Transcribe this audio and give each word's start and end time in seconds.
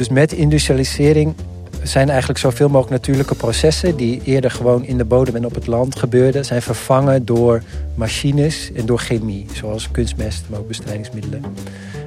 Dus 0.00 0.08
met 0.08 0.32
industrialisering 0.32 1.34
zijn 1.82 2.08
eigenlijk 2.08 2.38
zoveel 2.38 2.68
mogelijk 2.68 2.90
natuurlijke 2.90 3.34
processen 3.34 3.96
die 3.96 4.20
eerder 4.24 4.50
gewoon 4.50 4.84
in 4.84 4.98
de 4.98 5.04
bodem 5.04 5.36
en 5.36 5.46
op 5.46 5.54
het 5.54 5.66
land 5.66 5.96
gebeurden, 5.96 6.44
zijn 6.44 6.62
vervangen 6.62 7.24
door 7.24 7.62
machines 7.94 8.72
en 8.72 8.86
door 8.86 8.98
chemie, 8.98 9.46
zoals 9.52 9.90
kunstmest, 9.90 10.44
maar 10.48 10.58
ook 10.58 10.68
bestrijdingsmiddelen. 10.68 11.44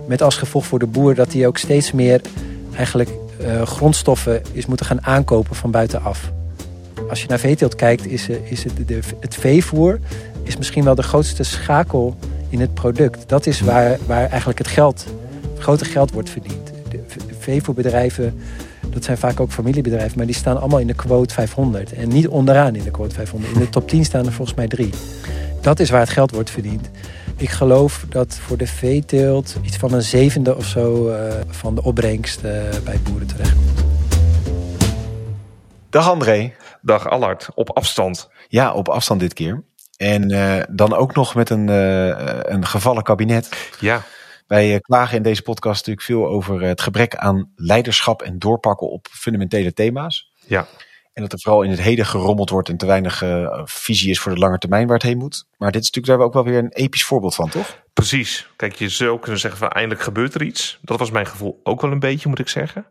Met 0.07 0.21
als 0.21 0.37
gevolg 0.37 0.65
voor 0.65 0.79
de 0.79 0.87
boer 0.87 1.15
dat 1.15 1.33
hij 1.33 1.47
ook 1.47 1.57
steeds 1.57 1.91
meer 1.91 2.21
eigenlijk 2.75 3.09
uh, 3.41 3.61
grondstoffen 3.61 4.41
is 4.51 4.65
moeten 4.65 4.85
gaan 4.85 5.05
aankopen 5.05 5.55
van 5.55 5.71
buitenaf. 5.71 6.31
Als 7.09 7.21
je 7.21 7.27
naar 7.27 7.39
veeteelt 7.39 7.75
kijkt, 7.75 8.05
is, 8.05 8.29
eh, 8.29 8.51
is 8.51 8.63
het, 8.63 8.87
de, 8.87 8.99
het 9.19 9.35
veevoer 9.35 9.99
is 10.43 10.57
misschien 10.57 10.83
wel 10.83 10.95
de 10.95 11.03
grootste 11.03 11.43
schakel 11.43 12.15
in 12.49 12.59
het 12.59 12.73
product. 12.73 13.29
Dat 13.29 13.45
is 13.45 13.61
waar, 13.61 13.97
waar 14.05 14.29
eigenlijk 14.29 14.57
het 14.57 14.67
geld, 14.67 15.05
het 15.53 15.63
grote 15.63 15.85
geld 15.85 16.11
wordt 16.11 16.29
verdiend. 16.29 16.72
De 17.43 17.51
veevoerbedrijven, 17.51 18.41
dat 18.89 19.03
zijn 19.03 19.17
vaak 19.17 19.39
ook 19.39 19.51
familiebedrijven, 19.51 20.17
maar 20.17 20.25
die 20.25 20.35
staan 20.35 20.59
allemaal 20.59 20.79
in 20.79 20.87
de 20.87 20.93
quote 20.93 21.33
500. 21.33 21.93
En 21.93 22.07
niet 22.07 22.27
onderaan 22.27 22.75
in 22.75 22.83
de 22.83 22.91
quote 22.91 23.15
500. 23.15 23.53
In 23.53 23.59
de 23.59 23.69
top 23.69 23.87
10 23.87 24.05
staan 24.05 24.25
er 24.25 24.31
volgens 24.31 24.57
mij 24.57 24.67
drie. 24.67 24.89
Dat 25.61 25.79
is 25.79 25.89
waar 25.89 25.99
het 25.99 26.09
geld 26.09 26.31
wordt 26.31 26.49
verdiend. 26.49 26.89
Ik 27.37 27.49
geloof 27.49 28.05
dat 28.09 28.35
voor 28.35 28.57
de 28.57 28.67
veeteelt 28.67 29.55
iets 29.61 29.77
van 29.77 29.93
een 29.93 30.01
zevende 30.01 30.55
of 30.55 30.65
zo 30.65 31.09
uh, 31.09 31.15
van 31.47 31.75
de 31.75 31.83
opbrengst 31.83 32.43
uh, 32.43 32.51
bij 32.83 32.99
boeren 33.03 33.27
terechtkomt. 33.27 33.83
Dag 35.89 36.09
André. 36.09 36.53
Dag 36.81 37.09
Allard, 37.09 37.49
op 37.55 37.69
afstand. 37.69 38.29
Ja, 38.47 38.73
op 38.73 38.89
afstand 38.89 39.19
dit 39.19 39.33
keer. 39.33 39.63
En 39.97 40.31
uh, 40.31 40.55
dan 40.69 40.93
ook 40.95 41.15
nog 41.15 41.35
met 41.35 41.49
een, 41.49 41.67
een 42.53 42.65
gevallen 42.65 43.03
kabinet. 43.03 43.49
Ja. 43.79 44.01
Wij 44.47 44.79
klagen 44.79 45.17
in 45.17 45.23
deze 45.23 45.41
podcast 45.41 45.87
natuurlijk 45.87 46.05
veel 46.05 46.27
over 46.27 46.61
het 46.61 46.81
gebrek 46.81 47.15
aan 47.15 47.51
leiderschap 47.55 48.21
en 48.21 48.39
doorpakken 48.39 48.89
op 48.89 49.07
fundamentele 49.11 49.73
thema's. 49.73 50.31
Ja. 50.45 50.67
En 51.13 51.21
dat 51.21 51.33
er 51.33 51.39
vooral 51.39 51.61
in 51.61 51.69
het 51.69 51.81
heden 51.81 52.05
gerommeld 52.05 52.49
wordt 52.49 52.69
en 52.69 52.77
te 52.77 52.85
weinig 52.85 53.21
uh, 53.21 53.61
visie 53.63 54.09
is 54.09 54.19
voor 54.19 54.33
de 54.33 54.39
lange 54.39 54.57
termijn 54.57 54.85
waar 54.87 54.95
het 54.95 55.05
heen 55.05 55.17
moet. 55.17 55.45
Maar 55.57 55.71
dit 55.71 55.81
is 55.81 55.91
natuurlijk 55.91 56.17
daar 56.17 56.27
ook 56.27 56.33
wel 56.33 56.43
weer 56.43 56.57
een 56.57 56.71
episch 56.71 57.03
voorbeeld 57.03 57.35
van, 57.35 57.49
toch? 57.49 57.83
Precies. 57.93 58.47
Kijk, 58.55 58.73
je 58.73 58.89
zou 58.89 59.19
kunnen 59.19 59.39
zeggen 59.39 59.59
van 59.59 59.69
eindelijk 59.69 60.01
gebeurt 60.01 60.33
er 60.33 60.43
iets. 60.43 60.79
Dat 60.81 60.99
was 60.99 61.11
mijn 61.11 61.25
gevoel 61.25 61.59
ook 61.63 61.81
wel 61.81 61.91
een 61.91 61.99
beetje, 61.99 62.29
moet 62.29 62.39
ik 62.39 62.47
zeggen. 62.47 62.85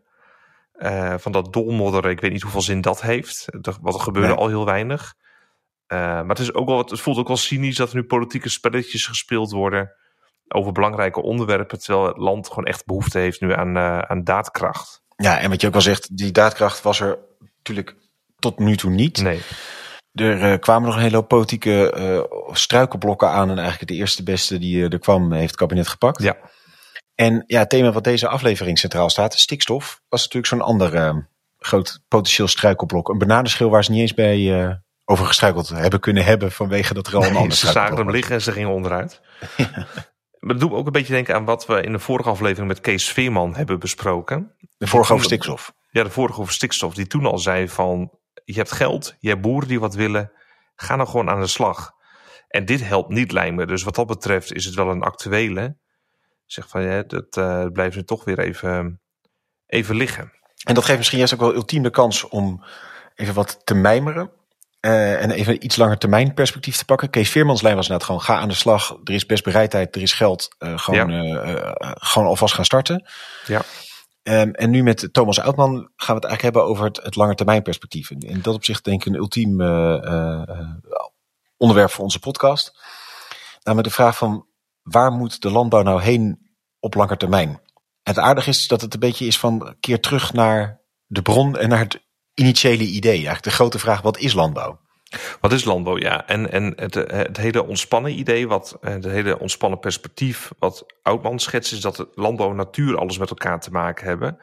Uh, 0.77 1.13
van 1.17 1.31
dat 1.31 1.53
dolmodderen, 1.53 2.11
ik 2.11 2.21
weet 2.21 2.31
niet 2.31 2.41
hoeveel 2.41 2.61
zin 2.61 2.81
dat 2.81 3.01
heeft. 3.01 3.45
Wat 3.81 3.93
er 3.93 3.99
gebeurde 3.99 4.27
nee. 4.27 4.37
al 4.37 4.47
heel 4.47 4.65
weinig. 4.65 5.15
Uh, 5.87 5.99
maar 5.99 6.27
het, 6.27 6.39
is 6.39 6.53
ook 6.53 6.67
wel, 6.67 6.77
het 6.77 6.99
voelt 6.99 7.17
ook 7.17 7.27
wel 7.27 7.37
cynisch 7.37 7.75
dat 7.75 7.89
er 7.89 7.95
nu 7.95 8.03
politieke 8.03 8.49
spelletjes 8.49 9.05
gespeeld 9.05 9.51
worden 9.51 9.91
over 10.53 10.71
belangrijke 10.71 11.21
onderwerpen, 11.21 11.79
terwijl 11.79 12.07
het 12.07 12.17
land 12.17 12.47
gewoon 12.47 12.65
echt 12.65 12.85
behoefte 12.85 13.19
heeft 13.19 13.41
nu 13.41 13.53
aan, 13.53 13.77
aan 14.09 14.23
daadkracht. 14.23 15.01
Ja, 15.15 15.39
en 15.39 15.49
wat 15.49 15.61
je 15.61 15.67
ook 15.67 15.75
al 15.75 15.81
zegt, 15.81 16.17
die 16.17 16.31
daadkracht 16.31 16.81
was 16.81 16.99
er 16.99 17.17
natuurlijk 17.57 17.95
tot 18.39 18.59
nu 18.59 18.77
toe 18.77 18.91
niet. 18.91 19.21
Nee. 19.21 19.41
Er 20.13 20.51
uh, 20.51 20.59
kwamen 20.59 20.87
nog 20.87 20.95
een 20.95 21.01
hele 21.01 21.15
hoop 21.15 21.27
politieke 21.27 21.93
uh, 21.97 22.39
struikelblokken 22.55 23.29
aan. 23.29 23.49
En 23.49 23.57
eigenlijk 23.57 23.87
de 23.87 23.97
eerste 23.97 24.23
beste 24.23 24.59
die 24.59 24.77
uh, 24.77 24.91
er 24.91 24.99
kwam, 24.99 25.31
heeft 25.31 25.47
het 25.47 25.55
kabinet 25.59 25.87
gepakt. 25.87 26.21
Ja. 26.21 26.37
En 27.15 27.43
ja, 27.47 27.59
het 27.59 27.69
thema 27.69 27.91
wat 27.91 28.03
deze 28.03 28.27
aflevering 28.27 28.79
centraal 28.79 29.09
staat, 29.09 29.33
stikstof, 29.33 30.01
was 30.09 30.21
natuurlijk 30.21 30.47
zo'n 30.47 30.61
ander 30.61 31.27
groot 31.59 32.01
potentieel 32.07 32.47
struikelblok. 32.47 33.09
Een 33.09 33.17
bananenschil 33.17 33.69
waar 33.69 33.83
ze 33.83 33.91
niet 33.91 34.01
eens 34.01 34.13
bij 34.13 34.81
over 35.05 35.25
gestruikeld 35.25 35.69
hebben 35.69 35.99
kunnen 35.99 36.25
hebben 36.25 36.51
vanwege 36.51 36.93
dat 36.93 37.07
er 37.07 37.15
al 37.15 37.23
een 37.23 37.31
nee, 37.31 37.41
ander 37.41 37.57
Ze 37.57 37.71
zagen 37.71 37.97
hem 37.97 38.11
liggen 38.11 38.35
en 38.35 38.41
ze 38.41 38.51
gingen 38.51 38.69
onderuit. 38.69 39.21
ja. 39.57 39.87
Maar 40.43 40.53
dat 40.53 40.61
doet 40.61 40.71
me 40.71 40.77
ook 40.77 40.85
een 40.85 40.91
beetje 40.91 41.13
denken 41.13 41.35
aan 41.35 41.45
wat 41.45 41.65
we 41.65 41.81
in 41.81 41.91
de 41.91 41.99
vorige 41.99 42.29
aflevering 42.29 42.67
met 42.67 42.81
Kees 42.81 43.11
Veerman 43.11 43.55
hebben 43.55 43.79
besproken. 43.79 44.55
De 44.77 44.87
vorige 44.87 45.13
over 45.13 45.25
stikstof. 45.25 45.73
Ja, 45.89 46.03
de 46.03 46.09
vorige 46.09 46.41
over 46.41 46.53
stikstof. 46.53 46.93
Die 46.93 47.07
toen 47.07 47.25
al 47.25 47.37
zei 47.37 47.69
van 47.69 48.11
je 48.45 48.53
hebt 48.53 48.71
geld, 48.71 49.15
je 49.19 49.29
hebt 49.29 49.41
boeren 49.41 49.67
die 49.67 49.79
wat 49.79 49.95
willen, 49.95 50.31
ga 50.75 50.95
nou 50.95 51.09
gewoon 51.09 51.29
aan 51.29 51.41
de 51.41 51.47
slag. 51.47 51.91
En 52.47 52.65
dit 52.65 52.87
helpt 52.87 53.09
niet, 53.09 53.31
lijkt 53.31 53.55
me. 53.55 53.65
Dus 53.65 53.83
wat 53.83 53.95
dat 53.95 54.07
betreft 54.07 54.53
is 54.53 54.65
het 54.65 54.75
wel 54.75 54.89
een 54.89 55.01
actuele. 55.01 55.77
Zeg 56.45 56.67
van, 56.67 56.81
ja, 56.81 57.03
dat 57.03 57.37
uh, 57.37 57.65
blijft 57.65 57.95
nu 57.95 58.03
toch 58.03 58.23
weer 58.23 58.39
even, 58.39 59.01
even 59.65 59.95
liggen. 59.95 60.31
En 60.63 60.73
dat 60.73 60.85
geeft 60.85 60.97
misschien 60.97 61.17
juist 61.17 61.33
ook 61.33 61.39
wel 61.39 61.53
ultiem 61.53 61.83
de 61.83 61.89
kans 61.89 62.27
om 62.27 62.63
even 63.15 63.33
wat 63.33 63.65
te 63.65 63.73
mijmeren. 63.73 64.31
Uh, 64.85 65.21
en 65.21 65.31
even 65.31 65.65
iets 65.65 65.75
langer 65.75 65.97
termijn 65.97 66.33
perspectief 66.33 66.77
te 66.77 66.85
pakken. 66.85 67.09
Kees 67.09 67.29
Veermans 67.29 67.61
lijn 67.61 67.75
was 67.75 67.87
net 67.87 68.03
gewoon 68.03 68.21
ga 68.21 68.39
aan 68.39 68.49
de 68.49 68.55
slag. 68.55 68.97
Er 69.03 69.13
is 69.13 69.25
best 69.25 69.43
bereidheid, 69.43 69.95
er 69.95 70.01
is 70.01 70.13
geld. 70.13 70.55
Uh, 70.59 70.77
gewoon, 70.77 71.09
ja. 71.09 71.75
gewoon 71.97 72.27
alvast 72.27 72.53
gaan 72.53 72.65
starten. 72.65 73.09
Ja. 73.45 73.61
Um, 74.23 74.53
en 74.53 74.69
nu 74.69 74.83
met 74.83 75.09
Thomas 75.11 75.41
Uitman 75.41 75.73
gaan 75.73 76.15
we 76.15 76.21
het 76.21 76.23
eigenlijk 76.23 76.41
hebben 76.41 76.63
over 76.63 76.85
het, 76.85 76.99
het 77.03 77.15
lange 77.15 77.35
termijn 77.35 77.61
perspectief. 77.61 78.11
En 78.11 78.19
in 78.19 78.41
dat 78.41 78.55
opzicht 78.55 78.83
denk 78.83 79.05
ik 79.05 79.13
een 79.13 79.19
ultiem 79.19 79.61
onderwerp 81.57 81.91
voor 81.91 82.03
onze 82.03 82.19
podcast. 82.19 82.79
Namelijk 83.63 83.89
de 83.89 83.95
vraag 83.95 84.17
van 84.17 84.45
waar 84.81 85.11
moet 85.11 85.41
de 85.41 85.51
landbouw 85.51 85.81
nou 85.81 86.01
heen 86.01 86.49
op 86.79 86.93
lange 86.93 87.17
termijn? 87.17 87.49
En 87.49 88.13
het 88.13 88.19
aardige 88.19 88.49
is 88.49 88.67
dat 88.67 88.81
het 88.81 88.93
een 88.93 88.99
beetje 88.99 89.25
is 89.25 89.39
van 89.39 89.75
keer 89.79 89.99
terug 89.99 90.33
naar 90.33 90.81
de 91.05 91.21
bron 91.21 91.57
en 91.57 91.69
naar 91.69 91.79
het 91.79 92.02
initiële 92.33 92.83
idee. 92.83 93.13
Eigenlijk 93.13 93.43
de 93.43 93.51
grote 93.51 93.79
vraag, 93.79 94.01
wat 94.01 94.17
is 94.17 94.33
landbouw? 94.33 94.79
Wat 95.41 95.51
is 95.51 95.63
landbouw? 95.63 95.97
Ja, 95.97 96.27
en, 96.27 96.51
en 96.51 96.73
het, 96.75 96.93
het 96.93 97.37
hele 97.37 97.65
ontspannen 97.65 98.19
idee, 98.19 98.47
wat, 98.47 98.77
het 98.81 99.05
hele 99.05 99.39
ontspannen 99.39 99.79
perspectief, 99.79 100.51
wat 100.59 100.85
Oudman 101.01 101.39
schetst, 101.39 101.71
is 101.71 101.81
dat 101.81 102.07
landbouw 102.13 102.49
en 102.49 102.55
natuur 102.55 102.97
alles 102.97 103.17
met 103.17 103.29
elkaar 103.29 103.59
te 103.59 103.71
maken 103.71 104.07
hebben. 104.07 104.37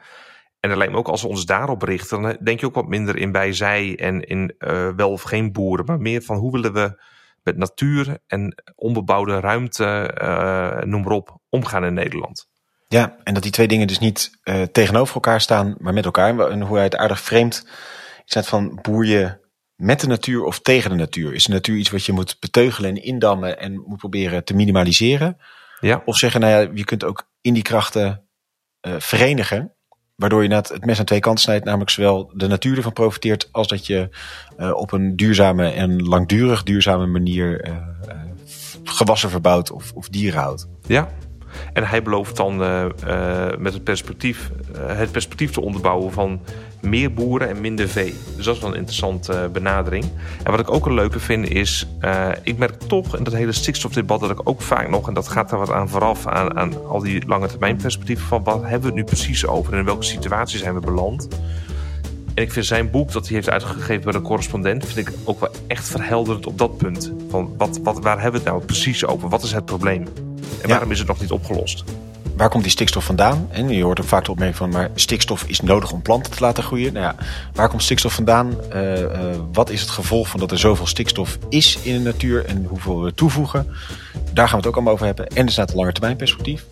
En 0.59 0.69
het 0.69 0.77
lijkt 0.77 0.93
me 0.93 0.99
ook 0.99 1.07
als 1.07 1.21
we 1.21 1.27
ons 1.27 1.45
daarop 1.45 1.81
richten, 1.81 2.21
dan 2.21 2.37
denk 2.43 2.59
je 2.59 2.65
ook 2.65 2.75
wat 2.75 2.87
minder 2.87 3.17
in 3.17 3.31
bij 3.31 3.53
zij 3.53 3.97
en 3.99 4.21
in 4.21 4.55
uh, 4.59 4.89
wel 4.95 5.11
of 5.11 5.21
geen 5.21 5.51
boeren, 5.51 5.85
maar 5.85 5.99
meer 5.99 6.21
van 6.21 6.37
hoe 6.37 6.51
willen 6.51 6.73
we 6.73 7.03
met 7.43 7.57
natuur 7.57 8.17
en 8.27 8.63
onbebouwde 8.75 9.39
ruimte, 9.39 10.11
noem 10.85 11.01
maar 11.01 11.11
op, 11.11 11.37
omgaan 11.49 11.85
in 11.85 11.93
Nederland. 11.93 12.50
Ja, 12.91 13.15
en 13.23 13.33
dat 13.33 13.43
die 13.43 13.51
twee 13.51 13.67
dingen 13.67 13.87
dus 13.87 13.99
niet 13.99 14.31
uh, 14.43 14.61
tegenover 14.61 15.15
elkaar 15.15 15.41
staan, 15.41 15.75
maar 15.77 15.93
met 15.93 16.05
elkaar. 16.05 16.39
En 16.39 16.61
hoe 16.61 16.75
hij 16.75 16.85
het 16.85 16.95
aardig 16.95 17.21
vreemd 17.21 17.65
is 18.25 18.33
het 18.33 18.47
van 18.47 18.79
boer 18.81 19.05
je 19.05 19.37
met 19.75 19.99
de 19.99 20.07
natuur 20.07 20.43
of 20.43 20.59
tegen 20.59 20.89
de 20.89 20.95
natuur? 20.95 21.33
Is 21.33 21.43
de 21.43 21.51
natuur 21.51 21.77
iets 21.77 21.89
wat 21.89 22.05
je 22.05 22.11
moet 22.11 22.37
beteugelen 22.39 22.89
en 22.89 23.03
indammen 23.03 23.59
en 23.59 23.83
moet 23.85 23.97
proberen 23.97 24.43
te 24.43 24.53
minimaliseren? 24.53 25.37
Ja. 25.79 26.01
Of 26.05 26.17
zeggen, 26.17 26.41
nou 26.41 26.51
ja, 26.51 26.71
je 26.73 26.85
kunt 26.85 27.03
ook 27.03 27.29
in 27.41 27.53
die 27.53 27.63
krachten 27.63 28.27
uh, 28.87 28.93
verenigen. 28.97 29.75
Waardoor 30.15 30.43
je 30.43 30.49
net 30.49 30.69
het 30.69 30.85
mes 30.85 30.99
aan 30.99 31.05
twee 31.05 31.19
kanten 31.19 31.43
snijdt, 31.43 31.65
namelijk 31.65 31.89
zowel 31.89 32.31
de 32.33 32.47
natuur 32.47 32.77
ervan 32.77 32.93
profiteert, 32.93 33.49
als 33.51 33.67
dat 33.67 33.85
je 33.87 34.09
uh, 34.57 34.71
op 34.73 34.91
een 34.91 35.15
duurzame 35.15 35.69
en 35.69 36.03
langdurig 36.03 36.63
duurzame 36.63 37.05
manier 37.05 37.79
gewassen 38.83 39.29
verbouwt 39.29 39.71
of, 39.71 39.91
of 39.93 40.09
dieren 40.09 40.41
houdt. 40.41 40.67
Ja, 40.87 41.11
en 41.73 41.87
hij 41.87 42.01
belooft 42.01 42.35
dan 42.35 42.61
uh, 42.61 42.85
uh, 43.07 43.45
met 43.57 43.73
het 43.73 43.83
perspectief, 43.83 44.51
uh, 44.75 44.97
het 44.97 45.11
perspectief 45.11 45.51
te 45.51 45.61
onderbouwen 45.61 46.11
van 46.11 46.39
meer 46.81 47.13
boeren 47.13 47.49
en 47.49 47.61
minder 47.61 47.89
vee. 47.89 48.15
Dus 48.35 48.45
dat 48.45 48.55
is 48.55 48.61
wel 48.61 48.69
een 48.69 48.77
interessante 48.77 49.49
benadering. 49.53 50.05
En 50.43 50.51
wat 50.51 50.59
ik 50.59 50.71
ook 50.71 50.85
een 50.85 50.93
leuke 50.93 51.19
vind 51.19 51.49
is, 51.49 51.87
ik 52.43 52.57
merk 52.57 52.79
toch 52.79 53.17
in 53.17 53.23
dat 53.23 53.33
hele 53.33 53.51
stikstofdebat 53.51 54.19
dat 54.19 54.29
ik 54.29 54.49
ook 54.49 54.61
vaak 54.61 54.89
nog, 54.89 55.07
en 55.07 55.13
dat 55.13 55.27
gaat 55.27 55.51
er 55.51 55.57
wat 55.57 55.71
aan 55.71 55.89
vooraf, 55.89 56.27
aan, 56.27 56.57
aan 56.57 56.85
al 56.87 56.99
die 56.99 57.27
lange 57.27 57.47
termijn 57.47 57.75
perspectieven 57.75 58.27
van 58.27 58.43
wat 58.43 58.61
hebben 58.61 58.79
we 58.79 58.85
het 58.85 58.95
nu 58.95 59.03
precies 59.03 59.45
over 59.45 59.73
en 59.73 59.79
in 59.79 59.85
welke 59.85 60.03
situatie 60.03 60.59
zijn 60.59 60.73
we 60.73 60.79
beland. 60.79 61.27
En 62.33 62.43
ik 62.43 62.51
vind 62.51 62.65
zijn 62.65 62.91
boek 62.91 63.11
dat 63.11 63.25
hij 63.25 63.35
heeft 63.35 63.49
uitgegeven 63.49 64.03
bij 64.03 64.13
de 64.13 64.21
correspondent, 64.21 64.85
vind 64.85 65.07
ik 65.07 65.13
ook 65.23 65.39
wel 65.39 65.49
echt 65.67 65.89
verhelderend 65.89 66.47
op 66.47 66.57
dat 66.57 66.77
punt. 66.77 67.13
Van 67.29 67.53
wat, 67.57 67.79
wat, 67.83 67.99
waar 67.99 68.21
hebben 68.21 68.41
we 68.41 68.47
het 68.47 68.55
nou 68.55 68.65
precies 68.65 69.05
over? 69.05 69.29
Wat 69.29 69.43
is 69.43 69.51
het 69.51 69.65
probleem? 69.65 70.03
En 70.61 70.67
waarom 70.69 70.87
ja. 70.87 70.93
is 70.93 70.99
het 70.99 71.07
nog 71.07 71.19
niet 71.21 71.31
opgelost? 71.31 71.83
Waar 72.35 72.49
komt 72.49 72.63
die 72.63 72.71
stikstof 72.71 73.05
vandaan? 73.05 73.47
En 73.51 73.69
je 73.69 73.83
hoort 73.83 73.99
ook 73.99 74.07
vaak 74.07 74.25
de 74.25 74.31
opmerking 74.31 74.57
van, 74.57 74.69
maar 74.69 74.89
stikstof 74.95 75.43
is 75.43 75.61
nodig 75.61 75.91
om 75.91 76.01
planten 76.01 76.31
te 76.31 76.37
laten 76.39 76.63
groeien. 76.63 76.93
Nou 76.93 77.05
ja, 77.05 77.15
waar 77.53 77.69
komt 77.69 77.83
stikstof 77.83 78.13
vandaan? 78.13 78.55
Uh, 78.73 78.99
uh, 78.99 79.07
wat 79.51 79.69
is 79.69 79.81
het 79.81 79.89
gevolg 79.89 80.27
van 80.27 80.39
dat 80.39 80.51
er 80.51 80.59
zoveel 80.59 80.87
stikstof 80.87 81.37
is 81.49 81.77
in 81.83 81.93
de 81.93 81.99
natuur 81.99 82.45
en 82.45 82.65
hoeveel 82.69 83.01
we 83.01 83.13
toevoegen? 83.13 83.67
Daar 84.33 84.47
gaan 84.47 84.51
we 84.51 84.57
het 84.57 84.67
ook 84.67 84.75
allemaal 84.75 84.93
over 84.93 85.05
hebben. 85.05 85.27
En 85.27 85.45
er 85.45 85.51
staat 85.51 85.69
een 85.69 85.75
lange 85.75 85.91
termijn 85.91 86.15
perspectief. 86.15 86.65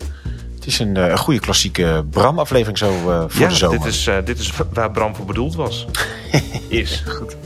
Het 0.54 0.66
is 0.66 0.78
een, 0.78 0.96
een 0.96 1.18
goede 1.18 1.40
klassieke 1.40 2.04
Bram-aflevering 2.10 2.78
zo 2.78 2.90
uh, 2.90 3.24
voor 3.28 3.40
ja, 3.40 3.48
de 3.48 3.54
zomer. 3.54 3.78
Dit 3.78 3.86
is, 3.86 4.10
dit 4.24 4.38
is 4.38 4.52
waar 4.72 4.90
Bram 4.90 5.14
voor 5.14 5.24
bedoeld 5.24 5.54
was. 5.54 5.86
is. 6.68 7.02
Goed. 7.06 7.36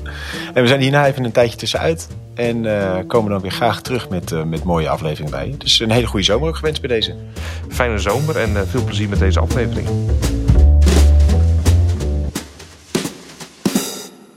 En 0.55 0.62
we 0.62 0.69
zijn 0.69 0.81
hierna 0.81 1.06
even 1.06 1.25
een 1.25 1.32
tijdje 1.32 1.56
tussenuit. 1.56 2.09
En 2.35 2.65
uh, 2.65 2.99
komen 3.07 3.31
dan 3.31 3.41
weer 3.41 3.51
graag 3.51 3.83
terug 3.83 4.09
met, 4.09 4.31
uh, 4.31 4.43
met 4.43 4.65
mooie 4.65 4.89
afleveringen 4.89 5.31
bij 5.31 5.49
je. 5.49 5.57
Dus 5.57 5.81
een 5.81 5.91
hele 5.91 6.07
goede 6.07 6.25
zomer 6.25 6.49
ook 6.49 6.57
gewenst 6.57 6.81
bij 6.81 6.91
deze. 6.91 7.17
Fijne 7.69 7.99
zomer 7.99 8.37
en 8.37 8.51
uh, 8.51 8.61
veel 8.63 8.85
plezier 8.85 9.09
met 9.09 9.19
deze 9.19 9.41
aflevering. 9.41 9.89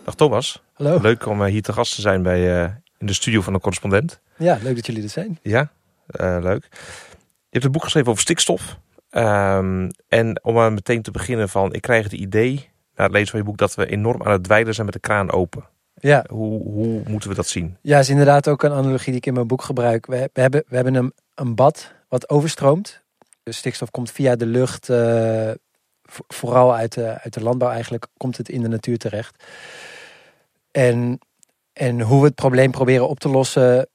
Dag 0.04 0.16
Thomas. 0.16 0.64
Hallo. 0.74 1.00
Leuk 1.02 1.26
om 1.26 1.44
hier 1.44 1.62
te 1.62 1.74
gast 1.74 1.96
te 1.96 2.02
zijn 2.02 2.24
bij, 2.24 2.64
in 2.98 3.06
de 3.06 3.14
studio 3.14 3.42
van 3.42 3.54
de 3.54 3.60
correspondent. 3.60 4.20
Ja, 4.38 4.60
leuk 4.62 4.76
dat 4.76 4.86
jullie 4.86 5.04
er 5.04 5.10
zijn. 5.10 5.40
Ja, 5.42 5.72
leuk. 6.40 6.68
Je 7.50 7.50
hebt 7.50 7.66
een 7.66 7.72
boek 7.72 7.84
geschreven 7.84 8.10
over 8.10 8.22
stikstof. 8.22 8.78
Ehm, 9.10 9.90
en 10.08 10.44
om 10.44 10.54
maar 10.54 10.74
meteen 10.74 11.02
te 11.02 11.12
beginnen 11.12 11.50
van, 11.50 11.74
ik 11.74 11.82
krijg 11.82 12.04
het 12.04 12.14
idee, 12.14 12.70
na 12.96 13.04
het 13.04 13.12
lezen 13.14 13.30
van 13.30 13.40
je 13.40 13.46
boek, 13.46 13.58
dat 13.58 13.76
we 13.76 13.88
enorm 13.88 14.24
aan 14.24 14.32
het 14.32 14.44
dweilen 14.44 14.74
zijn 14.74 14.86
met 14.86 14.96
de 14.96 15.02
kraan 15.02 15.32
open. 15.32 15.66
Ja. 16.00 16.26
Hoe, 16.30 16.64
hoe 16.64 17.04
moeten 17.08 17.30
we 17.30 17.36
dat 17.36 17.48
zien? 17.48 17.78
Ja, 17.82 18.00
is 18.00 18.10
inderdaad 18.10 18.48
ook 18.48 18.64
een 18.64 18.72
analogie 18.72 19.06
die 19.06 19.16
ik 19.16 19.26
in 19.26 19.34
mijn 19.34 19.48
boek 19.48 19.62
gebruik. 19.62 20.06
We, 20.06 20.30
we 20.34 20.42
hebben, 20.42 20.64
we 20.68 20.76
hebben 20.76 20.96
een, 20.96 21.14
een 21.36 21.56
bad 21.56 21.94
wat 22.08 22.30
overstroomt. 22.30 23.02
De 23.44 23.52
stikstof 23.52 23.92
komt 23.92 24.12
via 24.12 24.36
de 24.36 24.46
lucht, 24.46 24.90
uh, 24.90 25.52
vooral 26.28 26.76
uit 26.76 26.94
de, 26.94 27.22
uit 27.22 27.34
de 27.34 27.44
landbouw 27.44 27.70
eigenlijk, 27.70 28.08
komt 28.18 28.38
het 28.38 28.50
in 28.50 28.62
de 28.62 28.68
natuur 28.68 28.98
terecht. 28.98 29.44
En, 30.72 31.20
en 31.74 32.02
hoe 32.02 32.20
we 32.20 32.26
het 32.26 32.36
probleem 32.36 32.72
proberen 32.72 33.08
op 33.08 33.20
te 33.20 33.30
lossen, 33.30 33.88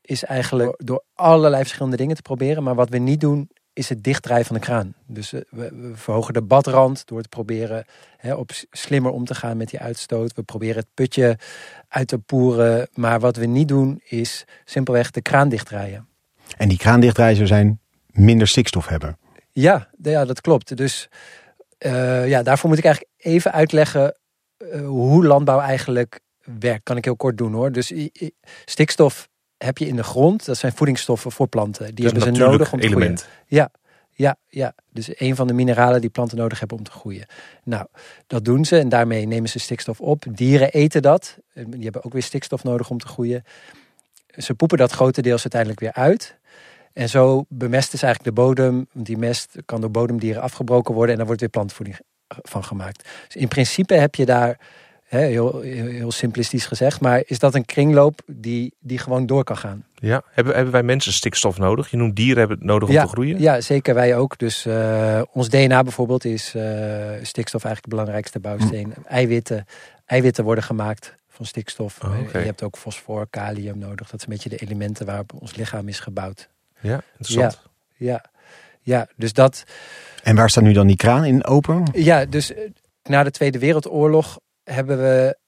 is 0.00 0.24
eigenlijk 0.24 0.74
door 0.84 1.02
allerlei 1.14 1.62
verschillende 1.62 1.96
dingen 1.96 2.16
te 2.16 2.22
proberen. 2.22 2.62
Maar 2.62 2.74
wat 2.74 2.88
we 2.88 2.98
niet 2.98 3.20
doen, 3.20 3.50
is 3.78 3.88
het 3.88 4.04
dichtdraaien 4.04 4.44
van 4.44 4.56
de 4.56 4.62
kraan. 4.62 4.94
Dus 5.06 5.30
we, 5.30 5.44
we, 5.50 5.92
verhogen 5.94 6.34
de 6.34 6.42
badrand 6.42 7.06
door 7.06 7.22
te 7.22 7.28
proberen 7.28 7.84
hè, 8.16 8.34
op 8.34 8.50
slimmer 8.70 9.12
om 9.12 9.24
te 9.24 9.34
gaan 9.34 9.56
met 9.56 9.70
die 9.70 9.80
uitstoot. 9.80 10.34
We 10.34 10.42
proberen 10.42 10.76
het 10.76 10.86
putje 10.94 11.38
uit 11.88 12.08
te 12.08 12.18
poeren. 12.18 12.88
Maar 12.94 13.20
wat 13.20 13.36
we 13.36 13.46
niet 13.46 13.68
doen, 13.68 14.00
is 14.04 14.44
simpelweg 14.64 15.10
de 15.10 15.22
kraan 15.22 15.48
dichtdraaien. 15.48 16.08
En 16.56 16.68
die 16.68 16.78
kraan 16.78 17.00
dichtdraaien 17.00 17.36
zou 17.36 17.48
zijn 17.48 17.80
minder 18.10 18.48
stikstof 18.48 18.86
hebben. 18.86 19.18
Ja, 19.52 19.88
ja 20.02 20.24
dat 20.24 20.40
klopt. 20.40 20.76
Dus 20.76 21.08
uh, 21.78 22.28
ja, 22.28 22.42
daarvoor 22.42 22.68
moet 22.68 22.78
ik 22.78 22.84
eigenlijk 22.84 23.14
even 23.18 23.52
uitleggen 23.52 24.16
uh, 24.58 24.86
hoe 24.86 25.26
landbouw 25.26 25.60
eigenlijk 25.60 26.20
werkt. 26.58 26.84
Kan 26.84 26.96
ik 26.96 27.04
heel 27.04 27.16
kort 27.16 27.38
doen 27.38 27.52
hoor. 27.52 27.72
Dus 27.72 27.92
stikstof 28.64 29.28
heb 29.58 29.78
je 29.78 29.86
in 29.86 29.96
de 29.96 30.02
grond. 30.02 30.44
Dat 30.44 30.56
zijn 30.56 30.72
voedingsstoffen 30.72 31.32
voor 31.32 31.48
planten. 31.48 31.86
Die 31.86 31.94
dus 31.94 32.12
hebben 32.12 32.34
ze 32.36 32.42
nodig 32.42 32.72
om 32.72 32.80
te 32.80 32.86
element. 32.86 33.20
groeien. 33.20 33.44
Ja, 33.46 33.70
ja, 34.12 34.36
ja. 34.48 34.74
Dus 34.92 35.20
een 35.20 35.36
van 35.36 35.46
de 35.46 35.52
mineralen 35.52 36.00
die 36.00 36.10
planten 36.10 36.36
nodig 36.36 36.58
hebben 36.58 36.78
om 36.78 36.84
te 36.84 36.90
groeien. 36.90 37.26
Nou, 37.64 37.86
dat 38.26 38.44
doen 38.44 38.64
ze 38.64 38.78
en 38.78 38.88
daarmee 38.88 39.26
nemen 39.26 39.48
ze 39.48 39.58
stikstof 39.58 40.00
op. 40.00 40.24
Dieren 40.30 40.70
eten 40.70 41.02
dat. 41.02 41.38
Die 41.54 41.82
hebben 41.82 42.04
ook 42.04 42.12
weer 42.12 42.22
stikstof 42.22 42.64
nodig 42.64 42.90
om 42.90 42.98
te 42.98 43.06
groeien. 43.06 43.44
Ze 44.36 44.54
poepen 44.54 44.78
dat 44.78 44.92
grotendeels 44.92 45.40
uiteindelijk 45.40 45.80
weer 45.80 45.92
uit. 45.92 46.36
En 46.92 47.08
zo 47.08 47.44
bemesten 47.48 47.98
ze 47.98 48.04
eigenlijk 48.06 48.36
de 48.36 48.42
bodem. 48.42 48.88
Want 48.92 49.06
die 49.06 49.18
mest 49.18 49.56
kan 49.64 49.80
door 49.80 49.90
bodemdieren 49.90 50.42
afgebroken 50.42 50.94
worden. 50.94 51.10
En 51.10 51.16
daar 51.16 51.26
wordt 51.26 51.40
weer 51.40 51.50
plantvoeding 51.50 51.98
van 52.28 52.64
gemaakt. 52.64 53.08
Dus 53.26 53.36
in 53.36 53.48
principe 53.48 53.94
heb 53.94 54.14
je 54.14 54.26
daar 54.26 54.58
heel, 55.08 55.60
heel, 55.60 56.12
simplistisch 56.12 56.66
gezegd. 56.66 57.00
Maar 57.00 57.22
is 57.26 57.38
dat 57.38 57.54
een 57.54 57.64
kringloop 57.64 58.20
die, 58.26 58.74
die 58.80 58.98
gewoon 58.98 59.26
door 59.26 59.44
kan 59.44 59.56
gaan? 59.56 59.84
Ja, 59.94 60.22
hebben, 60.30 60.54
hebben 60.54 60.72
wij 60.72 60.82
mensen 60.82 61.12
stikstof 61.12 61.58
nodig? 61.58 61.90
Je 61.90 61.96
noemt 61.96 62.16
dieren 62.16 62.38
hebben 62.38 62.56
het 62.56 62.66
nodig 62.66 62.88
om 62.88 62.94
te 62.94 63.06
groeien? 63.06 63.40
Ja, 63.40 63.60
zeker 63.60 63.94
wij 63.94 64.16
ook. 64.16 64.38
Dus 64.38 64.66
uh, 64.66 65.22
ons 65.32 65.48
DNA 65.48 65.82
bijvoorbeeld 65.82 66.24
is 66.24 66.54
uh, 66.56 66.62
stikstof 67.22 67.64
eigenlijk 67.64 67.82
de 67.82 67.88
belangrijkste 67.88 68.40
bouwsteen. 68.40 68.92
Hm. 68.94 69.08
Eiwitten, 69.08 69.66
eiwitten 70.06 70.44
worden 70.44 70.64
gemaakt 70.64 71.14
van 71.28 71.46
stikstof. 71.46 71.98
Oh, 72.04 72.20
okay. 72.20 72.40
Je 72.40 72.46
hebt 72.46 72.62
ook 72.62 72.76
fosfor, 72.76 73.26
kalium 73.30 73.78
nodig. 73.78 74.10
Dat 74.10 74.20
zijn 74.20 74.22
een 74.22 74.28
beetje 74.28 74.48
de 74.48 74.56
elementen 74.56 75.06
waarop 75.06 75.32
ons 75.38 75.56
lichaam 75.56 75.88
is 75.88 76.00
gebouwd. 76.00 76.48
Ja, 76.80 77.00
interessant. 77.18 77.60
Ja, 77.96 78.12
ja, 78.12 78.24
ja 78.82 79.08
dus 79.16 79.32
dat... 79.32 79.64
En 80.22 80.36
waar 80.36 80.50
staat 80.50 80.64
nu 80.64 80.72
dan 80.72 80.86
die 80.86 80.96
kraan 80.96 81.24
in 81.24 81.44
open? 81.44 81.82
Ja, 81.92 82.24
dus 82.24 82.52
na 83.02 83.22
de 83.22 83.30
Tweede 83.30 83.58
Wereldoorlog 83.58 84.38
hebben 84.70 84.98
we, 84.98 85.38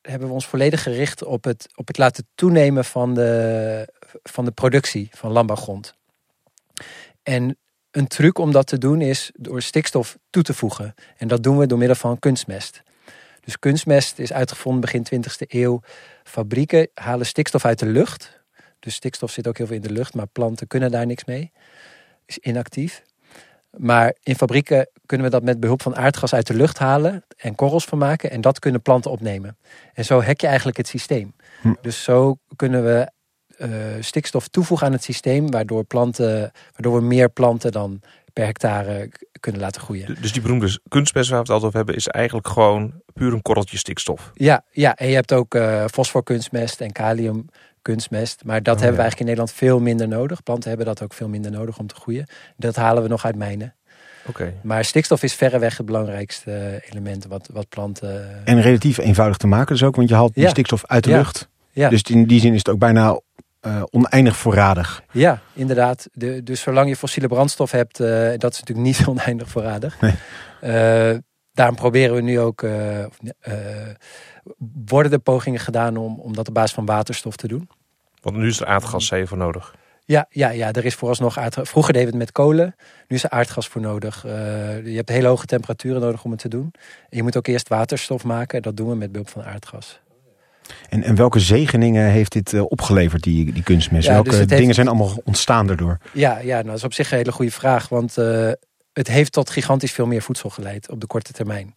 hebben 0.00 0.28
we 0.28 0.34
ons 0.34 0.46
volledig 0.46 0.82
gericht 0.82 1.24
op 1.24 1.44
het, 1.44 1.68
op 1.74 1.86
het 1.86 1.98
laten 1.98 2.28
toenemen 2.34 2.84
van 2.84 3.14
de, 3.14 3.92
van 4.22 4.44
de 4.44 4.50
productie 4.50 5.08
van 5.12 5.32
landbouwgrond. 5.32 5.94
En 7.22 7.58
een 7.90 8.06
truc 8.06 8.38
om 8.38 8.52
dat 8.52 8.66
te 8.66 8.78
doen 8.78 9.00
is 9.00 9.30
door 9.34 9.62
stikstof 9.62 10.18
toe 10.30 10.42
te 10.42 10.54
voegen. 10.54 10.94
En 11.16 11.28
dat 11.28 11.42
doen 11.42 11.58
we 11.58 11.66
door 11.66 11.78
middel 11.78 11.96
van 11.96 12.18
kunstmest. 12.18 12.82
Dus 13.40 13.58
kunstmest 13.58 14.18
is 14.18 14.32
uitgevonden 14.32 14.80
begin 14.80 15.06
20e 15.14 15.46
eeuw. 15.46 15.80
Fabrieken 16.24 16.88
halen 16.94 17.26
stikstof 17.26 17.64
uit 17.64 17.78
de 17.78 17.86
lucht. 17.86 18.40
Dus 18.78 18.94
stikstof 18.94 19.30
zit 19.30 19.46
ook 19.46 19.56
heel 19.56 19.66
veel 19.66 19.76
in 19.76 19.82
de 19.82 19.90
lucht, 19.90 20.14
maar 20.14 20.26
planten 20.26 20.66
kunnen 20.66 20.90
daar 20.90 21.06
niks 21.06 21.24
mee. 21.24 21.52
Is 22.24 22.38
inactief. 22.38 23.02
Maar 23.76 24.14
in 24.22 24.36
fabrieken 24.36 24.88
kunnen 25.06 25.26
we 25.26 25.32
dat 25.32 25.42
met 25.42 25.60
behulp 25.60 25.82
van 25.82 25.96
aardgas 25.96 26.34
uit 26.34 26.46
de 26.46 26.54
lucht 26.54 26.78
halen 26.78 27.24
en 27.36 27.54
korrels 27.54 27.84
van 27.84 27.98
maken. 27.98 28.30
En 28.30 28.40
dat 28.40 28.58
kunnen 28.58 28.82
planten 28.82 29.10
opnemen. 29.10 29.56
En 29.94 30.04
zo 30.04 30.22
hack 30.22 30.40
je 30.40 30.46
eigenlijk 30.46 30.76
het 30.76 30.88
systeem. 30.88 31.34
Hm. 31.60 31.74
Dus 31.80 32.02
zo 32.02 32.36
kunnen 32.56 32.84
we 32.84 33.10
uh, 33.58 33.68
stikstof 34.00 34.48
toevoegen 34.48 34.86
aan 34.86 34.92
het 34.92 35.02
systeem, 35.02 35.50
waardoor, 35.50 35.84
planten, 35.84 36.52
waardoor 36.72 36.94
we 37.00 37.06
meer 37.06 37.28
planten 37.28 37.72
dan 37.72 38.00
per 38.32 38.44
hectare 38.44 39.10
kunnen 39.40 39.60
laten 39.60 39.80
groeien. 39.80 40.16
Dus 40.20 40.32
die 40.32 40.42
beroemde 40.42 40.80
kunstmest 40.88 41.28
waar 41.30 41.38
we 41.38 41.44
het 41.44 41.52
altijd 41.52 41.66
over 41.66 41.76
hebben, 41.76 41.96
is 41.96 42.08
eigenlijk 42.08 42.48
gewoon 42.48 42.92
puur 43.12 43.32
een 43.32 43.42
korreltje 43.42 43.78
stikstof. 43.78 44.30
Ja, 44.34 44.64
ja 44.70 44.94
en 44.94 45.08
je 45.08 45.14
hebt 45.14 45.32
ook 45.32 45.54
uh, 45.54 45.84
fosforkunstmest 45.92 46.80
en 46.80 46.92
kalium 46.92 47.46
kunstmest. 47.86 48.44
Maar 48.44 48.62
dat 48.62 48.74
oh, 48.74 48.80
hebben 48.80 48.96
we 48.96 49.02
eigenlijk 49.02 49.20
in 49.20 49.36
Nederland 49.36 49.52
veel 49.52 49.80
minder 49.80 50.08
nodig. 50.08 50.42
Planten 50.42 50.68
hebben 50.68 50.86
dat 50.86 51.02
ook 51.02 51.12
veel 51.12 51.28
minder 51.28 51.50
nodig 51.50 51.78
om 51.78 51.86
te 51.86 51.94
groeien. 51.94 52.26
Dat 52.56 52.76
halen 52.76 53.02
we 53.02 53.08
nog 53.08 53.24
uit 53.24 53.36
mijnen. 53.36 53.74
Oké. 54.26 54.52
Maar 54.62 54.84
stikstof 54.84 55.22
is 55.22 55.34
verreweg 55.34 55.76
het 55.76 55.86
belangrijkste 55.86 56.82
element 56.90 57.26
wat, 57.26 57.48
wat 57.52 57.68
planten... 57.68 58.44
En 58.44 58.60
relatief 58.60 58.98
eenvoudig 58.98 59.36
te 59.36 59.46
maken 59.46 59.72
dus 59.72 59.82
ook, 59.82 59.96
want 59.96 60.08
je 60.08 60.14
haalt 60.14 60.34
die 60.34 60.48
stikstof 60.48 60.86
uit 60.86 61.04
de 61.04 61.10
lucht. 61.10 61.48
Ja. 61.70 61.88
Dus 61.88 62.02
in 62.02 62.26
die 62.26 62.40
zin 62.40 62.52
is 62.52 62.58
het 62.58 62.68
ook 62.68 62.78
bijna 62.78 63.20
uh, 63.66 63.82
oneindig 63.90 64.36
voorradig. 64.36 65.02
Ja, 65.12 65.40
inderdaad. 65.52 66.08
De, 66.12 66.42
dus 66.42 66.60
zolang 66.60 66.88
je 66.88 66.96
fossiele 66.96 67.28
brandstof 67.28 67.70
hebt, 67.70 68.00
uh, 68.00 68.08
dat 68.36 68.52
is 68.52 68.60
natuurlijk 68.60 68.86
niet 68.86 69.06
oneindig 69.14 69.48
voorradig. 69.48 70.00
Nee. 70.00 70.14
Uh, 71.12 71.18
daarom 71.52 71.76
proberen 71.76 72.14
we 72.14 72.20
nu 72.20 72.40
ook, 72.40 72.66
worden 74.86 75.12
er 75.12 75.18
pogingen 75.18 75.60
gedaan 75.60 75.96
om, 75.96 76.20
om 76.20 76.34
dat 76.34 76.48
op 76.48 76.54
basis 76.54 76.74
van 76.74 76.86
waterstof 76.86 77.36
te 77.36 77.48
doen. 77.48 77.68
Want 78.26 78.38
nu 78.38 78.46
is 78.46 78.60
er 78.60 78.66
aardgas 78.66 79.12
voor 79.24 79.36
nodig. 79.36 79.74
Ja, 80.04 80.26
ja, 80.30 80.50
ja, 80.50 80.72
er 80.72 80.84
is 80.84 80.94
vooralsnog 80.94 81.38
aardgas. 81.38 81.68
Vroeger 81.68 81.92
deden 81.92 82.08
we 82.08 82.14
het 82.14 82.24
met 82.24 82.32
kolen. 82.32 82.74
Nu 83.08 83.16
is 83.16 83.24
er 83.24 83.30
aardgas 83.30 83.68
voor 83.68 83.80
nodig. 83.80 84.24
Uh, 84.26 84.32
je 84.86 84.96
hebt 84.96 85.08
hele 85.08 85.28
hoge 85.28 85.46
temperaturen 85.46 86.00
nodig 86.00 86.24
om 86.24 86.30
het 86.30 86.40
te 86.40 86.48
doen. 86.48 86.72
En 87.08 87.16
je 87.16 87.22
moet 87.22 87.36
ook 87.36 87.46
eerst 87.46 87.68
waterstof 87.68 88.24
maken. 88.24 88.62
Dat 88.62 88.76
doen 88.76 88.88
we 88.88 88.94
met 88.94 89.12
behulp 89.12 89.28
van 89.28 89.44
aardgas. 89.44 90.00
En, 90.88 91.02
en 91.02 91.14
welke 91.14 91.38
zegeningen 91.38 92.10
heeft 92.10 92.32
dit 92.32 92.52
uh, 92.52 92.62
opgeleverd, 92.68 93.22
die, 93.22 93.52
die 93.52 93.62
kunstmest? 93.62 94.06
Ja, 94.06 94.12
welke 94.12 94.30
dus 94.30 94.38
dingen 94.38 94.62
heeft... 94.62 94.74
zijn 94.74 94.88
allemaal 94.88 95.20
ontstaan 95.24 95.66
daardoor? 95.66 95.98
Ja, 96.12 96.38
ja 96.38 96.54
nou, 96.54 96.66
dat 96.66 96.76
is 96.76 96.84
op 96.84 96.94
zich 96.94 97.10
een 97.10 97.18
hele 97.18 97.32
goede 97.32 97.50
vraag. 97.52 97.88
Want 97.88 98.18
uh, 98.18 98.50
het 98.92 99.08
heeft 99.08 99.32
tot 99.32 99.50
gigantisch 99.50 99.92
veel 99.92 100.06
meer 100.06 100.22
voedsel 100.22 100.50
geleid 100.50 100.90
op 100.90 101.00
de 101.00 101.06
korte 101.06 101.32
termijn. 101.32 101.72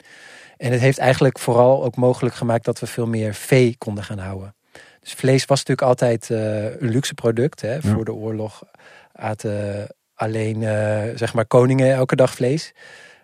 En 0.57 0.71
het 0.71 0.81
heeft 0.81 0.97
eigenlijk 0.97 1.39
vooral 1.39 1.83
ook 1.83 1.95
mogelijk 1.95 2.35
gemaakt 2.35 2.65
dat 2.65 2.79
we 2.79 2.87
veel 2.87 3.07
meer 3.07 3.33
vee 3.33 3.75
konden 3.77 4.03
gaan 4.03 4.19
houden. 4.19 4.53
Dus 4.99 5.13
vlees 5.13 5.45
was 5.45 5.57
natuurlijk 5.65 5.87
altijd 5.87 6.29
uh, 6.29 6.63
een 6.63 6.89
luxe 6.89 7.13
product. 7.13 7.61
Hè. 7.61 7.81
Voor 7.81 8.05
de 8.05 8.13
oorlog 8.13 8.63
aten 9.11 9.87
alleen 10.15 10.61
uh, 10.61 11.01
zeg 11.15 11.33
maar 11.33 11.45
koningen 11.45 11.93
elke 11.93 12.15
dag 12.15 12.33
vlees. 12.33 12.73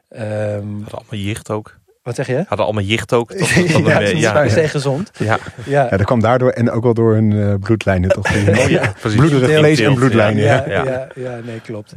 Um, 0.10 0.22
Hadden 0.22 0.92
allemaal 0.92 1.20
jicht 1.20 1.50
ook. 1.50 1.78
Wat 2.04 2.16
zeg 2.16 2.28
je? 2.28 2.44
Hadden 2.48 2.66
allemaal 2.66 2.84
jicht 2.84 3.14
ook. 3.14 3.34
Toch, 3.34 3.50
ja, 3.54 4.00
dat 4.00 4.02
is 4.02 4.20
ja, 4.20 4.44
ja. 4.44 4.68
gezond. 4.68 5.12
Ja. 5.18 5.26
Ja. 5.66 5.88
ja, 5.90 5.98
dat 5.98 6.06
kwam 6.06 6.20
daardoor 6.20 6.50
en 6.50 6.72
ook 6.72 6.84
wel 6.84 6.94
door 6.94 7.14
hun 7.14 7.32
uh, 7.32 7.54
bloedlijnen 7.60 8.10
toch? 8.10 8.36
oh, 8.36 8.70
ja, 8.70 8.94
Bloederig 9.02 9.58
vlees 9.58 9.80
en 9.80 9.94
bloedlijnen. 9.94 10.44
Ja, 10.44 10.64
ja, 10.68 10.84
ja. 10.84 11.08
ja 11.16 11.40
nee, 11.44 11.62
klopt. 11.62 11.94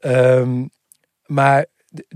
Um, 0.00 0.70
maar 1.26 1.66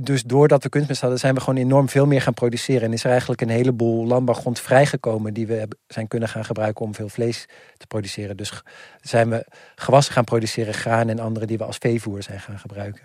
dus 0.00 0.22
doordat 0.22 0.62
we 0.62 0.68
kunstmest 0.68 1.00
hadden, 1.00 1.18
zijn 1.18 1.34
we 1.34 1.40
gewoon 1.40 1.58
enorm 1.58 1.88
veel 1.88 2.06
meer 2.06 2.22
gaan 2.22 2.34
produceren. 2.34 2.82
En 2.82 2.92
is 2.92 3.04
er 3.04 3.10
eigenlijk 3.10 3.40
een 3.40 3.48
heleboel 3.48 4.06
landbouwgrond 4.06 4.60
vrijgekomen 4.60 5.34
die 5.34 5.46
we 5.46 5.68
zijn 5.86 6.08
kunnen 6.08 6.28
gaan 6.28 6.44
gebruiken 6.44 6.84
om 6.84 6.94
veel 6.94 7.08
vlees 7.08 7.48
te 7.76 7.86
produceren. 7.86 8.36
Dus 8.36 8.62
zijn 9.00 9.30
we 9.30 9.46
gewassen 9.74 10.14
gaan 10.14 10.24
produceren, 10.24 10.74
graan 10.74 11.08
en 11.08 11.18
andere 11.18 11.46
die 11.46 11.58
we 11.58 11.64
als 11.64 11.76
veevoer 11.76 12.22
zijn 12.22 12.40
gaan 12.40 12.58
gebruiken. 12.58 13.02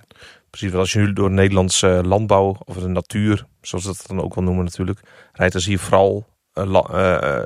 Precies, 0.49 0.69
want 0.69 0.81
als 0.81 0.93
je 0.93 0.99
nu 0.99 1.13
door 1.13 1.31
Nederlandse 1.31 2.01
landbouw 2.05 2.55
of 2.65 2.77
de 2.77 2.87
natuur, 2.87 3.45
zoals 3.61 3.83
dat 3.83 4.03
dan 4.07 4.21
ook 4.21 4.35
wel 4.35 4.43
noemen 4.43 4.63
natuurlijk, 4.63 4.99
rijdt, 5.33 5.53
dan 5.53 5.61
zie 5.61 5.71
je 5.71 5.79
vooral 5.79 6.25
uh, 6.53 7.41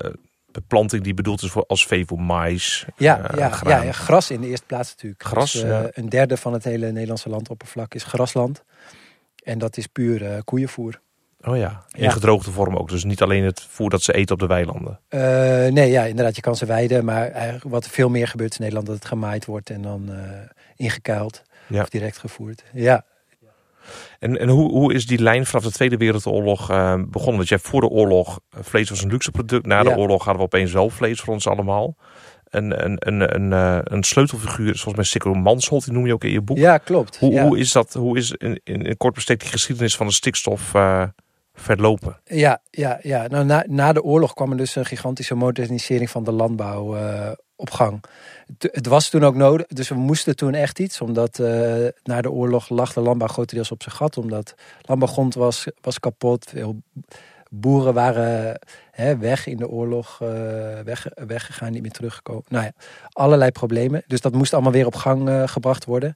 beplanting 0.51 1.03
die 1.03 1.13
bedoeld 1.13 1.41
is 1.41 1.51
voor 1.51 1.65
als 1.67 1.85
veevoer, 1.85 2.19
mais, 2.19 2.85
ja, 2.97 3.31
uh, 3.31 3.37
ja, 3.37 3.59
ja, 3.63 3.83
ja, 3.83 3.91
gras 3.91 4.31
in 4.31 4.41
de 4.41 4.47
eerste 4.47 4.65
plaats 4.65 4.89
natuurlijk. 4.89 5.23
Gras, 5.23 5.51
dus, 5.51 5.63
Een 5.91 6.09
derde 6.09 6.37
van 6.37 6.53
het 6.53 6.63
hele 6.63 6.91
Nederlandse 6.91 7.29
landoppervlak 7.29 7.93
is 7.93 8.03
grasland. 8.03 8.63
En 9.45 9.57
dat 9.59 9.77
is 9.77 9.87
puur 9.87 10.21
uh, 10.21 10.37
koeienvoer. 10.43 11.01
Oh 11.41 11.57
ja, 11.57 11.85
in 11.91 12.03
ja. 12.03 12.09
gedroogde 12.09 12.51
vorm 12.51 12.75
ook. 12.75 12.89
Dus 12.89 13.03
niet 13.03 13.21
alleen 13.21 13.43
het 13.43 13.61
voer 13.61 13.89
dat 13.89 14.01
ze 14.01 14.13
eten 14.13 14.33
op 14.33 14.39
de 14.39 14.47
weilanden. 14.47 14.99
Uh, 15.09 15.21
nee, 15.67 15.91
ja, 15.91 16.03
inderdaad, 16.03 16.35
je 16.35 16.41
kan 16.41 16.55
ze 16.55 16.65
weiden. 16.65 17.05
Maar 17.05 17.31
eigenlijk 17.31 17.65
wat 17.65 17.87
veel 17.87 18.09
meer 18.09 18.27
gebeurt 18.27 18.51
in 18.51 18.57
Nederland, 18.59 18.87
dat 18.87 18.95
het 18.95 19.05
gemaaid 19.05 19.45
wordt 19.45 19.69
en 19.69 19.81
dan 19.81 20.05
uh, 20.09 20.17
ingekuild 20.75 21.43
ja. 21.67 21.81
of 21.81 21.89
direct 21.89 22.17
gevoerd. 22.17 22.63
Ja. 22.73 23.05
En, 24.19 24.39
en 24.39 24.49
hoe, 24.49 24.71
hoe 24.71 24.93
is 24.93 25.07
die 25.07 25.21
lijn 25.21 25.45
vanaf 25.45 25.63
de 25.63 25.71
Tweede 25.71 25.97
Wereldoorlog 25.97 26.71
uh, 26.71 26.93
begonnen? 27.07 27.35
Want 27.35 27.49
jij 27.49 27.59
voor 27.59 27.81
de 27.81 27.87
oorlog, 27.87 28.39
vlees 28.49 28.89
was 28.89 29.01
een 29.01 29.09
luxe 29.09 29.31
product. 29.31 29.65
Na 29.65 29.83
de 29.83 29.89
ja. 29.89 29.95
oorlog 29.95 30.23
hadden 30.23 30.41
we 30.41 30.47
opeens 30.47 30.71
wel 30.71 30.89
vlees 30.89 31.21
voor 31.21 31.33
ons 31.33 31.47
allemaal. 31.47 31.95
Een, 32.57 32.85
een, 32.85 32.97
een, 32.99 33.35
een, 33.35 33.53
eh, 33.53 33.79
een 33.83 34.03
sleutelfiguur, 34.03 34.75
zoals 34.75 34.97
met 34.97 35.05
Sikko 35.05 35.33
Mansholt, 35.33 35.83
die 35.83 35.93
noem 35.93 36.05
je 36.05 36.13
ook 36.13 36.23
in 36.23 36.31
je 36.31 36.41
boek. 36.41 36.57
Ja, 36.57 36.77
klopt. 36.77 37.17
Hoe, 37.17 37.39
hoe 37.39 37.59
is 37.59 37.71
dat, 37.71 37.93
hoe 37.93 38.17
is 38.17 38.31
in, 38.31 38.61
in, 38.63 38.97
kort 38.97 39.13
bestek 39.13 39.39
die 39.39 39.49
geschiedenis 39.49 39.95
van 39.95 40.07
de 40.07 40.13
stikstof 40.13 40.73
uh, 40.73 41.03
verlopen? 41.53 42.19
Ja, 42.23 42.61
ja, 42.69 42.99
ja. 43.01 43.27
Nou, 43.27 43.45
na, 43.45 43.63
na 43.67 43.93
de 43.93 44.03
oorlog 44.03 44.33
kwam 44.33 44.51
er 44.51 44.57
dus 44.57 44.75
een 44.75 44.85
gigantische 44.85 45.35
modernisering 45.35 46.09
van 46.09 46.23
de 46.23 46.31
landbouw 46.31 46.97
uh, 46.97 47.31
op 47.55 47.71
gang. 47.71 48.03
Het, 48.59 48.87
was 48.87 49.09
toen 49.09 49.23
ook 49.23 49.35
nodig, 49.35 49.67
dus 49.67 49.89
we 49.89 49.95
moesten 49.95 50.35
toen 50.35 50.53
echt 50.53 50.79
iets, 50.79 51.01
omdat 51.01 51.37
na 52.03 52.21
de 52.21 52.31
oorlog 52.31 52.69
lag 52.69 52.93
de 52.93 53.01
landbouw 53.01 53.27
grotendeels 53.27 53.71
op 53.71 53.83
zijn 53.83 53.95
gat, 53.95 54.17
omdat 54.17 54.55
landbouwgrond 54.81 55.33
was, 55.33 55.67
was 55.81 55.99
kapot, 55.99 56.49
veel 56.49 56.81
boeren 57.59 57.93
waren 57.93 58.59
hè, 58.91 59.17
weg 59.17 59.47
in 59.47 59.57
de 59.57 59.69
oorlog, 59.69 60.19
uh, 60.23 60.29
weg, 60.79 61.07
weggegaan, 61.13 61.71
niet 61.71 61.81
meer 61.81 61.91
teruggekomen. 61.91 62.43
Nou 62.47 62.63
ja, 62.63 62.71
allerlei 63.11 63.51
problemen. 63.51 64.03
Dus 64.07 64.21
dat 64.21 64.33
moest 64.33 64.53
allemaal 64.53 64.71
weer 64.71 64.85
op 64.85 64.95
gang 64.95 65.29
uh, 65.29 65.47
gebracht 65.47 65.85
worden. 65.85 66.15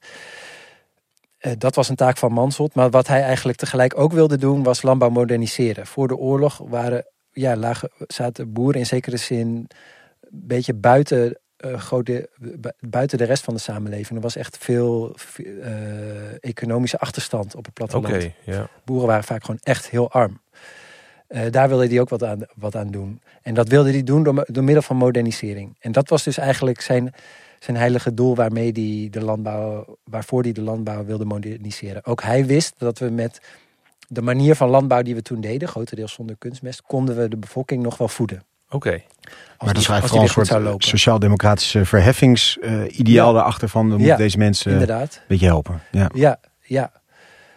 Uh, 1.39 1.53
dat 1.57 1.75
was 1.75 1.89
een 1.89 1.95
taak 1.95 2.17
van 2.17 2.31
Mansholt. 2.31 2.75
Maar 2.75 2.89
wat 2.89 3.07
hij 3.07 3.21
eigenlijk 3.21 3.57
tegelijk 3.57 3.99
ook 3.99 4.11
wilde 4.11 4.37
doen, 4.37 4.63
was 4.63 4.81
landbouw 4.81 5.09
moderniseren. 5.09 5.87
Voor 5.87 6.07
de 6.07 6.15
oorlog 6.17 6.57
waren, 6.57 7.05
ja, 7.31 7.55
lagen, 7.55 7.89
zaten 8.07 8.53
boeren 8.53 8.79
in 8.79 8.85
zekere 8.85 9.17
zin 9.17 9.47
een 9.47 9.67
beetje 10.31 10.73
buiten 10.73 11.39
uh, 11.65 11.79
grote, 11.79 12.29
buiten 12.79 13.17
de 13.17 13.23
rest 13.23 13.43
van 13.43 13.53
de 13.53 13.59
samenleving. 13.59 14.17
Er 14.17 14.23
was 14.23 14.35
echt 14.35 14.57
veel 14.57 15.15
uh, 15.37 16.43
economische 16.43 16.99
achterstand 16.99 17.55
op 17.55 17.65
het 17.65 17.73
platteland. 17.73 18.07
Okay, 18.07 18.35
yeah. 18.43 18.65
Boeren 18.85 19.07
waren 19.07 19.23
vaak 19.23 19.43
gewoon 19.43 19.59
echt 19.63 19.89
heel 19.89 20.11
arm. 20.11 20.41
Uh, 21.29 21.41
daar 21.51 21.67
wilde 21.69 21.87
hij 21.87 21.99
ook 21.99 22.09
wat 22.09 22.23
aan, 22.23 22.39
wat 22.55 22.75
aan 22.75 22.91
doen. 22.91 23.21
En 23.41 23.53
dat 23.53 23.67
wilde 23.67 23.91
hij 23.91 24.03
doen 24.03 24.23
door, 24.23 24.45
door 24.47 24.63
middel 24.63 24.83
van 24.83 24.95
modernisering. 24.95 25.75
En 25.79 25.91
dat 25.91 26.09
was 26.09 26.23
dus 26.23 26.37
eigenlijk 26.37 26.81
zijn, 26.81 27.13
zijn 27.59 27.77
heilige 27.77 28.13
doel 28.13 28.35
waarmee 28.35 28.71
die 28.71 29.09
de 29.09 29.21
landbouw, 29.21 29.97
waarvoor 30.03 30.41
hij 30.41 30.51
de 30.51 30.61
landbouw 30.61 31.05
wilde 31.05 31.25
moderniseren. 31.25 32.05
Ook 32.05 32.21
hij 32.21 32.45
wist 32.45 32.73
dat 32.77 32.99
we 32.99 33.09
met 33.09 33.41
de 34.07 34.21
manier 34.21 34.55
van 34.55 34.69
landbouw 34.69 35.01
die 35.01 35.15
we 35.15 35.21
toen 35.21 35.41
deden, 35.41 35.67
grotendeels 35.67 36.13
zonder 36.13 36.35
kunstmest, 36.37 36.81
konden 36.81 37.17
we 37.17 37.27
de 37.27 37.37
bevolking 37.37 37.83
nog 37.83 37.97
wel 37.97 38.07
voeden. 38.07 38.43
Oké. 38.65 38.75
Okay. 38.75 39.05
Maar 39.59 39.73
dat 39.73 39.77
is 39.77 39.85
vooral 39.85 40.21
een 40.21 40.29
soort 40.29 40.83
sociaal-democratische 40.83 41.85
verheffingsideaal 41.85 42.85
uh, 42.89 43.05
ja. 43.05 43.31
daarachter 43.31 43.69
van, 43.69 43.89
we 43.89 43.97
moeten 43.97 44.17
deze 44.17 44.37
mensen 44.37 44.71
inderdaad. 44.71 45.15
een 45.15 45.21
beetje 45.27 45.45
helpen. 45.45 45.81
Ja, 45.91 46.09
ja, 46.13 46.39
ja. 46.61 46.91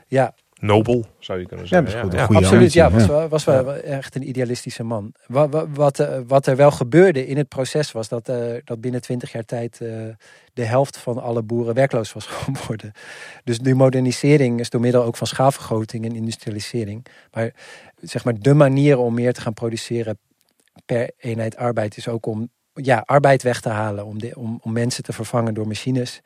ja 0.06 0.34
nobel, 0.62 1.04
zou 1.18 1.38
je 1.38 1.46
kunnen 1.46 1.68
zeggen. 1.68 2.10
Ja, 2.10 2.16
ja, 2.16 2.24
absoluut, 2.24 2.72
ja. 2.72 2.90
Was, 2.90 3.06
wel, 3.06 3.28
was 3.28 3.44
wel 3.44 3.74
echt 3.74 4.14
een 4.14 4.28
idealistische 4.28 4.82
man. 4.82 5.12
Wat, 5.26 5.50
wat, 5.50 5.66
wat, 5.74 5.98
eh, 5.98 6.18
wat, 6.26 6.46
er 6.46 6.56
wel 6.56 6.70
gebeurde 6.70 7.26
in 7.26 7.36
het 7.36 7.48
proces 7.48 7.92
was 7.92 8.08
dat, 8.08 8.28
uh, 8.28 8.36
dat 8.64 8.80
binnen 8.80 9.00
twintig 9.00 9.32
jaar 9.32 9.44
tijd 9.44 9.78
uh, 9.82 9.88
de 10.52 10.64
helft 10.64 10.96
van 10.96 11.22
alle 11.22 11.42
boeren 11.42 11.74
werkloos 11.74 12.12
was 12.12 12.26
geworden. 12.36 12.92
Dus 13.44 13.58
die 13.58 13.74
modernisering 13.74 14.60
is 14.60 14.70
door 14.70 14.80
middel 14.80 15.04
ook 15.04 15.16
van 15.16 15.26
schaalvergroting 15.26 16.04
en 16.04 16.14
industrialisering. 16.14 17.06
Maar 17.32 17.52
zeg 18.00 18.24
maar 18.24 18.38
de 18.38 18.54
manier 18.54 18.98
om 18.98 19.14
meer 19.14 19.32
te 19.32 19.40
gaan 19.40 19.54
produceren 19.54 20.18
per 20.86 21.10
eenheid 21.18 21.56
arbeid 21.56 21.96
is 21.96 22.08
ook 22.08 22.26
om 22.26 22.50
ja, 22.74 23.02
arbeid 23.06 23.42
weg 23.42 23.60
te 23.60 23.68
halen. 23.68 24.06
Om, 24.06 24.18
de, 24.18 24.32
om, 24.36 24.58
om 24.62 24.72
mensen 24.72 25.02
te 25.02 25.12
vervangen 25.12 25.54
door 25.54 25.66
machines. 25.66 26.20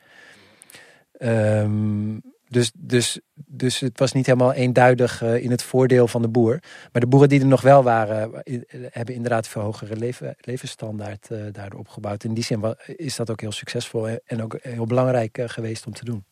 Um, 1.18 2.22
dus, 2.48 2.72
dus, 2.74 3.20
dus 3.34 3.80
het 3.80 3.98
was 3.98 4.12
niet 4.12 4.26
helemaal 4.26 4.52
eenduidig 4.52 5.22
uh, 5.22 5.42
in 5.42 5.50
het 5.50 5.62
voordeel 5.62 6.08
van 6.08 6.22
de 6.22 6.28
boer. 6.28 6.58
Maar 6.92 7.00
de 7.02 7.06
boeren 7.06 7.28
die 7.28 7.40
er 7.40 7.46
nog 7.46 7.60
wel 7.60 7.82
waren, 7.82 8.42
uh, 8.44 8.60
hebben 8.90 9.14
inderdaad 9.14 9.48
veel 9.48 9.62
hogere 9.62 9.96
leven, 9.96 10.34
levensstandaard 10.40 11.28
uh, 11.32 11.38
daardoor 11.52 11.80
opgebouwd. 11.80 12.24
In 12.24 12.34
die 12.34 12.44
zin 12.44 12.76
is 12.86 13.16
dat 13.16 13.30
ook 13.30 13.40
heel 13.40 13.52
succesvol 13.52 14.08
en 14.24 14.42
ook 14.42 14.58
heel 14.60 14.86
belangrijk 14.86 15.42
geweest 15.46 15.86
om 15.86 15.92
te 15.92 16.04
doen. 16.04 16.24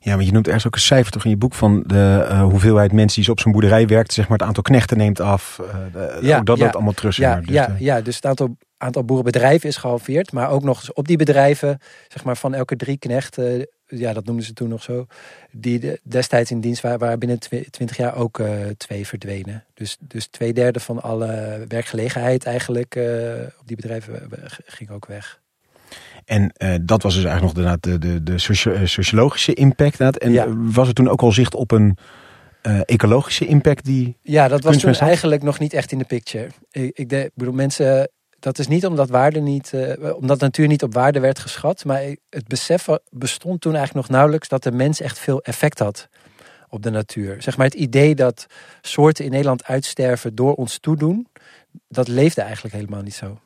Ja, 0.00 0.16
maar 0.16 0.24
je 0.24 0.32
noemt 0.32 0.46
ergens 0.46 0.66
ook 0.66 0.74
een 0.74 0.80
cijfer 0.80 1.12
toch 1.12 1.24
in 1.24 1.30
je 1.30 1.36
boek 1.36 1.54
van 1.54 1.82
de 1.86 2.26
hoeveelheid 2.50 2.92
mensen 2.92 3.22
die 3.22 3.30
op 3.30 3.40
zo'n 3.40 3.52
boerderij 3.52 3.86
werkt. 3.86 4.12
Zeg 4.12 4.28
maar 4.28 4.38
het 4.38 4.46
aantal 4.46 4.62
knechten 4.62 4.96
neemt 4.96 5.20
af. 5.20 5.60
De, 5.92 6.18
ja, 6.20 6.38
ook 6.38 6.46
dat 6.46 6.58
ja, 6.58 6.68
allemaal 6.68 6.92
terug. 6.92 7.16
Ja, 7.16 7.40
dus, 7.40 7.48
ja, 7.48 7.76
ja, 7.78 8.00
dus 8.00 8.16
het 8.16 8.26
aantal, 8.26 8.56
aantal 8.76 9.04
boerenbedrijven 9.04 9.68
is 9.68 9.76
gehalveerd. 9.76 10.32
Maar 10.32 10.50
ook 10.50 10.62
nog 10.62 10.78
eens 10.78 10.92
op 10.92 11.08
die 11.08 11.16
bedrijven, 11.16 11.78
zeg 12.08 12.24
maar 12.24 12.36
van 12.36 12.54
elke 12.54 12.76
drie 12.76 12.98
knechten 12.98 13.68
ja, 13.86 14.12
dat 14.12 14.24
noemden 14.24 14.44
ze 14.44 14.52
toen 14.52 14.68
nog 14.68 14.82
zo, 14.82 15.06
die 15.50 16.00
destijds 16.02 16.50
in 16.50 16.60
dienst 16.60 16.82
waren, 16.82 16.98
waren 16.98 17.18
binnen 17.18 17.38
twintig 17.70 17.96
jaar 17.96 18.14
ook 18.14 18.38
uh, 18.38 18.48
twee 18.76 19.06
verdwenen. 19.06 19.64
Dus, 19.74 19.96
dus 20.00 20.26
twee 20.26 20.52
derde 20.52 20.80
van 20.80 21.02
alle 21.02 21.64
werkgelegenheid 21.68 22.44
eigenlijk 22.44 22.94
uh, 22.94 23.04
op 23.60 23.66
die 23.66 23.76
bedrijven 23.76 24.28
ging 24.64 24.90
ook 24.90 25.06
weg. 25.06 25.40
En 26.24 26.52
uh, 26.58 26.74
dat 26.82 27.02
was 27.02 27.14
dus 27.14 27.24
eigenlijk 27.24 27.58
nog 27.58 27.78
de, 27.80 27.98
de, 27.98 27.98
de, 27.98 28.22
de 28.22 28.38
sociologische 28.86 29.54
impact. 29.54 30.18
En 30.18 30.32
ja. 30.32 30.46
was 30.48 30.88
er 30.88 30.94
toen 30.94 31.08
ook 31.08 31.22
al 31.22 31.32
zicht 31.32 31.54
op 31.54 31.70
een 31.70 31.98
ecologische 32.84 33.46
impact 33.46 33.84
die. 33.84 34.16
Ja, 34.22 34.48
dat 34.48 34.62
was 34.62 34.76
toen 34.76 34.94
eigenlijk 34.94 35.42
nog 35.42 35.58
niet 35.58 35.72
echt 35.72 35.92
in 35.92 35.98
de 35.98 36.04
picture. 36.04 36.48
Ik, 36.70 36.98
ik, 36.98 37.08
de, 37.08 37.24
ik 37.24 37.30
bedoel, 37.34 37.54
mensen 37.54 38.10
dat 38.46 38.58
is 38.58 38.66
niet 38.66 38.86
omdat 38.86 39.08
waarde 39.08 39.40
niet, 39.40 39.72
uh, 39.74 40.14
omdat 40.16 40.40
natuur 40.40 40.66
niet 40.66 40.82
op 40.82 40.94
waarde 40.94 41.20
werd 41.20 41.38
geschat, 41.38 41.84
maar 41.84 42.02
het 42.30 42.46
besef 42.46 42.86
bestond 43.10 43.60
toen 43.60 43.74
eigenlijk 43.74 44.06
nog 44.06 44.16
nauwelijks 44.16 44.48
dat 44.48 44.62
de 44.62 44.72
mens 44.72 45.00
echt 45.00 45.18
veel 45.18 45.42
effect 45.42 45.78
had 45.78 46.08
op 46.68 46.82
de 46.82 46.90
natuur. 46.90 47.42
Zeg 47.42 47.56
maar 47.56 47.66
het 47.66 47.74
idee 47.74 48.14
dat 48.14 48.46
soorten 48.80 49.24
in 49.24 49.30
Nederland 49.30 49.64
uitsterven 49.64 50.34
door 50.34 50.54
ons 50.54 50.78
toedoen, 50.78 51.26
dat 51.88 52.08
leefde 52.08 52.40
eigenlijk 52.40 52.74
helemaal 52.74 53.02
niet 53.02 53.14
zo. 53.14 53.40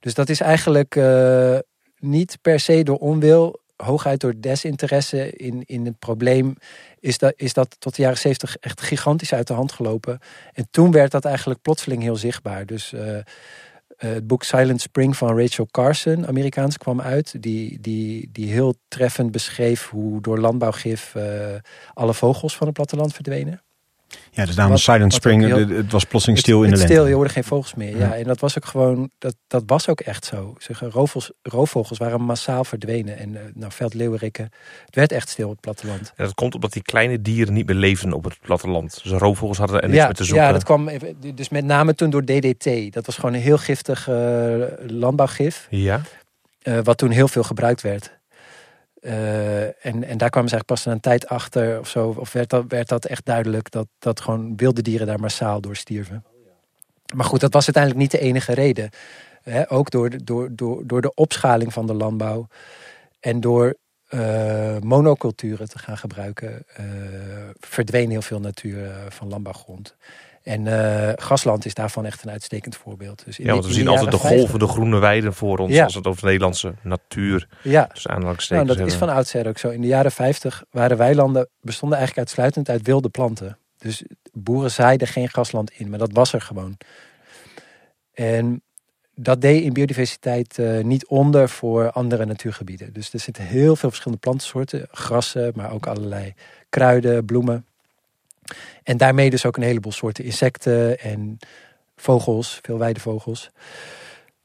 Dus 0.00 0.14
dat 0.14 0.28
is 0.28 0.40
eigenlijk 0.40 0.94
uh, 0.94 1.58
niet 1.98 2.38
per 2.42 2.60
se 2.60 2.82
door 2.82 2.98
onwil, 2.98 3.59
hooguit 3.80 4.20
door 4.20 4.34
desinteresse 4.36 5.30
in, 5.30 5.62
in 5.66 5.84
het 5.84 5.98
probleem, 5.98 6.54
is 7.00 7.18
dat, 7.18 7.32
is 7.36 7.52
dat 7.52 7.76
tot 7.78 7.96
de 7.96 8.02
jaren 8.02 8.18
zeventig 8.18 8.56
echt 8.56 8.80
gigantisch 8.80 9.34
uit 9.34 9.46
de 9.46 9.52
hand 9.52 9.72
gelopen. 9.72 10.18
En 10.52 10.66
toen 10.70 10.90
werd 10.90 11.10
dat 11.10 11.24
eigenlijk 11.24 11.62
plotseling 11.62 12.02
heel 12.02 12.16
zichtbaar. 12.16 12.66
Dus 12.66 12.92
uh, 12.92 13.18
het 13.96 14.26
boek 14.26 14.42
Silent 14.42 14.80
Spring 14.80 15.16
van 15.16 15.38
Rachel 15.38 15.68
Carson, 15.70 16.26
Amerikaans, 16.26 16.78
kwam 16.78 17.00
uit. 17.00 17.42
Die, 17.42 17.80
die, 17.80 18.28
die 18.32 18.52
heel 18.52 18.74
treffend 18.88 19.30
beschreef 19.30 19.88
hoe 19.88 20.20
door 20.20 20.38
landbouwgif 20.38 21.14
uh, 21.14 21.24
alle 21.94 22.14
vogels 22.14 22.56
van 22.56 22.66
het 22.66 22.76
platteland 22.76 23.14
verdwenen. 23.14 23.62
Ja, 24.30 24.44
dus 24.46 24.54
daarom 24.54 24.76
Silent 24.76 25.14
Spring, 25.14 25.44
heel, 25.44 25.68
het 25.68 25.92
was 25.92 26.04
plotseling 26.04 26.38
stil 26.38 26.62
in 26.62 26.70
de 26.70 26.76
lente. 26.76 26.92
stil, 26.92 27.06
je 27.06 27.14
hoorde 27.14 27.30
geen 27.30 27.44
vogels 27.44 27.74
meer. 27.74 27.96
Ja. 27.96 28.16
en 28.16 28.24
dat 28.24 28.40
was 28.40 28.56
ook 28.56 28.64
gewoon, 28.64 29.10
dat, 29.18 29.36
dat 29.46 29.62
was 29.66 29.88
ook 29.88 30.00
echt 30.00 30.24
zo. 30.24 30.54
Zeg, 30.58 30.80
roofvogels, 30.80 31.32
roofvogels 31.42 31.98
waren 31.98 32.22
massaal 32.22 32.64
verdwenen. 32.64 33.18
En 33.18 33.30
uh, 33.30 33.40
nou, 33.54 33.72
veldleeuwerikken, 33.72 34.44
het 34.86 34.94
werd 34.94 35.12
echt 35.12 35.28
stil 35.28 35.46
op 35.46 35.52
het 35.52 35.60
platteland. 35.60 36.12
En 36.16 36.24
dat 36.24 36.34
komt 36.34 36.54
omdat 36.54 36.72
die 36.72 36.82
kleine 36.82 37.22
dieren 37.22 37.54
niet 37.54 37.66
meer 37.66 37.76
leven 37.76 38.12
op 38.12 38.24
het 38.24 38.38
platteland. 38.40 39.00
Dus 39.02 39.12
roofvogels 39.12 39.58
hadden 39.58 39.80
er 39.80 39.88
niks 39.88 39.98
ja, 40.00 40.06
meer 40.06 40.14
te 40.14 40.24
zoeken. 40.24 40.46
Ja, 40.46 40.52
dat 40.52 40.64
kwam 40.64 40.90
dus 41.34 41.48
met 41.48 41.64
name 41.64 41.94
toen 41.94 42.10
door 42.10 42.24
DDT. 42.24 42.92
Dat 42.92 43.06
was 43.06 43.14
gewoon 43.14 43.34
een 43.34 43.40
heel 43.40 43.58
giftig 43.58 44.08
uh, 44.08 44.16
landbouwgif. 44.86 45.66
Ja. 45.70 46.00
Uh, 46.62 46.78
wat 46.82 46.98
toen 46.98 47.10
heel 47.10 47.28
veel 47.28 47.42
gebruikt 47.42 47.80
werd. 47.80 48.19
Uh, 49.00 49.62
en, 49.62 50.04
en 50.04 50.18
daar 50.18 50.30
kwamen 50.30 50.48
ze 50.48 50.54
eigenlijk 50.56 50.66
pas 50.66 50.84
na 50.84 50.92
een 50.92 51.00
tijd 51.00 51.28
achter 51.28 51.78
of 51.78 51.88
zo. 51.88 52.14
Of 52.18 52.32
werd 52.32 52.50
dat, 52.50 52.64
werd 52.68 52.88
dat 52.88 53.04
echt 53.04 53.24
duidelijk 53.24 53.70
dat, 53.70 53.86
dat 53.98 54.20
gewoon 54.20 54.56
wilde 54.56 54.82
dieren 54.82 55.06
daar 55.06 55.20
massaal 55.20 55.60
door 55.60 55.76
stierven. 55.76 56.24
Maar 57.14 57.24
goed, 57.24 57.40
dat 57.40 57.52
was 57.52 57.64
uiteindelijk 57.64 58.02
niet 58.02 58.20
de 58.20 58.26
enige 58.26 58.54
reden. 58.54 58.90
Ook 59.68 59.90
door, 59.90 60.10
door, 60.24 60.48
door, 60.52 60.86
door 60.86 61.00
de 61.00 61.14
opschaling 61.14 61.72
van 61.72 61.86
de 61.86 61.94
landbouw. 61.94 62.46
En 63.20 63.40
door 63.40 63.76
uh, 64.10 64.78
monoculturen 64.78 65.68
te 65.68 65.78
gaan 65.78 65.98
gebruiken. 65.98 66.64
Uh, 66.80 66.86
verdween 67.60 68.10
heel 68.10 68.22
veel 68.22 68.40
natuur 68.40 68.90
van 69.08 69.28
landbouwgrond. 69.28 69.96
En 70.42 70.66
uh, 70.66 71.08
Grasland 71.14 71.64
is 71.64 71.74
daarvan 71.74 72.06
echt 72.06 72.22
een 72.22 72.30
uitstekend 72.30 72.76
voorbeeld. 72.76 73.24
Dus 73.24 73.36
ja, 73.36 73.52
want 73.52 73.66
we 73.66 73.72
zien 73.72 73.88
altijd 73.88 74.10
de 74.10 74.16
golvende 74.16 74.66
groene 74.66 74.98
weiden 74.98 75.34
voor 75.34 75.58
ons 75.58 75.72
ja. 75.72 75.84
als 75.84 75.94
het 75.94 76.06
over 76.06 76.24
Nederlandse 76.24 76.74
natuur. 76.82 77.48
Ja, 77.62 77.90
dus 77.92 78.04
nou, 78.48 78.66
dat 78.66 78.78
is 78.78 78.94
van 78.94 79.08
oudsher 79.08 79.48
ook 79.48 79.58
zo. 79.58 79.68
In 79.68 79.80
de 79.80 79.86
jaren 79.86 80.12
50 80.12 80.64
waren 80.70 80.96
weilanden 80.96 81.48
bestonden 81.60 81.98
eigenlijk 81.98 82.28
uitsluitend 82.28 82.68
uit 82.68 82.86
wilde 82.86 83.08
planten. 83.08 83.58
Dus 83.78 84.02
boeren 84.32 84.70
zaaiden 84.70 85.08
geen 85.08 85.28
grasland 85.28 85.70
in, 85.70 85.90
maar 85.90 85.98
dat 85.98 86.12
was 86.12 86.32
er 86.32 86.40
gewoon. 86.40 86.76
En 88.12 88.62
dat 89.14 89.40
deed 89.40 89.62
in 89.62 89.72
biodiversiteit 89.72 90.58
uh, 90.58 90.84
niet 90.84 91.06
onder 91.06 91.48
voor 91.48 91.90
andere 91.90 92.24
natuurgebieden. 92.24 92.92
Dus 92.92 93.12
er 93.12 93.20
zitten 93.20 93.44
heel 93.44 93.76
veel 93.76 93.88
verschillende 93.88 94.20
plantensoorten, 94.20 94.86
grassen, 94.90 95.52
maar 95.54 95.72
ook 95.72 95.86
allerlei 95.86 96.34
kruiden, 96.68 97.24
bloemen. 97.24 97.64
En 98.82 98.96
daarmee 98.96 99.30
dus 99.30 99.46
ook 99.46 99.56
een 99.56 99.62
heleboel 99.62 99.92
soorten 99.92 100.24
insecten 100.24 100.98
en 101.00 101.38
vogels, 101.96 102.58
veel 102.62 102.78
weidevogels. 102.78 103.50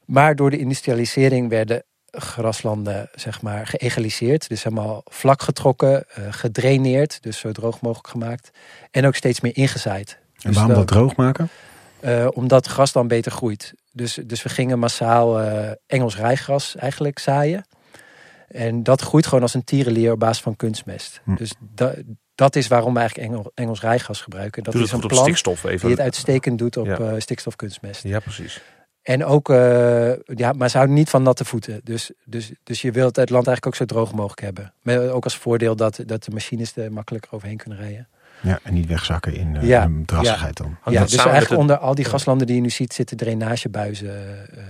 Maar 0.04 0.36
door 0.36 0.50
de 0.50 0.58
industrialisering 0.58 1.48
werden 1.48 1.82
graslanden 2.10 3.08
zeg 3.14 3.42
maar 3.42 3.66
geëgaliseerd. 3.66 4.48
Dus 4.48 4.62
helemaal 4.62 5.02
vlak 5.04 5.42
getrokken, 5.42 6.04
uh, 6.18 6.26
gedraineerd, 6.30 7.22
dus 7.22 7.38
zo 7.38 7.52
droog 7.52 7.80
mogelijk 7.80 8.08
gemaakt. 8.08 8.50
En 8.90 9.06
ook 9.06 9.14
steeds 9.14 9.40
meer 9.40 9.56
ingezaaid. 9.56 10.10
En 10.10 10.50
dus 10.50 10.56
waarom 10.56 10.74
dat 10.74 10.86
droog 10.86 11.16
maken? 11.16 11.48
omdat 12.32 12.64
het 12.64 12.74
gras 12.74 12.92
dan 12.92 13.08
beter 13.08 13.32
groeit. 13.32 13.74
Dus, 13.92 14.18
dus 14.24 14.42
we 14.42 14.48
gingen 14.48 14.78
massaal 14.78 15.40
Engels 15.86 16.16
rijgras 16.16 16.76
eigenlijk 16.76 17.18
zaaien. 17.18 17.66
En 18.48 18.82
dat 18.82 19.00
groeit 19.00 19.26
gewoon 19.26 19.42
als 19.42 19.54
een 19.54 19.64
tierenlier 19.64 20.12
op 20.12 20.18
basis 20.18 20.42
van 20.42 20.56
kunstmest. 20.56 21.20
Hm. 21.24 21.34
Dus 21.34 21.52
dat, 21.58 21.94
dat 22.36 22.56
is 22.56 22.66
waarom 22.66 22.92
we 22.92 22.98
eigenlijk 22.98 23.28
Engel, 23.28 23.52
Engels 23.54 23.80
rijgas 23.80 24.20
gebruiken. 24.20 24.62
Dat 24.62 24.74
is 24.74 24.92
een 24.92 25.00
plant 25.00 25.22
stikstof 25.22 25.64
even. 25.64 25.80
die 25.80 25.90
het 25.90 26.00
uitstekend 26.00 26.58
doet 26.58 26.76
op 26.76 26.86
ja. 26.86 27.20
stikstofkunstmest. 27.20 28.02
Ja, 28.02 28.18
precies. 28.18 28.62
En 29.02 29.24
ook, 29.24 29.48
uh, 29.48 30.12
ja, 30.24 30.52
maar 30.52 30.70
ze 30.70 30.76
houden 30.76 30.96
niet 30.96 31.10
van 31.10 31.22
natte 31.22 31.44
voeten. 31.44 31.80
Dus, 31.84 32.10
dus, 32.24 32.52
dus 32.62 32.82
je 32.82 32.92
wilt 32.92 33.16
het 33.16 33.30
land 33.30 33.46
eigenlijk 33.46 33.66
ook 33.66 33.88
zo 33.88 33.94
droog 33.94 34.12
mogelijk 34.12 34.40
hebben. 34.40 34.72
Met 34.82 35.08
ook 35.08 35.24
als 35.24 35.36
voordeel 35.36 35.76
dat, 35.76 36.00
dat 36.06 36.24
de 36.24 36.30
machines 36.30 36.76
er 36.76 36.92
makkelijker 36.92 37.32
overheen 37.32 37.56
kunnen 37.56 37.78
rijden. 37.78 38.08
Ja, 38.40 38.58
en 38.62 38.74
niet 38.74 38.86
wegzakken 38.86 39.34
in 39.34 39.54
uh, 39.54 39.62
ja, 39.62 39.90
drassigheid 40.06 40.56
dan. 40.56 40.76
Ja, 40.84 41.00
dus 41.04 41.16
eigenlijk 41.16 41.60
onder 41.60 41.78
al 41.78 41.94
die 41.94 42.04
gaslanden 42.04 42.46
die 42.46 42.56
je 42.56 42.62
nu 42.62 42.70
ziet 42.70 42.92
zitten 42.92 43.16
drainagebuizen 43.16 44.48
uh, 44.54 44.60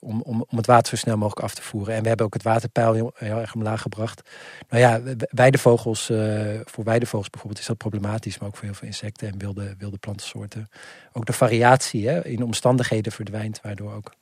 om, 0.00 0.22
om, 0.22 0.44
om 0.48 0.56
het 0.56 0.66
water 0.66 0.88
zo 0.88 0.96
snel 0.96 1.16
mogelijk 1.16 1.42
af 1.46 1.54
te 1.54 1.62
voeren. 1.62 1.94
En 1.94 2.02
we 2.02 2.08
hebben 2.08 2.26
ook 2.26 2.34
het 2.34 2.42
waterpeil 2.42 2.92
heel, 2.92 3.12
heel 3.14 3.36
erg 3.36 3.54
omlaag 3.54 3.82
gebracht. 3.82 4.30
Nou 4.68 4.82
ja, 4.82 5.00
weidevogels, 5.30 6.10
uh, 6.10 6.60
voor 6.64 6.84
weidevogels 6.84 7.30
bijvoorbeeld 7.30 7.60
is 7.60 7.66
dat 7.66 7.76
problematisch, 7.76 8.38
maar 8.38 8.48
ook 8.48 8.56
voor 8.56 8.64
heel 8.64 8.74
veel 8.74 8.86
insecten 8.86 9.28
en 9.28 9.38
wilde, 9.38 9.74
wilde 9.78 9.98
plantensoorten. 9.98 10.68
Ook 11.12 11.26
de 11.26 11.32
variatie 11.32 12.08
hè, 12.08 12.26
in 12.26 12.42
omstandigheden 12.42 13.12
verdwijnt, 13.12 13.60
waardoor 13.62 13.94
ook. 13.94 14.12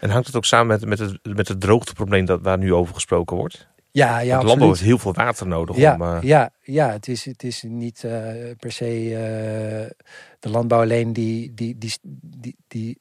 En 0.00 0.10
hangt 0.10 0.26
het 0.26 0.36
ook 0.36 0.44
samen 0.44 0.66
met, 0.66 0.84
met, 0.84 0.98
het, 0.98 1.36
met 1.36 1.48
het 1.48 1.60
droogteprobleem 1.60 2.24
dat, 2.24 2.40
waar 2.42 2.58
nu 2.58 2.74
over 2.74 2.94
gesproken 2.94 3.36
wordt? 3.36 3.68
Ja, 3.90 4.18
ja. 4.18 4.36
Het 4.36 4.46
landbouw 4.46 4.68
heeft 4.68 4.80
heel 4.80 4.98
veel 4.98 5.12
water 5.12 5.46
nodig. 5.46 5.76
Ja, 5.76 5.94
om, 5.94 6.02
uh... 6.02 6.18
ja, 6.20 6.50
ja 6.62 6.90
het, 6.90 7.08
is, 7.08 7.24
het 7.24 7.42
is 7.42 7.62
niet 7.62 8.02
uh, 8.02 8.12
per 8.58 8.72
se 8.72 9.04
uh, 9.04 10.06
de 10.38 10.50
landbouw 10.50 10.80
alleen 10.80 11.12
die, 11.12 11.54
die, 11.54 11.78
die, 11.78 11.92
die, 12.02 12.56
die 12.68 12.98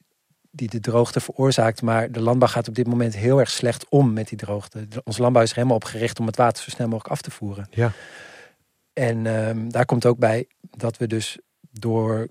die 0.52 0.70
de 0.70 0.80
droogte 0.80 1.20
veroorzaakt. 1.20 1.82
Maar 1.82 2.12
de 2.12 2.22
landbouw 2.22 2.48
gaat 2.48 2.68
op 2.68 2.76
dit 2.76 2.88
moment 2.88 3.16
heel 3.16 3.40
erg 3.40 3.50
slecht 3.50 3.90
om 3.90 4.14
met 4.14 4.28
die 4.28 4.38
droogte. 4.38 4.88
Onze 5.04 5.22
landbouw 5.22 5.44
is 5.44 5.50
er 5.50 5.56
helemaal 5.56 5.78
op 5.78 5.84
gericht 5.84 6.20
om 6.20 6.26
het 6.26 6.36
water 6.36 6.64
zo 6.64 6.70
snel 6.70 6.88
mogelijk 6.88 7.14
af 7.14 7.22
te 7.22 7.32
voeren. 7.32 7.68
Ja. 7.70 7.92
En 8.94 9.26
um, 9.26 9.72
daar 9.72 9.86
komt 9.86 10.06
ook 10.06 10.18
bij 10.18 10.48
dat 10.62 10.98
we 10.98 11.08
dus 11.08 11.38
door 11.72 12.28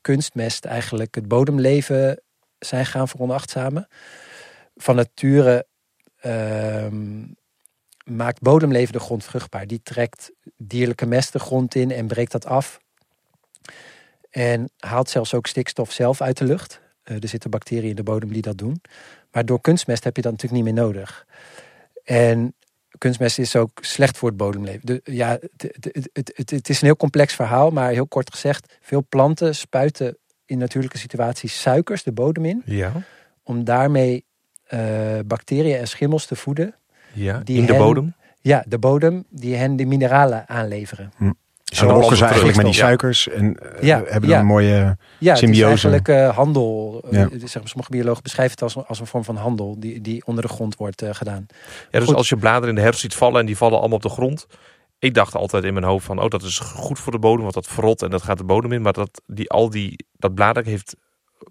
kunstmest 0.00 0.64
eigenlijk 0.64 1.14
het 1.14 1.28
bodemleven 1.28 2.20
zijn 2.58 2.86
gaan 2.86 3.08
veronachtzamen. 3.08 3.88
Van 4.76 4.96
nature 4.96 5.66
um, 6.24 7.36
maakt 8.04 8.40
bodemleven 8.40 8.92
de 8.92 9.00
grond 9.00 9.24
vruchtbaar. 9.24 9.66
Die 9.66 9.82
trekt 9.82 10.32
dierlijke 10.56 11.06
mest 11.06 11.32
de 11.32 11.38
grond 11.38 11.74
in 11.74 11.90
en 11.90 12.06
breekt 12.06 12.32
dat 12.32 12.46
af. 12.46 12.80
En 14.30 14.70
haalt 14.78 15.10
zelfs 15.10 15.34
ook 15.34 15.46
stikstof 15.46 15.92
zelf 15.92 16.20
uit 16.20 16.38
de 16.38 16.44
lucht. 16.44 16.80
Eh, 17.02 17.22
er 17.22 17.28
zitten 17.28 17.50
bacteriën 17.50 17.90
in 17.90 17.96
de 17.96 18.02
bodem 18.02 18.32
die 18.32 18.42
dat 18.42 18.58
doen. 18.58 18.80
Maar 19.32 19.44
door 19.44 19.60
kunstmest 19.60 20.04
heb 20.04 20.16
je 20.16 20.22
dat 20.22 20.32
natuurlijk 20.32 20.64
niet 20.64 20.74
meer 20.74 20.84
nodig. 20.84 21.26
En 22.04 22.54
kunstmest 22.98 23.38
is 23.38 23.56
ook 23.56 23.78
slecht 23.80 24.18
voor 24.18 24.28
het 24.28 24.36
bodemleven. 24.36 24.86
De, 24.86 25.00
ja, 25.04 25.38
het, 25.40 25.76
het, 25.80 26.10
het, 26.12 26.50
het, 26.50 26.68
is 26.68 26.80
een 26.80 26.86
heel 26.86 26.96
complex 26.96 27.34
verhaal, 27.34 27.70
maar 27.70 27.90
heel 27.90 28.06
kort 28.06 28.30
gezegd: 28.30 28.78
veel 28.80 29.04
planten 29.08 29.54
spuiten 29.54 30.16
in 30.46 30.58
natuurlijke 30.58 30.98
situaties 30.98 31.60
suikers 31.60 32.02
de 32.02 32.12
bodem 32.12 32.44
in. 32.44 32.62
Ja. 32.64 32.92
Om 33.42 33.64
daarmee 33.64 34.24
uh, 34.74 35.18
bacteriën 35.26 35.78
en 35.78 35.88
schimmels 35.88 36.26
te 36.26 36.36
voeden. 36.36 36.74
Ja, 37.12 37.38
die 37.38 37.58
in 37.58 37.66
de 37.66 37.74
bodem? 37.74 38.14
Ja, 38.40 38.64
de 38.68 38.78
bodem 38.78 39.24
die 39.28 39.54
hen 39.54 39.76
de 39.76 39.86
mineralen 39.86 40.48
aanleveren. 40.48 41.12
Hm. 41.16 41.30
Zo 41.72 41.86
lokken 41.86 42.16
ze 42.16 42.24
eigenlijk 42.24 42.56
met 42.56 42.66
die 42.66 42.74
suikers 42.74 43.28
en 43.28 43.44
uh, 43.44 43.82
ja, 43.82 44.02
hebben 44.06 44.30
dan 44.30 44.38
een 44.38 44.46
mooie 44.46 44.96
ja, 45.18 45.34
symbiose. 45.34 45.60
Ja, 45.60 45.68
het 45.68 45.76
is 45.76 45.84
eigenlijk 45.84 46.08
uh, 46.08 46.36
handel. 46.36 47.04
Ja. 47.10 47.28
Uh, 47.32 47.42
sommige 47.44 47.90
biologen 47.90 48.22
beschrijven 48.22 48.52
het 48.52 48.62
als, 48.62 48.86
als 48.86 49.00
een 49.00 49.06
vorm 49.06 49.24
van 49.24 49.36
handel 49.36 49.76
die, 49.78 50.00
die 50.00 50.26
onder 50.26 50.42
de 50.42 50.48
grond 50.48 50.76
wordt 50.76 51.04
gedaan. 51.10 51.46
Ja, 51.90 51.98
dus 51.98 52.14
als 52.14 52.28
je 52.28 52.36
bladeren 52.36 52.68
in 52.68 52.74
de 52.74 52.80
herfst 52.80 53.00
ziet 53.00 53.14
vallen 53.14 53.40
en 53.40 53.46
die 53.46 53.56
vallen 53.56 53.78
allemaal 53.78 53.96
op 53.96 54.02
de 54.02 54.08
grond. 54.08 54.46
Ik 54.98 55.14
dacht 55.14 55.34
altijd 55.34 55.64
in 55.64 55.72
mijn 55.72 55.84
hoofd 55.86 56.06
van, 56.06 56.22
oh 56.22 56.28
dat 56.28 56.42
is 56.42 56.58
goed 56.58 56.98
voor 56.98 57.12
de 57.12 57.18
bodem, 57.18 57.42
want 57.42 57.54
dat 57.54 57.66
verrot 57.66 58.02
en 58.02 58.10
dat 58.10 58.22
gaat 58.22 58.38
de 58.38 58.44
bodem 58.44 58.72
in. 58.72 58.82
Maar 58.82 58.92
dat, 58.92 59.22
die, 59.26 59.50
al 59.50 59.70
die, 59.70 60.06
dat 60.12 60.34
blader 60.34 60.64
heeft 60.64 60.96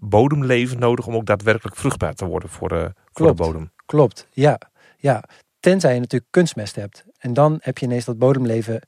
bodemleven 0.00 0.78
nodig 0.78 1.06
om 1.06 1.14
ook 1.14 1.26
daadwerkelijk 1.26 1.76
vruchtbaar 1.76 2.14
te 2.14 2.24
worden 2.24 2.48
voor 2.48 2.68
de, 2.68 2.92
voor 3.12 3.26
de 3.26 3.34
bodem. 3.34 3.70
Klopt, 3.86 4.26
ja. 4.30 4.58
ja. 4.96 5.24
Tenzij 5.60 5.94
je 5.94 6.00
natuurlijk 6.00 6.32
kunstmest 6.32 6.76
hebt. 6.76 7.04
En 7.18 7.34
dan 7.34 7.58
heb 7.60 7.78
je 7.78 7.86
ineens 7.86 8.04
dat 8.04 8.18
bodemleven 8.18 8.80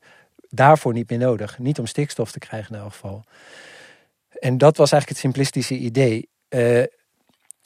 daarvoor 0.54 0.92
niet 0.92 1.10
meer 1.10 1.18
nodig. 1.18 1.58
Niet 1.58 1.78
om 1.78 1.86
stikstof 1.86 2.32
te 2.32 2.38
krijgen 2.38 2.74
in 2.74 2.80
elk 2.80 2.92
geval. 2.92 3.24
En 4.28 4.58
dat 4.58 4.76
was 4.76 4.92
eigenlijk 4.92 5.08
het 5.08 5.32
simplistische 5.32 5.74
idee. 5.74 6.28
Uh, 6.48 6.82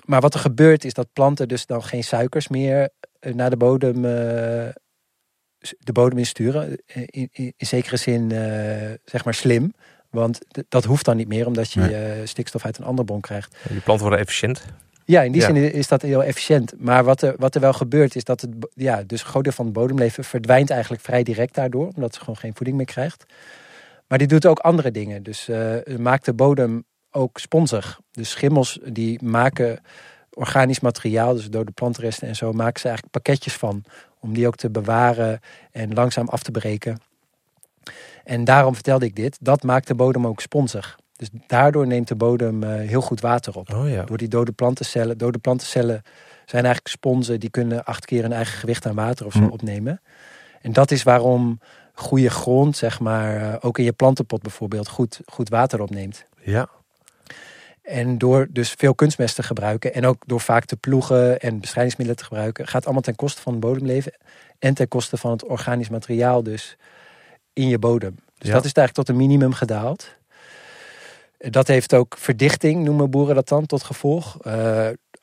maar 0.05 0.21
wat 0.21 0.35
er 0.35 0.41
gebeurt 0.41 0.85
is 0.85 0.93
dat 0.93 1.13
planten 1.13 1.49
dus 1.49 1.67
dan 1.67 1.85
geen 1.85 2.05
suikers 2.05 2.49
meer 2.49 2.89
eh, 3.21 3.35
naar 3.35 3.51
de 3.51 3.57
bodem, 3.57 3.97
uh, 3.97 4.03
de 5.79 5.93
bodem 5.93 6.19
insturen. 6.19 6.79
In, 6.87 7.29
in, 7.33 7.53
in 7.57 7.67
zekere 7.67 7.97
zin 7.97 8.31
zeg 9.05 9.25
maar 9.25 9.35
slim. 9.35 9.75
Want 10.11 10.41
dat 10.69 10.85
hoeft 10.85 11.05
dan 11.05 11.17
niet 11.17 11.29
meer 11.29 11.47
omdat 11.47 11.73
je 11.73 12.23
stikstof 12.25 12.65
uit 12.65 12.79
een 12.79 12.85
andere 12.85 13.05
bron 13.05 13.21
krijgt. 13.21 13.57
Die 13.69 13.81
planten 13.81 14.07
worden 14.07 14.25
efficiënt. 14.25 14.65
Ja, 15.11 15.23
in 15.23 15.33
die 15.33 15.43
zin 15.43 15.57
is 15.57 15.89
dat 15.89 16.03
heel 16.03 16.25
efficiënt. 16.25 16.73
Maar 16.79 17.05
wat 17.05 17.23
er, 17.23 17.35
wat 17.39 17.55
er 17.55 17.61
wel 17.61 17.73
gebeurt 17.73 18.17
is 18.17 18.25
dat 18.25 18.41
het, 18.41 18.51
ja, 18.75 19.03
dus 19.03 19.21
een 19.21 19.27
groot 19.27 19.45
deel 19.45 19.53
van 19.53 19.65
het 19.65 19.75
bodemleven 19.75 20.25
verdwijnt 20.25 20.71
eigenlijk 20.71 21.03
vrij 21.03 21.23
direct 21.23 21.55
daardoor. 21.55 21.89
Omdat 21.95 22.15
ze 22.15 22.21
gewoon 22.21 22.37
geen 22.37 22.55
voeding 22.55 22.77
meer 22.77 22.87
krijgt. 22.87 23.25
Maar 24.09 24.19
die 24.19 24.27
doet 24.27 24.47
ook 24.47 24.59
andere 24.59 24.91
dingen. 24.91 25.23
Dus 25.23 25.49
uh, 25.49 25.75
maakt 25.99 26.25
de 26.25 26.35
bodem 26.35 26.85
ook 27.11 27.39
sponsig. 27.39 28.01
Dus 28.11 28.31
schimmels 28.31 28.79
die 28.85 29.25
maken 29.25 29.81
organisch 30.31 30.81
materiaal, 30.81 31.35
dus 31.35 31.51
door 31.51 31.65
de 31.65 31.73
plantresten 31.73 32.29
en 32.29 32.37
zo, 32.37 32.53
maken 32.53 32.81
ze 32.81 32.87
eigenlijk 32.87 33.15
pakketjes 33.15 33.55
van. 33.55 33.85
Om 34.21 34.35
die 34.35 34.47
ook 34.47 34.57
te 34.57 34.71
bewaren 34.71 35.41
en 35.71 35.95
langzaam 35.95 36.29
af 36.29 36.43
te 36.43 36.51
breken. 36.51 37.01
En 38.25 38.45
daarom 38.45 38.75
vertelde 38.75 39.07
ik 39.07 39.17
dit. 39.17 39.39
Dat 39.41 39.63
maakt 39.63 39.87
de 39.87 39.95
bodem 39.95 40.27
ook 40.27 40.41
sponsig. 40.41 40.99
Dus 41.19 41.29
daardoor 41.47 41.87
neemt 41.87 42.09
de 42.09 42.15
bodem 42.15 42.63
uh, 42.63 42.75
heel 42.75 43.01
goed 43.01 43.21
water 43.21 43.57
op. 43.57 43.75
Oh 43.75 43.91
ja. 43.91 44.05
Door 44.05 44.17
die 44.17 44.29
dode 44.29 44.53
plantencellen. 44.53 45.19
Dode 45.19 45.39
plantencellen 45.39 46.03
zijn 46.45 46.65
eigenlijk 46.65 46.95
sponsen 46.95 47.41
die 47.41 47.51
kunnen 47.51 47.85
acht 47.85 48.05
keer 48.05 48.25
een 48.25 48.33
eigen 48.33 48.59
gewicht 48.59 48.87
aan 48.87 48.95
water 48.95 49.27
of 49.27 49.33
zo 49.33 49.39
hm. 49.39 49.51
opnemen. 49.51 50.01
En 50.61 50.73
dat 50.73 50.91
is 50.91 51.03
waarom 51.03 51.61
goede 51.93 52.31
grond, 52.31 52.77
zeg 52.77 53.01
maar, 53.01 53.41
uh, 53.41 53.55
ook 53.61 53.79
in 53.79 53.85
je 53.85 53.93
plantenpot 53.93 54.43
bijvoorbeeld, 54.43 54.89
goed, 54.89 55.21
goed 55.27 55.49
water 55.49 55.81
opneemt. 55.81 56.25
Ja. 56.41 56.69
En 57.83 58.19
door 58.19 58.47
dus 58.51 58.71
veel 58.71 58.95
kunstmest 58.95 59.35
te 59.35 59.43
gebruiken 59.43 59.95
en 59.95 60.07
ook 60.07 60.23
door 60.27 60.41
vaak 60.41 60.65
te 60.65 60.77
ploegen 60.77 61.41
en 61.41 61.61
bestrijdingsmiddelen 61.61 62.23
te 62.23 62.29
gebruiken, 62.29 62.67
gaat 62.67 62.85
allemaal 62.85 63.03
ten 63.03 63.17
koste 63.17 63.43
van 63.43 63.53
het 63.53 63.61
bodemleven 63.61 64.13
en 64.59 64.75
ten 64.75 64.89
koste 64.89 65.17
van 65.17 65.31
het 65.31 65.45
organisch 65.45 65.89
materiaal 65.89 66.43
dus 66.43 66.77
in 67.53 67.69
je 67.69 67.79
bodem. 67.79 68.15
Dus 68.39 68.51
dat 68.51 68.65
is 68.65 68.73
eigenlijk 68.73 68.93
tot 68.93 69.09
een 69.09 69.17
minimum 69.17 69.53
gedaald. 69.53 70.17
Dat 71.39 71.67
heeft 71.67 71.95
ook 71.95 72.17
verdichting, 72.19 72.85
noemen 72.85 73.11
boeren 73.11 73.35
dat 73.35 73.49
dan, 73.49 73.67
tot 73.67 73.83
gevolg. 73.83 74.37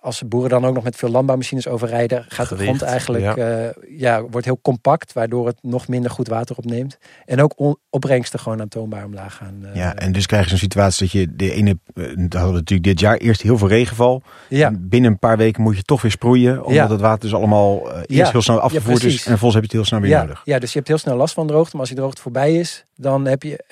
Als 0.06 0.24
boeren 0.28 0.50
dan 0.50 0.66
ook 0.66 0.74
nog 0.74 0.84
met 0.84 0.96
veel 0.96 1.10
landbouwmachines 1.10 1.68
overrijden, 1.68 2.26
gaat 2.28 2.50
de 2.50 2.58
grond 2.58 2.82
eigenlijk 2.82 3.36
ja. 3.36 3.64
Uh, 3.64 3.70
ja. 3.98 4.22
wordt 4.22 4.46
heel 4.46 4.60
compact, 4.62 5.14
waardoor 5.14 5.48
het 5.48 5.58
nog 5.62 5.88
minder 5.88 6.12
goed 6.12 6.28
water 6.28 6.56
opneemt. 6.56 6.98
En 7.26 7.42
ook 7.42 7.78
opbrengsten 7.90 8.40
gewoon 8.40 8.62
aantoonbaar 8.62 9.06
omlaag 9.06 9.36
gaan. 9.36 9.60
Uh, 9.64 9.76
ja, 9.76 9.96
en 9.96 10.12
dus 10.12 10.26
krijg 10.26 10.44
je 10.44 10.50
zo'n 10.50 10.58
situatie 10.58 11.04
dat 11.04 11.12
je 11.12 11.36
de 11.36 11.52
ene, 11.52 11.80
hadden 11.94 12.30
we 12.30 12.52
natuurlijk 12.52 12.84
dit 12.84 13.00
jaar 13.00 13.18
eerst 13.18 13.42
heel 13.42 13.58
veel 13.58 13.68
regenval. 13.68 14.22
Ja. 14.50 14.72
Binnen 14.80 15.12
een 15.12 15.20
paar 15.20 15.38
weken 15.38 15.62
moet 15.62 15.78
je 15.78 15.84
toch 15.84 16.02
weer 16.02 16.12
sproeien, 16.12 16.58
omdat 16.58 16.74
ja. 16.74 16.90
het 16.90 17.02
water 17.02 17.22
dus 17.22 17.34
allemaal 17.34 17.92
eerst 18.06 18.32
heel 18.32 18.42
snel 18.42 18.60
afgevoerd 18.60 19.04
is 19.04 19.16
en 19.16 19.30
vervolgens 19.30 19.54
heb 19.54 19.72
je 19.72 19.78
het 19.78 19.90
heel 19.90 20.00
snel 20.00 20.00
weer 20.00 20.20
nodig. 20.20 20.42
Ja, 20.44 20.60
dus 20.60 20.70
je 20.70 20.78
hebt 20.78 20.88
heel 20.88 20.98
snel 20.98 21.16
last 21.16 21.34
van 21.34 21.48
droogte, 21.48 21.72
maar 21.72 21.80
als 21.80 21.90
die 21.90 21.98
droogte 21.98 22.22
voorbij 22.22 22.56
is, 22.56 22.86
dan 22.96 23.26
heb 23.26 23.44
je, 23.44 23.64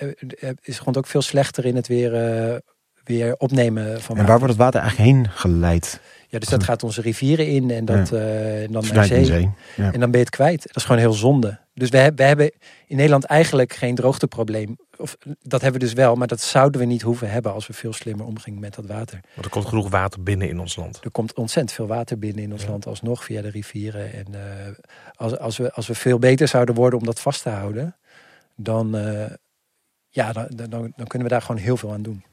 is 0.61 0.75
de 0.75 0.81
grond 0.81 0.97
ook 0.97 1.07
veel 1.07 1.21
slechter 1.21 1.65
in 1.65 1.75
het 1.75 1.87
weer, 1.87 2.11
weer 3.03 3.35
opnemen 3.37 3.83
van 3.83 3.93
water. 4.01 4.17
En 4.17 4.25
waar 4.25 4.39
wordt 4.39 4.53
het 4.53 4.63
water 4.63 4.79
eigenlijk 4.81 5.11
heen 5.11 5.29
geleid? 5.29 5.99
Ja, 6.33 6.39
dus 6.39 6.49
dat 6.49 6.63
gaat 6.63 6.83
onze 6.83 7.01
rivieren 7.01 7.47
in 7.47 7.71
en 7.71 7.85
dat 7.85 8.09
ja. 8.09 8.61
uh, 8.61 8.67
dan 8.69 8.83
naar 8.93 9.05
zee. 9.05 9.25
zee. 9.25 9.49
Ja. 9.75 9.91
En 9.93 9.99
dan 9.99 10.11
ben 10.11 10.19
je 10.19 10.25
het 10.25 10.29
kwijt. 10.29 10.63
Dat 10.63 10.75
is 10.75 10.83
gewoon 10.83 11.01
heel 11.01 11.13
zonde. 11.13 11.59
Dus 11.73 11.89
we, 11.89 12.11
we 12.15 12.23
hebben 12.23 12.51
in 12.87 12.95
Nederland 12.95 13.23
eigenlijk 13.23 13.73
geen 13.73 13.95
droogteprobleem. 13.95 14.77
Of, 14.97 15.17
dat 15.41 15.61
hebben 15.61 15.79
we 15.79 15.85
dus 15.85 15.95
wel, 15.95 16.15
maar 16.15 16.27
dat 16.27 16.41
zouden 16.41 16.81
we 16.81 16.87
niet 16.87 17.01
hoeven 17.01 17.31
hebben 17.31 17.53
als 17.53 17.67
we 17.67 17.73
veel 17.73 17.93
slimmer 17.93 18.25
omgingen 18.25 18.59
met 18.59 18.75
dat 18.75 18.85
water. 18.85 19.19
Want 19.33 19.45
er 19.45 19.51
komt 19.51 19.65
genoeg 19.65 19.89
water 19.89 20.23
binnen 20.23 20.49
in 20.49 20.59
ons 20.59 20.75
land. 20.75 20.99
Er 21.03 21.11
komt 21.11 21.33
ontzettend 21.33 21.75
veel 21.75 21.87
water 21.87 22.19
binnen 22.19 22.43
in 22.43 22.51
ons 22.51 22.63
ja. 22.63 22.69
land 22.69 22.85
alsnog 22.85 23.23
via 23.23 23.41
de 23.41 23.49
rivieren. 23.49 24.13
En 24.13 24.25
uh, 24.31 24.39
als, 25.15 25.37
als, 25.37 25.57
we, 25.57 25.73
als 25.73 25.87
we 25.87 25.95
veel 25.95 26.19
beter 26.19 26.47
zouden 26.47 26.75
worden 26.75 26.99
om 26.99 27.05
dat 27.05 27.19
vast 27.19 27.43
te 27.43 27.49
houden, 27.49 27.95
dan, 28.55 28.95
uh, 28.95 29.25
ja, 30.09 30.31
dan, 30.31 30.47
dan, 30.49 30.69
dan 30.69 31.07
kunnen 31.07 31.27
we 31.27 31.33
daar 31.33 31.41
gewoon 31.41 31.61
heel 31.61 31.77
veel 31.77 31.91
aan 31.91 32.01
doen. 32.01 32.23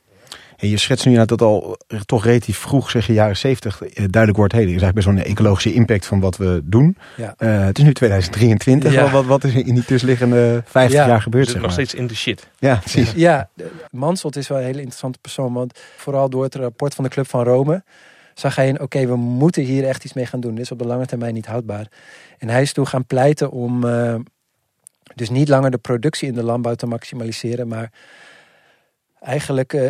En 0.61 0.69
je 0.69 0.77
schetst 0.77 1.07
nu 1.07 1.25
dat 1.25 1.43
al 1.43 1.77
toch 2.07 2.25
relatief 2.25 2.59
vroeg, 2.59 2.91
zeg 2.91 3.07
je 3.07 3.13
jaren 3.13 3.37
70, 3.37 3.79
duidelijk 3.79 4.37
wordt, 4.37 4.53
hey, 4.53 4.63
er 4.63 4.69
is 4.69 4.83
eigenlijk 4.83 4.95
best 4.95 5.07
wel 5.07 5.17
een 5.17 5.31
ecologische 5.31 5.73
impact 5.73 6.07
van 6.07 6.21
wat 6.21 6.37
we 6.37 6.61
doen. 6.65 6.97
Ja. 7.17 7.35
het 7.47 7.79
is 7.79 7.85
nu 7.85 7.95
2023, 7.95 8.93
ja. 8.93 9.11
wat, 9.11 9.25
wat 9.25 9.45
is 9.45 9.55
in 9.55 9.75
die 9.75 9.85
tussenliggende 9.85 10.63
50 10.67 11.07
jaar 11.07 11.23
gebeurd? 11.23 11.47
Zeg 11.47 11.55
maar. 11.55 11.65
nog 11.65 11.73
steeds 11.73 11.95
in 11.95 12.07
de 12.07 12.15
shit. 12.15 12.49
Ja, 12.59 12.77
precies. 12.77 13.13
Ja, 13.13 13.49
Manselt 13.91 14.37
is 14.37 14.49
wel 14.49 14.59
een 14.59 14.65
hele 14.65 14.79
interessante 14.79 15.19
persoon, 15.19 15.53
want 15.53 15.79
vooral 15.97 16.31
door 16.31 16.43
het 16.43 16.55
rapport 16.55 16.95
van 16.95 17.05
de 17.05 17.11
Club 17.11 17.29
van 17.29 17.45
Rome 17.45 17.83
zag 18.35 18.57
hij 18.57 18.69
in, 18.69 18.81
oké, 18.81 19.07
we 19.07 19.17
moeten 19.17 19.63
hier 19.63 19.85
echt 19.85 20.05
iets 20.05 20.13
mee 20.13 20.27
gaan 20.27 20.41
doen. 20.41 20.55
Dit 20.55 20.65
is 20.65 20.71
op 20.71 20.79
de 20.79 20.87
lange 20.87 21.07
termijn 21.07 21.35
niet 21.35 21.47
houdbaar. 21.47 21.87
En 22.39 22.49
hij 22.49 22.63
is 22.63 22.73
toen 22.73 22.87
gaan 22.87 23.07
pleiten 23.07 23.51
om 23.51 23.85
uh, 23.85 24.15
dus 25.15 25.31
niet 25.31 25.49
langer 25.49 25.71
de 25.71 25.79
productie 25.79 26.29
in 26.29 26.35
de 26.35 26.43
landbouw 26.43 26.75
te 26.75 26.87
maximaliseren, 26.87 27.69
maar 27.69 27.93
eigenlijk... 29.21 29.73
Uh, 29.73 29.89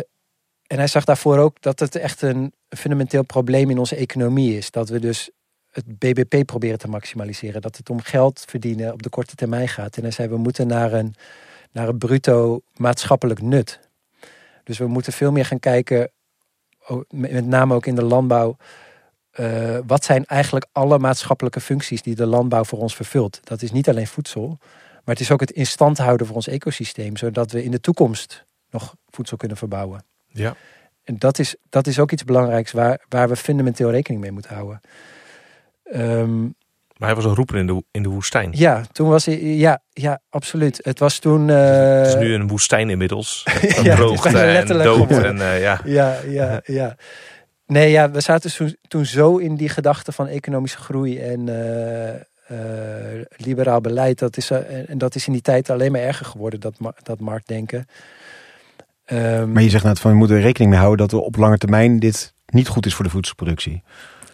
en 0.71 0.77
hij 0.77 0.87
zag 0.87 1.03
daarvoor 1.03 1.37
ook 1.37 1.61
dat 1.61 1.79
het 1.79 1.95
echt 1.95 2.21
een 2.21 2.53
fundamenteel 2.69 3.23
probleem 3.23 3.69
in 3.69 3.77
onze 3.77 3.95
economie 3.95 4.57
is. 4.57 4.71
Dat 4.71 4.89
we 4.89 4.99
dus 4.99 5.29
het 5.71 5.99
BBP 5.99 6.45
proberen 6.45 6.77
te 6.77 6.87
maximaliseren. 6.87 7.61
Dat 7.61 7.77
het 7.77 7.89
om 7.89 8.01
geld 8.01 8.45
verdienen 8.47 8.93
op 8.93 9.03
de 9.03 9.09
korte 9.09 9.35
termijn 9.35 9.67
gaat. 9.67 9.97
En 9.97 10.01
hij 10.01 10.11
zei, 10.11 10.27
we 10.27 10.37
moeten 10.37 10.67
naar 10.67 10.93
een, 10.93 11.15
naar 11.71 11.87
een 11.87 11.97
bruto 11.97 12.61
maatschappelijk 12.75 13.41
nut. 13.41 13.79
Dus 14.63 14.77
we 14.77 14.87
moeten 14.87 15.13
veel 15.13 15.31
meer 15.31 15.45
gaan 15.45 15.59
kijken 15.59 16.11
met 17.09 17.45
name 17.45 17.73
ook 17.73 17.85
in 17.85 17.95
de 17.95 18.03
landbouw. 18.03 18.57
Uh, 19.39 19.77
wat 19.87 20.03
zijn 20.03 20.25
eigenlijk 20.25 20.65
alle 20.71 20.99
maatschappelijke 20.99 21.61
functies 21.61 22.01
die 22.01 22.15
de 22.15 22.25
landbouw 22.25 22.63
voor 22.63 22.79
ons 22.79 22.95
vervult? 22.95 23.39
Dat 23.43 23.61
is 23.61 23.71
niet 23.71 23.89
alleen 23.89 24.07
voedsel, 24.07 24.47
maar 24.91 25.15
het 25.15 25.19
is 25.19 25.31
ook 25.31 25.39
het 25.39 25.51
in 25.51 25.65
stand 25.65 25.97
houden 25.97 26.27
voor 26.27 26.35
ons 26.35 26.47
ecosysteem, 26.47 27.17
zodat 27.17 27.51
we 27.51 27.63
in 27.63 27.71
de 27.71 27.79
toekomst 27.79 28.45
nog 28.69 28.95
voedsel 29.09 29.37
kunnen 29.37 29.57
verbouwen. 29.57 30.09
Ja. 30.31 30.55
En 31.03 31.15
dat 31.17 31.39
is, 31.39 31.55
dat 31.69 31.87
is 31.87 31.99
ook 31.99 32.11
iets 32.11 32.23
belangrijks 32.23 32.71
waar, 32.71 33.05
waar 33.09 33.29
we 33.29 33.35
fundamenteel 33.35 33.91
rekening 33.91 34.21
mee 34.21 34.31
moeten 34.31 34.55
houden. 34.55 34.81
Um, 35.95 36.55
maar 37.01 37.09
hij 37.09 37.19
was 37.19 37.25
een 37.29 37.35
roeper 37.35 37.57
in 37.57 37.67
de, 37.67 37.83
in 37.91 38.03
de 38.03 38.09
woestijn. 38.09 38.51
Ja, 38.53 38.81
toen 38.91 39.09
was 39.09 39.25
hij, 39.25 39.43
ja, 39.43 39.81
ja, 39.89 40.19
absoluut. 40.29 40.79
Het 40.83 40.99
was 40.99 41.19
toen... 41.19 41.47
het 41.47 42.07
is 42.07 42.13
eh, 42.13 42.19
nu 42.19 42.33
een 42.33 42.47
woestijn 42.47 42.89
inmiddels. 42.89 43.45
Een 43.61 43.83
ja, 43.83 43.95
droogte 43.95 44.39
en 44.39 44.67
dood. 44.67 45.11
En, 45.11 45.35
uh, 45.35 45.61
ja. 45.61 45.81
ja, 45.85 46.17
ja, 46.27 46.61
ja. 46.65 46.95
Nee, 47.65 47.91
ja, 47.91 48.11
we 48.11 48.21
zaten 48.21 48.75
toen 48.87 49.05
zo 49.05 49.37
in 49.37 49.55
die 49.55 49.69
gedachte 49.69 50.11
van 50.11 50.27
economische 50.27 50.77
groei 50.77 51.19
en 51.19 51.47
uh, 52.51 53.21
liberaal 53.35 53.81
beleid. 53.81 54.19
Dat 54.19 54.37
is, 54.37 54.51
en 54.51 54.97
dat 54.97 55.15
is 55.15 55.27
in 55.27 55.33
die 55.33 55.41
tijd 55.41 55.69
alleen 55.69 55.91
maar 55.91 56.01
erger 56.01 56.25
geworden, 56.25 56.59
dat, 56.59 56.73
dat 57.03 57.19
marktdenken. 57.19 57.87
Um, 59.13 59.51
maar 59.51 59.63
je 59.63 59.69
zegt 59.69 59.83
net 59.83 59.99
van 59.99 60.11
we 60.11 60.17
moeten 60.17 60.41
rekening 60.41 60.71
mee 60.71 60.79
houden 60.79 61.07
dat 61.07 61.19
we 61.19 61.25
op 61.25 61.35
lange 61.35 61.57
termijn 61.57 61.99
dit 61.99 62.33
niet 62.45 62.67
goed 62.67 62.85
is 62.85 62.93
voor 62.93 63.05
de 63.05 63.11
voedselproductie. 63.11 63.83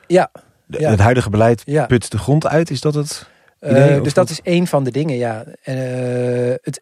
Ja, 0.08 0.32
het 0.70 1.00
huidige 1.00 1.30
beleid 1.30 1.64
put 1.88 2.12
de 2.12 2.18
grond 2.18 2.48
uit. 2.48 2.70
Is 2.70 2.82
dat 2.82 2.94
het 2.94 3.28
uh, 3.60 4.04
dus 4.04 4.14
dat 4.14 4.30
is 4.30 4.42
één 4.42 4.68
van 4.68 4.84
de 4.84 4.92
dingen, 4.92 5.16
ja. 5.16 5.46
Uh, 5.66 6.54
het, 6.62 6.82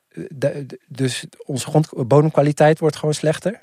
dus 0.87 1.25
onze 1.45 1.67
grond, 1.67 2.07
bodemkwaliteit 2.07 2.79
wordt 2.79 2.95
gewoon 2.95 3.13
slechter. 3.13 3.61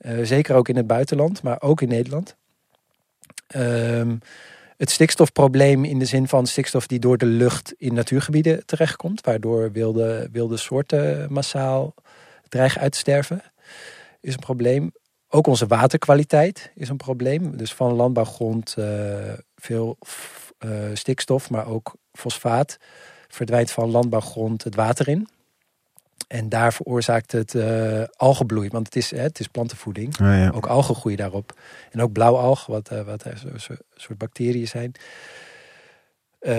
Uh, 0.00 0.24
zeker 0.24 0.54
ook 0.54 0.68
in 0.68 0.76
het 0.76 0.86
buitenland, 0.86 1.42
maar 1.42 1.62
ook 1.62 1.80
in 1.80 1.88
Nederland. 1.88 2.36
Ehm, 3.46 4.16
het 4.76 4.90
stikstofprobleem 4.90 5.84
in 5.84 5.98
de 5.98 6.04
zin 6.04 6.28
van 6.28 6.46
stikstof 6.46 6.86
die 6.86 6.98
door 6.98 7.18
de 7.18 7.26
lucht 7.26 7.74
in 7.78 7.94
natuurgebieden 7.94 8.66
terechtkomt, 8.66 9.20
waardoor 9.20 9.72
wilde, 9.72 10.28
wilde 10.32 10.56
soorten 10.56 11.32
massaal 11.32 11.94
dreigen 12.48 12.80
uit 12.80 12.92
te 12.92 12.98
sterven, 12.98 13.42
is 14.24 14.32
een 14.32 14.40
probleem. 14.40 14.92
Ook 15.28 15.46
onze 15.46 15.66
waterkwaliteit 15.66 16.72
is 16.74 16.88
een 16.88 16.96
probleem. 16.96 17.56
Dus 17.56 17.74
van 17.74 17.92
landbouwgrond 17.92 18.76
veel 19.56 19.98
uh, 20.64 20.70
stikstof, 20.92 21.50
maar 21.50 21.66
ook 21.66 21.96
fosfaat 22.12 22.78
verdwijnt 23.28 23.70
van 23.70 23.90
landbouwgrond 23.90 24.64
het 24.64 24.74
water 24.74 25.08
in. 25.08 25.28
En 26.28 26.48
daar 26.48 26.72
veroorzaakt 26.72 27.32
het 27.32 27.54
uh, 27.54 28.02
algenbloei, 28.16 28.68
want 28.68 28.86
het 28.86 28.96
is, 28.96 29.10
hè, 29.10 29.18
het 29.18 29.40
is 29.40 29.46
plantenvoeding. 29.46 30.18
Ja. 30.18 30.50
Ook 30.50 30.66
algen 30.66 30.94
groeien 30.94 31.18
daarop. 31.18 31.58
En 31.90 32.02
ook 32.02 32.12
blauwalg, 32.12 32.66
wat, 32.66 32.92
uh, 32.92 33.00
wat 33.00 33.24
een 33.24 33.60
soort 33.94 34.18
bacteriën 34.18 34.68
zijn. 34.68 34.92
Uh, 36.46 36.52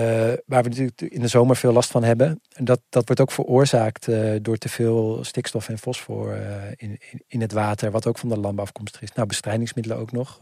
waar 0.46 0.62
we 0.62 0.68
natuurlijk 0.68 1.00
in 1.00 1.20
de 1.20 1.28
zomer 1.28 1.56
veel 1.56 1.72
last 1.72 1.90
van 1.90 2.04
hebben. 2.04 2.40
En 2.52 2.64
dat, 2.64 2.80
dat 2.88 3.06
wordt 3.06 3.20
ook 3.20 3.30
veroorzaakt 3.30 4.08
uh, 4.08 4.32
door 4.42 4.56
te 4.56 4.68
veel 4.68 5.18
stikstof 5.24 5.68
en 5.68 5.78
fosfor 5.78 6.36
uh, 6.36 6.40
in, 6.76 6.98
in, 7.10 7.22
in, 7.26 7.40
het 7.40 7.52
water, 7.52 7.90
wat 7.90 8.06
ook 8.06 8.18
van 8.18 8.28
de 8.28 8.38
landbouw 8.38 8.64
afkomstig 8.64 9.02
is. 9.02 9.12
Nou, 9.12 9.28
bestrijdingsmiddelen 9.28 9.98
ook 9.98 10.12
nog. 10.12 10.38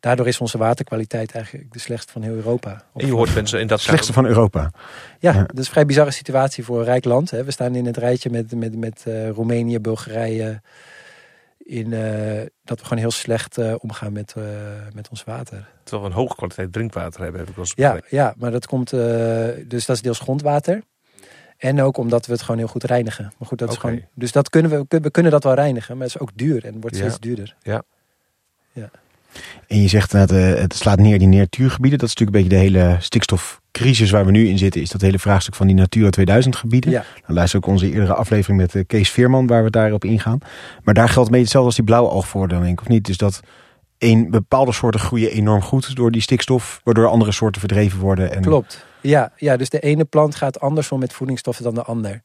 daardoor 0.00 0.26
is 0.26 0.40
onze 0.40 0.58
waterkwaliteit 0.58 1.32
eigenlijk 1.32 1.72
de 1.72 1.78
slechtste 1.78 2.12
van 2.12 2.22
heel 2.22 2.34
Europa. 2.34 2.84
En 2.94 3.06
je 3.06 3.12
hoort 3.12 3.34
mensen 3.34 3.60
in 3.60 3.66
dat 3.66 3.80
slechtste 3.80 4.12
van 4.12 4.26
Europa. 4.26 4.70
Ja, 5.18 5.32
ja, 5.32 5.40
dat 5.40 5.58
is 5.58 5.66
een 5.66 5.72
vrij 5.72 5.86
bizarre 5.86 6.10
situatie 6.10 6.64
voor 6.64 6.78
een 6.78 6.84
rijk 6.84 7.04
land. 7.04 7.30
Hè. 7.30 7.44
We 7.44 7.50
staan 7.50 7.74
in 7.74 7.86
het 7.86 7.96
rijtje 7.96 8.30
met, 8.30 8.54
met, 8.54 8.76
met 8.76 9.04
Roemenië, 9.34 9.78
Bulgarije, 9.78 10.60
in 11.66 11.92
uh, 11.92 12.46
dat 12.64 12.78
we 12.78 12.84
gewoon 12.84 12.98
heel 12.98 13.10
slecht 13.10 13.58
uh, 13.58 13.74
omgaan 13.78 14.12
met, 14.12 14.34
uh, 14.38 14.44
met 14.94 15.08
ons 15.08 15.24
water. 15.24 15.68
Terwijl 15.82 16.08
we 16.08 16.14
een 16.14 16.22
hoge 16.22 16.34
kwaliteit 16.34 16.72
drinkwater 16.72 17.22
hebben, 17.22 17.40
heb 17.40 17.48
ik 17.48 17.56
wel 17.56 17.66
ja, 17.74 18.00
ja, 18.08 18.34
maar 18.36 18.50
dat 18.50 18.66
komt, 18.66 18.90
dus 18.90 19.86
dat 19.86 19.96
is 19.96 20.02
deels 20.02 20.18
grondwater. 20.18 20.82
En 21.56 21.82
ook 21.82 21.96
omdat 21.96 22.26
we 22.26 22.32
het 22.32 22.42
gewoon 22.42 22.58
heel 22.58 22.68
goed 22.68 22.84
reinigen. 22.84 23.32
Maar 23.38 23.48
goed, 23.48 23.58
dat 23.58 23.70
is 23.70 23.76
gewoon, 23.76 24.02
dus 24.14 24.32
dat 24.32 24.50
kunnen 24.50 24.70
we, 24.70 24.98
we 25.00 25.10
kunnen 25.10 25.32
dat 25.32 25.44
wel 25.44 25.54
reinigen, 25.54 25.96
maar 25.96 26.06
het 26.06 26.14
is 26.14 26.20
ook 26.20 26.30
duur 26.34 26.64
en 26.64 26.80
wordt 26.80 26.96
steeds 26.96 27.18
duurder. 27.18 27.56
Ja. 27.62 27.82
ja. 28.72 28.90
En 29.66 29.82
je 29.82 29.88
zegt 29.88 30.10
dat 30.10 30.30
het 30.30 30.74
slaat 30.74 30.98
neer 30.98 31.18
die 31.18 31.28
natuurgebieden. 31.28 31.98
Dat 31.98 32.08
is 32.08 32.14
natuurlijk 32.14 32.36
een 32.36 32.48
beetje 32.48 32.70
de 32.70 32.78
hele 32.78 32.96
stikstofcrisis 33.00 34.10
waar 34.10 34.24
we 34.24 34.30
nu 34.30 34.48
in 34.48 34.58
zitten. 34.58 34.80
Is 34.80 34.90
dat 34.90 35.00
hele 35.00 35.18
vraagstuk 35.18 35.54
van 35.54 35.66
die 35.66 35.76
Natura 35.76 36.10
2000 36.10 36.56
gebieden. 36.56 36.90
Ja. 36.90 37.04
Dan 37.26 37.36
luister 37.36 37.58
ook 37.58 37.66
onze 37.66 37.90
eerdere 37.92 38.14
aflevering 38.14 38.60
met 38.60 38.74
eh, 38.74 38.82
Kees 38.86 39.10
Veerman 39.10 39.46
waar 39.46 39.64
we 39.64 39.70
daarop 39.70 40.04
ingaan. 40.04 40.38
Maar 40.82 40.94
daar 40.94 41.08
geldt 41.08 41.30
mee 41.30 41.40
hetzelfde 41.40 41.82
als 41.84 42.08
die 42.38 42.48
denk 42.48 42.64
ik. 42.64 42.80
Of 42.80 42.88
niet? 42.88 43.04
Dus 43.04 43.16
dat 43.16 43.40
een 43.98 44.30
bepaalde 44.30 44.72
soorten 44.72 45.00
groeien 45.00 45.30
enorm 45.30 45.62
goed 45.62 45.96
door 45.96 46.10
die 46.10 46.22
stikstof. 46.22 46.80
Waardoor 46.84 47.06
andere 47.06 47.32
soorten 47.32 47.60
verdreven 47.60 47.98
worden. 47.98 48.32
En... 48.32 48.42
Klopt. 48.42 48.84
Ja, 49.00 49.32
ja, 49.36 49.56
dus 49.56 49.70
de 49.70 49.80
ene 49.80 50.04
plant 50.04 50.34
gaat 50.34 50.60
anders 50.60 50.92
om 50.92 50.98
met 50.98 51.12
voedingsstoffen 51.12 51.64
dan 51.64 51.74
de 51.74 51.82
ander. 51.82 52.22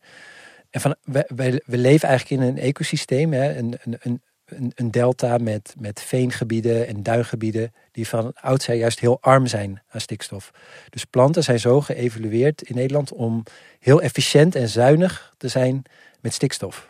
En 0.70 0.82
van, 0.82 0.96
we, 1.04 1.26
we, 1.36 1.64
we 1.66 1.78
leven 1.78 2.08
eigenlijk 2.08 2.42
in 2.42 2.48
een 2.48 2.58
ecosysteem. 2.58 3.34
Hè, 3.34 3.58
een, 3.58 3.78
een, 3.84 3.98
een, 4.00 4.22
een, 4.52 4.72
een 4.76 4.92
delta 4.92 5.38
met, 5.38 5.76
met 5.80 6.02
veengebieden 6.02 6.88
en 6.88 7.04
duingebieden 7.04 7.74
die 7.92 8.08
van 8.08 8.34
oudsher 8.42 8.76
juist 8.76 9.00
heel 9.00 9.18
arm 9.22 9.48
zijn 9.48 9.82
aan 9.90 10.02
stikstof. 10.02 10.52
Dus 10.90 11.06
planten 11.06 11.44
zijn 11.44 11.60
zo 11.60 11.82
geëvalueerd 11.82 12.62
in 12.62 12.76
Nederland 12.76 13.12
om 13.12 13.44
heel 13.80 14.02
efficiënt 14.02 14.56
en 14.56 14.70
zuinig 14.70 15.34
te 15.38 15.48
zijn 15.48 15.84
met 16.20 16.34
stikstof. 16.34 16.88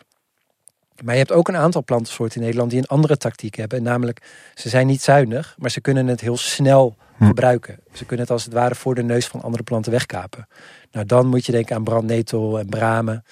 Maar 1.04 1.14
je 1.14 1.20
hebt 1.20 1.32
ook 1.32 1.48
een 1.48 1.56
aantal 1.56 1.84
plantensoorten 1.84 2.36
in 2.36 2.42
Nederland 2.42 2.72
die 2.72 2.80
een 2.80 2.88
andere 2.88 3.18
tactiek 3.18 3.56
hebben. 3.56 3.84
Namelijk, 3.84 4.22
ze 4.54 4.70
zijn 4.70 4.88
niet 4.88 5.02
zuinig, 5.02 5.56
maar 5.58 5.72
ze 5.72 5.82
kunnen 5.82 6.08
het 6.08 6.22
heel 6.22 6.38
snel 6.38 6.96
hm. 7.18 7.26
gebruiken. 7.26 7.80
Ze 7.94 8.06
kunnen 8.06 8.26
het 8.26 8.34
als 8.34 8.44
het 8.44 8.54
ware 8.54 8.76
voor 8.76 8.96
de 8.96 9.04
neus 9.04 9.28
van 9.28 9.42
andere 9.42 9.64
planten 9.64 9.92
wegkapen. 9.92 10.48
Nou, 10.92 11.06
dan 11.06 11.28
moet 11.28 11.46
je 11.46 11.52
denken 11.52 11.76
aan 11.76 11.84
brandnetel 11.84 12.60
en 12.60 12.70
bramen. 12.70 13.26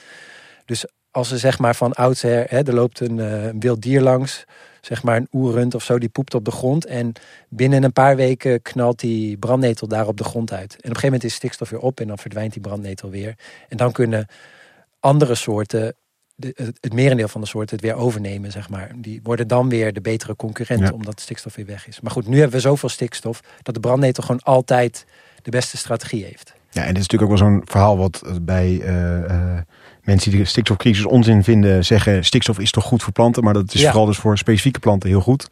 Dus 0.66 0.86
als 1.12 1.32
er 1.32 1.40
zeg 1.40 1.60
maar 1.60 1.76
van 1.76 1.94
oudsher, 1.94 2.46
hè, 2.50 2.64
er 2.64 2.74
loopt 2.74 3.00
een, 3.00 3.18
uh, 3.18 3.46
een 3.46 3.60
wild 3.60 3.82
dier 3.82 4.02
langs, 4.02 4.46
zeg 4.82 5.04
maar 5.04 5.18
een 5.18 5.28
oerrund 5.32 5.76
of 5.76 5.84
zo, 5.84 5.98
die 5.98 6.10
poept 6.10 6.34
op 6.34 6.46
de 6.46 6.52
grond. 6.52 6.86
En 6.86 7.12
binnen 7.50 7.84
een 7.84 7.94
paar 7.94 8.16
weken 8.16 8.62
knalt 8.62 9.00
die 9.00 9.38
brandnetel 9.38 9.88
daar 9.88 10.08
op 10.08 10.18
de 10.18 10.24
grond 10.24 10.52
uit. 10.52 10.72
En 10.72 10.78
op 10.78 10.84
een 10.84 10.90
gegeven 10.90 11.06
moment 11.06 11.24
is 11.24 11.34
stikstof 11.34 11.70
weer 11.70 11.80
op 11.80 12.00
en 12.00 12.08
dan 12.08 12.18
verdwijnt 12.18 12.54
die 12.54 12.62
brandnetel 12.62 13.10
weer. 13.10 13.36
En 13.68 13.78
dan 13.78 13.92
kunnen 13.92 14.28
andere 15.00 15.36
soorten, 15.36 15.96
de, 16.36 16.74
het 16.80 16.94
merendeel 16.94 17.28
van 17.28 17.42
de 17.42 17.48
soorten, 17.48 17.76
het 17.76 17.86
weer 17.86 17.96
overnemen, 17.96 18.52
zeg 18.52 18.70
maar. 18.70 18.92
Die 18.96 19.20
worden 19.24 19.48
dan 19.48 19.70
weer 19.70 19.94
de 19.94 20.02
betere 20.02 20.36
concurrent, 20.36 20.92
omdat 20.92 21.16
de 21.16 21.22
stikstof 21.22 21.56
weer 21.56 21.66
weg 21.66 21.88
is. 21.88 22.02
Maar 22.02 22.12
goed, 22.12 22.28
nu 22.28 22.38
hebben 22.38 22.56
we 22.56 22.62
zoveel 22.62 22.90
stikstof 22.90 23.42
dat 23.62 23.74
de 23.74 23.80
brandnetel 23.80 24.24
gewoon 24.24 24.42
altijd 24.44 25.06
de 25.42 25.52
beste 25.52 25.78
strategie 25.78 26.26
heeft. 26.26 26.54
Ja, 26.72 26.82
en 26.82 26.94
dit 26.94 26.98
is 26.98 27.08
natuurlijk 27.08 27.32
ook 27.32 27.40
wel 27.40 27.50
zo'n 27.50 27.62
verhaal 27.66 27.98
wat 27.98 28.40
bij 28.42 28.70
uh, 28.72 29.60
mensen 30.10 30.32
die 30.32 30.40
de 30.40 30.46
stikstofcrisis 30.46 31.06
onzin 31.06 31.44
vinden, 31.44 31.86
zeggen 31.86 32.26
stikstof 32.26 32.60
is 32.60 32.72
toch 32.72 32.84
goed 32.84 33.04
voor 33.04 33.14
planten, 33.14 33.44
maar 33.44 33.54
dat 33.54 33.74
is 33.74 33.84
vooral 33.84 34.06
dus 34.06 34.18
voor 34.18 34.38
specifieke 34.38 34.80
planten 34.80 35.10
heel 35.10 35.22
goed. 35.22 35.50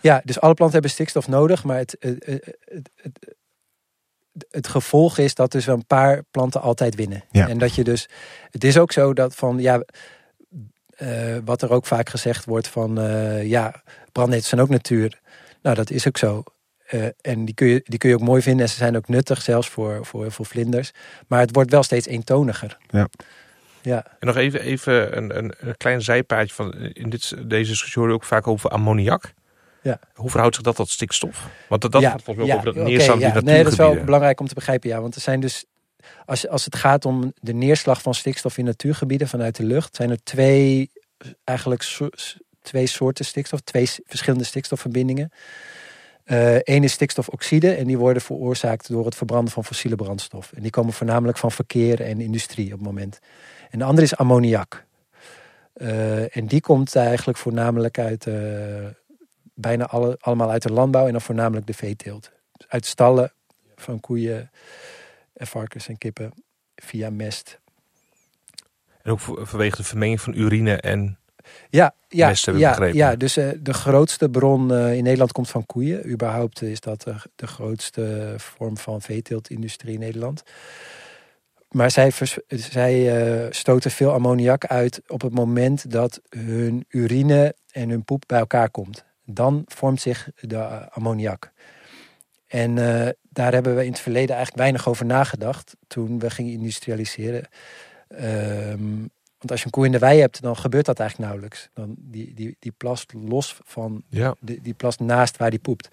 Ja, 0.00 0.20
dus 0.24 0.40
alle 0.40 0.54
planten 0.54 0.72
hebben 0.72 0.90
stikstof 0.90 1.28
nodig, 1.28 1.64
maar 1.64 1.76
het, 1.76 1.96
het, 2.00 2.24
het, 2.26 2.90
het, 2.96 3.36
het 4.50 4.68
gevolg 4.68 5.18
is 5.18 5.34
dat 5.34 5.52
dus 5.52 5.66
een 5.66 5.86
paar 5.86 6.22
planten 6.30 6.60
altijd 6.60 6.94
winnen. 6.94 7.24
Ja. 7.30 7.48
En 7.48 7.58
dat 7.58 7.74
je 7.74 7.84
dus, 7.84 8.08
het 8.50 8.64
is 8.64 8.78
ook 8.78 8.92
zo 8.92 9.12
dat 9.12 9.34
van, 9.34 9.58
ja, 9.58 9.82
uh, 11.02 11.36
wat 11.44 11.62
er 11.62 11.70
ook 11.70 11.86
vaak 11.86 12.08
gezegd 12.08 12.44
wordt 12.44 12.68
van, 12.68 12.98
uh, 12.98 13.44
ja, 13.46 13.82
brandnetels 14.12 14.48
zijn 14.48 14.60
ook 14.60 14.68
natuur. 14.68 15.20
Nou, 15.62 15.76
dat 15.76 15.90
is 15.90 16.08
ook 16.08 16.18
zo. 16.18 16.42
Uh, 16.90 17.04
en 17.20 17.44
die 17.44 17.54
kun, 17.54 17.66
je, 17.66 17.80
die 17.84 17.98
kun 17.98 18.08
je 18.08 18.14
ook 18.14 18.20
mooi 18.20 18.42
vinden 18.42 18.62
en 18.66 18.70
ze 18.70 18.76
zijn 18.76 18.96
ook 18.96 19.08
nuttig, 19.08 19.42
zelfs 19.42 19.68
voor, 19.68 20.06
voor, 20.06 20.32
voor 20.32 20.46
vlinders. 20.46 20.92
Maar 21.26 21.40
het 21.40 21.54
wordt 21.54 21.70
wel 21.70 21.82
steeds 21.82 22.06
eentoniger. 22.06 22.78
Ja. 22.90 23.08
Ja. 23.82 24.06
En 24.18 24.26
nog 24.26 24.36
even, 24.36 24.60
even 24.60 25.16
een, 25.16 25.38
een, 25.38 25.54
een 25.58 25.76
klein 25.76 26.02
zijpaadje 26.02 26.54
van 26.54 26.74
in 26.74 27.10
dit, 27.10 27.48
deze 27.48 27.70
discussie 27.70 28.02
hoor 28.02 28.10
je 28.10 28.16
ook 28.16 28.24
vaak 28.24 28.46
over 28.46 28.70
ammoniak. 28.70 29.32
Ja. 29.82 29.98
Hoe 30.14 30.30
verhoudt 30.30 30.54
zich 30.54 30.64
dat 30.64 30.76
tot 30.76 30.90
stikstof? 30.90 31.48
Want 31.68 31.82
dat, 31.82 31.92
dat 31.92 32.02
ja, 32.02 32.10
gaat 32.10 32.22
volgens 32.22 32.46
mij 32.46 32.54
ja, 32.54 32.60
over 32.60 32.74
dat 32.74 32.84
neerslag 32.84 33.18
ja. 33.18 33.30
die 33.32 33.42
Nee, 33.42 33.62
dat 33.62 33.72
is 33.72 33.78
wel 33.78 34.04
belangrijk 34.04 34.40
om 34.40 34.46
te 34.46 34.54
begrijpen. 34.54 34.88
Ja, 34.88 35.00
want 35.00 35.14
er 35.14 35.20
zijn 35.20 35.40
dus, 35.40 35.64
als, 36.24 36.48
als 36.48 36.64
het 36.64 36.76
gaat 36.76 37.04
om 37.04 37.32
de 37.40 37.52
neerslag 37.52 38.02
van 38.02 38.14
stikstof 38.14 38.58
in 38.58 38.64
natuurgebieden 38.64 39.28
vanuit 39.28 39.56
de 39.56 39.64
lucht, 39.64 39.96
zijn 39.96 40.10
er 40.10 40.22
twee, 40.22 40.90
eigenlijk 41.44 41.82
so- 41.82 42.08
twee 42.62 42.86
soorten 42.86 43.24
stikstof, 43.24 43.60
twee 43.60 43.90
verschillende 44.06 44.44
stikstofverbindingen. 44.44 45.32
Eén 46.24 46.84
is 46.84 46.92
stikstofoxide 46.92 47.74
en 47.74 47.86
die 47.86 47.98
worden 47.98 48.22
veroorzaakt 48.22 48.88
door 48.88 49.04
het 49.04 49.14
verbranden 49.14 49.52
van 49.52 49.64
fossiele 49.64 49.96
brandstof. 49.96 50.52
En 50.52 50.62
die 50.62 50.70
komen 50.70 50.92
voornamelijk 50.92 51.38
van 51.38 51.52
verkeer 51.52 52.00
en 52.00 52.20
industrie 52.20 52.66
op 52.66 52.78
het 52.78 52.86
moment. 52.86 53.18
En 53.72 53.78
de 53.78 53.84
andere 53.84 54.06
is 54.06 54.16
ammoniak. 54.16 54.84
Eh, 55.72 56.36
en 56.36 56.46
die 56.46 56.60
komt 56.60 56.96
eigenlijk 56.96 57.38
voornamelijk 57.38 57.98
uit, 57.98 58.26
eh, 58.26 58.34
bijna 59.54 59.86
alle, 59.86 60.16
allemaal 60.20 60.50
uit 60.50 60.62
de 60.62 60.72
landbouw 60.72 61.06
en 61.06 61.12
dan 61.12 61.20
voornamelijk 61.20 61.66
de 61.66 61.74
veeteelt. 61.74 62.30
Uit 62.68 62.86
stallen 62.86 63.32
van 63.76 64.00
koeien 64.00 64.50
en 65.32 65.46
varkens 65.46 65.88
en 65.88 65.98
kippen 65.98 66.32
via 66.76 67.10
mest. 67.10 67.60
En 69.02 69.10
ook 69.10 69.20
vanwege 69.20 69.76
de 69.76 69.84
vermenging 69.84 70.20
van 70.20 70.34
urine 70.34 70.76
en 70.76 71.18
Ja, 71.68 71.94
ja, 72.08 72.28
Mest 72.28 72.46
heb 72.46 72.54
ik 72.54 72.60
ja, 72.60 72.68
begrepen. 72.68 72.96
ja 72.96 73.16
dus 73.16 73.36
eh, 73.36 73.48
de 73.58 73.74
grootste 73.74 74.28
bron 74.28 74.72
in 74.72 75.02
Nederland 75.02 75.32
komt 75.32 75.50
van 75.50 75.66
koeien. 75.66 76.10
Überhaupt 76.10 76.62
is 76.62 76.80
dat 76.80 77.02
de, 77.02 77.14
de 77.34 77.46
grootste 77.46 78.34
vorm 78.36 78.76
van 78.76 79.00
veeteeltindustrie 79.00 79.94
in 79.94 80.00
Nederland. 80.00 80.42
Maar 81.72 81.90
zij, 81.90 82.12
vers- 82.12 82.38
zij 82.48 83.22
eh, 83.22 83.46
stoten 83.50 83.90
veel 83.90 84.12
ammoniak 84.12 84.66
uit 84.66 85.00
op 85.06 85.20
het 85.20 85.34
moment 85.34 85.90
dat 85.90 86.20
hun 86.28 86.84
urine 86.88 87.54
en 87.70 87.88
hun 87.88 88.04
poep 88.04 88.24
bij 88.26 88.38
elkaar 88.38 88.70
komt. 88.70 89.04
Dan 89.24 89.62
vormt 89.66 90.00
zich 90.00 90.28
de 90.40 90.90
ammoniak. 90.90 91.52
En 92.46 92.78
eh, 92.78 93.08
daar 93.30 93.52
hebben 93.52 93.76
we 93.76 93.84
in 93.84 93.90
het 93.90 94.00
verleden 94.00 94.34
eigenlijk 94.36 94.62
weinig 94.62 94.88
over 94.88 95.06
nagedacht 95.06 95.76
toen 95.86 96.18
we 96.18 96.30
gingen 96.30 96.52
industrialiseren. 96.52 97.48
Ehm, 98.08 98.98
want 99.38 99.50
als 99.50 99.60
je 99.60 99.66
een 99.66 99.72
koe 99.72 99.86
in 99.86 99.92
de 99.92 99.98
wei 99.98 100.20
hebt, 100.20 100.42
dan 100.42 100.56
gebeurt 100.56 100.86
dat 100.86 100.98
eigenlijk 101.00 101.30
nauwelijks. 101.30 101.68
Dan 101.74 101.94
die, 101.98 102.34
die, 102.34 102.56
die 102.58 102.72
plast 102.76 103.12
los 103.12 103.60
van, 103.64 104.02
ja. 104.08 104.34
die, 104.40 104.60
die 104.60 104.74
plast 104.74 105.00
naast 105.00 105.36
waar 105.36 105.50
die 105.50 105.58
poept. 105.58 105.88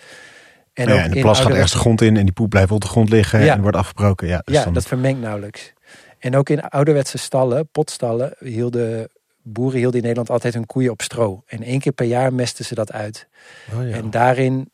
En 0.74 0.86
Nou 0.86 0.98
ja, 0.98 1.04
ook 1.04 1.04
en 1.06 1.10
de 1.12 1.16
in 1.18 1.22
plas 1.24 1.40
gaat 1.40 1.52
ergens 1.52 1.72
de 1.72 1.78
grond 1.78 2.02
in 2.02 2.18
en 2.18 2.24
die 2.24 2.34
poep 2.34 2.50
blijft 2.50 2.72
op 2.72 2.82
de 2.82 2.88
grond 2.88 3.10
liggen 3.10 3.44
Ja. 3.44 3.54
en 3.56 3.62
wordt 3.62 3.78
afgebroken. 3.78 4.28
Ja, 4.28 4.42
dus 4.46 4.56
Ja, 4.56 4.64
dan- 4.64 4.74
dat 4.74 4.88
vermengt 4.88 5.22
nauwelijks. 5.22 5.74
En 6.20 6.36
ook 6.36 6.50
in 6.50 6.62
ouderwetse 6.62 7.18
stallen, 7.18 7.68
potstallen, 7.72 8.34
hielden 8.40 9.10
boeren 9.42 9.78
hielden 9.78 9.96
in 9.98 10.02
Nederland 10.02 10.30
altijd 10.30 10.54
hun 10.54 10.66
koeien 10.66 10.92
op 10.92 11.02
stro. 11.02 11.44
En 11.48 11.64
één 11.64 11.80
keer 11.80 11.92
per 11.92 12.06
jaar 12.06 12.34
mesten 12.34 12.66
ze 12.66 12.76
dat 12.76 12.92
uit. 12.92 13.28
Oh, 13.74 13.90
ja. 13.90 13.96
En 13.96 14.10
daarin, 14.10 14.72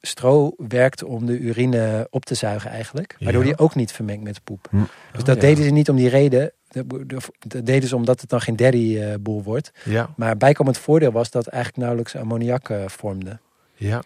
stro 0.00 0.52
werkt 0.56 1.02
om 1.04 1.26
de 1.26 1.38
urine 1.38 2.06
op 2.10 2.24
te 2.24 2.34
zuigen 2.34 2.70
eigenlijk. 2.70 3.16
Waardoor 3.18 3.42
die 3.44 3.58
ook 3.58 3.74
niet 3.74 3.92
vermengt 3.92 4.22
met 4.24 4.44
poep. 4.44 4.66
Hm. 4.70 4.76
Dus 5.12 5.20
Oh, 5.20 5.26
dat 5.26 5.40
deden 5.40 5.64
ze 5.64 5.70
niet 5.70 5.88
om 5.88 5.96
die 5.96 6.08
reden. 6.08 6.52
Dat, 6.68 6.84
deden 7.64 7.88
ze 7.88 7.96
omdat 7.96 8.20
het 8.20 8.30
dan 8.30 8.40
geen 8.40 8.56
derryboel 8.56 9.42
wordt. 9.42 9.70
Ja, 9.84 10.10
Maar 10.16 10.36
bijkomend 10.36 10.78
voordeel 10.78 11.12
was 11.12 11.30
dat 11.30 11.46
eigenlijk 11.46 11.82
nauwelijks 11.82 12.16
ammoniak 12.16 12.68
eh, 12.68 12.78
vormde. 12.86 13.38
ja. 13.74 14.02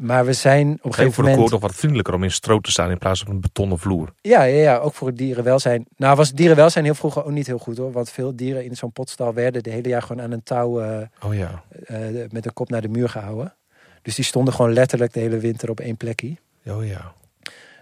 Maar 0.00 0.24
we 0.24 0.32
zijn 0.32 0.72
op 0.72 0.84
een 0.84 0.94
gegeven 0.94 1.12
voor 1.12 1.22
de 1.24 1.28
koor 1.30 1.38
moment... 1.38 1.50
nog 1.50 1.60
wat 1.60 1.74
vriendelijker 1.78 2.14
om 2.14 2.22
in 2.22 2.30
stro 2.30 2.60
te 2.60 2.70
staan 2.70 2.90
in 2.90 2.98
plaats 2.98 3.20
van 3.22 3.30
een 3.34 3.40
betonnen 3.40 3.78
vloer. 3.78 4.12
Ja, 4.20 4.42
ja, 4.42 4.60
ja, 4.62 4.76
ook 4.78 4.94
voor 4.94 5.06
het 5.08 5.16
dierenwelzijn. 5.16 5.86
Nou 5.96 6.16
was 6.16 6.28
het 6.28 6.36
dierenwelzijn 6.36 6.84
heel 6.84 6.94
vroeger 6.94 7.24
ook 7.24 7.30
niet 7.30 7.46
heel 7.46 7.58
goed 7.58 7.76
hoor. 7.78 7.92
Want 7.92 8.10
veel 8.10 8.36
dieren 8.36 8.64
in 8.64 8.76
zo'n 8.76 8.92
potstal 8.92 9.34
werden 9.34 9.62
de 9.62 9.70
hele 9.70 9.88
jaar 9.88 10.02
gewoon 10.02 10.22
aan 10.22 10.30
een 10.32 10.42
touw 10.42 10.80
eh, 10.80 11.06
Oh 11.26 11.34
ja. 11.34 11.62
eh, 11.84 11.96
met 12.30 12.46
een 12.46 12.52
kop 12.52 12.70
naar 12.70 12.80
de 12.82 12.88
muur 12.88 13.08
gehouden. 13.08 13.54
Dus 14.02 14.14
die 14.14 14.24
stonden 14.24 14.54
gewoon 14.54 14.72
letterlijk 14.72 15.12
de 15.12 15.20
hele 15.20 15.38
winter 15.38 15.70
op 15.70 15.80
één 15.80 15.96
plekje. 15.96 16.36
Oh 16.66 16.86
ja. 16.86 17.12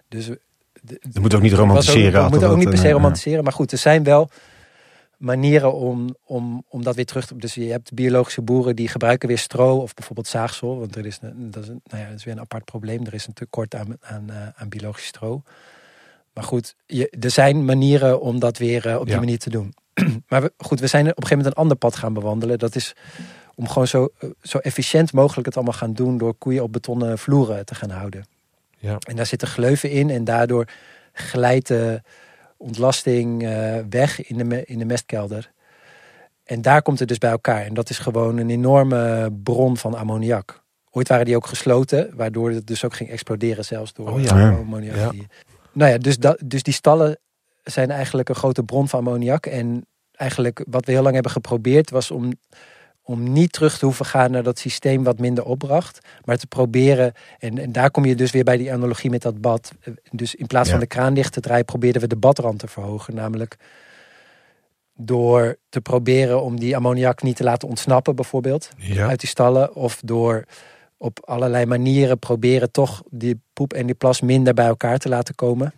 Dus 0.08 0.26
de- 0.26 0.40
de- 0.82 1.00
Je 1.12 1.20
moet 1.20 1.34
ook 1.34 1.42
niet 1.42 1.52
romantiseren. 1.52 2.22
We 2.24 2.28
moeten 2.30 2.48
ook 2.48 2.56
niet 2.56 2.68
per 2.68 2.78
se 2.78 2.86
eh, 2.86 2.92
romantiseren. 2.92 3.44
Maar 3.44 3.52
goed, 3.52 3.72
er 3.72 3.78
zijn 3.78 4.04
wel 4.04 4.28
manieren 5.18 5.72
om, 5.74 6.16
om, 6.24 6.64
om 6.68 6.82
dat 6.82 6.94
weer 6.94 7.06
terug 7.06 7.26
te... 7.26 7.36
Dus 7.36 7.54
je 7.54 7.64
hebt 7.70 7.94
biologische 7.94 8.42
boeren 8.42 8.76
die 8.76 8.88
gebruiken 8.88 9.28
weer 9.28 9.38
stro 9.38 9.76
of 9.78 9.94
bijvoorbeeld 9.94 10.26
zaagsel. 10.26 10.78
Want 10.78 10.96
er 10.96 11.06
is, 11.06 11.18
een- 11.22 11.50
dat 11.50 11.62
is, 11.62 11.68
een, 11.68 11.80
nou 11.84 12.02
ja, 12.02 12.08
dat 12.08 12.18
is 12.18 12.24
weer 12.24 12.34
een 12.34 12.40
apart 12.40 12.64
probleem. 12.64 13.06
Er 13.06 13.14
is 13.14 13.26
een 13.26 13.32
tekort 13.32 13.74
aan, 13.74 13.96
aan, 14.00 14.30
eh, 14.30 14.36
aan 14.54 14.68
biologisch 14.68 15.06
stro. 15.06 15.42
Maar 16.34 16.44
goed, 16.44 16.74
je, 16.86 17.10
er 17.20 17.30
zijn 17.30 17.64
manieren 17.64 18.20
om 18.20 18.38
dat 18.38 18.58
weer 18.58 18.86
eh, 18.86 18.94
op 18.98 19.04
die 19.04 19.14
Ja. 19.14 19.20
manier 19.20 19.38
te 19.38 19.50
doen. 19.50 19.74
maar 20.28 20.42
we, 20.42 20.52
goed, 20.56 20.80
we 20.80 20.86
zijn 20.86 21.02
op 21.02 21.08
een 21.08 21.14
gegeven 21.22 21.36
moment 21.36 21.54
een 21.56 21.62
ander 21.62 21.76
pad 21.76 21.96
gaan 21.96 22.12
bewandelen. 22.12 22.58
Dat 22.58 22.74
is 22.74 22.92
om 23.54 23.68
gewoon 23.68 23.86
zo, 23.88 24.08
eh, 24.18 24.30
zo 24.42 24.58
efficiënt 24.58 25.12
mogelijk 25.12 25.46
het 25.46 25.56
allemaal 25.56 25.74
gaan 25.74 25.92
doen... 25.92 26.18
door 26.18 26.34
koeien 26.34 26.62
op 26.62 26.72
betonnen 26.72 27.18
vloeren 27.18 27.64
te 27.64 27.74
gaan 27.74 27.90
houden. 27.90 28.24
Ja. 28.78 28.96
En 29.08 29.16
daar 29.16 29.26
zitten 29.26 29.48
gleuven 29.48 29.90
in 29.90 30.10
en 30.10 30.24
daardoor 30.24 30.68
glijdt 31.12 31.66
de 31.68 32.02
ontlasting 32.58 33.42
eh, 33.46 33.76
weg 33.90 34.26
in 34.28 34.48
de, 34.48 34.64
in 34.64 34.78
de 34.78 34.84
mestkelder. 34.84 35.50
En 36.44 36.62
daar 36.62 36.82
komt 36.82 36.98
het 36.98 37.08
dus 37.08 37.18
bij 37.18 37.30
elkaar. 37.30 37.64
En 37.64 37.74
dat 37.74 37.90
is 37.90 37.98
gewoon 37.98 38.36
een 38.36 38.50
enorme 38.50 39.32
bron 39.42 39.76
van 39.76 39.94
ammoniak. 39.94 40.62
Ooit 40.90 41.08
waren 41.08 41.24
die 41.24 41.36
ook 41.36 41.46
gesloten, 41.46 42.10
waardoor 42.16 42.50
het 42.50 42.66
dus 42.66 42.84
ook 42.84 42.94
ging 42.94 43.10
exploderen 43.10 43.64
zelfs 43.64 43.92
door 43.92 44.10
Oh 44.12 44.22
ja. 44.22 44.38
Ja. 44.38 44.50
ammoniak. 44.50 44.96
Ja. 44.96 45.10
Die- 45.10 45.26
Nou 45.72 45.90
ja, 45.90 45.98
dus, 45.98 46.18
dat, 46.18 46.42
dus 46.44 46.62
die 46.62 46.74
stallen 46.74 47.18
zijn 47.64 47.90
eigenlijk 47.90 48.28
een 48.28 48.34
grote 48.34 48.62
bron 48.62 48.88
van 48.88 48.98
ammoniak. 48.98 49.46
En 49.46 49.86
eigenlijk 50.12 50.64
wat 50.70 50.84
we 50.84 50.92
heel 50.92 51.02
lang 51.02 51.14
hebben 51.14 51.32
geprobeerd 51.32 51.90
was 51.90 52.10
om, 52.10 52.32
om 53.08 53.32
niet 53.32 53.52
terug 53.52 53.78
te 53.78 53.84
hoeven 53.84 54.06
gaan 54.06 54.30
naar 54.30 54.42
dat 54.42 54.58
systeem 54.58 55.04
wat 55.04 55.18
minder 55.18 55.44
opbracht. 55.44 55.98
Maar 56.24 56.36
te 56.36 56.46
proberen, 56.46 57.12
en, 57.38 57.58
en 57.58 57.72
daar 57.72 57.90
kom 57.90 58.04
je 58.04 58.14
dus 58.14 58.30
weer 58.30 58.44
bij 58.44 58.56
die 58.56 58.72
analogie 58.72 59.10
met 59.10 59.22
dat 59.22 59.40
bad. 59.40 59.72
Dus 60.10 60.34
in 60.34 60.46
plaats 60.46 60.70
van 60.70 60.78
de 60.80 60.86
kraan 60.86 61.14
dicht 61.14 61.32
te 61.32 61.40
draaien, 61.40 61.64
probeerden 61.64 62.00
we 62.02 62.08
de 62.08 62.16
badrand 62.16 62.58
te 62.58 62.66
verhogen. 62.68 63.14
Namelijk 63.14 63.56
door 64.96 65.56
te 65.68 65.80
proberen 65.80 66.42
om 66.42 66.58
die 66.60 66.76
ammoniak 66.76 67.22
niet 67.22 67.36
te 67.36 67.44
laten 67.44 67.68
ontsnappen 67.68 68.14
bijvoorbeeld 68.16 68.68
Ja. 68.76 69.08
uit 69.08 69.20
die 69.20 69.28
stallen. 69.28 69.74
Of 69.74 70.00
door 70.04 70.44
op 70.96 71.18
allerlei 71.24 71.66
manieren 71.66 72.18
proberen 72.18 72.70
toch 72.70 73.02
die 73.10 73.40
poep 73.52 73.72
en 73.72 73.86
die 73.86 73.94
plas 73.94 74.20
minder 74.20 74.54
bij 74.54 74.66
elkaar 74.66 74.98
te 74.98 75.08
laten 75.08 75.34
komen. 75.34 75.72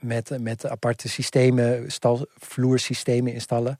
Met, 0.00 0.36
met 0.40 0.66
aparte 0.68 1.08
systemen, 1.08 1.90
stal, 1.92 2.26
vloersystemen 2.38 3.32
in 3.32 3.40
stallen. 3.40 3.78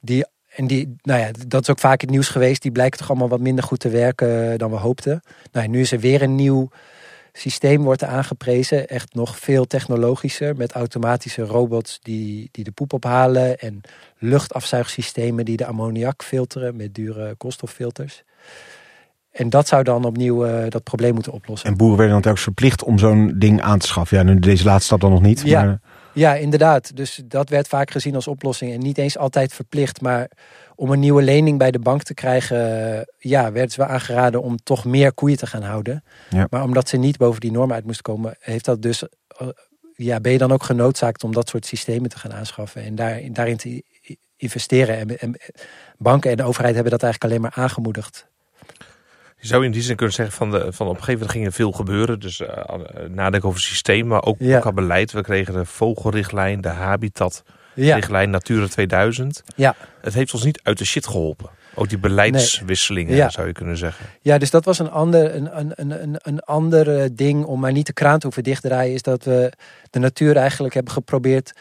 Die, 0.00 0.24
en 0.58 0.66
die, 0.66 0.96
nou 1.02 1.20
ja, 1.20 1.30
dat 1.46 1.62
is 1.62 1.70
ook 1.70 1.78
vaak 1.78 2.00
het 2.00 2.10
nieuws 2.10 2.28
geweest. 2.28 2.62
Die 2.62 2.72
blijken 2.72 2.98
toch 2.98 3.08
allemaal 3.08 3.28
wat 3.28 3.40
minder 3.40 3.64
goed 3.64 3.78
te 3.78 3.88
werken 3.88 4.58
dan 4.58 4.70
we 4.70 4.76
hoopten. 4.76 5.22
Nou, 5.52 5.68
nu 5.68 5.80
is 5.80 5.92
er 5.92 6.00
weer 6.00 6.22
een 6.22 6.34
nieuw 6.34 6.68
systeem 7.32 7.82
wordt 7.82 8.04
aangeprezen. 8.04 8.88
Echt 8.88 9.14
nog 9.14 9.38
veel 9.38 9.66
technologischer. 9.66 10.56
Met 10.56 10.72
automatische 10.72 11.42
robots 11.42 11.98
die, 12.02 12.48
die 12.52 12.64
de 12.64 12.70
poep 12.70 12.92
ophalen. 12.92 13.58
En 13.58 13.80
luchtafzuigsystemen 14.18 15.44
die 15.44 15.56
de 15.56 15.66
ammoniak 15.66 16.22
filteren 16.22 16.76
met 16.76 16.94
dure 16.94 17.34
koolstoffilters. 17.34 18.22
En 19.30 19.50
dat 19.50 19.68
zou 19.68 19.82
dan 19.82 20.04
opnieuw 20.04 20.44
eh, 20.44 20.68
dat 20.68 20.82
probleem 20.82 21.14
moeten 21.14 21.32
oplossen. 21.32 21.68
En 21.68 21.76
boeren 21.76 21.96
werden 21.96 22.14
dan 22.14 22.22
telkens 22.22 22.44
verplicht 22.44 22.84
om 22.84 22.98
zo'n 22.98 23.34
ding 23.36 23.60
aan 23.60 23.78
te 23.78 23.86
schaffen. 23.86 24.16
Ja, 24.16 24.22
nu 24.22 24.38
deze 24.38 24.64
laatste 24.64 24.84
stap 24.84 25.00
dan 25.00 25.10
nog 25.10 25.22
niet. 25.22 25.42
Ja. 25.44 25.64
Maar, 25.64 25.80
Ja, 26.18 26.34
inderdaad. 26.34 26.96
Dus 26.96 27.22
dat 27.24 27.48
werd 27.48 27.68
vaak 27.68 27.90
gezien 27.90 28.14
als 28.14 28.28
oplossing. 28.28 28.72
En 28.72 28.78
niet 28.78 28.98
eens 28.98 29.18
altijd 29.18 29.52
verplicht. 29.52 30.00
Maar 30.00 30.30
om 30.74 30.90
een 30.90 31.00
nieuwe 31.00 31.22
lening 31.22 31.58
bij 31.58 31.70
de 31.70 31.78
bank 31.78 32.02
te 32.02 32.14
krijgen... 32.14 32.96
eh, 32.98 33.02
ja, 33.18 33.52
werd 33.52 33.72
ze 33.72 33.86
aangeraden 33.86 34.42
om 34.42 34.56
toch 34.56 34.84
meer 34.84 35.12
koeien 35.12 35.36
te 35.38 35.46
gaan 35.46 35.62
houden. 35.62 36.04
Ja. 36.30 36.46
Maar 36.50 36.62
omdat 36.62 36.88
ze 36.88 36.96
niet 36.96 37.16
boven 37.16 37.40
die 37.40 37.52
norm 37.52 37.72
uit 37.72 37.84
moest 37.84 38.02
komen... 38.02 38.36
heeft 38.40 38.64
dat 38.64 38.82
dus... 38.82 39.02
eh, 39.02 39.48
ja, 39.94 40.20
ben 40.20 40.32
je 40.32 40.38
dan 40.38 40.52
ook 40.52 40.62
genoodzaakt 40.62 41.24
om 41.24 41.32
dat 41.32 41.48
soort 41.48 41.66
systemen 41.66 42.10
te 42.10 42.18
gaan 42.18 42.32
aanschaffen. 42.32 42.82
En 42.82 42.94
daar, 42.94 43.20
daarin 43.32 43.56
te 43.56 43.82
investeren. 44.36 44.98
En, 44.98 45.18
en 45.18 45.36
banken 45.98 46.30
en 46.30 46.36
de 46.36 46.42
overheid 46.42 46.74
hebben 46.74 46.92
dat 46.92 47.02
eigenlijk 47.02 47.32
alleen 47.32 47.42
maar 47.42 47.64
aangemoedigd. 47.64 48.27
Je 49.40 49.46
zou 49.46 49.64
in 49.64 49.70
die 49.70 49.82
zin 49.82 49.96
kunnen 49.96 50.14
zeggen 50.14 50.36
van, 50.36 50.50
de, 50.50 50.58
van 50.72 50.86
op 50.86 50.92
een 50.96 50.98
gegeven 50.98 51.12
moment 51.12 51.30
ging 51.30 51.46
er 51.46 51.52
veel 51.52 51.72
gebeuren. 51.72 52.20
Dus 52.20 52.40
eh, 52.40 52.64
nadenken 53.08 53.48
over 53.48 53.60
het 53.60 53.68
systeem, 53.68 54.06
maar 54.06 54.22
ook, 54.24 54.36
Ja. 54.38 54.72
beleid. 54.72 55.12
We 55.12 55.22
kregen 55.22 55.54
de 55.54 55.64
vogelrichtlijn, 55.64 56.60
de 56.60 56.68
habitatrichtlijn, 56.68 58.24
Ja, 58.24 58.30
Natura 58.30 58.66
2000. 58.66 59.42
ja. 59.56 59.74
Het 60.00 60.14
heeft 60.14 60.34
ons 60.34 60.44
niet 60.44 60.60
uit 60.62 60.78
de 60.78 60.84
shit 60.84 61.06
geholpen. 61.06 61.50
Ook 61.74 61.88
die 61.88 61.98
beleidswisselingen 61.98 63.14
Ja. 63.14 63.28
zou 63.30 63.46
je 63.46 63.52
kunnen 63.52 63.76
zeggen. 63.76 64.06
Ja, 64.20 64.38
dus 64.38 64.50
dat 64.50 64.64
was 64.64 64.78
een 64.78 64.90
ander, 64.90 65.34
een, 65.34 65.58
een, 65.58 65.72
een, 66.02 66.16
een, 66.22 66.40
ander 66.40 67.16
ding 67.16 67.44
om 67.44 67.60
maar 67.60 67.72
niet 67.72 67.86
de 67.86 67.92
kraan 67.92 68.18
te 68.18 68.24
hoeven 68.26 68.42
dichtdraaien. 68.42 68.94
Is 68.94 69.02
dat 69.02 69.24
we 69.24 69.52
de 69.90 69.98
natuur 69.98 70.36
eigenlijk 70.36 70.74
hebben 70.74 70.92
geprobeerd 70.92 71.52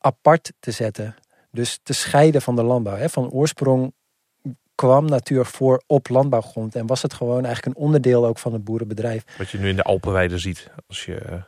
apart 0.00 0.52
te 0.60 0.70
zetten. 0.70 1.14
Dus 1.50 1.78
te 1.82 1.92
scheiden 1.92 2.42
van 2.42 2.56
de 2.56 2.62
landbouw. 2.62 2.96
Hè. 2.96 3.08
Van 3.08 3.30
oorsprong 3.30 3.92
kwam 4.74 5.04
natuur 5.04 5.44
voor 5.44 5.82
op 5.86 6.08
landbouwgrond. 6.08 6.74
En 6.74 6.86
was 6.86 7.02
het 7.02 7.14
gewoon 7.14 7.44
eigenlijk 7.44 7.76
een 7.76 7.82
onderdeel 7.82 8.26
ook 8.26 8.38
van 8.38 8.52
het 8.52 8.64
boerenbedrijf. 8.64 9.24
Wat 9.38 9.50
je 9.50 9.58
nu 9.58 9.68
in 9.68 9.76
de 9.76 9.82
Alpenweide 9.82 10.38
ziet. 10.38 10.70
Als 10.88 11.04
je, 11.04 11.14
eh, 11.14 11.42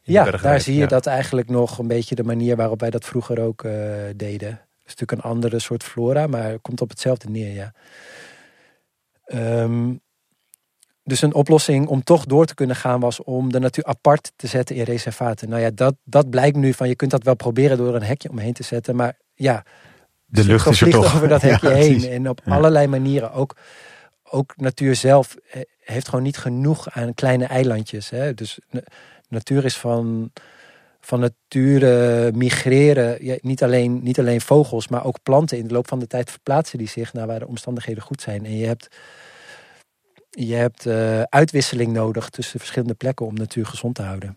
Ja, 0.00 0.24
daar 0.24 0.40
rijdt. 0.40 0.64
zie 0.64 0.74
je 0.76 0.86
dat 0.86 1.06
eigenlijk 1.06 1.48
nog 1.48 1.78
een 1.78 1.86
beetje 1.86 2.14
de 2.14 2.24
manier 2.24 2.56
waarop 2.56 2.80
wij 2.80 2.90
dat 2.90 3.04
vroeger 3.04 3.40
ook 3.40 3.64
eh, 3.64 3.72
deden. 4.16 4.48
Het 4.48 4.92
is 4.92 4.94
natuurlijk 5.00 5.12
een 5.12 5.30
andere 5.30 5.58
soort 5.58 5.82
flora, 5.82 6.26
maar 6.26 6.58
komt 6.58 6.80
op 6.80 6.88
hetzelfde 6.90 7.30
neer, 7.30 7.52
ja. 7.52 7.72
Ehm, 9.24 9.92
dus 11.04 11.22
een 11.22 11.34
oplossing 11.34 11.86
om 11.86 12.04
toch 12.04 12.24
door 12.24 12.46
te 12.46 12.54
kunnen 12.54 12.76
gaan 12.76 13.00
was 13.00 13.22
om 13.22 13.52
de 13.52 13.58
natuur 13.58 13.84
apart 13.84 14.32
te 14.36 14.46
zetten 14.46 14.76
in 14.76 14.82
reservaten. 14.82 15.48
Nou 15.48 15.62
ja, 15.62 15.70
dat, 15.70 15.94
dat 16.04 16.30
blijkt 16.30 16.56
nu 16.56 16.72
van 16.72 16.88
je 16.88 16.94
kunt 16.96 17.10
dat 17.10 17.22
wel 17.22 17.34
proberen 17.34 17.76
door 17.76 17.94
een 17.94 18.02
hekje 18.02 18.30
omheen 18.30 18.52
te 18.52 18.62
zetten. 18.62 18.96
Maar 18.96 19.16
ja, 19.34 19.64
De 20.34 20.44
lucht 20.44 20.66
is 20.66 20.80
er 20.80 20.90
toch. 20.90 21.14
over 21.14 21.28
dat 21.28 21.40
Ja, 21.42 21.48
hekje 21.48 21.68
heen. 21.70 21.90
precies. 21.90 22.04
En 22.08 22.28
op 22.28 22.40
Ja. 22.44 22.54
allerlei 22.54 22.86
manieren. 22.86 23.32
Ook, 23.32 23.56
ook 24.30 24.54
natuur 24.56 24.94
zelf 24.96 25.36
eh, 25.50 25.60
heeft 25.80 26.08
gewoon 26.08 26.24
niet 26.24 26.36
genoeg 26.38 26.90
aan 26.90 27.14
kleine 27.14 27.44
eilandjes. 27.44 28.10
Hè? 28.10 28.34
Dus 28.34 28.58
na- 28.70 28.82
natuur 29.28 29.64
is 29.64 29.76
van, 29.76 30.32
van 31.00 31.20
nature 31.20 32.30
migreren. 32.34 33.24
Ja, 33.24 33.36
niet, 33.40 33.62
alleen, 33.62 34.00
niet 34.02 34.18
alleen 34.18 34.40
vogels, 34.40 34.88
maar 34.88 35.04
ook 35.04 35.22
planten. 35.22 35.58
In 35.58 35.66
de 35.66 35.74
loop 35.74 35.88
van 35.88 35.98
de 35.98 36.06
tijd 36.06 36.30
verplaatsen 36.30 36.78
die 36.78 36.88
zich 36.88 37.12
naar 37.12 37.26
waar 37.26 37.38
de 37.38 37.46
omstandigheden 37.46 38.02
goed 38.02 38.20
zijn. 38.20 38.44
En 38.44 38.56
je 38.56 38.66
hebt, 38.66 38.88
je 40.30 40.54
hebt 40.54 40.86
eh, 40.86 41.22
uitwisseling 41.22 41.92
nodig 41.92 42.28
tussen 42.28 42.58
verschillende 42.58 42.94
plekken 42.94 43.26
om 43.26 43.34
natuur 43.34 43.66
gezond 43.66 43.94
te 43.94 44.02
houden. 44.02 44.36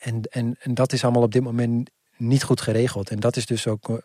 En, 0.00 0.20
en, 0.30 0.56
en 0.60 0.74
dat 0.74 0.92
is 0.92 1.04
allemaal 1.04 1.22
op 1.22 1.32
dit 1.32 1.42
moment 1.42 1.90
niet 2.16 2.42
goed 2.42 2.60
geregeld. 2.60 3.10
En 3.10 3.20
dat 3.20 3.36
is 3.36 3.46
dus 3.46 3.66
ook 3.66 3.88
eh, 3.88 3.96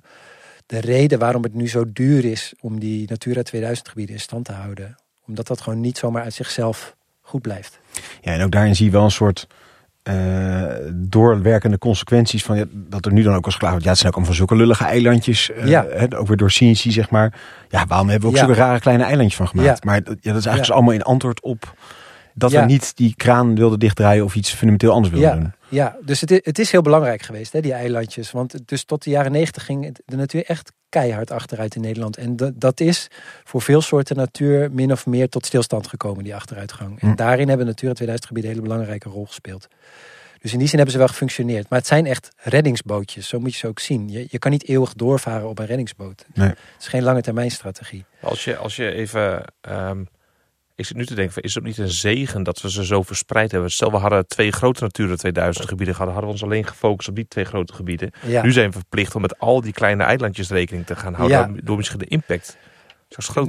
de 0.68 0.80
reden 0.80 1.20
waarom 1.20 1.44
het 1.44 1.54
nu 1.54 1.68
zo 1.70 1.84
duur 1.94 2.26
is 2.26 2.54
om 2.60 2.80
die 2.80 3.06
Natura 3.10 3.42
2000 3.44 3.88
gebieden 3.90 4.16
in 4.16 4.22
stand 4.22 4.46
te 4.46 4.52
houden. 4.52 4.96
Omdat 5.28 5.48
dat 5.48 5.62
gewoon 5.62 5.82
niet 5.82 5.98
zomaar 5.98 6.24
uit 6.24 6.34
zichzelf 6.34 6.96
goed 7.22 7.42
blijft. 7.42 7.80
Ja, 8.22 8.34
en 8.34 8.42
ook 8.44 8.52
daarin 8.52 8.76
zie 8.76 8.86
je 8.86 8.92
wel 8.92 9.04
een 9.04 9.12
soort 9.12 9.48
eh, 10.04 10.64
doorwerkende 10.94 11.78
consequenties 11.78 12.44
van 12.44 12.58
ja, 12.58 12.66
dat 12.72 13.06
er 13.06 13.12
nu 13.12 13.22
dan 13.24 13.36
ook 13.36 13.46
als 13.46 13.58
klaar 13.58 13.70
wordt. 13.70 13.86
Ja, 13.86 13.92
het 13.92 14.00
zijn 14.00 14.12
ook 14.12 14.18
allemaal 14.18 14.36
van 14.38 14.48
zulke 14.48 14.64
lullige 14.64 14.84
eilandjes. 14.86 15.52
eh, 15.52 15.68
Ja. 15.68 15.86
hè, 15.90 16.18
ook 16.18 16.28
weer 16.28 16.38
door 16.38 16.52
cynici, 16.52 16.92
zeg 16.92 17.10
maar. 17.10 17.40
Ja, 17.70 17.86
waarom 17.86 18.10
hebben 18.10 18.30
we 18.30 18.36
ook 18.36 18.42
Ja. 18.42 18.46
zulke 18.48 18.60
rare 18.62 18.80
kleine 18.80 19.04
eilandjes 19.04 19.36
van 19.38 19.48
gemaakt? 19.48 19.68
Ja. 19.84 19.92
Maar 19.92 20.04
dat- 20.04 20.18
ja, 20.22 20.32
dat 20.32 20.40
is 20.40 20.46
eigenlijk 20.46 20.66
dus 20.66 20.72
allemaal 20.72 20.94
in 20.94 21.02
antwoord 21.04 21.42
op 21.42 21.74
dat 22.38 22.52
Ja. 22.52 22.60
we 22.60 22.66
niet 22.66 22.96
die 22.96 23.14
kraan 23.16 23.56
wilden 23.56 23.80
dichtdraaien 23.80 24.24
of 24.24 24.36
iets 24.36 24.50
fundamenteel 24.50 24.92
anders 24.92 25.14
wilden 25.14 25.30
Ja, 25.30 25.36
doen. 25.40 25.54
ja, 25.70 25.98
dus 26.06 26.22
het 26.22 26.32
is, 26.32 26.40
het 26.44 26.60
is 26.60 26.72
heel 26.72 26.82
belangrijk 26.82 27.22
geweest, 27.22 27.54
hè, 27.54 27.62
die 27.62 27.74
eilandjes. 27.74 28.32
Want 28.32 28.68
dus 28.68 28.84
tot 28.84 29.04
de 29.04 29.10
jaren 29.10 29.32
negentig 29.32 29.66
ging 29.66 29.96
de 30.06 30.16
natuur 30.16 30.44
echt 30.46 30.72
keihard 30.90 31.32
achteruit 31.32 31.76
in 31.76 31.82
Nederland. 31.82 32.18
En 32.18 32.36
dat, 32.36 32.52
dat 32.56 32.80
is 32.80 33.08
voor 33.44 33.62
veel 33.62 33.82
soorten 33.82 34.16
natuur 34.16 34.72
min 34.72 34.92
of 34.92 35.06
meer 35.06 35.30
tot 35.30 35.46
stilstand 35.46 35.88
gekomen, 35.88 36.24
die 36.24 36.36
achteruitgang. 36.36 37.02
En 37.02 37.10
Hm. 37.10 37.16
daarin 37.16 37.48
hebben 37.48 37.66
Natura 37.66 37.94
2000 37.94 38.28
gebieden 38.28 38.52
een 38.52 38.58
hele 38.58 38.70
belangrijke 38.70 39.10
rol 39.10 39.26
gespeeld. 39.26 39.68
Dus 40.42 40.52
in 40.54 40.58
die 40.60 40.68
zin 40.68 40.76
hebben 40.76 40.94
ze 40.94 41.00
wel 41.00 41.08
gefunctioneerd. 41.12 41.70
Maar 41.70 41.80
het 41.80 41.88
zijn 41.88 42.06
echt 42.06 42.30
reddingsbootjes, 42.38 43.28
zo 43.28 43.40
moet 43.40 43.54
je 43.54 43.58
ze 43.60 43.68
ook 43.68 43.80
zien. 43.80 44.10
Je, 44.10 44.26
je 44.30 44.40
kan 44.40 44.52
niet 44.52 44.68
eeuwig 44.68 44.94
doorvaren 44.94 45.50
op 45.50 45.60
een 45.60 45.66
reddingsboot. 45.66 46.26
Nee. 46.34 46.48
Het 46.48 46.58
is 46.80 46.88
geen 46.88 47.04
lange 47.04 47.22
termijn 47.22 47.52
strategie. 47.52 48.06
Als 48.22 48.44
je, 48.44 48.58
als 48.58 48.76
je 48.76 48.92
even. 48.92 49.44
ehm 49.62 50.04
ik 50.78 50.86
zit 50.86 50.98
nu 50.98 51.06
te 51.06 51.16
denken: 51.16 51.34
van, 51.34 51.44
is 51.44 51.56
het 51.56 51.64
niet 51.64 51.78
een 51.78 51.90
zegen 51.90 52.44
dat 52.44 52.62
we 52.62 52.72
ze 52.72 52.86
zo 52.86 53.02
verspreid 53.02 53.52
hebben? 53.52 53.72
Stel, 53.72 53.92
we 53.92 53.98
hadden 53.98 54.28
twee 54.28 54.52
grote 54.52 54.84
Natura 54.84 55.16
2000 55.16 55.68
gebieden 55.68 55.96
gehad, 55.96 56.10
hadden 56.10 56.28
we 56.28 56.36
ons 56.36 56.44
alleen 56.44 56.66
gefocust 56.66 57.10
op 57.10 57.16
die 57.16 57.28
twee 57.28 57.46
grote 57.46 57.74
gebieden. 57.74 58.12
Ja. 58.26 58.42
Nu 58.44 58.52
zijn 58.52 58.68
we 58.68 58.74
verplicht 58.78 59.16
om 59.16 59.22
met 59.22 59.40
al 59.40 59.62
die 59.62 59.74
kleine 59.74 60.04
eilandjes 60.04 60.50
rekening 60.50 60.86
te 60.86 60.96
gaan 60.96 61.14
houden. 61.14 61.38
Ja. 61.56 61.62
Door 61.64 61.78
misschien 61.78 62.00
de 62.00 62.06
impact. 62.06 62.58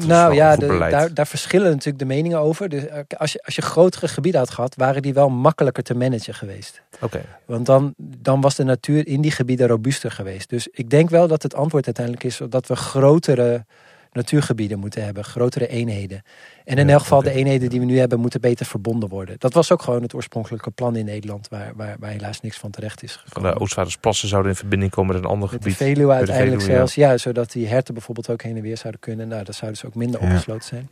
Nou 0.06 0.34
ja, 0.34 0.56
de- 0.56 0.86
daar, 0.90 1.14
daar 1.14 1.26
verschillen 1.26 1.70
natuurlijk 1.70 1.98
de 1.98 2.04
meningen 2.04 2.38
over. 2.38 2.68
Dus 2.68 2.86
eh, 2.86 2.98
als 3.16 3.32
je, 3.32 3.42
als 3.44 3.54
je 3.54 3.62
grotere 3.62 4.08
gebieden 4.08 4.40
had 4.40 4.50
gehad, 4.50 4.74
waren 4.76 5.02
die 5.02 5.14
wel 5.14 5.28
makkelijker 5.28 5.82
te 5.82 5.94
managen 5.94 6.34
geweest. 6.34 6.82
Oké. 7.00 7.20
Want 7.44 7.66
dan, 7.66 7.94
dan 7.96 8.40
was 8.40 8.54
de 8.54 8.64
natuur 8.64 9.06
in 9.06 9.20
die 9.20 9.30
gebieden 9.30 9.66
robuuster 9.68 10.10
geweest. 10.10 10.48
Dus 10.48 10.68
ik 10.68 10.90
denk 10.90 11.10
wel 11.10 11.28
dat 11.28 11.42
het 11.42 11.54
antwoord 11.54 11.86
uiteindelijk 11.86 12.24
is 12.24 12.40
dat 12.48 12.66
we 12.66 12.76
grotere 12.76 13.64
natuurgebieden 14.12 14.78
moeten 14.78 15.04
hebben, 15.04 15.24
grotere 15.24 15.66
eenheden. 15.68 16.22
En 16.64 16.78
in 16.78 16.86
Ja, 16.86 16.92
elk 16.92 17.00
geval 17.02 17.22
de 17.22 17.30
eenheden 17.30 17.68
die 17.70 17.80
we 17.80 17.86
nu 17.86 17.98
hebben, 17.98 18.20
moeten 18.20 18.40
beter 18.40 18.66
verbonden 18.66 19.08
worden. 19.08 19.36
Dat 19.38 19.52
was 19.52 19.72
ook 19.72 19.82
gewoon 19.82 20.02
het 20.02 20.14
oorspronkelijke 20.14 20.70
plan 20.70 20.96
in 20.96 21.04
Nederland, 21.04 21.48
waar, 21.48 21.72
waar, 21.76 21.96
waar 22.00 22.10
helaas 22.10 22.40
niks 22.40 22.56
van 22.56 22.70
terecht 22.70 23.02
is 23.02 23.12
Van 23.12 23.22
gekomen. 23.26 23.52
de 23.54 23.60
Oostvaardersplassen 23.60 24.28
zouden 24.28 24.50
in 24.50 24.56
verbinding 24.58 24.90
komen 24.90 25.14
met 25.14 25.24
een 25.24 25.30
ander 25.30 25.50
Met 25.52 25.62
de 25.62 25.70
gebied. 25.70 25.88
Veluwe 25.88 26.12
uiteindelijk 26.12 26.60
Veluwe, 26.60 26.80
ja. 26.80 26.86
zelfs, 26.86 26.94
ja. 26.94 27.16
zodat 27.16 27.52
die 27.52 27.66
herten 27.66 27.94
bijvoorbeeld 27.94 28.30
ook 28.30 28.42
heen 28.42 28.56
en 28.56 28.62
weer 28.62 28.76
zouden 28.76 29.00
kunnen. 29.00 29.28
Nou, 29.28 29.44
dat 29.44 29.54
zouden 29.54 29.80
ze 29.80 29.86
ook 29.86 29.94
minder 29.94 30.20
Ja. 30.22 30.26
opgesloten 30.26 30.68
zijn. 30.68 30.88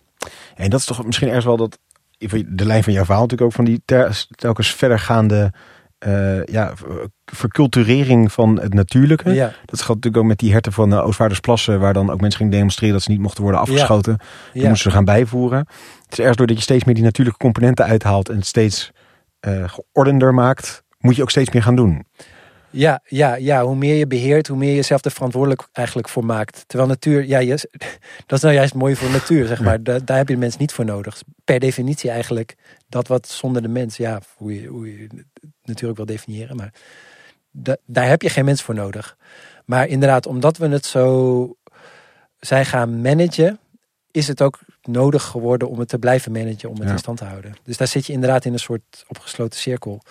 En 0.54 0.70
dat 0.70 0.80
is 0.80 0.86
toch 0.86 1.04
misschien 1.04 1.26
ergens 1.28 1.44
wel 1.46 1.56
dat 1.56 1.78
de 2.46 2.64
lijn 2.64 2.82
van 2.82 2.92
jouw 2.92 3.04
verhaal 3.04 3.22
natuurlijk 3.22 3.50
ook 3.50 3.56
van 3.56 3.64
die 3.64 3.82
telkens 4.36 4.74
verdergaande 4.74 5.52
eh 5.98 6.44
ja, 6.44 6.72
verculturering 7.24 8.32
van 8.32 8.60
het 8.60 8.74
natuurlijke. 8.74 9.30
Ja, 9.30 9.52
Dat 9.64 9.80
gaat 9.80 9.94
natuurlijk 9.94 10.16
ook 10.16 10.28
met 10.28 10.38
die 10.38 10.52
herten 10.52 10.72
van 10.72 10.90
de 10.90 11.02
Oostvaardersplassen, 11.02 11.80
waar 11.80 11.92
dan 11.92 12.10
ook 12.10 12.20
mensen 12.20 12.38
gingen 12.38 12.56
demonstreren 12.56 12.94
dat 12.94 13.02
ze 13.02 13.10
niet 13.10 13.20
mochten 13.20 13.42
worden 13.42 13.60
afgeschoten. 13.60 14.16
Die 14.52 14.62
ja. 14.62 14.68
moesten 14.68 14.90
ze 14.90 14.96
gaan 14.96 15.04
bijvoeren. 15.04 15.58
Het 15.58 16.12
is 16.12 16.18
ergens 16.18 16.36
doordat 16.36 16.56
je 16.56 16.62
steeds 16.62 16.84
meer 16.84 16.94
die 16.94 17.04
natuurlijke 17.04 17.40
componenten 17.40 17.84
uithaalt 17.84 18.28
en 18.28 18.36
het 18.36 18.46
steeds 18.46 18.90
eh 19.40 19.64
geordender 19.68 20.34
maakt, 20.34 20.82
moet 20.98 21.16
je 21.16 21.22
ook 21.22 21.30
steeds 21.30 21.50
meer 21.50 21.62
gaan 21.62 21.76
doen. 21.76 22.04
Ja, 22.70 23.00
ja, 23.04 23.34
ja, 23.34 23.64
hoe 23.64 23.76
meer 23.76 23.94
je 23.94 24.06
beheert, 24.06 24.46
hoe 24.46 24.56
meer 24.56 24.74
je 24.74 24.82
zelf 24.82 25.04
er 25.04 25.10
verantwoordelijk 25.10 25.68
eigenlijk 25.72 26.08
voor 26.08 26.24
maakt. 26.24 26.64
Terwijl 26.66 26.90
natuur, 26.90 27.24
ja, 27.24 27.38
dat 28.26 28.38
is 28.38 28.40
nou 28.40 28.54
juist 28.54 28.74
mooi 28.74 28.96
voor 28.96 29.10
natuur, 29.10 29.46
zeg 29.46 29.60
maar. 29.60 29.82
Da- 29.82 29.98
daar 29.98 30.16
heb 30.16 30.28
je 30.28 30.34
de 30.34 30.40
mens 30.40 30.56
niet 30.56 30.72
voor 30.72 30.84
nodig. 30.84 31.22
Per 31.44 31.60
definitie 31.60 32.10
eigenlijk 32.10 32.54
dat 32.88 33.08
wat 33.08 33.28
zonder 33.28 33.62
de 33.62 33.68
mens, 33.68 33.96
ja, 33.96 34.20
hoe 34.36 34.60
je, 34.60 34.66
hoe 34.66 34.98
je 34.98 35.08
natuurlijk 35.66 35.96
wil 35.96 36.06
definiëren, 36.06 36.56
maar 36.56 36.72
da- 37.50 37.76
daar 37.86 38.08
heb 38.08 38.22
je 38.22 38.30
geen 38.30 38.44
mens 38.44 38.62
voor 38.62 38.74
nodig. 38.74 39.16
Maar 39.64 39.86
inderdaad, 39.86 40.26
omdat 40.26 40.56
we 40.56 40.68
het 40.68 40.86
zo 40.86 41.56
zijn 42.40 42.66
gaan 42.66 43.00
managen, 43.00 43.58
is 44.10 44.28
het 44.28 44.42
ook 44.42 44.58
nodig 44.82 45.22
geworden 45.22 45.68
om 45.68 45.78
het 45.78 45.88
te 45.88 45.98
blijven 45.98 46.32
managen, 46.32 46.68
om 46.68 46.74
het 46.76 46.84
Ja. 46.86 46.92
in 46.92 46.98
stand 46.98 47.18
te 47.18 47.24
houden. 47.24 47.54
Dus 47.62 47.76
daar 47.76 47.88
zit 47.88 48.06
je 48.06 48.12
inderdaad 48.12 48.44
in 48.44 48.52
een 48.52 48.58
soort 48.58 49.04
opgesloten 49.08 49.58
cirkel. 49.60 50.02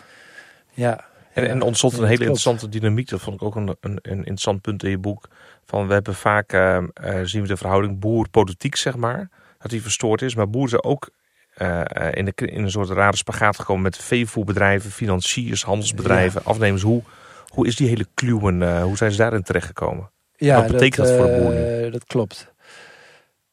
Ja. 0.74 1.06
En, 1.34 1.50
en 1.50 1.62
ontstond 1.62 1.94
een 1.94 2.00
hele 2.00 2.16
klopt. 2.16 2.22
interessante 2.30 2.70
dynamiek. 2.70 3.10
Dat 3.10 3.22
vond 3.22 3.36
ik 3.36 3.42
ook 3.42 3.56
een, 3.56 3.68
een, 3.80 4.00
een 4.02 4.18
interessant 4.18 4.62
punt 4.62 4.84
in 4.84 4.90
je 4.90 4.98
boek. 4.98 5.28
Van 5.66 5.88
we 5.88 5.94
hebben 5.94 6.16
vaak, 6.16 6.54
eh, 6.54 6.78
eh, 6.78 6.86
zien 7.24 7.42
we 7.42 7.48
de 7.48 7.58
verhouding 7.58 8.00
boer-politiek, 8.00 8.76
zeg 8.76 8.96
maar. 8.96 9.30
Dat 9.58 9.72
die 9.72 9.82
verstoord 9.82 10.22
is. 10.22 10.36
Maar 10.36 10.50
boeren 10.50 10.70
zijn 10.70 10.84
ook 10.84 11.10
eh, 11.56 11.82
eh, 11.82 12.12
in, 12.14 12.26
de, 12.26 12.34
in 12.36 12.64
een 12.64 12.72
soort 12.72 12.90
rare 12.90 13.18
spagaat 13.18 13.56
gekomen 13.60 13.84
met 13.84 13.98
veevoerbedrijven, 13.98 14.92
financiers, 14.92 15.64
handelsbedrijven, 15.64 16.44
afnemers. 16.44 16.82
Hoe, 16.82 17.02
hoe 17.48 17.68
is 17.68 17.76
die 17.76 17.88
hele 17.88 18.08
kluwen, 18.14 18.62
eh, 18.62 18.84
hoe 18.84 18.98
zijn 18.98 19.12
ze 19.12 19.18
daarin 19.18 19.44
terechtgekomen? 19.44 20.12
Ja, 20.36 20.56
Wat 20.62 20.72
betekent 20.72 21.08
dat 21.08 21.18
voor 21.18 21.26
de 21.26 21.42
boer 21.42 21.54
nu? 21.54 21.90
Dat 21.90 22.06
klopt. 22.06 22.54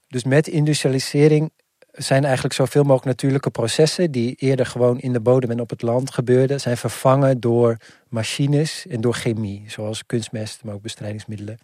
Dus 0.08 0.24
met 0.24 0.48
industrialisering 0.48 1.50
zijn 1.92 2.24
eigenlijk 2.24 2.54
zoveel 2.54 2.82
mogelijk 2.82 3.06
natuurlijke 3.06 3.50
processen 3.50 4.10
die 4.10 4.34
eerder 4.34 4.66
gewoon 4.66 5.00
in 5.00 5.12
de 5.12 5.20
bodem 5.20 5.50
en 5.50 5.60
op 5.60 5.70
het 5.70 5.82
land 5.82 6.14
gebeurden, 6.14 6.60
zijn 6.60 6.76
vervangen 6.76 7.40
door 7.40 7.76
machines 8.08 8.86
en 8.86 9.00
door 9.00 9.14
chemie, 9.14 9.64
zoals 9.66 10.06
kunstmest, 10.06 10.64
maar 10.64 10.74
ook 10.74 10.82
bestrijdingsmiddelen. 10.82 11.58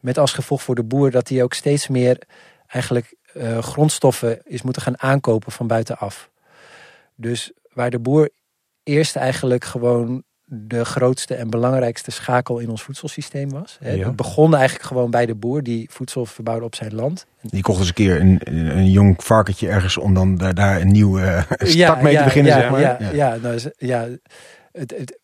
Met 0.00 0.18
als 0.18 0.32
gevolg 0.32 0.62
voor 0.62 0.74
de 0.74 0.84
boer 0.84 1.10
dat 1.10 1.28
hij 1.28 1.42
ook 1.42 1.54
steeds 1.54 1.88
meer 1.88 2.18
eigenlijk 2.66 3.14
eh, 3.36 3.58
grondstoffen 3.58 4.40
is 4.44 4.62
moeten 4.62 4.82
gaan 4.82 5.00
aankopen 5.00 5.52
van 5.52 5.66
buitenaf. 5.66 6.30
Dus 7.14 7.52
waar 7.72 7.90
de 7.90 7.98
boer 7.98 8.30
eerst 8.82 9.16
eigenlijk 9.16 9.64
gewoon 9.64 10.24
de 10.44 10.84
grootste 10.84 11.34
en 11.34 11.50
belangrijkste 11.50 12.10
schakel 12.10 12.58
in 12.58 12.70
ons 12.70 12.82
voedselsysteem 12.82 13.50
was. 13.50 13.76
Hè. 13.80 13.90
Ja. 13.90 14.06
Het 14.06 14.16
begon 14.16 14.54
eigenlijk 14.54 14.84
gewoon 14.84 15.10
bij 15.10 15.26
de 15.26 15.34
boer 15.34 15.62
die 15.62 15.88
voedsel 15.90 16.26
verbouwde 16.26 16.64
op 16.64 16.74
zijn 16.74 16.94
land. 16.94 17.26
Die 17.40 17.62
kocht 17.62 17.78
eens 17.78 17.88
een 17.88 17.94
keer 17.94 18.20
een, 18.20 18.40
een, 18.44 18.90
jong 18.90 19.24
varkentje 19.24 19.68
ergens 19.68 19.96
om 19.96 20.14
dan 20.14 20.36
daar, 20.36 20.54
daar 20.54 20.80
een 20.80 20.92
nieuwe 20.92 21.22
eh, 21.22 21.68
start 21.68 22.02
mee 22.02 22.16
te 22.16 22.24
beginnen, 22.24 22.52
ja, 22.52 22.60
zeg 22.60 22.70
maar. 22.70 22.80
Ja, 22.80 22.98
ja. 23.12 23.36
nou, 23.36 23.60
ja 23.76 24.08
het, 24.72 24.94
het, 24.96 25.18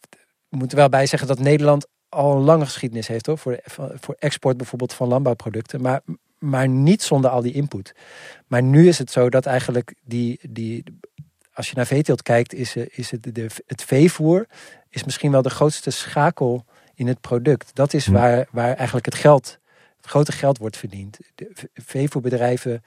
we 0.49 0.57
moeten 0.57 0.79
wel 0.79 0.89
bij 0.89 1.07
zeggen 1.07 1.29
dat 1.29 1.39
Nederland 1.39 1.87
al 2.09 2.37
een 2.37 2.43
lange 2.43 2.65
geschiedenis 2.65 3.09
heeft 3.09 3.27
hoor, 3.27 3.39
voor, 3.39 3.61
voor 4.01 4.17
export 4.19 4.57
bijvoorbeeld 4.57 4.93
van 4.93 5.09
landbouwproducten. 5.09 5.81
Maar, 5.81 6.01
maar 6.43 6.69
niet 6.69 7.03
zonder 7.03 7.31
al 7.31 7.43
die 7.43 7.53
input. 7.53 7.95
Maar 8.47 8.63
nu 8.63 8.89
is 8.89 8.99
het 8.99 9.11
zo 9.11 9.31
dat 9.31 9.47
eigenlijk 9.47 9.95
die, 10.05 10.41
die 10.51 10.85
als 11.53 11.69
je 11.69 11.77
naar 11.77 11.87
veeteelt 11.87 12.23
kijkt, 12.23 12.55
is, 12.55 12.77
eh, 12.77 12.87
is 12.91 13.11
het, 13.11 13.35
de, 13.35 13.47
het 13.67 13.83
veevoer 13.83 14.47
is 14.89 15.05
misschien 15.05 15.31
wel 15.31 15.43
de 15.43 15.51
grootste 15.51 15.91
schakel 15.91 16.65
in 16.95 17.07
het 17.07 17.21
product. 17.21 17.71
Dat 17.75 17.93
is 17.93 18.07
Hm. 18.07 18.13
waar, 18.13 18.47
waar 18.51 18.75
eigenlijk 18.75 19.07
het 19.07 19.15
geld, 19.15 19.59
het 19.97 20.07
grote 20.07 20.33
geld 20.33 20.59
wordt 20.59 20.77
verdiend. 20.77 21.19
De 21.35 21.69
veevoerbedrijven, 21.75 22.85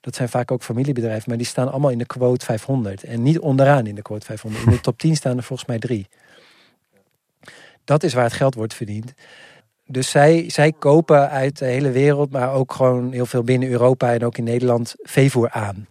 dat 0.00 0.14
zijn 0.14 0.28
vaak 0.28 0.50
ook 0.50 0.62
familiebedrijven, 0.62 1.24
maar 1.28 1.38
die 1.38 1.46
staan 1.46 1.70
allemaal 1.70 1.90
in 1.90 1.98
de 1.98 2.06
quote 2.06 2.44
500. 2.44 3.02
En 3.02 3.22
niet 3.22 3.38
onderaan 3.38 3.86
in 3.86 3.94
de 3.94 4.02
quote 4.02 4.26
500. 4.26 4.64
In 4.64 4.70
de 4.70 4.80
top 4.80 4.98
10 4.98 5.16
staan 5.16 5.36
er 5.36 5.42
volgens 5.42 5.68
mij 5.68 5.78
drie. 5.78 6.08
Dat 7.84 8.02
is 8.02 8.14
waar 8.14 8.24
het 8.24 8.32
geld 8.32 8.54
wordt 8.54 8.74
verdiend. 8.74 9.14
Dus 9.86 10.10
zij, 10.10 10.44
zij 10.50 10.72
kopen 10.72 11.30
uit 11.30 11.58
de 11.58 11.64
hele 11.64 11.90
wereld, 11.90 12.30
maar 12.30 12.52
ook 12.52 12.72
gewoon 12.72 13.12
heel 13.12 13.26
veel 13.26 13.42
binnen 13.42 13.68
Europa 13.68 14.12
en 14.12 14.24
ook 14.24 14.38
in 14.38 14.44
Nederland 14.44 14.94
veevoer 15.02 15.50
aan. 15.50 15.86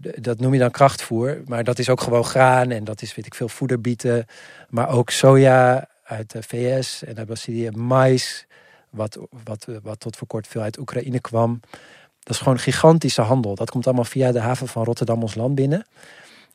Dat 0.00 0.40
noem 0.40 0.52
je 0.52 0.58
dan 0.58 0.70
krachtvoer. 0.70 1.42
Maar 1.46 1.64
dat 1.64 1.78
is 1.78 1.88
ook 1.88 2.00
gewoon 2.00 2.24
graan 2.24 2.70
en 2.70 2.84
dat 2.84 3.02
is, 3.02 3.14
weet 3.14 3.26
ik 3.26 3.34
veel, 3.34 3.48
voederbieten. 3.48 4.26
Maar 4.68 4.88
ook 4.88 5.10
soja 5.10 5.88
uit 6.04 6.30
de 6.30 6.42
VS 6.42 7.04
en 7.04 7.16
uit 7.16 7.26
Brazilië. 7.26 7.70
Mais, 7.70 8.46
wat, 8.90 9.18
wat, 9.44 9.66
wat 9.82 10.00
tot 10.00 10.16
voor 10.16 10.26
kort 10.26 10.46
veel 10.46 10.60
uit 10.60 10.78
Oekraïne 10.78 11.20
kwam. 11.20 11.60
Dat 12.22 12.36
is 12.36 12.38
gewoon 12.38 12.58
gigantische 12.58 13.22
handel. 13.22 13.54
Dat 13.54 13.70
komt 13.70 13.86
allemaal 13.86 14.04
via 14.04 14.32
de 14.32 14.40
haven 14.40 14.68
van 14.68 14.84
Rotterdam 14.84 15.22
ons 15.22 15.34
land 15.34 15.54
binnen. 15.54 15.86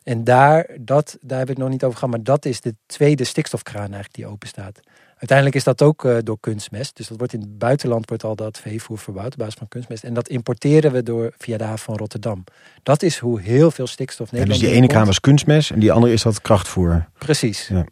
En 0.03 0.23
daar, 0.23 0.69
dat, 0.79 1.17
daar 1.21 1.39
heb 1.39 1.49
ik 1.49 1.57
nog 1.57 1.69
niet 1.69 1.83
over 1.83 1.97
gehad. 1.97 2.15
Maar 2.15 2.23
dat 2.23 2.45
is 2.45 2.61
de 2.61 2.75
tweede 2.85 3.23
stikstofkraan 3.23 3.79
eigenlijk 3.79 4.13
die 4.13 4.27
open 4.27 4.47
staat. 4.47 4.79
Uiteindelijk 5.23 5.57
is 5.57 5.63
dat 5.63 5.81
ook 5.81 6.05
eh, 6.05 6.17
door 6.23 6.37
kunstmest. 6.39 6.95
Dus 6.95 7.07
dat 7.07 7.17
wordt 7.17 7.33
in 7.33 7.39
het 7.39 7.57
buitenland 7.57 8.09
wordt 8.09 8.23
al 8.23 8.35
dat 8.35 8.59
veevoer 8.59 8.97
verbouwd 8.97 9.33
op 9.33 9.37
basis 9.37 9.53
van 9.53 9.67
kunstmest. 9.67 10.03
En 10.03 10.13
dat 10.13 10.29
importeren 10.29 10.91
we 10.91 11.03
door 11.03 11.33
via 11.37 11.57
de 11.57 11.63
haven 11.63 11.79
van 11.79 11.97
Rotterdam. 11.97 12.43
Dat 12.83 13.03
is 13.03 13.17
hoe 13.17 13.41
heel 13.41 13.71
veel 13.71 13.87
stikstof 13.87 14.31
Ja, 14.31 14.37
dus 14.37 14.39
Nederland 14.39 14.71
die 14.71 14.81
ene 14.81 14.87
kraan 14.87 15.05
was 15.05 15.19
kunstmest 15.19 15.71
en 15.71 15.79
die 15.79 15.91
andere 15.91 16.13
is 16.13 16.21
dat 16.21 16.41
krachtvoer. 16.41 17.07
Precies. 17.17 17.67
Ja. 17.67 17.85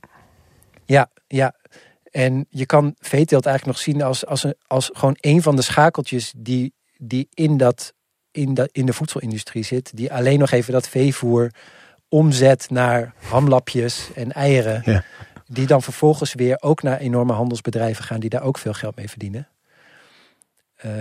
Ja, 0.85 1.09
ja. 1.27 1.55
En 2.03 2.45
je 2.49 2.65
kan 2.65 2.95
veeteelt 2.99 3.45
eigenlijk 3.45 3.77
nog 3.77 3.85
zien 3.85 4.01
als, 4.01 4.25
als, 4.25 4.43
een, 4.43 4.55
als 4.67 4.89
gewoon 4.93 5.17
een 5.19 5.41
van 5.41 5.55
de 5.55 5.61
schakeltjes 5.61 6.33
die, 6.37 6.73
die 6.97 7.27
in, 7.33 7.57
dat, 7.57 7.93
in, 8.31 8.53
dat, 8.53 8.69
in 8.71 8.85
de 8.85 8.93
voedselindustrie 8.93 9.63
zit. 9.63 9.91
Die 9.93 10.13
alleen 10.13 10.39
nog 10.39 10.51
even 10.51 10.73
dat 10.73 10.87
veevoer 10.87 11.51
omzet 12.09 12.69
naar 12.69 13.13
hamlapjes 13.29 14.09
en 14.15 14.31
eieren. 14.31 14.81
Ja. 14.85 15.03
Die 15.53 15.67
dan 15.67 15.81
vervolgens 15.81 16.33
weer 16.33 16.57
ook 16.61 16.83
naar 16.83 16.97
enorme 16.97 17.33
handelsbedrijven 17.33 18.03
gaan 18.03 18.19
die 18.19 18.29
daar 18.29 18.43
ook 18.43 18.57
veel 18.57 18.73
geld 18.73 18.95
mee 18.95 19.09
verdienen. 19.09 19.47
Eh, 20.75 20.91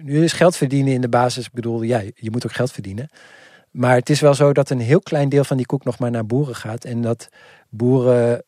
nu 0.00 0.24
is 0.24 0.32
geld 0.32 0.56
verdienen 0.56 0.92
in 0.92 1.00
de 1.00 1.08
basis, 1.08 1.46
ik 1.46 1.52
bedoel, 1.52 1.82
ja, 1.82 2.02
je 2.14 2.30
moet 2.30 2.46
ook 2.46 2.52
geld 2.52 2.72
verdienen. 2.72 3.08
Maar 3.70 3.94
het 3.94 4.10
is 4.10 4.20
wel 4.20 4.34
zo 4.34 4.52
dat 4.52 4.70
een 4.70 4.80
heel 4.80 5.00
klein 5.00 5.28
deel 5.28 5.44
van 5.44 5.56
die 5.56 5.66
koek 5.66 5.84
nog 5.84 5.98
maar 5.98 6.10
naar 6.10 6.26
boeren 6.26 6.54
gaat. 6.54 6.84
En 6.84 7.02
dat 7.02 7.28
boeren 7.68 8.44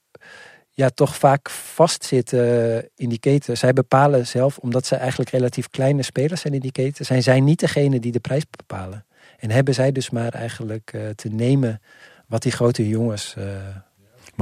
ja, 0.70 0.88
toch 0.88 1.16
vaak 1.16 1.50
vastzitten 1.50 2.88
in 2.96 3.08
die 3.08 3.18
keten. 3.18 3.56
Zij 3.56 3.72
bepalen 3.72 4.26
zelf, 4.26 4.58
omdat 4.58 4.86
zij 4.86 4.98
eigenlijk 4.98 5.30
relatief 5.30 5.68
kleine 5.70 6.02
spelers 6.02 6.40
zijn 6.40 6.54
in 6.54 6.60
die 6.60 6.72
keten, 6.72 7.04
zijn 7.04 7.22
zij 7.22 7.40
niet 7.40 7.60
degene 7.60 8.00
die 8.00 8.12
de 8.12 8.20
prijs 8.20 8.44
bepalen. 8.50 9.04
En 9.38 9.50
hebben 9.50 9.74
zij 9.74 9.92
dus 9.92 10.10
maar 10.10 10.32
eigenlijk 10.34 10.90
eh, 10.92 11.08
te 11.08 11.28
nemen 11.28 11.80
wat 12.26 12.42
die 12.42 12.52
grote 12.52 12.88
jongens. 12.88 13.34
eh, 13.36 13.44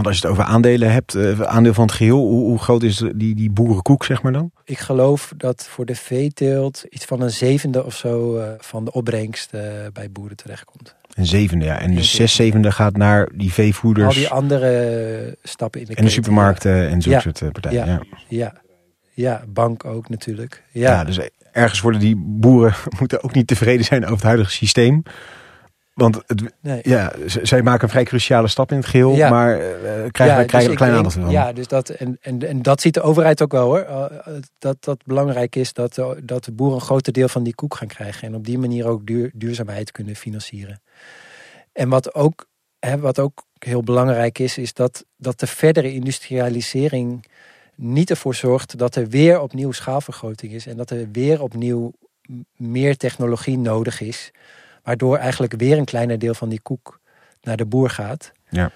Want 0.03 0.13
als 0.13 0.21
je 0.21 0.29
het 0.29 0.39
over 0.39 0.53
aandelen 0.53 0.93
hebt, 0.93 1.15
eh, 1.15 1.41
aandeel 1.41 1.75
van 1.75 1.87
het 1.87 1.95
geheel, 1.95 2.19
hoe, 2.19 2.45
hoe 2.45 2.59
groot 2.59 2.83
is 2.83 3.05
die, 3.15 3.35
die 3.35 3.51
boerenkoek, 3.51 4.05
zeg 4.05 4.23
maar 4.23 4.33
dan? 4.33 4.51
ik 4.65 4.79
geloof 4.79 5.33
dat 5.37 5.67
voor 5.71 5.87
de 5.87 5.95
veeteelt 5.95 6.85
iets 6.89 7.05
van 7.05 7.21
een 7.21 7.31
zevende 7.31 7.85
of 7.85 7.97
zo 7.97 8.37
eh, 8.37 8.49
van 8.59 8.85
de 8.85 8.93
opbrengst 8.93 9.55
eh, 9.55 9.63
bij 9.93 10.11
boeren 10.11 10.37
terechtkomt. 10.37 10.95
Een 11.15 11.27
zevende, 11.27 11.65
ja. 11.65 11.81
En 11.81 11.95
dus 11.95 12.15
zes 12.15 12.35
zevende 12.35 12.73
gaat 12.73 12.97
naar 12.97 13.29
die 13.35 13.47
Al 13.47 13.55
veevoeders 13.55 14.15
die 14.15 14.29
andere 14.29 15.37
stappen 15.43 15.81
in 15.81 15.87
de 15.87 15.95
en 15.95 16.05
de 16.05 16.11
supermarkten 16.11 16.89
en 16.89 17.01
Ja. 17.05 17.21
soort 17.21 17.43
eh, 17.43 17.51
partijen. 17.51 17.87
Ja. 17.87 18.03
Ja, 18.29 18.55
ja, 19.15 19.43
bank 19.49 19.85
ook 19.85 20.09
natuurlijk. 20.09 20.63
Ja. 20.71 20.91
Ja, 20.91 21.05
dus 21.05 21.19
ergens 21.53 21.81
worden 21.81 22.01
die 22.01 22.17
boeren 22.17 22.75
moeten 23.01 23.23
ook 23.23 23.35
niet 23.35 23.47
tevreden 23.47 23.85
zijn 23.85 24.03
over 24.03 24.17
het 24.17 24.25
huidige 24.25 24.51
systeem. 24.51 25.03
Want 25.95 26.23
het, 26.27 26.43
nee. 26.61 26.81
ja, 26.83 27.13
zij 27.27 27.63
maken 27.63 27.83
een 27.83 27.89
vrij 27.89 28.05
cruciale 28.05 28.49
stap 28.49 28.71
in 28.71 28.77
het 28.77 28.87
geheel, 28.87 29.15
Ja. 29.15 29.31
maar 29.31 29.53
eh, 29.53 29.61
krijgen, 30.11 30.27
wij 30.27 30.37
dus 30.37 30.47
krijgen 30.47 30.75
klein 30.75 30.93
aantal 30.93 31.11
van. 31.11 31.31
Ja, 31.31 31.53
dus 31.53 31.67
dat, 31.67 31.89
en, 31.89 32.19
en, 32.21 32.49
en 32.49 32.63
dat 32.63 32.81
ziet 32.81 32.95
de 32.95 33.03
overheid 33.03 33.43
ook 33.43 33.53
wel 33.53 33.65
hoor. 33.65 33.87
Uh, 33.89 34.05
Dat 34.59 34.77
dat 34.81 35.05
belangrijk 35.05 35.57
is 35.57 35.73
dat, 35.73 35.97
uh, 35.99 36.11
dat 36.23 36.45
de 36.45 36.53
boeren 36.53 36.77
een 36.77 36.83
groter 36.85 37.13
deel 37.13 37.29
van 37.29 37.43
die 37.43 37.55
koek 37.55 37.75
gaan 37.75 37.89
krijgen. 37.89 38.29
En 38.29 38.35
op 38.35 38.45
die 38.45 38.59
manier 38.59 38.87
ook 38.87 39.07
duur, 39.07 39.31
duurzaamheid 39.35 39.93
kunnen 39.93 40.17
financieren. 40.17 40.83
En 41.73 41.89
wat 41.89 42.15
ook, 42.15 42.47
hè, 42.79 42.99
wat 42.99 43.19
ook 43.19 43.45
heel 43.59 43.83
belangrijk 43.83 44.39
is, 44.39 44.59
is 44.59 44.73
dat, 44.75 45.05
dat 45.17 45.41
de 45.41 45.47
verdere 45.47 45.93
industrialisering 45.93 47.25
niet 47.75 48.11
ervoor 48.11 48.35
zorgt 48.35 48.79
dat 48.79 48.97
er 48.97 49.09
weer 49.09 49.41
opnieuw 49.41 49.73
schaalvergroting 49.73 50.53
is. 50.53 50.67
En 50.67 50.77
dat 50.77 50.91
er 50.91 51.09
weer 51.13 51.43
opnieuw 51.43 51.93
meer 52.57 52.97
technologie 52.97 53.59
nodig 53.59 54.01
is. 54.01 54.31
Waardoor 54.83 55.17
eigenlijk 55.17 55.55
weer 55.57 55.79
een 55.79 55.85
kleiner 55.85 56.19
deel 56.19 56.35
van 56.35 56.49
die 56.49 56.61
koek 56.61 57.01
naar 57.43 57.57
de 57.57 57.67
boer 57.67 57.91
gaat. 57.91 58.33
Ja. 58.49 58.73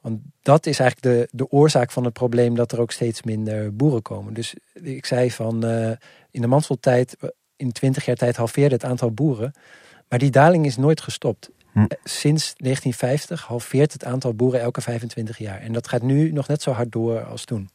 Want 0.00 0.20
dat 0.42 0.66
is 0.66 0.78
eigenlijk 0.78 1.16
de, 1.16 1.36
de 1.36 1.50
oorzaak 1.50 1.90
van 1.90 2.04
het 2.04 2.12
probleem 2.12 2.54
dat 2.54 2.72
er 2.72 2.80
ook 2.80 2.92
steeds 2.92 3.22
minder 3.22 3.76
boeren 3.76 4.02
komen. 4.02 4.34
Dus 4.34 4.54
ik 4.72 5.06
zei 5.06 5.30
van 5.30 5.64
eh, 5.64 5.90
in 6.30 6.40
de 6.40 6.46
Mansfeldtijd, 6.46 7.16
in 7.56 7.72
20 7.72 8.04
jaar 8.04 8.16
tijd 8.16 8.36
halveerde 8.36 8.74
het 8.74 8.84
aantal 8.84 9.10
boeren. 9.10 9.52
Maar 10.08 10.18
die 10.18 10.30
daling 10.30 10.66
is 10.66 10.76
nooit 10.76 11.00
gestopt. 11.00 11.50
Hm. 11.72 11.78
Eh, 11.78 11.84
Sinds 12.04 12.54
1950 12.56 13.46
halveert 13.46 13.92
het 13.92 14.04
aantal 14.04 14.34
boeren 14.34 14.60
elke 14.60 14.80
25 14.80 15.38
jaar. 15.38 15.60
En 15.60 15.72
dat 15.72 15.88
gaat 15.88 16.02
nu 16.02 16.32
nog 16.32 16.48
net 16.48 16.62
zo 16.62 16.70
hard 16.70 16.92
door 16.92 17.24
als 17.24 17.44
toen. 17.44 17.70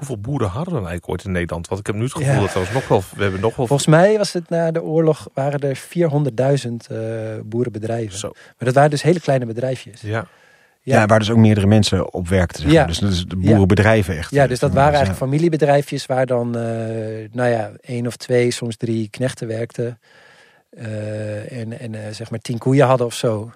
Hoeveel 0.00 0.18
boeren 0.30 0.48
hadden 0.48 0.72
we 0.74 0.80
dan 0.80 0.88
eigenlijk 0.88 1.08
ooit 1.08 1.24
in 1.24 1.32
Nederland? 1.32 1.68
Want 1.68 1.80
ik 1.80 1.86
heb 1.86 1.96
nu 1.96 2.02
het 2.02 2.12
gevoel 2.12 2.42
Ja. 2.42 2.52
dat 2.52 2.72
nog 2.72 2.88
wel, 2.88 3.02
we 3.16 3.22
hebben 3.22 3.40
nog 3.40 3.56
wel 3.56 3.66
Volgens 3.66 3.88
mij 3.88 4.16
was 4.18 4.32
het 4.32 4.48
na 4.48 4.70
de 4.70 4.82
oorlog 4.82 5.28
waren 5.34 5.60
er 5.60 5.76
400.000 5.76 6.86
eh, 6.90 6.98
boerenbedrijven. 7.44 8.18
zo. 8.18 8.28
Maar 8.34 8.54
dat 8.58 8.74
waren 8.74 8.90
dus 8.90 9.02
hele 9.02 9.20
kleine 9.20 9.46
bedrijfjes. 9.46 10.00
Ja. 10.00 10.26
Ja. 10.82 11.06
waar 11.06 11.18
dus 11.18 11.30
ook 11.30 11.36
meerdere 11.36 11.66
mensen 11.66 12.12
op 12.12 12.28
werkten. 12.28 12.62
Zeg 12.62 12.72
Ja. 12.72 12.84
Dus 12.84 12.98
dat 12.98 13.10
is 13.10 13.24
de 13.26 13.36
boerenbedrijven 13.36 14.16
echt. 14.16 14.30
Ja, 14.30 14.46
dus 14.46 14.58
dat 14.58 14.72
waren 14.72 14.88
eigenlijk 14.94 15.18
familiebedrijfjes 15.18 16.06
waar 16.06 16.26
dan, 16.26 16.56
eh, 16.56 16.62
nou 17.32 17.48
ja, 17.50 17.70
één 17.80 18.06
of 18.06 18.16
twee, 18.16 18.50
soms 18.50 18.76
drie 18.76 19.08
knechten 19.10 19.46
werkten. 19.48 19.98
Eh, 20.70 21.52
en 21.60 21.78
en 21.80 22.14
zeg 22.14 22.30
maar 22.30 22.38
tien 22.38 22.58
koeien 22.58 22.86
hadden 22.86 23.06
of 23.06 23.14
zo. 23.14 23.50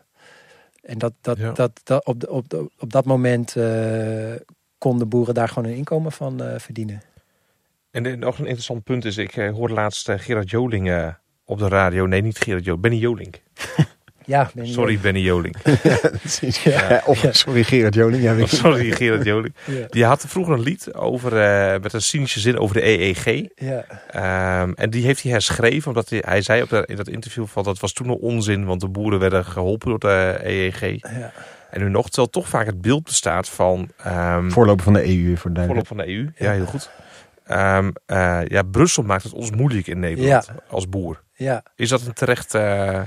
En 0.83 0.99
dat, 0.99 1.13
dat, 1.21 1.39
Ja. 1.39 1.53
dat, 1.53 1.81
dat 1.85 2.05
op, 2.05 2.21
de- 2.21 2.31
op, 2.31 2.49
de- 2.49 2.71
op 2.79 2.93
dat 2.93 3.05
moment 3.05 3.57
eh, 3.57 3.65
konden 4.91 5.09
boeren 5.09 5.35
daar 5.35 5.49
gewoon 5.49 5.71
een 5.71 5.77
inkomen 5.77 6.13
van 6.13 6.43
eh, 6.43 6.59
verdienen. 6.59 7.03
En 7.91 8.19
nog 8.19 8.39
een 8.39 8.45
interessant 8.45 8.85
punt 8.85 9.05
is, 9.05 9.17
ik 9.17 9.37
eh, 9.37 9.53
hoorde 9.53 9.75
laatst 9.75 10.09
eh, 10.09 10.19
Gerard 10.19 10.51
Joling 10.51 11.13
op 11.45 11.59
de 11.59 11.69
radio. 11.69 12.07
Nee, 12.07 12.21
niet 12.23 12.39
Gerard 12.39 12.65
Joling, 12.65 12.83
Benny 12.83 12.99
Joling. 12.99 13.35
Ja, 14.27 14.51
ben 14.55 14.67
je- 14.67 14.73
Sorry, 14.73 14.99
Benny 14.99 15.21
Joling. 15.21 15.57
Ja. 16.65 16.89
Ja, 16.89 17.03
of, 17.07 17.27
sorry 17.31 17.63
Gerard 17.65 17.95
Joling. 17.95 18.23
Ja, 18.23 18.35
weet 18.35 18.43
Oh, 18.45 18.49
sorry, 18.51 18.91
Gerard 18.93 19.25
Joling. 19.25 19.55
Die 19.91 20.05
had 20.05 20.25
vroeger 20.29 20.55
een 20.55 20.61
lied 20.63 20.95
over, 20.95 21.33
met 21.81 21.93
een 21.93 22.01
cynische 22.03 22.41
zin 22.41 22.59
over 22.59 22.75
de 22.75 22.87
EEG. 22.87 23.49
ja, 23.55 23.85
Ehm, 24.11 24.73
en 24.75 24.91
die 24.91 25.05
heeft 25.05 25.23
hij 25.23 25.33
herschreven, 25.33 25.89
omdat 25.89 26.09
hij, 26.09 26.23
hij 26.27 26.43
zei 26.43 26.63
op 26.63 26.69
de, 26.69 26.83
in 26.87 26.97
dat 26.97 27.09
interview 27.09 27.47
van 27.47 27.63
dat 27.65 27.79
was 27.79 27.93
toen 27.93 28.09
al 28.09 28.15
onzin, 28.17 28.65
want 28.65 28.81
de 28.81 28.89
boeren 28.89 29.19
werden 29.19 29.45
geholpen 29.45 29.89
door 29.89 29.99
de 29.99 30.39
EEG. 30.43 30.81
ja. 30.81 31.33
En 31.75 31.81
nu 31.81 31.89
nog, 31.89 32.07
terwijl 32.07 32.31
toch 32.31 32.49
vaak 32.49 32.67
het 32.67 32.81
beeld 32.81 33.03
bestaat 33.03 33.49
van 33.49 33.91
ehm 33.97 34.51
Voorloper 34.51 34.85
van 34.85 34.93
de 34.93 35.05
EU 35.05 35.37
voor 35.37 35.51
de 35.51 35.57
duidelijkheid. 35.57 35.87
van 35.87 35.97
de 35.97 36.09
EU. 36.09 36.23
Ja. 36.37 36.47
Ja, 36.47 36.53
heel 36.53 36.67
goed. 36.67 36.91
Ehm, 37.45 37.91
eh, 38.07 38.41
ja, 38.47 38.63
Brussel 38.63 39.03
maakt 39.03 39.23
het 39.23 39.33
ons 39.33 39.51
moeilijk 39.51 39.87
in 39.87 39.99
Nederland 39.99 40.51
als 40.69 40.89
boer. 40.89 41.23
ja. 41.33 41.63
Is 41.77 41.89
dat 41.89 42.07
een 42.07 42.13
terecht... 42.13 42.55
eh 42.55 43.01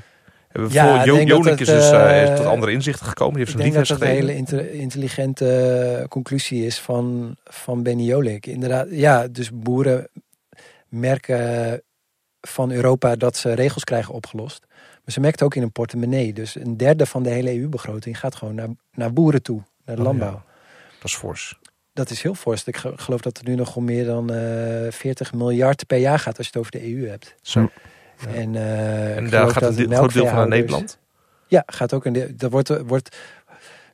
hebben 0.48 0.70
we 0.72 0.74
Ja, 0.74 1.04
Jo- 1.06 1.22
Jonik 1.22 1.50
het, 1.50 1.62
is 1.62 1.68
dus 1.68 1.92
eh, 1.92 2.24
is 2.24 2.38
tot 2.38 2.46
andere 2.46 2.72
inzichten 2.72 3.06
gekomen. 3.06 3.34
Die 3.36 3.44
heeft 3.44 3.58
Ik 3.58 3.64
denk 3.64 3.74
dat 3.76 3.88
dat 3.88 4.02
een 4.02 4.16
hele 4.16 4.36
intelligente 4.72 6.06
conclusie 6.10 6.66
is 6.66 6.80
van, 6.80 7.36
van 7.44 7.84
Benny 7.84 8.04
Jolik. 8.04 8.46
Inderdaad, 8.46 8.88
ja, 8.90 9.28
dus 9.28 9.50
boeren 9.54 10.08
merken 10.88 11.82
van 12.42 12.72
Europa 12.72 13.16
dat 13.16 13.38
ze 13.38 13.54
regels 13.54 13.84
krijgen 13.84 14.14
opgelost. 14.14 14.67
Maar 15.08 15.16
ze 15.16 15.20
merken 15.22 15.40
het 15.40 15.48
ook 15.48 15.56
in 15.56 15.62
een 15.62 15.72
portemonnee. 15.72 16.34
Dus 16.34 16.56
een 16.56 16.78
derde 16.78 17.06
van 17.06 17.24
de 17.24 17.30
hele 17.30 17.60
EU-begroting 17.60 18.20
gaat 18.20 18.36
gewoon 18.36 18.56
naar, 18.56 18.68
naar 18.92 19.14
boeren 19.14 19.42
toe, 19.42 19.62
naar 19.86 19.96
de 19.96 20.02
Oh, 20.02 20.08
landbouw. 20.08 20.32
ja. 20.32 20.44
Dat 21.00 21.04
is 21.10 21.16
fors. 21.16 21.60
Dat 21.94 22.10
is 22.10 22.22
heel 22.22 22.34
fors. 22.34 22.64
Ik 22.64 22.78
ge- 22.78 22.94
geloof 22.96 23.22
dat 23.22 23.38
het 23.38 23.48
nu 23.48 23.56
nog 23.56 23.76
om 23.76 23.84
meer 23.84 24.06
dan 24.06 24.34
eh 24.34 24.92
40 24.92 25.34
miljard 25.34 25.88
per 25.88 25.98
jaar 25.98 26.20
gaat 26.20 26.38
als 26.38 26.48
je 26.48 26.52
het 26.60 26.62
over 26.62 26.72
de 26.72 26.92
EU 26.96 27.08
hebt. 27.10 27.36
Zo. 27.42 27.60
Ja. 27.62 28.34
En, 28.34 28.56
eh, 28.56 29.18
En 29.18 29.30
daar 29.30 29.50
gaat 29.50 29.64
dat 29.64 29.78
een 29.78 29.94
groot 29.96 30.14
deel 30.14 30.26
van 30.28 30.36
naar 30.36 30.48
Nederland. 30.48 31.00
Ja, 31.48 31.64
gaat 31.66 31.94
ook 31.94 32.06
een 32.06 32.14
deel. 32.14 32.28
Er, 32.38 32.50
wordt, 32.50 32.70
er 32.70 32.86
wordt, 32.86 33.16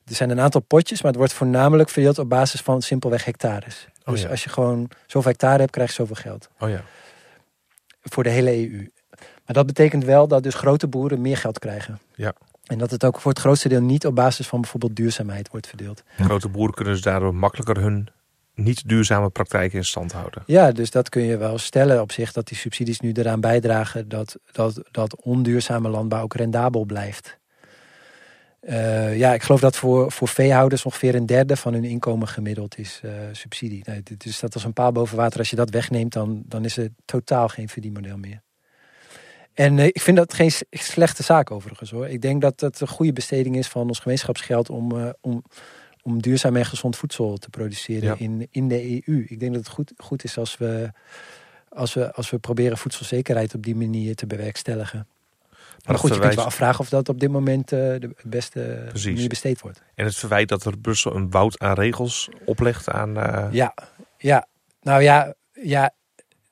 er 0.05 0.16
zijn 0.16 0.30
een 0.30 0.39
aantal 0.39 0.61
potjes, 0.61 1.01
maar 1.01 1.11
het 1.11 1.20
wordt 1.20 1.34
voornamelijk 1.34 1.89
verdeeld 1.89 2.20
op 2.20 2.30
basis 2.30 2.61
van 2.61 2.82
simpelweg 2.82 3.26
hectares. 3.26 3.88
Oh 4.05 4.14
dus 4.14 4.22
ja. 4.22 4.30
als 4.30 4.43
je 4.43 4.49
gewoon 4.49 4.89
zoveel 5.07 5.32
hectare 5.32 5.59
hebt, 5.59 5.72
krijg 5.72 5.89
je 5.89 5.95
zoveel 5.95 6.16
geld. 6.16 6.49
Oh 6.59 6.70
ja. 6.70 6.84
Voor 8.01 8.24
de 8.24 8.30
hele 8.30 8.51
EU. 8.70 8.88
Maar 9.46 9.56
dat 9.56 9.66
betekent 9.66 10.04
wel 10.04 10.28
dat 10.28 10.44
dus 10.44 10.56
grote 10.56 10.88
boeren 10.88 11.22
meer 11.22 11.38
geld 11.38 11.60
krijgen. 11.60 12.00
Ja. 12.16 12.34
En 12.64 12.78
dat 12.78 12.91
het 12.91 13.04
ook 13.04 13.20
voor 13.20 13.32
het 13.32 13.39
grootste 13.39 13.70
deel 13.70 13.82
niet 13.82 14.06
op 14.06 14.16
basis 14.16 14.48
van 14.48 14.62
bijvoorbeeld 14.62 14.96
duurzaamheid 14.96 15.50
wordt 15.50 15.68
verdeeld. 15.68 16.04
Grote 16.18 16.50
boeren 16.50 16.74
kunnen 16.74 16.94
dus 16.94 17.04
daardoor 17.04 17.36
makkelijker 17.36 17.78
hun 17.78 18.10
niet 18.56 18.89
duurzame 18.89 19.30
praktijken 19.30 19.78
in 19.78 19.86
stand 19.86 20.12
houden. 20.12 20.44
Ja, 20.46 20.72
dus 20.72 20.91
dat 20.91 21.10
kun 21.10 21.22
je 21.22 21.38
wel 21.38 21.58
stellen 21.58 22.02
op 22.02 22.12
zich 22.12 22.32
dat 22.32 22.48
die 22.48 22.58
subsidies 22.58 23.00
nu 23.00 23.12
eraan 23.12 23.41
bijdragen 23.41 24.10
dat, 24.10 24.38
dat, 24.52 24.82
dat 24.91 25.16
onduurzame 25.16 25.89
landbouw 25.89 26.22
ook 26.22 26.34
rendabel 26.34 26.86
blijft. 26.86 27.38
Eh, 28.60 29.18
ja, 29.18 29.34
ik 29.34 29.44
geloof 29.44 29.60
dat 29.60 29.76
voor, 29.76 30.12
voor 30.12 30.28
veehouders 30.28 30.86
ongeveer 30.86 31.16
een 31.16 31.26
derde 31.26 31.56
van 31.56 31.74
hun 31.74 31.84
inkomen 31.84 32.28
gemiddeld 32.28 32.78
is 32.78 33.00
eh, 33.04 33.12
subsidie. 33.32 33.84
Is 34.18 34.39
dat 34.39 34.54
als 34.54 34.64
een 34.64 34.74
paal 34.74 34.91
boven 34.91 35.18
water. 35.18 35.39
Als 35.39 35.50
je 35.50 35.56
dat 35.56 35.70
wegneemt, 35.70 36.14
dan, 36.14 36.44
dan 36.46 36.66
is 36.66 36.78
er 36.78 36.89
totaal 37.06 37.48
geen 37.48 37.70
verdienmodel 37.70 38.18
meer. 38.18 38.41
En 39.54 39.80
eh, 39.80 39.86
ik 39.86 40.01
vind 40.01 40.18
dat 40.18 40.34
geen 40.34 40.51
slechte 40.70 41.24
zaak 41.24 41.51
overigens 41.51 41.91
hoor. 41.91 42.08
Ik 42.08 42.22
denk 42.22 42.41
dat 42.41 42.60
het 42.60 42.80
een 42.80 42.88
goede 42.88 43.14
besteding 43.14 43.58
is 43.58 43.68
van 43.68 43.88
ons 43.88 43.99
gemeenschapsgeld 43.99 44.70
om, 44.70 44.99
eh, 44.99 45.10
om, 45.22 45.43
om 46.01 46.22
duurzaam 46.22 46.56
en 46.56 46.66
gezond 46.66 46.97
voedsel 46.97 47.38
te 47.38 47.49
produceren 47.49 48.08
Ja. 48.08 48.16
in, 48.18 48.47
in 48.51 48.68
de 48.68 49.04
EU. 49.08 49.26
Ik 49.28 49.39
denk 49.39 49.54
dat 49.54 49.64
het 49.64 49.74
goed, 49.74 49.93
goed 49.97 50.24
is 50.24 50.38
als 50.38 50.58
we, 50.58 50.91
als, 51.70 51.93
we, 51.93 52.14
als 52.14 52.30
we 52.30 52.38
proberen 52.38 52.78
voedselzekerheid 52.78 53.54
op 53.54 53.64
die 53.64 53.76
manier 53.76 54.16
te 54.16 54.28
bewerkstelligen. 54.28 55.08
Maar, 55.47 55.91
dat 55.91 55.99
goed, 55.99 56.14
je 56.14 56.20
kunt 56.20 56.36
wel 56.36 56.45
afvragen 56.45 56.80
of 56.80 56.89
dat 56.89 57.10
op 57.10 57.20
dit 57.20 57.32
moment 57.32 57.72
eh, 57.72 57.80
de 57.80 58.16
beste 58.24 58.86
Precies. 58.89 59.14
manier 59.14 59.28
besteed 59.28 59.62
wordt. 59.62 59.82
En 59.95 60.06
het 60.06 60.16
verwijt 60.16 60.49
dat 60.49 60.66
er 60.66 60.78
Brussel 60.78 61.16
een 61.16 61.30
woud 61.30 61.60
aan 61.60 61.74
regels 61.74 62.30
oplegt 62.45 62.89
aan... 62.89 63.14
Ja, 63.51 63.74
ja. 64.18 64.47
Nou 64.82 65.01
ja, 65.01 65.34
ja, 65.51 65.93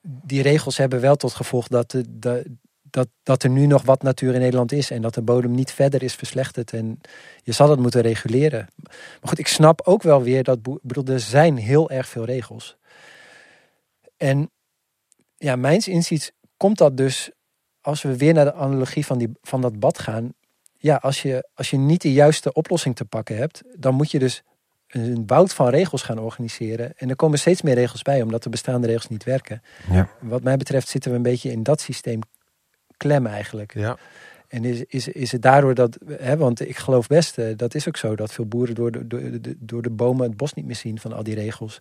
die 0.02 0.42
regels 0.42 0.76
hebben 0.76 1.00
wel 1.00 1.16
tot 1.16 1.34
gevolg 1.34 1.68
dat, 1.68 1.90
de, 1.90 2.04
de, 2.18 2.50
dat, 2.92 3.08
dat 3.22 3.42
er 3.42 3.50
nu 3.50 3.66
nog 3.66 3.82
wat 3.82 4.02
natuur 4.02 4.34
in 4.34 4.40
Nederland 4.40 4.72
is. 4.72 4.90
En 4.90 5.02
dat 5.02 5.14
de 5.14 5.22
bodem 5.22 5.50
niet 5.50 5.72
verder 5.72 6.02
is 6.02 6.14
verslechterd. 6.14 6.72
En 6.72 7.00
je 7.42 7.52
zal 7.52 7.68
dat 7.68 7.78
moeten 7.78 8.00
reguleren. 8.00 8.68
Maar 8.84 9.28
goed, 9.28 9.38
ik 9.38 9.46
snap 9.46 9.80
ook 9.84 10.02
wel 10.02 10.22
weer 10.22 10.44
dat... 10.44 10.58
bedoel, 10.82 11.04
er 11.04 11.20
zijn 11.20 11.56
heel 11.56 11.90
erg 11.90 12.08
veel 12.08 12.24
regels. 12.24 12.76
En 14.16 14.50
ja, 15.36 15.56
mijns 15.56 15.88
inziens 15.88 16.30
komt 16.56 16.78
dat 16.78 16.96
dus... 16.96 17.30
Als 17.80 18.02
we 18.02 18.16
weer 18.16 18.34
naar 18.34 18.44
de 18.44 18.54
analogie 18.54 19.06
van, 19.06 19.18
die, 19.18 19.30
van 19.42 19.60
dat 19.60 19.78
bad 19.78 19.98
gaan... 19.98 20.32
Ja, 20.78 20.96
als 20.96 21.22
je, 21.22 21.48
als 21.54 21.70
je 21.70 21.76
niet 21.76 22.02
de 22.02 22.12
juiste 22.12 22.52
oplossing 22.52 22.96
te 22.96 23.04
pakken 23.04 23.36
hebt... 23.36 23.62
dan 23.76 23.94
moet 23.94 24.10
je 24.10 24.18
dus 24.18 24.42
een 24.86 25.26
bout 25.26 25.52
van 25.52 25.68
regels 25.68 26.02
gaan 26.02 26.18
organiseren. 26.18 26.92
En 26.96 27.08
er 27.08 27.16
komen 27.16 27.38
steeds 27.38 27.62
meer 27.62 27.74
regels 27.74 28.02
bij, 28.02 28.22
omdat 28.22 28.42
de 28.42 28.48
bestaande 28.48 28.86
regels 28.86 29.08
niet 29.08 29.24
werken. 29.24 29.62
Ja. 29.90 30.08
Wat 30.20 30.42
mij 30.42 30.56
betreft 30.56 30.88
zitten 30.88 31.10
we 31.10 31.16
een 31.16 31.22
beetje 31.22 31.50
in 31.50 31.62
dat 31.62 31.80
systeem 31.80 32.20
klem 33.02 33.26
eigenlijk. 33.26 33.74
ja. 33.74 33.96
En 34.48 34.64
is, 34.64 34.84
is, 34.88 35.08
is 35.08 35.32
het 35.32 35.42
daardoor 35.42 35.74
dat, 35.74 35.98
hè, 36.08 36.36
want 36.36 36.68
ik 36.68 36.76
geloof 36.76 37.06
best, 37.06 37.38
eh, 37.38 37.46
dat 37.56 37.74
is 37.74 37.88
ook 37.88 37.96
zo, 37.96 38.16
dat 38.16 38.32
veel 38.32 38.46
boeren 38.46 38.74
door 38.74 38.92
de, 38.92 39.06
door, 39.06 39.20
de, 39.20 39.56
door 39.58 39.82
de 39.82 39.90
bomen 39.90 40.28
het 40.28 40.36
bos 40.36 40.54
niet 40.54 40.66
meer 40.66 40.76
zien 40.76 41.00
van 41.00 41.12
al 41.12 41.22
die 41.22 41.34
regels. 41.34 41.80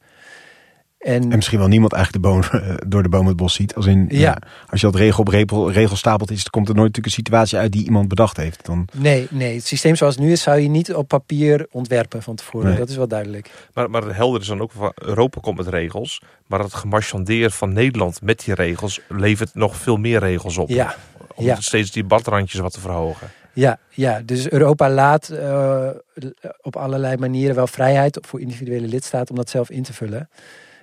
En, 1.02 1.22
En 1.22 1.36
misschien 1.36 1.60
wel 1.60 1.68
niemand 1.68 1.94
eigenlijk 1.94 2.24
de 2.24 2.30
boom, 2.30 2.42
eh, 2.62 2.76
door 2.88 3.04
de 3.04 3.10
boom 3.10 3.28
het 3.28 3.36
bos 3.36 3.54
ziet. 3.54 3.76
Als 3.76 3.86
in, 3.86 4.06
ja. 4.10 4.38
Als 4.70 4.82
je 4.82 4.86
dat 4.86 4.96
regel 4.96 5.20
op 5.20 5.28
regel, 5.28 5.72
regel 5.72 5.96
stapelt 5.96 6.32
is, 6.32 6.42
dan 6.42 6.52
komt 6.52 6.70
er 6.70 6.76
nooit 6.76 6.88
natuurlijk 6.88 7.16
een 7.16 7.24
situatie 7.24 7.58
uit 7.58 7.72
die 7.72 7.86
iemand 7.86 8.08
bedacht 8.08 8.38
heeft. 8.38 8.66
Dan, 8.66 8.88
nee, 8.94 9.28
nee, 9.30 9.56
het 9.56 9.66
systeem 9.66 9.96
zoals 9.96 10.16
het 10.16 10.24
nu 10.24 10.32
is, 10.32 10.42
zou 10.42 10.60
je 10.60 10.70
niet 10.70 10.94
op 10.94 11.08
papier 11.08 11.68
ontwerpen 11.72 12.24
van 12.24 12.36
tevoren. 12.36 12.68
Nee. 12.70 12.78
Dat 12.78 12.90
is 12.90 12.96
wel 12.96 13.08
duidelijk. 13.08 13.52
Maar, 13.74 13.90
maar 13.90 14.04
het 14.04 14.16
helder 14.16 14.42
is 14.42 14.48
dan 14.48 14.62
ook 14.62 14.72
van 14.72 14.92
Europa 14.96 15.40
komt 15.42 15.58
met 15.58 15.68
regels. 15.68 16.22
Maar 16.48 16.60
het 16.60 16.74
gemarchandeer 16.74 17.52
van 17.52 17.74
Nederland 17.74 18.22
met 18.22 18.44
die 18.46 18.54
regels 18.54 19.00
levert 19.08 19.56
nog 19.56 19.76
veel 19.76 19.98
meer 19.98 20.20
regels 20.20 20.58
op. 20.58 20.70
Ja, 20.70 20.96
Om 21.42 21.48
ja. 21.48 21.62
steeds 21.62 21.92
die 21.92 22.04
badrandjes 22.04 22.60
wat 22.60 22.74
te 22.74 22.80
verhogen. 22.80 23.30
Ja, 23.54 23.80
ja, 23.90 24.22
dus 24.22 24.50
Europa 24.50 24.90
laat 24.90 25.30
eh, 25.30 25.90
op 26.62 26.76
allerlei 26.76 27.18
manieren 27.18 27.56
wel 27.56 27.68
vrijheid 27.68 28.18
voor 28.22 28.40
individuele 28.40 28.88
lidstaten 28.88 29.30
om 29.30 29.36
dat 29.36 29.50
zelf 29.50 29.70
in 29.70 29.84
te 29.84 29.94
vullen. 29.94 30.30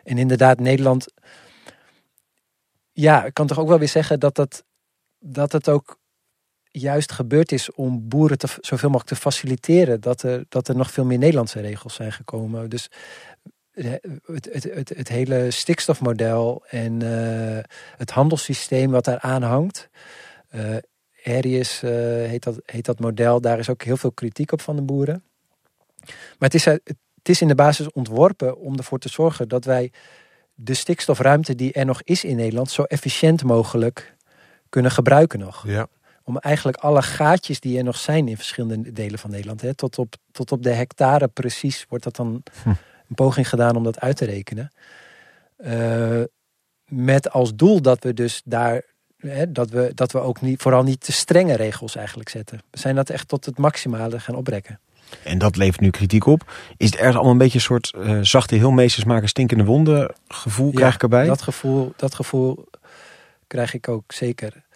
En 0.05 0.19
inderdaad, 0.19 0.61
Nederland. 0.61 1.07
Ja, 2.93 3.25
ik 3.25 3.35
kan 3.35 3.47
toch 3.47 3.59
ook 3.59 3.69
wel 3.69 3.79
weer 3.79 3.89
zeggen 3.89 4.21
dat, 4.21 4.35
dat, 4.35 4.65
dat 5.19 5.53
het 5.53 5.69
ook 5.69 5.99
juist 6.71 7.13
gebeurd 7.13 7.53
is 7.53 7.73
om 7.73 8.09
boeren 8.09 8.39
te, 8.39 8.49
zoveel 8.61 8.89
mogelijk 8.89 9.15
te 9.15 9.21
faciliteren. 9.21 10.01
Dat 10.01 10.23
er, 10.23 10.45
dat 10.49 10.69
er 10.69 10.77
nog 10.77 10.91
veel 10.91 11.05
meer 11.05 11.19
Nederlandse 11.19 11.61
regels 11.61 11.95
zijn 11.95 12.13
gekomen. 12.13 12.71
Dus 12.71 12.91
eh, 13.71 13.93
het, 14.25 14.49
het, 14.53 14.65
het, 14.65 14.89
het 14.89 15.09
hele 15.09 15.51
stikstofmodel 15.51 16.65
en 16.69 17.03
eh, 17.03 17.65
het 17.97 18.11
handelssysteem 18.11 18.91
wat 18.91 19.05
daar 19.05 19.21
aan 19.21 19.43
hangt. 19.43 19.89
Eh, 20.49 20.77
Harrius 21.23 21.83
eh, 21.83 21.91
heet, 22.31 22.43
dat, 22.45 22.61
heet 22.65 22.85
dat 22.85 23.01
model. 23.01 23.41
Daar 23.41 23.59
is 23.59 23.69
ook 23.69 23.83
heel 23.83 23.97
veel 23.97 24.13
kritiek 24.13 24.53
op 24.53 24.61
van 24.61 24.77
de 24.77 24.83
boeren. 24.83 25.23
Maar 26.05 26.49
het 26.49 26.55
is, 26.55 26.67
uit- 26.67 26.83
het 27.15 27.29
is 27.29 27.41
in 27.41 27.49
de 27.49 27.55
basis 27.55 27.93
ontworpen 27.93 28.57
om 28.59 28.77
ervoor 28.77 28.99
te 28.99 29.09
zorgen 29.09 29.49
dat 29.49 29.65
wij 29.65 29.93
de 30.55 30.75
stikstofruimte 30.75 31.55
die 31.55 31.73
er 31.73 31.85
nog 31.85 32.03
is 32.03 32.25
in 32.25 32.37
Nederland 32.37 32.71
zo 32.71 32.83
efficiënt 32.83 33.43
mogelijk 33.45 34.17
kunnen 34.69 34.91
gebruiken 34.91 35.39
nog. 35.39 35.67
Ja. 35.67 35.87
Om 36.23 36.39
eigenlijk 36.39 36.77
alle 36.77 37.03
gaatjes 37.03 37.61
die 37.61 37.79
er 37.79 37.85
nog 37.85 37.97
zijn 37.97 38.29
in 38.29 38.37
verschillende 38.37 38.93
delen 38.93 39.19
van 39.19 39.31
Nederland, 39.31 39.61
hè, 39.61 39.75
tot, 39.75 39.99
op, 39.99 40.15
tot 40.33 40.53
op 40.53 40.63
de 40.63 40.73
hectare 40.73 41.29
precies, 41.29 41.87
wordt 41.89 42.05
dat 42.05 42.17
dan 42.17 42.43
Hm. 42.63 42.69
een 42.69 43.15
poging 43.15 43.49
gedaan 43.49 43.77
om 43.77 43.85
dat 43.85 44.01
uit 44.01 44.17
te 44.17 44.25
rekenen. 44.25 44.73
Eh, 45.57 46.23
met 46.85 47.31
als 47.31 47.55
doel 47.55 47.83
dat 47.83 48.03
we 48.03 48.15
dus 48.15 48.43
daar 48.45 48.83
Hè, 49.19 49.53
dat, 49.53 49.71
we, 49.71 49.93
dat 49.95 50.13
we 50.13 50.19
ook 50.19 50.41
niet, 50.41 50.63
vooral 50.63 50.83
niet 50.83 51.01
te 51.01 51.13
strenge 51.13 51.55
regels 51.57 51.97
eigenlijk 51.97 52.29
zetten. 52.29 52.61
We 52.71 52.79
zijn 52.79 52.95
dat 52.95 53.11
echt 53.11 53.29
tot 53.29 53.45
het 53.45 53.59
maximale 53.59 54.21
gaan 54.21 54.35
oprekken. 54.35 54.81
en 55.25 55.39
dat 55.39 55.57
levert 55.57 55.81
nu 55.81 55.91
kritiek 55.91 56.27
op. 56.27 56.53
Is 56.77 56.87
het 56.87 56.95
ergens 56.97 57.15
allemaal 57.15 57.33
een 57.33 57.39
beetje 57.39 57.59
een 57.59 57.65
soort 57.65 57.95
eh, 57.95 58.19
zachte 58.23 58.55
heelmeesters 58.55 59.05
maken 59.05 59.29
stinkende 59.29 59.65
wonden 59.65 60.15
gevoel 60.29 60.73
krijg 60.73 60.95
ik 60.95 61.03
erbij? 61.03 61.27
Dat 61.27 61.43
gevoel, 61.43 61.93
dat 61.97 62.15
gevoel 62.15 62.67
krijg 63.47 63.75
ik 63.75 63.89
ook 63.89 64.13
zeker. 64.13 64.67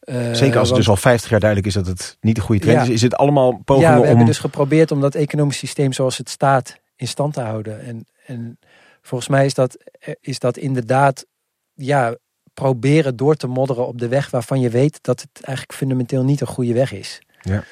Eh, 0.00 0.32
Zeker 0.32 0.58
als 0.58 0.68
het 0.68 0.76
dus 0.76 0.88
al 0.88 0.96
50 0.96 1.30
jaar 1.30 1.40
duidelijk 1.40 1.68
is 1.68 1.74
dat 1.74 1.86
het 1.86 2.16
niet 2.20 2.34
de 2.34 2.40
goede 2.40 2.60
trend 2.60 2.76
Ja. 2.76 2.82
is. 2.82 2.88
Is 2.88 3.02
het 3.02 3.14
allemaal 3.16 3.60
pogingen 3.64 3.88
Ja, 3.90 3.94
we 3.96 4.00
om... 4.00 4.06
hebben 4.06 4.26
dus 4.26 4.38
geprobeerd 4.38 4.90
om 4.90 5.00
dat 5.00 5.14
economisch 5.14 5.58
systeem 5.58 5.92
zoals 5.92 6.16
het 6.18 6.28
staat 6.30 6.76
in 6.96 7.08
stand 7.08 7.34
te 7.34 7.40
houden. 7.40 7.80
En, 7.84 8.06
en 8.26 8.58
volgens 9.02 9.30
mij 9.30 9.44
is 9.44 9.54
dat, 9.54 9.76
eh, 10.00 10.14
is 10.20 10.38
dat 10.38 10.56
inderdaad 10.56 11.26
ja, 11.74 12.16
proberen 12.60 13.16
door 13.16 13.34
te 13.34 13.46
modderen 13.46 13.86
op 13.86 13.98
de 13.98 14.08
weg 14.08 14.30
waarvan 14.30 14.60
je 14.60 14.68
weet 14.70 14.98
dat 15.02 15.20
het 15.20 15.44
eigenlijk 15.44 15.78
fundamenteel 15.78 16.24
niet 16.24 16.40
een 16.40 16.46
goede 16.46 16.72
weg 16.72 16.92
is. 16.92 17.18
Ja. 17.42 17.64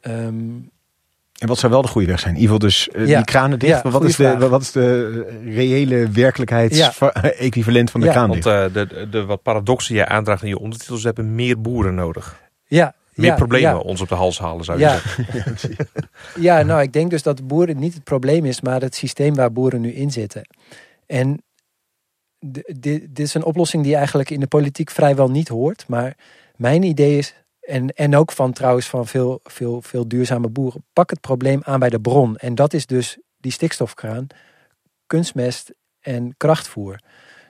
Ehm, 0.00 0.50
En 1.38 1.48
wat 1.48 1.58
zou 1.58 1.72
wel 1.72 1.82
de 1.82 1.88
goede 1.88 2.06
weg 2.06 2.20
zijn? 2.20 2.36
Geval 2.36 2.58
dus 2.58 2.88
eh, 2.88 3.06
Ja. 3.06 3.16
die 3.16 3.24
kranen 3.24 3.58
dicht. 3.58 3.82
Ja, 3.82 3.90
wat, 3.90 4.04
is 4.04 4.16
de, 4.16 4.22
vraag. 4.36 4.48
wat 4.48 4.62
is 4.62 4.70
de 4.72 5.40
reële 5.44 6.08
werkelijkheidsequivalent 6.10 7.90
van 7.94 8.00
de 8.00 8.06
Ja. 8.06 8.12
kraan 8.12 8.28
Want 8.28 8.42
dicht? 8.42 8.56
eh, 8.56 8.72
de, 8.72 8.86
de, 8.86 9.08
de 9.08 9.24
wat 9.24 9.42
paradoxen 9.42 9.94
je 9.94 10.06
aandraagt 10.06 10.42
in 10.42 10.48
je 10.48 10.58
ondertitels 10.58 11.02
hebben 11.02 11.34
meer 11.34 11.60
boeren 11.60 11.94
nodig. 11.94 12.40
ja, 12.66 12.94
Meer 13.14 13.26
ja, 13.30 13.34
problemen 13.36 13.70
ja. 13.70 13.78
ons 13.78 14.00
op 14.00 14.08
de 14.08 14.14
hals 14.14 14.38
halen 14.38 14.64
zou 14.64 14.78
je 14.78 14.84
Ja. 14.84 14.90
zeggen. 14.98 15.26
ja, 16.48 16.62
nou, 16.62 16.82
ik 16.82 16.92
denk 16.92 17.10
dus 17.10 17.22
dat 17.22 17.46
boeren 17.46 17.78
niet 17.78 17.94
het 17.94 18.04
probleem 18.04 18.44
is, 18.44 18.60
maar 18.60 18.80
het 18.80 18.94
systeem 18.94 19.34
waar 19.34 19.52
boeren 19.52 19.80
nu 19.80 19.92
in 19.92 20.10
zitten. 20.10 20.42
En 21.06 21.42
dit, 22.76 23.18
is 23.18 23.34
een 23.34 23.44
oplossing 23.44 23.84
die 23.84 23.96
eigenlijk 23.96 24.30
in 24.30 24.40
de 24.40 24.46
politiek 24.46 24.90
vrijwel 24.90 25.30
niet 25.30 25.48
hoort. 25.48 25.88
Maar 25.88 26.16
mijn 26.56 26.82
idee 26.82 27.18
is, 27.18 27.34
en, 27.60 27.88
en 27.88 28.16
ook 28.16 28.32
van 28.32 28.52
trouwens 28.52 28.86
van 28.86 29.06
veel, 29.06 29.40
veel, 29.42 29.82
veel 29.82 30.08
duurzame 30.08 30.48
boeren, 30.48 30.84
pak 30.92 31.10
het 31.10 31.20
probleem 31.20 31.60
aan 31.62 31.78
bij 31.78 31.88
de 31.88 32.00
bron. 32.00 32.36
En 32.36 32.54
dat 32.54 32.72
is 32.72 32.86
dus 32.86 33.18
die 33.40 33.52
stikstofkraan, 33.52 34.26
kunstmest 35.06 35.72
en 36.00 36.34
krachtvoer. 36.36 36.98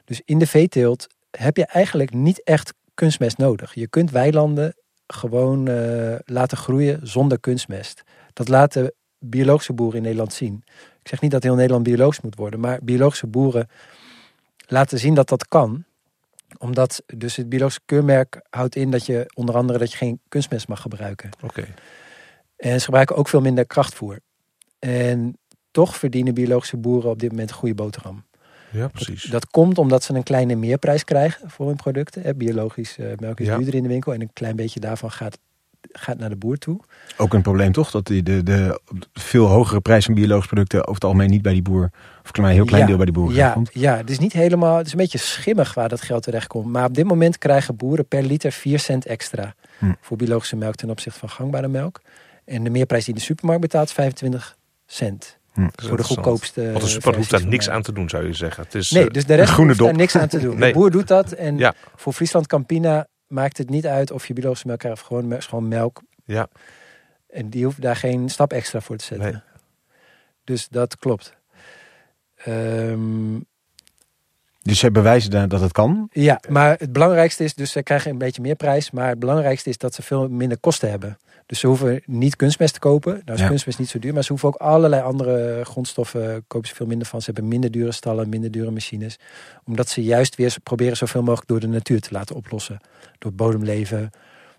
Dus 0.04 0.20
in 0.24 0.38
de 0.38 0.46
veeteelt 0.46 1.06
heb 1.30 1.56
je 1.56 1.66
eigenlijk 1.66 2.14
niet 2.14 2.42
echt 2.42 2.74
kunstmest 2.94 3.38
nodig. 3.38 3.74
Je 3.74 3.88
kunt 3.88 4.10
weilanden 4.10 4.74
gewoon 5.06 5.68
eh, 5.68 6.14
laten 6.24 6.56
groeien 6.56 7.00
zonder 7.02 7.40
kunstmest. 7.40 8.02
Dat 8.32 8.48
laten 8.48 8.92
biologische 9.18 9.72
boeren 9.72 9.96
in 9.96 10.02
Nederland 10.02 10.32
zien. 10.32 10.62
Ik 11.02 11.08
zeg 11.08 11.20
niet 11.20 11.30
dat 11.30 11.42
heel 11.42 11.54
Nederland 11.54 11.82
biologisch 11.82 12.20
moet 12.20 12.36
worden, 12.36 12.60
maar 12.60 12.78
biologische 12.82 13.26
boeren 13.26 13.68
laten 14.72 14.98
zien 14.98 15.14
dat 15.14 15.28
dat 15.28 15.48
kan. 15.48 15.84
Omdat 16.58 17.02
dus 17.06 17.36
het 17.36 17.48
biologische 17.48 17.80
keurmerk 17.84 18.40
houdt 18.50 18.76
in 18.76 18.90
dat 18.90 19.06
je 19.06 19.30
onder 19.34 19.54
andere 19.56 19.78
dat 19.78 19.90
je 19.90 19.96
geen 19.96 20.20
kunstmest 20.28 20.68
mag 20.68 20.80
gebruiken. 20.80 21.30
Oké. 21.42 21.64
En 22.56 22.78
ze 22.78 22.84
gebruiken 22.84 23.16
ook 23.16 23.28
veel 23.28 23.40
minder 23.40 23.66
krachtvoer. 23.66 24.20
En 24.78 25.38
toch 25.70 25.96
verdienen 25.96 26.34
biologische 26.34 26.76
boeren 26.76 27.10
op 27.10 27.18
dit 27.18 27.30
moment 27.30 27.50
een 27.50 27.56
goede 27.56 27.74
boterham. 27.74 28.24
Ja, 28.70 28.88
precies. 28.88 29.22
Dat 29.22 29.46
komt 29.46 29.78
omdat 29.78 30.02
ze 30.02 30.14
een 30.14 30.22
kleine 30.22 30.54
meerprijs 30.54 31.04
krijgen 31.04 31.50
voor 31.50 31.66
hun 31.66 31.76
producten. 31.76 32.22
Hè, 32.22 32.34
Biologisch 32.34 32.98
eh, 32.98 33.06
melk 33.16 33.40
is 33.40 33.46
Ja. 33.46 33.56
duurder 33.56 33.74
in 33.74 33.82
de 33.82 33.88
winkel 33.88 34.12
en 34.14 34.20
een 34.20 34.32
klein 34.32 34.56
beetje 34.56 34.80
daarvan 34.80 35.10
gaat, 35.10 35.38
gaat 35.92 36.18
naar 36.18 36.28
de 36.28 36.36
boer 36.36 36.56
toe. 36.58 36.80
Ook 37.16 37.34
een 37.34 37.42
probleem 37.42 37.72
toch? 37.72 37.90
Dat 37.90 38.06
die, 38.06 38.22
de, 38.22 38.42
de 38.42 38.80
veel 39.12 39.46
hogere 39.46 39.80
prijs 39.80 40.04
van 40.04 40.14
biologische 40.14 40.48
producten 40.48 40.80
over 40.80 40.94
het 40.94 41.04
algemeen 41.04 41.30
niet 41.30 41.42
bij 41.42 41.52
die 41.52 41.62
boer, 41.62 41.90
of 42.24 42.38
een 42.38 42.44
heel 42.44 42.64
klein 42.64 42.80
Ja, 42.82 42.86
deel 42.88 42.96
bij 42.96 43.04
die 43.04 43.14
boer 43.14 43.32
Ja, 43.32 43.50
komt. 43.50 43.70
ja, 43.72 43.96
het 43.96 44.10
is 44.10 44.18
niet 44.18 44.32
helemaal, 44.32 44.76
het 44.76 44.86
is 44.86 44.92
een 44.92 44.98
beetje 44.98 45.18
schimmig 45.18 45.74
waar 45.74 45.88
dat 45.88 46.00
geld 46.02 46.22
terecht 46.22 46.46
komt. 46.46 46.66
Maar 46.66 46.84
op 46.84 46.94
dit 46.94 47.04
moment 47.04 47.38
krijgen 47.38 47.76
boeren 47.76 48.06
per 48.08 48.22
liter 48.22 48.52
4 48.52 48.78
cent 48.78 49.06
extra 49.06 49.54
Hm. 49.78 49.92
voor 50.00 50.16
biologische 50.16 50.56
melk 50.56 50.74
ten 50.74 50.90
opzichte 50.90 51.18
van 51.18 51.28
gangbare 51.28 51.68
melk. 51.68 52.00
En 52.44 52.64
de 52.64 52.70
meerprijs 52.70 53.04
die 53.04 53.14
de 53.14 53.20
supermarkt 53.20 53.60
betaalt 53.62 53.86
is 53.88 53.94
25 53.94 54.56
cent. 54.86 55.38
Hm. 55.52 55.68
Voor 55.74 55.96
de 55.96 56.02
goedkoopste. 56.02 56.70
Want 56.72 56.84
de 56.84 56.90
super 56.90 57.16
hoeft 57.16 57.30
daar 57.30 57.46
niks 57.46 57.68
aan 57.70 57.82
te 57.82 57.92
doen, 57.92 58.08
zou 58.08 58.26
je 58.26 58.32
zeggen. 58.32 58.62
Het 58.64 58.74
is, 58.74 58.90
Nee, 58.90 59.04
eh, 59.06 59.10
dus 59.10 59.26
de 59.26 59.34
rest 59.34 59.50
groene 59.52 59.70
hoeft 59.70 59.84
daar 59.84 59.94
niks 59.94 60.16
aan 60.16 60.28
te 60.28 60.38
doen. 60.40 60.58
Nee. 60.58 60.72
De 60.72 60.78
boer 60.78 60.90
doet 60.90 61.08
dat. 61.08 61.32
En 61.32 61.58
Ja. 61.58 61.74
voor 61.96 62.12
Friesland 62.12 62.46
Campina 62.46 63.06
maakt 63.32 63.58
het 63.58 63.70
niet 63.70 63.86
uit 63.86 64.10
of 64.10 64.26
je 64.26 64.32
biologische 64.32 64.66
melk 64.66 64.78
krijgt 64.78 65.00
of 65.00 65.06
gewoon, 65.06 65.42
gewoon 65.42 65.68
melk. 65.68 66.02
Ja. 66.24 66.48
En 67.28 67.48
die 67.48 67.64
hoeft 67.64 67.82
daar 67.82 67.96
geen 67.96 68.28
stap 68.28 68.52
extra 68.52 68.80
voor 68.80 68.96
te 68.96 69.04
zetten. 69.04 69.32
Nee. 69.32 69.40
Dus 70.44 70.68
dat 70.68 70.96
klopt. 70.96 71.36
Ehm, 72.36 73.40
Dus 74.62 74.78
ze 74.78 74.90
bewijzen 74.90 75.30
da- 75.30 75.46
dat 75.46 75.60
het 75.60 75.72
kan. 75.72 76.08
Ja, 76.12 76.40
maar 76.48 76.78
het 76.78 76.92
belangrijkste 76.92 77.44
is, 77.44 77.54
dus 77.54 77.72
ze 77.72 77.82
krijgen 77.82 78.10
een 78.10 78.18
beetje 78.18 78.42
meer 78.42 78.54
prijs. 78.56 78.90
Maar 78.90 79.08
het 79.08 79.18
belangrijkste 79.18 79.68
is 79.70 79.78
dat 79.78 79.94
ze 79.94 80.02
veel 80.02 80.28
minder 80.28 80.58
kosten 80.58 80.90
hebben. 80.90 81.18
Dus 81.52 81.60
ze 81.60 81.66
hoeven 81.66 82.02
niet 82.06 82.36
kunstmest 82.36 82.72
te 82.74 82.78
kopen. 82.80 83.12
Nou 83.24 83.32
is 83.36 83.40
Ja. 83.40 83.48
kunstmest 83.48 83.78
niet 83.78 83.88
zo 83.88 83.98
duur. 83.98 84.12
Maar 84.14 84.22
ze 84.22 84.28
hoeven 84.28 84.48
ook 84.48 84.54
allerlei 84.54 85.02
andere 85.02 85.60
grondstoffen, 85.64 86.44
kopen 86.46 86.68
ze 86.68 86.74
veel 86.74 86.86
minder 86.86 87.06
van. 87.06 87.20
Ze 87.22 87.30
hebben 87.30 87.48
minder 87.48 87.70
dure 87.70 87.92
stallen, 87.92 88.28
minder 88.28 88.50
dure 88.50 88.70
machines. 88.70 89.18
Omdat 89.64 89.88
ze 89.88 90.02
juist 90.02 90.34
weer 90.36 90.56
proberen 90.62 90.96
zoveel 90.96 91.22
mogelijk 91.22 91.48
door 91.48 91.60
de 91.60 91.66
natuur 91.66 92.00
te 92.00 92.08
laten 92.12 92.36
oplossen. 92.36 92.80
Door 93.18 93.32
bodemleven, 93.32 94.10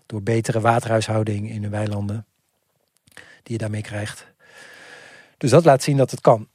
door 0.06 0.22
betere 0.22 0.60
waterhuishouding 0.60 1.50
in 1.50 1.62
hun 1.62 1.70
weilanden. 1.70 2.26
Die 3.14 3.52
je 3.52 3.58
daarmee 3.58 3.82
krijgt. 3.82 4.26
Dus 5.38 5.50
dat 5.50 5.64
laat 5.64 5.82
zien 5.82 5.96
dat 5.96 6.10
het 6.10 6.20
kan. 6.20 6.48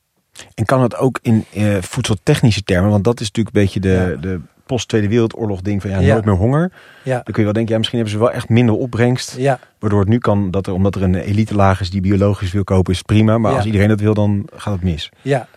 En 0.55 0.65
kan 0.65 0.81
het 0.81 0.95
ook 0.95 1.19
in 1.21 1.45
eh, 1.53 1.77
voedseltechnische 1.81 2.63
termen? 2.63 2.89
Want 2.91 3.03
dat 3.03 3.19
is 3.19 3.27
natuurlijk 3.27 3.55
een 3.55 3.61
beetje 3.61 3.79
de, 3.79 3.89
Ja. 3.89 4.15
de 4.21 4.39
post-Tweede 4.69 5.07
Wereldoorlog 5.07 5.61
ding 5.61 5.81
van 5.81 5.89
ja, 5.91 5.99
Ja. 5.99 6.13
nooit 6.13 6.25
meer 6.25 6.35
honger. 6.35 6.71
Ja, 7.03 7.13
Dan 7.13 7.23
kun 7.23 7.33
je 7.35 7.43
wel 7.43 7.53
denken, 7.53 7.71
ja, 7.71 7.77
misschien 7.77 7.99
hebben 7.99 8.17
ze 8.17 8.23
wel 8.23 8.31
echt 8.33 8.49
minder 8.49 8.75
opbrengst. 8.75 9.35
ja, 9.37 9.59
Waardoor 9.79 9.99
het 9.99 10.09
nu 10.09 10.17
kan, 10.17 10.51
dat 10.51 10.67
er, 10.67 10.73
omdat 10.73 10.95
er 10.95 11.03
een 11.03 11.15
elite 11.15 11.55
laag 11.55 11.81
is 11.81 11.89
die 11.89 12.01
biologisch 12.01 12.51
wil 12.51 12.63
kopen, 12.63 12.93
is 12.93 13.01
prima. 13.01 13.37
Maar 13.37 13.51
Ja. 13.51 13.57
als 13.57 13.65
iedereen 13.65 13.87
dat 13.87 13.99
wil, 13.99 14.13
dan 14.13 14.47
gaat 14.55 14.73
het 14.73 14.83
mis. 14.83 15.09
Ja, 15.21 15.47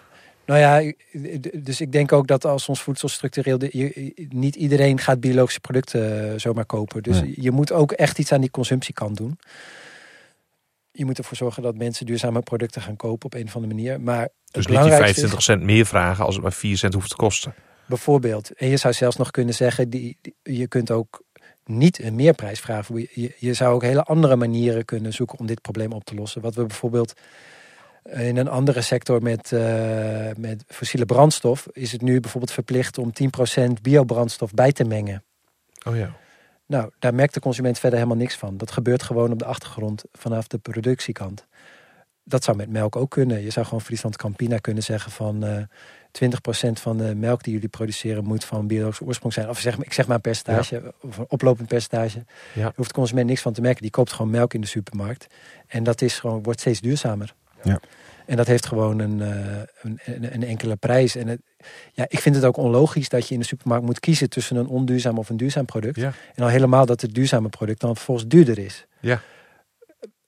nou 0.46 0.60
ja, 0.60 0.92
dus 1.58 1.80
ik 1.80 1.92
denk 1.92 2.12
ook 2.12 2.26
dat 2.26 2.44
als 2.44 2.68
ons 2.68 2.82
voedsel 2.82 3.08
structureel... 3.08 3.58
de- 3.58 3.68
je- 3.72 4.26
niet 4.28 4.56
iedereen 4.56 4.98
gaat 4.98 5.20
biologische 5.20 5.60
producten 5.60 6.30
eh, 6.32 6.38
zomaar 6.38 6.64
kopen. 6.64 7.02
Dus 7.02 7.20
Nee. 7.20 7.34
je 7.36 7.50
moet 7.50 7.72
ook 7.72 7.92
echt 7.92 8.18
iets 8.18 8.32
aan 8.32 8.40
die 8.40 8.50
consumptiekant 8.50 9.16
doen. 9.16 9.38
Je 10.92 11.04
moet 11.04 11.18
ervoor 11.18 11.36
zorgen 11.36 11.62
dat 11.62 11.76
mensen 11.76 12.06
duurzame 12.06 12.40
producten 12.40 12.82
gaan 12.82 12.96
kopen 12.96 13.24
op 13.26 13.34
een 13.34 13.46
of 13.46 13.54
andere 13.56 13.74
manier. 13.74 14.00
Maar 14.00 14.20
het 14.22 14.30
Dus 14.50 14.54
niet 14.54 14.64
die 14.66 14.74
belangrijkste 14.74 15.20
25 15.20 15.38
is 15.38 15.44
cent 15.44 15.62
meer 15.62 15.86
vragen 15.86 16.24
als 16.24 16.34
het 16.34 16.42
maar 16.42 16.52
4 16.52 16.76
cent 16.78 16.94
hoeft 16.94 17.08
te 17.10 17.16
kosten. 17.16 17.54
Bijvoorbeeld... 17.92 18.52
En 18.52 18.68
je 18.68 18.76
zou 18.76 18.94
zelfs 18.94 19.16
nog 19.16 19.30
kunnen 19.30 19.54
zeggen, 19.54 19.90
die, 19.90 20.16
die- 20.20 20.34
je 20.42 20.66
kunt 20.66 20.90
ook 20.90 21.22
niet 21.64 22.02
een 22.02 22.14
meerprijs 22.14 22.60
vragen. 22.60 22.98
Je, 22.98 23.08
je, 23.12 23.34
je 23.38 23.54
zou 23.54 23.74
ook 23.74 23.82
hele 23.82 24.02
andere 24.02 24.36
manieren 24.36 24.84
kunnen 24.84 25.12
zoeken 25.12 25.38
om 25.38 25.46
dit 25.46 25.60
probleem 25.60 25.92
op 25.92 26.04
te 26.04 26.14
lossen. 26.14 26.40
Wat 26.40 26.54
we 26.54 26.66
bijvoorbeeld 26.66 27.12
in 28.02 28.36
een 28.36 28.48
andere 28.48 28.80
sector 28.80 29.22
met, 29.22 29.52
eh, 29.52 30.30
met 30.36 30.64
fossiele 30.66 31.06
brandstof... 31.06 31.66
is 31.72 31.92
het 31.92 32.02
nu 32.02 32.20
bijvoorbeeld 32.20 32.52
verplicht 32.52 32.98
om 32.98 33.12
10% 33.12 33.72
biobrandstof 33.82 34.50
bij 34.52 34.72
te 34.72 34.84
mengen. 34.84 35.22
Oh 35.86 35.96
ja. 35.96 36.16
Nou, 36.66 36.90
daar 36.98 37.14
merkt 37.14 37.34
de 37.34 37.40
consument 37.40 37.78
verder 37.78 37.98
helemaal 37.98 38.20
niks 38.20 38.36
van. 38.36 38.56
Dat 38.56 38.70
gebeurt 38.70 39.02
gewoon 39.02 39.32
op 39.32 39.38
de 39.38 39.44
achtergrond 39.44 40.04
vanaf 40.12 40.46
de 40.46 40.58
productiekant. 40.58 41.46
Dat 42.24 42.44
zou 42.44 42.56
met 42.56 42.70
melk 42.70 42.96
ook 42.96 43.10
kunnen. 43.10 43.42
Je 43.42 43.50
zou 43.50 43.66
gewoon 43.66 43.80
Friesland 43.80 44.16
Campina 44.16 44.58
kunnen 44.58 44.82
zeggen 44.82 45.12
van... 45.12 45.44
eh 45.44 45.62
20% 46.12 46.72
van 46.72 46.96
de 46.96 47.14
melk 47.14 47.42
die 47.42 47.52
jullie 47.52 47.68
produceren 47.68 48.24
moet 48.24 48.44
van 48.44 48.66
biologische 48.66 49.04
oorsprong 49.04 49.34
zijn. 49.34 49.48
Of 49.48 49.58
zeg, 49.58 49.76
maar- 49.76 49.86
ik 49.86 49.92
zeg 49.92 50.06
maar 50.06 50.16
een 50.16 50.22
percentage, 50.22 50.94
of 51.00 51.18
een 51.18 51.24
oplopend 51.28 51.68
percentage. 51.68 52.24
Ja. 52.54 52.62
Daar 52.62 52.72
hoeft 52.76 52.88
de 52.88 52.94
consument 52.94 53.26
niks 53.26 53.40
van 53.40 53.52
te 53.52 53.60
merken. 53.60 53.82
Die 53.82 53.90
koopt 53.90 54.12
gewoon 54.12 54.30
melk 54.30 54.54
in 54.54 54.60
de 54.60 54.66
supermarkt. 54.66 55.26
En 55.66 55.82
dat 55.84 56.00
is 56.02 56.18
gewoon, 56.18 56.42
wordt 56.42 56.60
steeds 56.60 56.80
duurzamer. 56.80 57.34
Ja. 57.62 57.80
En 58.26 58.36
dat 58.36 58.46
heeft 58.46 58.66
gewoon 58.66 58.98
een, 58.98 59.20
eh, 59.20 59.62
een, 59.82 59.98
een, 60.04 60.34
een 60.34 60.42
enkele 60.42 60.76
prijs. 60.76 61.16
En 61.16 61.28
het, 61.28 61.40
ja, 61.92 62.04
ik 62.08 62.18
vind 62.18 62.34
het 62.34 62.44
ook 62.44 62.56
onlogisch 62.56 63.08
dat 63.08 63.28
je 63.28 63.34
in 63.34 63.40
de 63.40 63.46
supermarkt 63.46 63.84
moet 63.84 64.00
kiezen 64.00 64.28
tussen 64.30 64.56
een 64.56 64.66
onduurzaam 64.66 65.18
of 65.18 65.28
een 65.28 65.36
duurzaam 65.36 65.64
product. 65.64 65.96
Ja. 65.96 66.12
En 66.34 66.42
al 66.42 66.48
helemaal 66.48 66.86
dat 66.86 67.00
het 67.00 67.14
duurzame 67.14 67.48
product 67.48 67.80
dan 67.80 67.96
vervolgens 67.96 68.28
duurder 68.28 68.58
is. 68.58 68.86
Ja. 69.00 69.20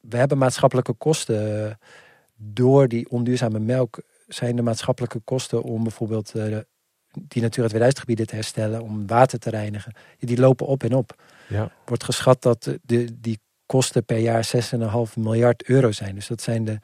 We 0.08 0.16
hebben 0.16 0.38
maatschappelijke 0.38 0.92
kosten. 0.92 1.66
eh, 1.68 1.74
Door 2.36 2.88
die 2.88 3.10
onduurzame 3.10 3.58
melk 3.58 4.02
zijn 4.26 4.56
de 4.56 4.62
maatschappelijke 4.62 5.20
kosten 5.24 5.62
om 5.62 5.82
bijvoorbeeld 5.82 6.34
eh, 6.34 6.58
die 7.12 7.42
Natura 7.42 7.66
2000 7.66 7.98
gebieden 7.98 8.26
te 8.26 8.34
herstellen, 8.34 8.82
om 8.82 9.06
water 9.06 9.38
te 9.38 9.50
reinigen. 9.50 9.92
Die 10.18 10.38
lopen 10.38 10.66
op 10.66 10.82
en 10.82 10.94
op. 10.94 11.22
Ja. 11.48 11.72
Wordt 11.84 12.04
geschat 12.04 12.42
dat 12.42 12.78
de, 12.82 13.20
die 13.20 13.40
kosten 13.66 14.04
per 14.04 14.18
jaar 14.18 14.50
6,5 15.08 15.14
miljard 15.16 15.64
euro 15.64 15.92
zijn. 15.92 16.14
Dus 16.14 16.26
dat 16.26 16.42
zijn 16.42 16.64
de 16.64 16.78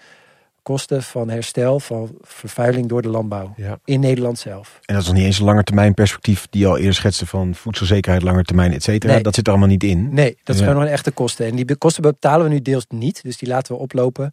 kosten 0.62 1.02
van 1.02 1.28
herstel 1.30 1.80
van 1.80 2.10
vervuiling 2.20 2.86
door 2.88 3.02
de 3.02 3.08
landbouw. 3.08 3.52
Ja. 3.56 3.78
In 3.84 4.00
Nederland 4.00 4.38
zelf. 4.38 4.78
En 4.84 4.94
dat 4.94 5.02
is 5.02 5.08
nog 5.08 5.16
niet 5.18 5.26
eens 5.26 5.38
een 5.38 5.44
langetermijn 5.44 5.94
perspectief 5.94 6.46
die 6.50 6.60
je 6.60 6.66
al 6.66 6.76
eerder 6.78 6.94
schetste 6.94 7.26
van 7.26 7.54
voedselzekerheid, 7.54 8.22
langetermijn, 8.22 8.72
et 8.72 8.82
cetera. 8.82 9.12
Nee. 9.12 9.22
Dat 9.22 9.34
zit 9.34 9.44
er 9.46 9.52
allemaal 9.52 9.70
niet 9.70 9.84
in. 9.84 10.14
Nee, 10.14 10.38
dat 10.44 10.54
is 10.54 10.60
Ja. 10.60 10.66
gewoon 10.68 10.82
een 10.82 10.88
echte 10.92 11.10
kosten. 11.10 11.46
En 11.46 11.56
die 11.56 11.76
kosten 11.76 12.02
betalen 12.02 12.46
we 12.46 12.52
nu 12.52 12.62
deels 12.62 12.86
niet. 12.88 13.22
Dus 13.22 13.36
die 13.38 13.48
laten 13.48 13.74
we 13.74 13.80
oplopen 13.80 14.32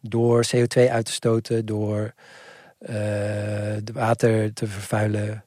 door 0.00 0.44
CO2 0.56 0.90
uit 0.90 1.04
te 1.04 1.12
stoten, 1.12 1.66
door 1.66 2.12
eh 2.78 2.92
de 3.84 3.92
water 3.92 4.52
te 4.52 4.66
vervuilen, 4.66 5.44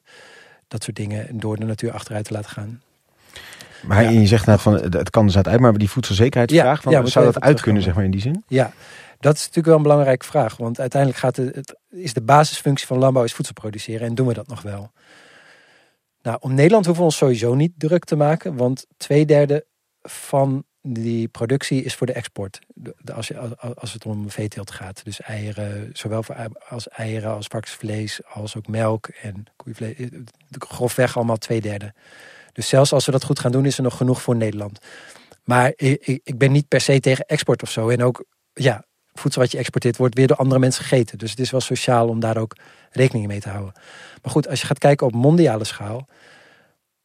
dat 0.68 0.82
soort 0.84 0.96
dingen. 0.96 1.28
En 1.28 1.38
door 1.38 1.56
de 1.56 1.64
natuur 1.64 1.92
achteruit 1.92 2.24
te 2.24 2.32
laten 2.32 2.50
gaan. 2.50 2.80
Maar 3.82 4.02
Ja. 4.02 4.10
je 4.10 4.26
zegt 4.26 4.46
nou 4.46 4.58
van 4.58 4.74
het 4.74 5.10
kan 5.10 5.32
er 5.32 5.42
uit, 5.44 5.60
maar 5.60 5.72
die 5.78 5.90
voedselzekerheidsvraag, 5.90 6.82
van, 6.82 7.08
zou 7.08 7.24
dat 7.24 7.40
uit 7.40 7.60
kunnen, 7.60 7.82
zeg 7.82 7.94
maar 7.94 8.04
in 8.04 8.10
die 8.10 8.20
zin? 8.20 8.44
Ja, 8.48 8.72
dat 9.22 9.34
is 9.34 9.40
natuurlijk 9.40 9.66
wel 9.66 9.76
een 9.76 9.82
belangrijke 9.82 10.26
vraag. 10.26 10.56
Want 10.56 10.80
uiteindelijk 10.80 11.20
gaat 11.20 11.36
het, 11.36 11.76
is 11.90 12.12
de 12.12 12.22
basisfunctie 12.22 12.86
van 12.86 12.98
landbouw 12.98 13.24
is 13.24 13.32
voedsel 13.34 13.54
produceren. 13.54 14.06
En 14.06 14.14
doen 14.14 14.26
we 14.26 14.34
dat 14.34 14.48
nog 14.48 14.62
wel? 14.62 14.90
Nou, 16.22 16.36
om 16.40 16.54
Nederland 16.54 16.84
hoeven 16.84 17.02
we 17.04 17.08
ons 17.10 17.18
sowieso 17.18 17.54
niet 17.54 17.72
druk 17.76 18.04
te 18.04 18.16
maken. 18.16 18.56
Want 18.56 18.86
twee 18.96 19.24
derde 19.26 19.66
van 20.02 20.64
die 20.82 21.28
productie 21.28 21.82
is 21.82 21.94
voor 21.94 22.06
de 22.06 22.12
export. 22.12 22.58
Als, 23.14 23.28
je, 23.28 23.56
als- 23.74 23.92
het 23.92 24.06
om 24.06 24.30
veeteelt 24.30 24.70
gaat. 24.70 25.04
Dus 25.04 25.20
eieren, 25.20 25.90
zowel 25.92 26.22
voor, 26.22 26.36
als 26.68 26.88
eieren, 26.88 27.30
als 27.34 27.46
varkensvlees, 27.46 28.20
als 28.26 28.56
ook 28.56 28.66
melk 28.66 29.08
en 29.08 29.44
koeienvlees. 29.56 29.96
eh, 29.96 30.20
Grofweg 30.58 31.16
allemaal 31.16 31.36
twee 31.36 31.60
derde. 31.60 31.94
Dus 32.52 32.68
zelfs 32.68 32.92
als 32.92 33.06
we 33.06 33.12
dat 33.12 33.24
goed 33.24 33.38
gaan 33.38 33.52
doen, 33.52 33.66
is 33.66 33.76
er 33.76 33.82
nog 33.82 33.96
genoeg 33.96 34.22
voor 34.22 34.36
Nederland. 34.36 34.78
Maar 35.44 35.72
ik- 35.76 36.20
ik 36.24 36.38
ben 36.38 36.52
niet 36.52 36.68
per 36.68 36.80
se 36.80 37.00
tegen 37.00 37.24
export 37.26 37.62
of 37.62 37.70
zo. 37.70 37.88
En 37.88 38.02
ook, 38.02 38.24
ja, 38.52 38.84
voedsel 39.14 39.40
wat 39.40 39.50
je 39.50 39.58
exporteert 39.58 39.96
wordt 39.96 40.14
weer 40.14 40.26
door 40.26 40.36
andere 40.36 40.60
mensen 40.60 40.84
gegeten. 40.84 41.18
Dus 41.18 41.30
het 41.30 41.40
is 41.40 41.50
wel 41.50 41.60
sociaal 41.60 42.08
om 42.08 42.20
daar 42.20 42.36
ook 42.36 42.56
rekening 42.90 43.26
mee 43.26 43.40
te 43.40 43.48
houden. 43.48 43.72
Maar 44.22 44.32
goed, 44.32 44.48
als 44.48 44.60
je 44.60 44.66
gaat 44.66 44.78
kijken 44.78 45.06
op 45.06 45.14
mondiale 45.14 45.64
schaal, 45.64 46.06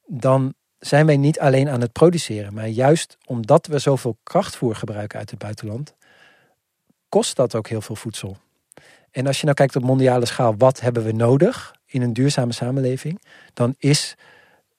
dan 0.05 0.53
zijn 0.79 1.05
wij 1.05 1.17
niet 1.17 1.39
alleen 1.39 1.69
aan 1.69 1.81
het 1.81 1.91
produceren. 1.91 2.53
Maar 2.53 2.67
juist 2.67 3.17
omdat 3.25 3.67
we 3.67 3.79
zoveel 3.79 4.17
krachtvoer 4.23 4.75
gebruiken 4.75 5.19
uit 5.19 5.29
het 5.29 5.39
buitenland, 5.39 5.95
kost 7.09 7.35
dat 7.35 7.55
ook 7.55 7.67
heel 7.67 7.81
veel 7.81 7.95
voedsel. 7.95 8.37
En 9.11 9.27
als 9.27 9.37
je 9.37 9.43
nou 9.43 9.55
kijkt 9.55 9.75
op 9.75 9.83
mondiale 9.83 10.25
schaal, 10.25 10.55
wat 10.57 10.79
hebben 10.79 11.03
we 11.03 11.11
nodig 11.11 11.75
in 11.85 12.01
een 12.01 12.13
duurzame 12.13 12.53
samenleving? 12.53 13.21
Dan 13.53 13.75
is 13.77 14.15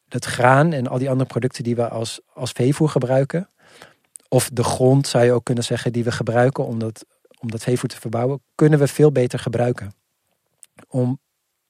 het 0.09 0.25
graan 0.25 0.73
en 0.73 0.87
al 0.87 0.99
die 0.99 1.11
andere 1.11 1.29
producten 1.29 1.65
die 1.65 1.77
we 1.77 1.89
als, 1.89 2.21
als 2.33 2.51
veevoer 2.51 2.89
gebruiken, 2.89 3.49
of 4.29 4.51
de 4.53 4.65
grond 4.65 5.07
zou 5.07 5.25
je 5.25 5.33
ook 5.33 5.45
kunnen 5.45 5.65
zeggen 5.65 5.93
die 5.93 6.05
we 6.05 6.13
gebruiken 6.13 6.65
om 6.65 6.79
dat, 6.79 7.05
om 7.41 7.51
dat 7.51 7.63
veevoer 7.63 7.89
te 7.89 8.01
verbouwen, 8.01 8.43
kunnen 8.55 8.79
we 8.79 8.89
veel 8.89 9.13
beter 9.13 9.39
gebruiken. 9.39 9.93
Om, 10.89 11.21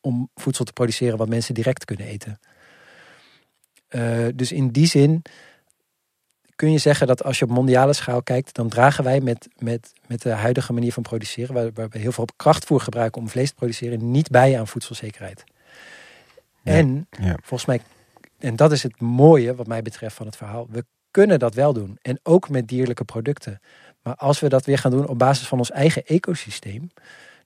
om 0.00 0.30
voedsel 0.34 0.64
te 0.64 0.72
produceren 0.72 1.18
wat 1.18 1.28
mensen 1.28 1.54
direct 1.54 1.84
kunnen 1.84 2.06
eten. 2.06 2.40
Eh, 3.88 4.26
dus 4.34 4.52
in 4.52 4.68
die 4.68 4.86
zin 4.86 5.22
kun 6.58 6.72
je 6.72 6.78
zeggen 6.78 7.06
dat 7.06 7.24
als 7.24 7.38
je 7.38 7.44
op 7.44 7.50
mondiale 7.50 7.92
schaal 7.92 8.22
kijkt, 8.22 8.54
dan 8.54 8.68
dragen 8.68 9.04
wij 9.04 9.20
met, 9.20 9.48
met, 9.58 9.92
met 10.06 10.22
de 10.22 10.30
huidige 10.30 10.72
manier 10.72 10.92
van 10.92 11.02
produceren, 11.02 11.54
waar, 11.54 11.70
waar 11.72 11.88
we 11.88 11.98
heel 11.98 12.12
veel 12.12 12.26
krachtvoer 12.36 12.80
gebruiken 12.80 13.20
om 13.20 13.28
vlees 13.28 13.48
te 13.48 13.54
produceren, 13.54 14.10
niet 14.10 14.30
bij 14.30 14.58
aan 14.58 14.68
voedselzekerheid. 14.68 15.44
Ja, 16.62 16.72
En 16.72 17.06
ja. 17.10 17.38
volgens 17.42 17.64
mij, 17.64 17.80
en 18.38 18.56
dat 18.56 18.72
is 18.72 18.82
het 18.82 19.00
mooie 19.00 19.54
wat 19.54 19.66
mij 19.66 19.82
betreft 19.82 20.16
van 20.16 20.26
het 20.26 20.36
verhaal, 20.36 20.66
we 20.70 20.84
kunnen 21.10 21.38
dat 21.38 21.54
wel 21.54 21.72
doen. 21.72 21.98
En 22.02 22.20
ook 22.22 22.48
met 22.48 22.68
dierlijke 22.68 23.04
producten. 23.04 23.60
Maar 24.08 24.16
als 24.16 24.40
we 24.40 24.48
dat 24.48 24.64
weer 24.64 24.78
gaan 24.78 24.90
doen 24.90 25.08
op 25.08 25.18
basis 25.18 25.46
van 25.46 25.58
ons 25.58 25.70
eigen 25.70 26.06
ecosysteem, 26.06 26.90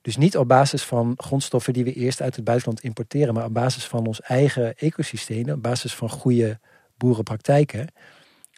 dus 0.02 0.16
niet 0.16 0.36
op 0.36 0.48
basis 0.48 0.82
van 0.82 1.14
grondstoffen 1.16 1.72
die 1.72 1.84
we 1.84 1.92
eerst 1.92 2.22
uit 2.22 2.36
het 2.36 2.44
buitenland 2.44 2.80
importeren, 2.80 3.34
maar 3.34 3.44
op 3.44 3.54
basis 3.54 3.84
van 3.84 4.06
ons 4.06 4.20
eigen 4.20 4.76
ecosysteem, 4.76 5.50
op 5.50 5.62
basis 5.62 5.94
van 5.94 6.10
goede 6.10 6.58
boerenpraktijken, 6.96 7.86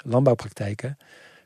landbouwpraktijken, 0.03 0.97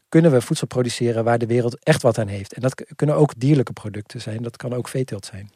kunnen 0.08 0.30
we 0.30 0.40
voedsel 0.40 0.66
produceren 0.66 1.24
waar 1.24 1.38
de 1.38 1.46
wereld 1.46 1.78
echt 1.82 2.02
wat 2.02 2.18
aan 2.18 2.28
heeft. 2.28 2.52
En 2.52 2.60
dat 2.60 2.84
kunnen 2.96 3.16
ook 3.16 3.32
dierlijke 3.36 3.72
producten 3.72 4.20
zijn, 4.20 4.42
dat 4.42 4.56
kan 4.56 4.72
ook 4.72 4.88
veeteelt 4.88 5.26
zijn. 5.26 5.50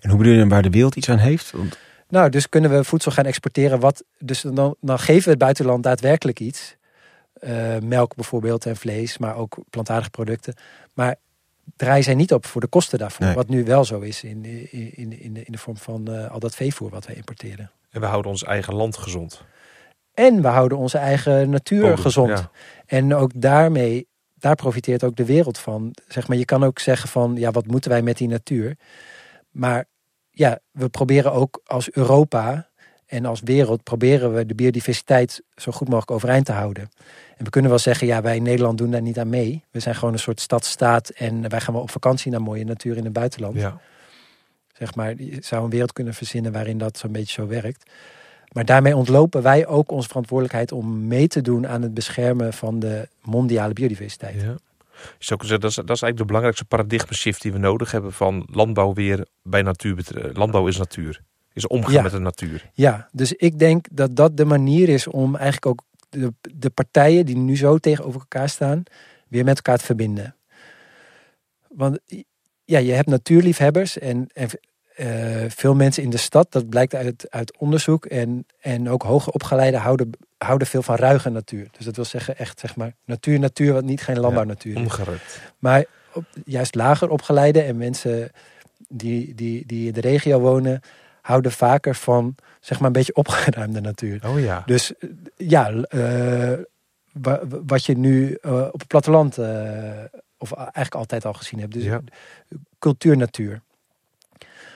En 0.00 0.08
hoe 0.08 0.18
bedoel 0.18 0.32
je 0.32 0.38
dan 0.38 0.48
waar 0.48 0.62
de 0.62 0.70
wereld 0.70 0.96
iets 0.96 1.08
aan 1.08 1.18
heeft? 1.18 1.50
Want, 1.50 1.78
Nou, 2.08 2.30
dus 2.30 2.48
kunnen 2.48 2.70
we 2.70 2.84
voedsel 2.84 3.12
gaan 3.12 3.24
exporteren. 3.24 3.80
Wat, 3.80 4.04
dus 4.18 4.40
dan, 4.40 4.76
dan 4.80 4.98
geven 4.98 5.24
we 5.24 5.30
het 5.30 5.38
buitenland 5.38 5.82
daadwerkelijk 5.82 6.40
iets. 6.40 6.76
Eh, 7.40 7.78
melk 7.78 8.14
bijvoorbeeld 8.14 8.66
en 8.66 8.76
vlees, 8.76 9.18
maar 9.18 9.36
ook 9.36 9.56
plantaardige 9.70 10.10
producten. 10.10 10.54
Maar 10.94 11.16
draaien 11.76 12.04
zij 12.04 12.14
niet 12.14 12.32
op 12.32 12.46
voor 12.46 12.60
de 12.60 12.66
kosten 12.66 12.98
daarvoor. 12.98 13.26
Nee. 13.26 13.34
Wat 13.34 13.48
nu 13.48 13.64
wel 13.64 13.84
zo 13.84 14.00
is 14.00 14.22
in, 14.24 14.44
in, 14.44 14.96
in, 14.96 15.20
in, 15.20 15.34
de, 15.34 15.42
in 15.44 15.52
de 15.52 15.58
vorm 15.58 15.76
van 15.76 16.08
eh, 16.08 16.30
al 16.30 16.38
dat 16.38 16.54
veevoer 16.54 16.90
wat 16.90 17.06
wij 17.06 17.16
importeren. 17.16 17.70
En 17.90 18.00
we 18.00 18.06
houden 18.06 18.30
ons 18.30 18.44
eigen 18.44 18.74
land 18.74 18.96
gezond. 18.96 19.44
En 20.14 20.42
we 20.42 20.48
houden 20.48 20.78
onze 20.78 20.98
eigen 20.98 21.50
natuur 21.50 21.80
Bodem, 21.80 21.96
gezond. 21.96 22.28
ja. 22.28 22.50
En 22.86 23.14
ook 23.14 23.30
daarmee, 23.34 24.06
daar 24.34 24.54
profiteert 24.54 25.04
ook 25.04 25.16
de 25.16 25.24
wereld 25.24 25.58
van. 25.58 25.94
Zeg 26.08 26.28
maar, 26.28 26.36
je 26.36 26.44
kan 26.44 26.64
ook 26.64 26.78
zeggen 26.78 27.08
van, 27.08 27.36
ja, 27.36 27.50
wat 27.50 27.66
moeten 27.66 27.90
wij 27.90 28.02
met 28.02 28.16
die 28.16 28.28
natuur? 28.28 28.76
Maar 29.50 29.84
ja, 30.30 30.58
we 30.70 30.88
proberen 30.88 31.32
ook 31.32 31.60
als 31.64 31.90
Europa 31.90 32.67
En 33.08 33.24
als 33.24 33.40
wereld 33.44 33.82
proberen 33.82 34.34
we 34.34 34.46
de 34.46 34.54
biodiversiteit 34.54 35.42
zo 35.56 35.72
goed 35.72 35.88
mogelijk 35.88 36.10
overeind 36.10 36.46
te 36.46 36.52
houden. 36.52 36.90
En 37.36 37.44
we 37.44 37.50
kunnen 37.50 37.70
wel 37.70 37.78
zeggen, 37.78 38.06
ja, 38.06 38.22
wij 38.22 38.36
in 38.36 38.42
Nederland 38.42 38.78
doen 38.78 38.90
daar 38.90 39.02
niet 39.02 39.18
aan 39.18 39.28
mee. 39.28 39.64
We 39.70 39.80
zijn 39.80 39.94
gewoon 39.94 40.12
een 40.12 40.20
soort 40.20 40.40
stadstaat 40.40 41.08
en 41.08 41.48
wij 41.48 41.60
gaan 41.60 41.74
wel 41.74 41.82
op 41.82 41.90
vakantie 41.90 42.30
naar 42.30 42.42
mooie 42.42 42.64
natuur 42.64 42.96
in 42.96 43.04
het 43.04 43.12
buitenland. 43.12 43.54
Ja. 43.54 43.80
Zeg 44.72 44.94
maar, 44.94 45.14
je 45.22 45.36
zou 45.40 45.64
een 45.64 45.70
wereld 45.70 45.92
kunnen 45.92 46.14
verzinnen 46.14 46.52
waarin 46.52 46.78
dat 46.78 46.98
zo'n 46.98 47.12
beetje 47.12 47.32
zo 47.32 47.46
werkt. 47.46 47.90
Maar 48.52 48.64
daarmee 48.64 48.96
ontlopen 48.96 49.42
wij 49.42 49.66
ook 49.66 49.90
onze 49.90 50.08
verantwoordelijkheid 50.08 50.72
om 50.72 51.06
mee 51.06 51.28
te 51.28 51.40
doen 51.40 51.66
aan 51.66 51.82
het 51.82 51.94
beschermen 51.94 52.52
van 52.52 52.78
de 52.78 53.08
mondiale 53.22 53.72
biodiversiteit. 53.72 54.40
Ja. 54.40 54.56
Je 55.18 55.24
zou 55.24 55.38
kunnen 55.38 55.46
zeggen, 55.48 55.60
dat, 55.60 55.70
is, 55.70 55.76
dat 55.76 55.96
is 55.96 56.02
eigenlijk 56.02 56.18
de 56.18 56.24
belangrijkste 56.24 56.64
paradigma 56.64 57.12
shift 57.12 57.42
die 57.42 57.52
we 57.52 57.58
nodig 57.58 57.90
hebben 57.90 58.12
van 58.12 58.46
landbouw 58.50 58.92
weer 58.92 59.26
bij 59.42 59.62
natuur. 59.62 60.04
Landbouw 60.32 60.66
is 60.66 60.76
natuur. 60.76 61.20
Is 61.52 61.66
omgaan 61.66 61.92
Ja. 61.92 62.02
met 62.02 62.12
de 62.12 62.18
natuur. 62.18 62.70
Ja, 62.72 63.08
dus 63.12 63.32
ik 63.32 63.58
denk 63.58 63.86
dat 63.90 64.16
dat 64.16 64.36
de 64.36 64.44
manier 64.44 64.88
is 64.88 65.06
om 65.06 65.36
eigenlijk 65.36 65.66
ook 65.66 65.82
de, 66.08 66.32
de 66.40 66.70
partijen 66.70 67.26
die 67.26 67.36
nu 67.36 67.56
zo 67.56 67.78
tegenover 67.78 68.20
elkaar 68.20 68.48
staan, 68.48 68.82
weer 69.28 69.44
met 69.44 69.56
elkaar 69.56 69.78
te 69.78 69.84
verbinden. 69.84 70.36
Want 71.68 71.98
ja, 72.64 72.78
je 72.78 72.92
hebt 72.92 73.08
natuurliefhebbers 73.08 73.98
en, 73.98 74.28
en 74.32 74.48
eh, 74.96 75.44
veel 75.48 75.74
mensen 75.74 76.02
in 76.02 76.10
de 76.10 76.16
stad, 76.16 76.52
dat 76.52 76.68
blijkt 76.68 76.94
uit, 76.94 77.26
uit 77.30 77.58
onderzoek. 77.58 78.06
En, 78.06 78.46
en 78.60 78.88
ook 78.90 79.02
hoger 79.02 79.32
opgeleiden 79.32 79.80
houden, 79.80 80.10
houden 80.38 80.66
veel 80.66 80.82
van 80.82 80.96
ruige 80.96 81.30
natuur. 81.30 81.68
Dus 81.76 81.84
dat 81.84 81.96
wil 81.96 82.04
zeggen 82.04 82.38
echt 82.38 82.60
zeg 82.60 82.76
maar 82.76 82.92
natuur, 83.04 83.38
natuur, 83.38 83.72
wat 83.72 83.84
niet 83.84 84.02
geen 84.02 84.18
landbouwnatuur 84.18 84.72
is. 84.72 84.78
Omgerukt. 84.78 85.40
Maar 85.58 85.84
op, 86.12 86.24
juist 86.44 86.74
lager 86.74 87.10
opgeleide 87.10 87.60
en 87.60 87.76
mensen 87.76 88.30
die, 88.88 89.34
die, 89.34 89.66
die 89.66 89.86
in 89.86 89.92
de 89.92 90.00
regio 90.00 90.40
wonen, 90.40 90.80
houden 91.28 91.52
vaker 91.52 91.94
van 91.94 92.34
zeg 92.60 92.78
maar 92.78 92.86
een 92.86 92.92
beetje 92.92 93.14
opgeruimde 93.14 93.80
natuur. 93.80 94.26
Oh 94.28 94.40
ja. 94.40 94.62
Dus 94.66 94.92
ja, 95.36 95.70
eh, 95.70 96.58
wa- 97.12 97.40
wa- 97.48 97.62
wat 97.66 97.84
je 97.84 97.96
nu 97.98 98.34
eh, 98.42 98.66
op 98.72 98.78
het 98.78 98.86
platteland, 98.88 99.38
eh, 99.38 100.04
of 100.38 100.52
eigenlijk 100.52 100.94
altijd 100.94 101.24
al 101.24 101.32
gezien 101.32 101.60
hebt. 101.60 101.72
Dus 101.72 101.82
Ja. 101.84 102.00
cultuur, 102.78 103.16
natuur. 103.16 103.60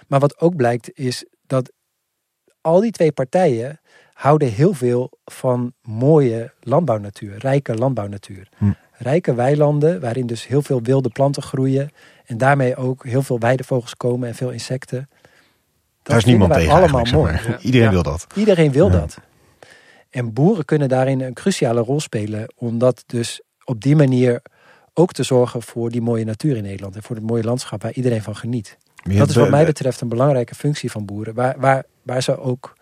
Maar 0.06 0.20
wat 0.20 0.40
ook 0.40 0.56
blijkt 0.56 0.90
is 0.98 1.24
dat 1.46 1.72
al 2.60 2.80
die 2.80 2.90
twee 2.90 3.12
partijen 3.12 3.80
houden 4.12 4.48
heel 4.48 4.72
veel 4.74 5.10
van 5.24 5.72
mooie 5.82 6.52
landbouwnatuur, 6.60 7.38
rijke 7.38 7.74
landbouwnatuur. 7.74 8.48
Hm. 8.56 8.72
Rijke 8.92 9.34
weilanden 9.34 10.00
waarin 10.00 10.26
dus 10.26 10.46
heel 10.46 10.62
veel 10.62 10.82
wilde 10.82 11.08
planten 11.08 11.42
groeien 11.42 11.90
en 12.26 12.38
daarmee 12.38 12.76
ook 12.76 13.04
heel 13.04 13.22
veel 13.22 13.38
weidevogels 13.38 13.96
komen 13.96 14.28
en 14.28 14.34
veel 14.34 14.50
insecten. 14.50 15.08
Dat 16.02 16.10
Daar 16.12 16.16
is 16.16 16.24
niemand 16.24 16.52
tegen 16.52 16.72
allemaal 16.72 17.06
zeg 17.06 17.14
mooi. 17.14 17.32
maar. 17.32 17.44
Ja. 17.50 17.58
Iedereen 17.58 17.86
Ja. 17.86 17.92
wil 17.92 18.02
dat. 18.02 18.26
Iedereen 18.34 18.72
wil 18.72 18.86
Ja. 18.86 18.92
dat. 18.98 19.18
En 20.10 20.32
boeren 20.32 20.64
kunnen 20.64 20.88
daarin 20.88 21.20
een 21.20 21.32
cruciale 21.34 21.80
rol 21.80 22.00
spelen, 22.00 22.52
omdat 22.56 23.04
dus 23.06 23.40
op 23.64 23.80
die 23.80 23.96
manier 23.96 24.42
ook 24.94 25.12
te 25.12 25.22
zorgen 25.22 25.62
voor 25.62 25.90
die 25.90 26.00
mooie 26.02 26.24
natuur 26.24 26.56
in 26.56 26.62
Nederland 26.62 26.96
en 26.96 27.02
voor 27.02 27.16
het 27.16 27.24
mooie 27.26 27.42
landschap 27.44 27.82
waar 27.82 27.92
iedereen 27.92 28.22
van 28.22 28.36
geniet. 28.36 28.78
Dat 29.02 29.28
is 29.28 29.36
wat 29.36 29.50
mij 29.50 29.64
betreft 29.64 30.00
een 30.00 30.08
belangrijke 30.08 30.54
functie 30.54 30.90
van 30.90 31.04
boeren, 31.06 31.34
waar, 31.34 31.54
waar, 31.58 31.84
waar 32.02 32.22
ze 32.22 32.38
ook 32.40 32.74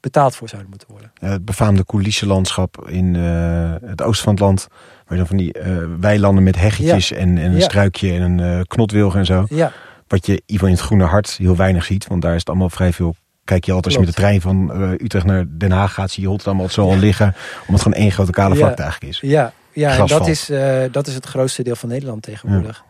betaald 0.00 0.34
voor 0.36 0.48
zouden 0.48 0.70
moeten 0.70 0.88
worden. 0.90 1.12
het 1.20 1.44
befaamde 1.44 1.84
coulissenlandschap 1.84 2.88
in 2.88 3.16
eh, 3.16 3.74
het 3.84 4.02
oosten 4.02 4.24
van 4.24 4.32
het 4.32 4.42
land. 4.42 4.66
Waar 4.70 5.02
je 5.08 5.16
dan 5.16 5.26
van 5.26 5.36
die 5.36 5.52
eh, 5.52 5.76
weilanden 6.00 6.42
met 6.44 6.56
heggetjes 6.56 7.12
en, 7.12 7.38
en 7.38 7.44
een 7.50 7.56
Ja. 7.56 7.60
struikje 7.60 8.12
en 8.12 8.22
een 8.22 8.40
eh, 8.40 8.60
knotwilg 8.66 9.14
en 9.16 9.26
zo. 9.26 9.44
Ja, 9.48 9.72
Wat 10.12 10.26
je 10.26 10.42
geval 10.46 10.68
in 10.68 10.74
het 10.74 10.82
groene 10.82 11.04
hart 11.04 11.36
heel 11.36 11.56
weinig 11.56 11.84
ziet. 11.84 12.06
Want 12.06 12.22
daar 12.22 12.32
is 12.32 12.38
het 12.38 12.48
allemaal 12.48 12.70
vrij 12.70 12.92
veel. 12.92 13.14
Kijk 13.44 13.64
je 13.64 13.72
altijd 13.72 13.84
als 13.84 13.94
je 13.94 14.00
met 14.00 14.16
de 14.16 14.22
trein 14.22 14.40
van 14.40 14.72
eh, 14.72 14.90
Utrecht 14.90 15.24
naar 15.24 15.44
Den 15.48 15.70
Haag 15.70 15.94
gaat, 15.94 16.10
zie 16.10 16.22
je 16.22 16.28
Rotterdam 16.28 16.56
altijd 16.56 16.74
zo 16.74 16.90
al 16.90 16.98
liggen. 16.98 17.26
Omdat 17.26 17.66
het 17.66 17.82
gewoon 17.82 17.98
één 17.98 18.12
grote 18.12 18.30
kale 18.32 18.54
Ja. 18.54 18.60
vlakte 18.60 18.82
eigenlijk 18.82 19.12
is. 19.12 19.20
ja, 19.20 19.52
ja 19.72 19.98
en 19.98 20.06
dat 20.06 20.26
is, 20.26 20.50
eh, 20.50 20.84
dat 20.90 21.06
is 21.06 21.14
het 21.14 21.26
grootste 21.26 21.62
deel 21.62 21.76
van 21.76 21.88
Nederland 21.88 22.22
tegenwoordig. 22.22 22.84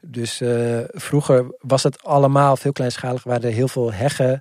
Dus 0.00 0.40
eh, 0.40 0.78
vroeger 0.86 1.56
was 1.58 1.82
het 1.82 2.04
allemaal 2.04 2.56
veel 2.56 2.72
kleinschalig, 2.72 3.22
waren 3.22 3.42
er 3.42 3.54
heel 3.54 3.68
veel 3.68 3.92
heggen 3.92 4.40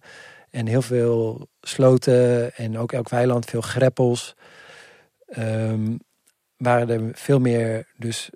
en 0.49 0.67
heel 0.67 0.81
veel 0.81 1.47
sloten 1.61 2.55
en 2.55 2.77
ook 2.77 2.91
elk 2.91 3.09
weiland 3.09 3.45
veel 3.45 3.61
greppels. 3.61 4.35
Ehm, 5.25 5.95
waren 6.57 6.89
er 6.89 7.09
veel 7.13 7.39
meer 7.39 7.91
dus 7.97 8.29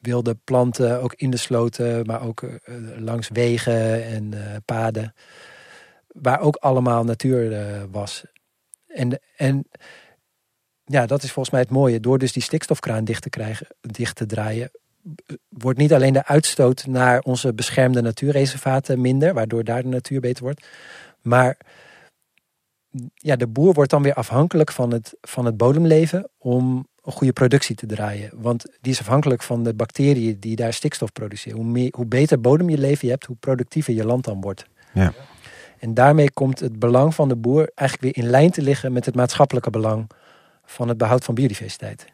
wilde 0.00 0.34
planten, 0.44 1.02
ook 1.02 1.14
in 1.14 1.30
de 1.30 1.36
sloten, 1.36 2.06
maar 2.06 2.22
ook 2.22 2.42
eh, 2.42 2.74
langs 2.96 3.28
wegen 3.28 4.04
en 4.04 4.34
eh, 4.34 4.56
paden. 4.64 5.14
Waar 6.06 6.40
ook 6.40 6.56
allemaal 6.56 7.04
natuur 7.04 7.52
eh, 7.52 7.82
was. 7.90 8.24
En, 8.86 9.20
en 9.36 9.64
ja, 10.84 11.06
dat 11.06 11.22
is 11.22 11.32
volgens 11.32 11.54
mij 11.54 11.60
het 11.60 11.70
mooie. 11.70 12.00
Door 12.00 12.18
dus 12.18 12.32
die 12.32 12.42
stikstofkraan 12.42 13.04
dicht 13.04 13.22
te 13.22 13.30
krijgen, 13.30 13.66
dicht 13.80 14.16
te 14.16 14.26
draaien, 14.26 14.70
wordt 15.48 15.78
niet 15.78 15.92
alleen 15.92 16.12
de 16.12 16.26
uitstoot 16.26 16.86
naar 16.86 17.20
onze 17.20 17.54
beschermde 17.54 18.00
natuurreservaten 18.00 19.00
minder, 19.00 19.34
waardoor 19.34 19.64
daar 19.64 19.82
de 19.82 19.88
natuur 19.88 20.20
beter 20.20 20.42
wordt. 20.42 20.66
Maar 21.22 21.56
ja, 23.14 23.36
de 23.36 23.46
boer 23.46 23.72
wordt 23.72 23.90
dan 23.90 24.02
weer 24.02 24.14
afhankelijk 24.14 24.72
van 24.72 24.92
het, 24.92 25.14
van 25.20 25.44
het 25.44 25.56
bodemleven 25.56 26.30
om 26.38 26.88
een 27.08 27.14
goede 27.14 27.32
productie 27.32 27.74
te 27.76 27.86
draaien. 27.86 28.30
Want 28.34 28.64
die 28.80 28.92
is 28.92 29.00
afhankelijk 29.00 29.42
van 29.42 29.62
de 29.62 29.74
bacteriën 29.74 30.36
die 30.40 30.56
daar 30.56 30.72
stikstof 30.72 31.12
produceren. 31.12 31.58
Hoe, 31.58 31.66
meer, 31.68 31.92
hoe 31.96 32.06
beter 32.06 32.40
bodem 32.40 32.68
je 32.70 32.78
leven 32.78 33.06
je 33.06 33.12
hebt, 33.12 33.26
hoe 33.26 33.36
productiever 33.40 33.94
je 33.94 34.04
land 34.04 34.24
dan 34.24 34.40
wordt. 34.40 34.64
Ja. 34.92 35.12
En 35.78 35.94
daarmee 35.94 36.30
komt 36.30 36.60
het 36.60 36.78
belang 36.78 37.14
van 37.14 37.28
de 37.28 37.36
boer 37.36 37.70
eigenlijk 37.74 38.16
weer 38.16 38.24
in 38.24 38.30
lijn 38.30 38.50
te 38.50 38.62
liggen 38.62 38.92
met 38.92 39.04
het 39.04 39.14
maatschappelijke 39.14 39.70
belang 39.70 40.10
van 40.64 40.88
het 40.88 40.98
behoud 40.98 41.24
van 41.24 41.34
biodiversiteit. 41.34 42.04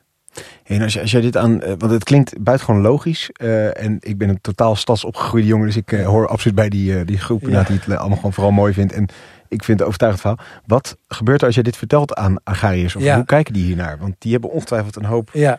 En 0.65 0.83
als, 0.83 0.93
je, 0.93 1.01
als 1.01 1.11
jij 1.11 1.21
dit 1.21 1.37
aan, 1.37 1.63
eh, 1.63 1.73
want 1.79 1.93
het 1.93 2.05
klinkt 2.05 2.43
buitengewoon 2.43 2.83
logisch. 2.83 3.31
eh, 3.33 3.83
en 3.83 3.97
ik 4.01 4.19
ben 4.19 4.29
een 4.29 4.41
totaal 4.41 4.77
stadsopgegroeide 4.77 5.49
jongen, 5.49 5.67
dus 5.67 5.77
ik 5.77 5.93
eh, 5.93 6.07
hoor 6.07 6.29
absoluut 6.29 6.57
bij 6.57 6.69
die, 6.69 7.05
die 7.05 7.19
groep 7.19 7.41
Ja. 7.47 7.63
die 7.63 7.77
het 7.79 7.97
allemaal 7.97 8.17
gewoon 8.17 8.33
vooral 8.33 8.53
mooi 8.53 8.73
vindt. 8.73 8.93
En 8.93 9.07
ik 9.49 9.65
vind 9.65 9.79
het 9.79 9.87
overtuigend 9.89 10.23
verhaal. 10.23 10.47
Wat 10.67 10.97
gebeurt 11.09 11.41
er 11.41 11.47
als 11.47 11.55
jij 11.55 11.65
dit 11.65 11.77
vertelt 11.77 12.15
aan? 12.15 12.37
Of 12.45 12.99
Ja. 12.99 13.15
hoe 13.15 13.25
kijken 13.25 13.53
die 13.53 13.65
hiernaar? 13.65 13.99
Want 13.99 14.15
die 14.19 14.33
hebben 14.33 14.51
ongetwijfeld 14.51 14.97
een 14.97 15.05
hoop. 15.05 15.31
Ja, 15.33 15.59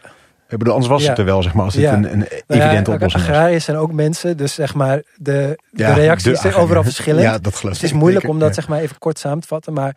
Ik 0.50 0.58
bedoel, 0.58 0.74
anders 0.74 0.92
was 0.92 1.04
Ja. 1.04 1.10
het 1.10 1.18
er 1.20 1.26
wel, 1.26 1.44
zeg 1.44 1.54
maar, 1.54 1.66
als 1.66 1.74
dit 1.74 1.84
Ja. 1.84 1.94
een, 1.94 2.12
een 2.12 2.18
Nou 2.20 2.30
evidente 2.48 2.90
ja, 2.90 2.96
oplossing 2.96 3.12
was. 3.12 3.32
agrariërs 3.36 3.66
zijn 3.66 3.78
ook 3.78 3.92
mensen, 3.94 4.38
dus 4.38 4.54
zeg 4.54 4.74
maar, 4.74 5.04
de, 5.16 5.60
de 5.72 5.94
reacties 5.94 6.42
zijn 6.42 6.54
overal 6.54 6.84
verschillend. 6.84 7.24
Ja, 7.24 7.38
dat 7.38 7.56
geloof 7.56 7.74
het 7.74 7.84
is 7.84 7.94
moeilijk 7.94 8.22
zeker. 8.22 8.30
om 8.30 8.40
dat 8.40 8.56
zeg 8.56 8.68
maar 8.68 8.80
even 8.80 8.98
kort 8.98 9.20
samen 9.20 9.40
te 9.42 9.48
vatten, 9.48 9.74
maar 9.74 9.96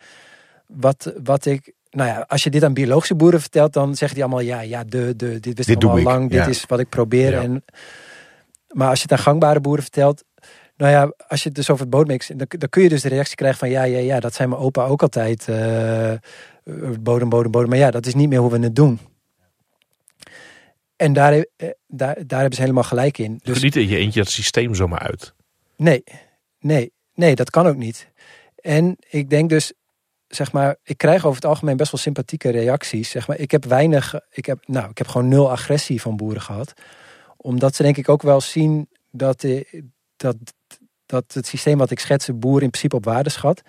wat, 0.67 1.13
wat 1.23 1.45
ik, 1.45 1.73
nou 1.89 2.09
ja, 2.09 2.25
als 2.27 2.43
je 2.43 2.49
dit 2.49 2.63
aan 2.63 2.73
biologische 2.73 3.15
boeren 3.15 3.41
vertelt, 3.41 3.73
dan 3.73 3.95
zeggen 3.95 4.15
die 4.17 4.23
allemaal, 4.25 4.43
ja, 4.43 4.61
ja, 4.61 4.83
de, 4.83 5.13
de, 5.15 5.39
dit 5.39 5.55
wist 5.57 5.67
Dit 5.67 5.83
ik, 5.83 6.03
lang, 6.03 6.29
dit 6.29 6.47
is 6.47 6.63
wat 6.67 6.79
ik 6.79 6.89
probeer. 6.89 7.33
En, 7.37 7.63
maar 8.69 8.89
als 8.89 8.97
je 8.97 9.03
het 9.09 9.11
aan 9.11 9.23
gangbare 9.23 9.59
boeren 9.59 9.83
vertelt, 9.83 10.23
nou 10.79 10.91
ja, 10.91 11.13
als 11.27 11.41
je 11.41 11.47
het 11.47 11.57
dus 11.57 11.69
over 11.69 11.81
het 11.81 11.91
bodem 11.91 12.17
dan, 12.27 12.47
dan 12.49 12.69
kun 12.69 12.83
je 12.83 12.89
dus 12.89 13.01
de 13.01 13.09
reactie 13.09 13.35
krijgen 13.35 13.59
van, 13.59 13.69
ja, 13.69 13.83
ja, 13.83 13.97
ja, 13.97 14.19
dat 14.19 14.33
zijn 14.33 14.49
mijn 14.49 14.61
opa 14.61 14.85
ook 14.85 15.01
altijd, 15.01 15.47
eh, 15.47 16.13
bodem, 16.99 17.29
bodem, 17.29 17.51
bodem. 17.51 17.69
Maar 17.69 17.77
ja, 17.77 17.91
dat 17.91 18.05
is 18.05 18.13
niet 18.13 18.29
meer 18.29 18.39
hoe 18.39 18.51
we 18.51 18.59
het 18.59 18.75
doen. 18.75 18.99
En 20.95 21.13
daar, 21.13 21.33
eh, 21.33 21.69
daar, 21.87 22.27
daar 22.27 22.39
hebben 22.39 22.55
ze 22.55 22.61
helemaal 22.61 22.83
gelijk 22.83 23.17
in. 23.17 23.39
Dus 23.43 23.61
niet 23.61 23.75
in 23.75 23.87
je 23.87 23.97
eentje 23.97 24.19
het 24.19 24.29
systeem 24.29 24.75
zomaar 24.75 24.99
uit. 24.99 25.33
Nee, 25.75 26.03
nee, 26.59 26.91
nee, 27.13 27.35
dat 27.35 27.49
kan 27.49 27.67
ook 27.67 27.77
niet. 27.77 28.11
En 28.55 28.97
ik 29.09 29.29
denk 29.29 29.49
dus, 29.49 29.73
zeg 30.27 30.51
maar, 30.51 30.75
ik 30.83 30.97
krijg 30.97 31.25
over 31.25 31.41
het 31.41 31.49
algemeen 31.49 31.77
best 31.77 31.91
wel 31.91 32.01
sympathieke 32.01 32.49
reacties. 32.49 33.09
Zeg 33.09 33.27
maar, 33.27 33.37
ik 33.37 33.51
heb 33.51 33.65
weinig, 33.65 34.19
ik 34.31 34.45
heb, 34.45 34.67
nou, 34.67 34.89
ik 34.89 34.97
heb 34.97 35.07
gewoon 35.07 35.27
nul 35.27 35.51
agressie 35.51 36.01
van 36.01 36.17
boeren 36.17 36.41
gehad. 36.41 36.73
Omdat 37.37 37.75
ze 37.75 37.83
denk 37.83 37.97
ik 37.97 38.09
ook 38.09 38.21
wel 38.21 38.41
zien 38.41 38.89
dat, 39.11 39.43
eh, 39.43 39.81
dat, 40.15 40.35
dat 41.09 41.33
het 41.33 41.47
systeem 41.47 41.77
wat 41.77 41.91
ik 41.91 41.99
schets, 41.99 42.25
de 42.25 42.33
boer 42.33 42.61
in 42.61 42.69
principe 42.69 42.95
op 42.95 43.05
waarde 43.05 43.29
schat. 43.29 43.61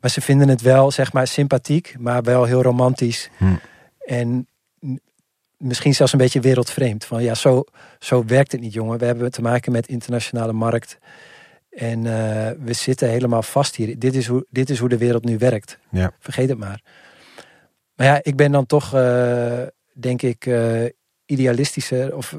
Maar 0.00 0.10
ze 0.10 0.20
vinden 0.20 0.48
het 0.48 0.60
wel, 0.60 0.90
zeg 0.90 1.12
maar, 1.12 1.26
sympathiek, 1.26 1.94
maar 1.98 2.22
wel 2.22 2.44
heel 2.44 2.62
romantisch. 2.62 3.30
Hm. 3.36 3.54
En 3.98 4.48
misschien 5.56 5.94
zelfs 5.94 6.12
een 6.12 6.18
beetje 6.18 6.40
wereldvreemd. 6.40 7.04
Van 7.04 7.22
ja, 7.22 7.34
zo, 7.34 7.64
zo 7.98 8.24
werkt 8.24 8.52
het 8.52 8.60
niet, 8.60 8.72
jongen. 8.72 8.98
We 8.98 9.04
hebben 9.04 9.30
te 9.30 9.42
maken 9.42 9.72
met 9.72 9.88
internationale 9.88 10.52
markt. 10.52 10.98
En 11.70 12.06
eh, 12.06 12.50
we 12.60 12.72
zitten 12.72 13.08
helemaal 13.08 13.42
vast 13.42 13.76
hier. 13.76 13.98
Dit 13.98 14.14
is, 14.14 14.26
hoe, 14.26 14.46
dit 14.50 14.70
is 14.70 14.78
hoe 14.78 14.88
de 14.88 14.98
wereld 14.98 15.24
nu 15.24 15.38
werkt. 15.38 15.78
Ja. 15.90 16.12
Vergeet 16.18 16.48
het 16.48 16.58
maar. 16.58 16.82
Maar 17.94 18.06
ja, 18.06 18.20
ik 18.22 18.36
ben 18.36 18.52
dan 18.52 18.66
toch, 18.66 18.94
eh, 18.94 19.62
denk 19.92 20.22
ik, 20.22 20.46
eh, 20.46 20.84
idealistischer. 21.24 22.16
Of 22.16 22.36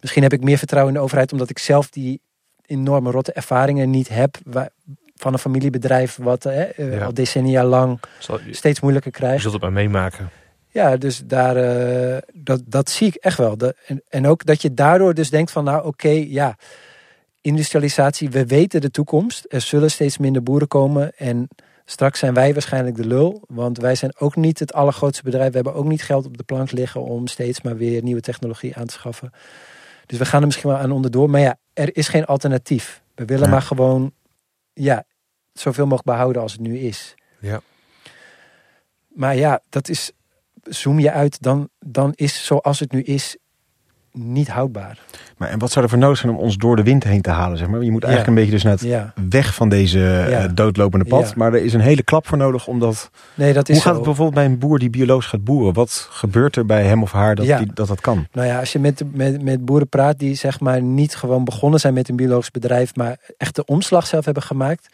misschien 0.00 0.22
heb 0.22 0.32
ik 0.32 0.42
meer 0.42 0.58
vertrouwen 0.58 0.92
in 0.92 0.98
de 0.98 1.04
overheid, 1.04 1.32
omdat 1.32 1.50
ik 1.50 1.58
zelf 1.58 1.90
die 1.90 2.20
enorme 2.68 3.10
rotte 3.10 3.32
ervaringen 3.32 3.90
niet 3.90 4.08
heb. 4.08 4.36
Waar, 4.44 4.68
van 5.16 5.32
een 5.32 5.38
familiebedrijf 5.38 6.16
wat 6.16 6.44
eh, 6.44 6.78
eh, 6.78 6.92
Ja. 6.92 7.04
al 7.04 7.14
decennia 7.14 7.64
lang 7.64 8.00
Zal, 8.18 8.38
je, 8.46 8.54
steeds 8.54 8.80
moeilijker 8.80 9.12
je 9.12 9.18
krijgt. 9.18 9.40
zult 9.42 9.52
het 9.52 9.62
maar 9.62 9.72
meemaken. 9.72 10.30
Ja, 10.68 10.96
dus 10.96 11.22
daar, 11.24 11.56
eh, 11.56 12.18
dat, 12.32 12.62
dat 12.64 12.90
zie 12.90 13.06
ik 13.06 13.14
echt 13.14 13.38
wel. 13.38 13.56
En 14.08 14.26
ook 14.26 14.44
dat 14.44 14.62
je 14.62 14.74
daardoor 14.74 15.14
dus 15.14 15.30
denkt 15.30 15.50
van, 15.50 15.64
nou 15.64 15.86
oké, 15.86 16.24
ja, 16.28 16.56
industrialisatie, 17.40 18.30
we 18.30 18.46
weten 18.46 18.80
de 18.80 18.90
toekomst. 18.90 19.44
Er 19.48 19.60
zullen 19.60 19.90
steeds 19.90 20.18
minder 20.18 20.42
boeren 20.42 20.68
komen 20.68 21.12
en 21.16 21.48
Straks 21.90 22.18
zijn 22.18 22.34
wij 22.34 22.52
waarschijnlijk 22.52 22.96
de 22.96 23.06
lul, 23.06 23.42
want 23.46 23.78
wij 23.78 23.94
zijn 23.94 24.12
ook 24.18 24.36
niet 24.36 24.58
het 24.58 24.72
allergrootste 24.72 25.22
bedrijf. 25.22 25.48
We 25.48 25.54
hebben 25.54 25.74
ook 25.74 25.84
niet 25.84 26.02
geld 26.02 26.26
op 26.26 26.36
de 26.36 26.42
plank 26.42 26.70
liggen 26.72 27.02
om 27.02 27.26
steeds 27.26 27.62
maar 27.62 27.76
weer 27.76 28.02
nieuwe 28.02 28.20
technologie 28.20 28.76
aan 28.76 28.86
te 28.86 28.92
schaffen. 28.92 29.32
Dus 30.08 30.18
we 30.18 30.24
gaan 30.24 30.40
er 30.40 30.46
misschien 30.46 30.70
wel 30.70 30.78
aan 30.78 30.90
onderdoor. 30.90 31.30
Maar 31.30 31.40
ja, 31.40 31.58
er 31.72 31.96
is 31.96 32.08
geen 32.08 32.24
alternatief. 32.24 33.02
We 33.14 33.24
willen 33.24 33.44
Ja. 33.44 33.50
maar 33.50 33.62
gewoon 33.62 34.12
ja, 34.72 35.04
zoveel 35.52 35.84
mogelijk 35.84 36.06
behouden 36.06 36.42
als 36.42 36.52
het 36.52 36.60
nu 36.60 36.78
is. 36.78 37.14
Ja. 37.40 37.60
Maar 39.08 39.36
ja, 39.36 39.60
dat 39.68 39.88
is, 39.88 40.12
zoom 40.62 40.98
je 40.98 41.10
uit, 41.10 41.42
dan, 41.42 41.68
dan 41.78 42.12
is 42.14 42.44
zoals 42.46 42.80
het 42.80 42.92
nu 42.92 43.02
is 43.02 43.36
niet 44.12 44.48
houdbaar. 44.48 44.98
Maar 45.36 45.48
en 45.48 45.58
wat 45.58 45.70
zou 45.72 45.84
er 45.84 45.90
voor 45.90 45.98
nodig 46.00 46.18
zijn 46.18 46.32
om 46.32 46.38
ons 46.38 46.56
door 46.56 46.76
de 46.76 46.82
wind 46.82 47.04
heen 47.04 47.22
te 47.22 47.30
halen? 47.30 47.58
Zeg 47.58 47.68
maar? 47.68 47.82
Je 47.82 47.90
moet 47.90 48.02
Ja. 48.02 48.08
eigenlijk 48.08 48.38
een 48.38 48.44
beetje 48.44 48.60
dus 48.60 48.70
net 48.70 48.90
Ja, 48.90 49.12
weg 49.28 49.54
van 49.54 49.68
deze 49.68 50.18
eh, 50.20 50.44
doodlopende 50.54 51.04
pad. 51.04 51.34
Maar 51.34 51.52
er 51.54 51.64
is 51.64 51.72
een 51.74 51.80
hele 51.80 52.02
klap 52.02 52.26
voor 52.26 52.38
nodig 52.38 52.66
om 52.66 52.78
dat... 52.78 53.10
nee, 53.34 53.52
dat 53.52 53.68
is 53.68 53.74
Hoe 53.74 53.82
gaat 53.84 53.92
zo. 53.92 53.98
het 53.98 54.06
bijvoorbeeld 54.06 54.34
bij 54.36 54.44
een 54.44 54.58
boer 54.58 54.78
die 54.78 54.90
biologisch 54.90 55.26
gaat 55.26 55.44
boeren? 55.44 55.74
Wat 55.74 56.08
gebeurt 56.10 56.56
er 56.56 56.66
bij 56.66 56.84
hem 56.84 57.02
of 57.02 57.12
haar 57.12 57.34
dat 57.34 57.46
Ja. 57.46 57.58
die, 57.58 57.70
dat, 57.74 57.88
dat 57.88 58.00
kan? 58.00 58.26
Nou 58.32 58.46
ja, 58.46 58.58
als 58.58 58.72
je 58.72 58.78
met, 58.78 59.02
met, 59.12 59.42
met 59.42 59.64
boeren 59.64 59.88
praat 59.88 60.18
die 60.18 60.34
zeg 60.34 60.60
maar 60.60 60.82
niet 60.82 61.16
gewoon 61.16 61.44
begonnen 61.44 61.80
zijn 61.80 61.94
met 61.94 62.08
een 62.08 62.16
biologisch 62.16 62.50
bedrijf, 62.50 62.94
maar 62.96 63.16
echt 63.36 63.54
de 63.54 63.64
omslag 63.64 64.06
zelf 64.06 64.24
hebben 64.24 64.42
gemaakt, 64.42 64.88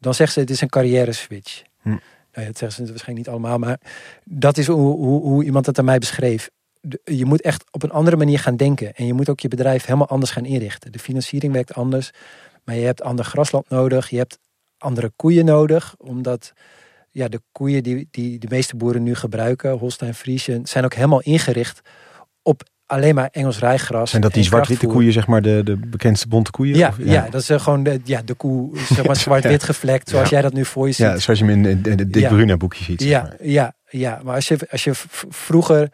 dan 0.00 0.14
zeggen 0.14 0.34
ze 0.34 0.40
het 0.40 0.50
is 0.50 0.60
een 0.60 0.68
carrière 0.68 1.12
switch. 1.12 1.62
Hm. 1.82 1.88
Nou 1.88 2.00
ja, 2.46 2.52
dat 2.52 2.58
zeggen 2.58 2.86
ze 2.86 2.90
waarschijnlijk 2.92 3.26
niet 3.26 3.28
allemaal, 3.36 3.58
maar 3.58 3.78
dat 4.24 4.58
is 4.58 4.66
hoe, 4.66 4.96
hoe, 4.96 5.22
hoe 5.22 5.44
iemand 5.44 5.64
dat 5.64 5.78
aan 5.78 5.84
mij 5.84 5.98
beschreef. 5.98 6.50
Je 7.04 7.24
moet 7.24 7.40
echt 7.40 7.64
op 7.70 7.82
een 7.82 7.90
andere 7.90 8.16
manier 8.16 8.38
gaan 8.38 8.56
denken. 8.56 8.94
En 8.94 9.06
je 9.06 9.12
moet 9.12 9.28
ook 9.28 9.40
je 9.40 9.48
bedrijf 9.48 9.84
helemaal 9.84 10.08
anders 10.08 10.30
gaan 10.30 10.44
inrichten. 10.44 10.92
De 10.92 10.98
financiering 10.98 11.52
werkt 11.52 11.74
anders. 11.74 12.10
Maar 12.64 12.74
je 12.74 12.84
hebt 12.84 13.02
ander 13.02 13.24
grasland 13.24 13.68
nodig. 13.68 14.08
Je 14.10 14.16
hebt 14.18 14.38
andere 14.78 15.12
koeien 15.16 15.44
nodig. 15.44 15.94
Omdat 15.98 16.52
ja, 17.10 17.28
de 17.28 17.40
koeien 17.52 17.82
die, 17.82 18.08
die 18.10 18.38
de 18.38 18.46
meeste 18.50 18.76
boeren 18.76 19.02
nu 19.02 19.14
gebruiken, 19.14 19.70
Holstein 19.78 20.14
Friesian, 20.14 20.66
zijn 20.66 20.84
ook 20.84 20.94
helemaal 20.94 21.20
ingericht 21.20 21.80
op 22.42 22.62
alleen 22.86 23.14
maar 23.14 23.28
Engels 23.32 23.58
rijgras. 23.58 24.10
Zijn 24.10 24.22
dat 24.22 24.32
die 24.34 24.42
zwart-witte 24.44 24.86
koeien, 24.86 25.12
zeg 25.12 25.26
maar, 25.26 25.42
de, 25.42 25.60
de 25.64 25.76
bekendste 25.76 26.28
bonte 26.28 26.50
koeien? 26.50 26.76
Ja, 26.76 26.88
Of- 26.88 26.96
ja. 26.98 27.28
dat 27.30 27.40
is 27.40 27.50
eh, 27.50 27.60
gewoon 27.60 27.82
de, 27.82 28.00
ja, 28.04 28.22
de 28.22 28.34
koe, 28.34 28.78
zeg 28.78 29.06
maar 29.06 29.16
zwart-wit 29.26 29.62
gevlekt, 29.62 30.08
zoals 30.08 30.28
Ja. 30.28 30.34
jij 30.34 30.42
dat 30.42 30.52
nu 30.52 30.64
voor 30.64 30.86
je 30.86 30.92
ziet. 30.92 31.06
Ja, 31.06 31.16
zoals 31.18 31.38
je 31.38 31.44
hem 31.44 31.66
in, 31.66 31.80
het 31.98 32.12
Dick. 32.12 32.28
Bruna 32.28 32.56
boekje 32.56 32.84
ziet. 32.84 33.00
zeg 33.02 33.10
Ja, 33.10 33.22
maar. 33.22 33.36
ja, 33.46 33.74
ja. 33.88 34.20
Maar 34.24 34.34
als 34.34 34.48
je, 34.48 34.58
als 34.70 34.84
je 34.84 34.90
vroeger, 35.28 35.88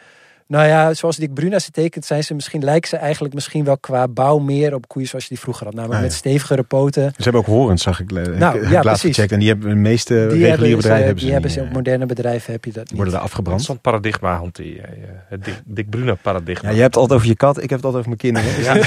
nou 0.49 0.67
ja, 0.67 0.95
zoals 0.95 1.17
Dick 1.17 1.35
Bruna 1.35 1.59
ze 1.59 1.71
tekent, 1.71 2.05
zijn 2.05 2.25
ze 2.25 2.35
misschien, 2.35 2.65
lijken 2.65 2.89
ze 2.89 2.97
eigenlijk 2.97 3.35
misschien 3.35 3.65
wel 3.65 3.79
qua 3.79 4.09
bouw 4.09 4.39
meer 4.39 4.75
op 4.75 4.89
koeien 4.89 5.09
zoals 5.09 5.25
je 5.25 5.31
die 5.31 5.41
vroeger 5.41 5.65
had. 5.65 5.75
Namelijk 5.75 5.99
Ah, 5.99 6.05
met 6.05 6.13
ja. 6.13 6.19
stevigere 6.19 6.63
poten. 6.63 7.03
Ze 7.17 7.23
hebben 7.23 7.41
ook 7.41 7.47
horens, 7.47 7.83
zag 7.83 8.01
ik. 8.01 8.11
Nou, 8.11 8.37
Nou, 8.39 8.57
ik 8.59 8.63
ja, 8.69 8.69
heb 8.75 8.85
laatst 8.85 9.05
gecheckt. 9.05 9.33
En 9.33 9.39
die 9.39 9.49
hebben 9.49 9.69
de 9.69 9.75
meeste 9.75 10.15
Die 10.15 10.23
reguliere 10.23 10.49
hebben, 10.49 10.77
bedrijven 10.77 10.83
ze, 10.99 11.05
hebben 11.05 11.15
die 11.17 11.27
ze 11.27 11.33
hebben 11.33 11.51
ze 11.51 11.61
op 11.61 11.67
eh, 11.67 11.73
moderne 11.73 12.07
bedrijven 12.07 12.53
heb 12.53 12.65
je 12.65 12.73
dat 12.73 12.85
niet. 12.85 12.93
worden 12.95 13.13
daar 13.13 13.21
Dat 13.23 13.31
afgebrand. 13.31 13.61
is 13.61 13.69
een 13.69 13.81
paradigma 13.81 14.37
hanteer 14.37 14.75
jij. 14.75 14.85
eh, 14.85 15.09
Het 15.29 15.45
Dick, 15.45 15.61
Dick 15.65 15.91
Bruna 15.91 16.15
paradigma. 16.15 16.69
Ja, 16.69 16.75
je 16.75 16.81
hebt 16.81 16.95
het 16.95 17.03
altijd 17.03 17.19
over 17.21 17.31
je 17.31 17.37
kat, 17.37 17.63
ik 17.63 17.71
heb 17.71 17.83
het 17.83 17.95
altijd 17.95 18.07
over 18.07 18.17
mijn 18.19 18.35
kinderen. 18.35 18.63
Ja. 18.63 18.77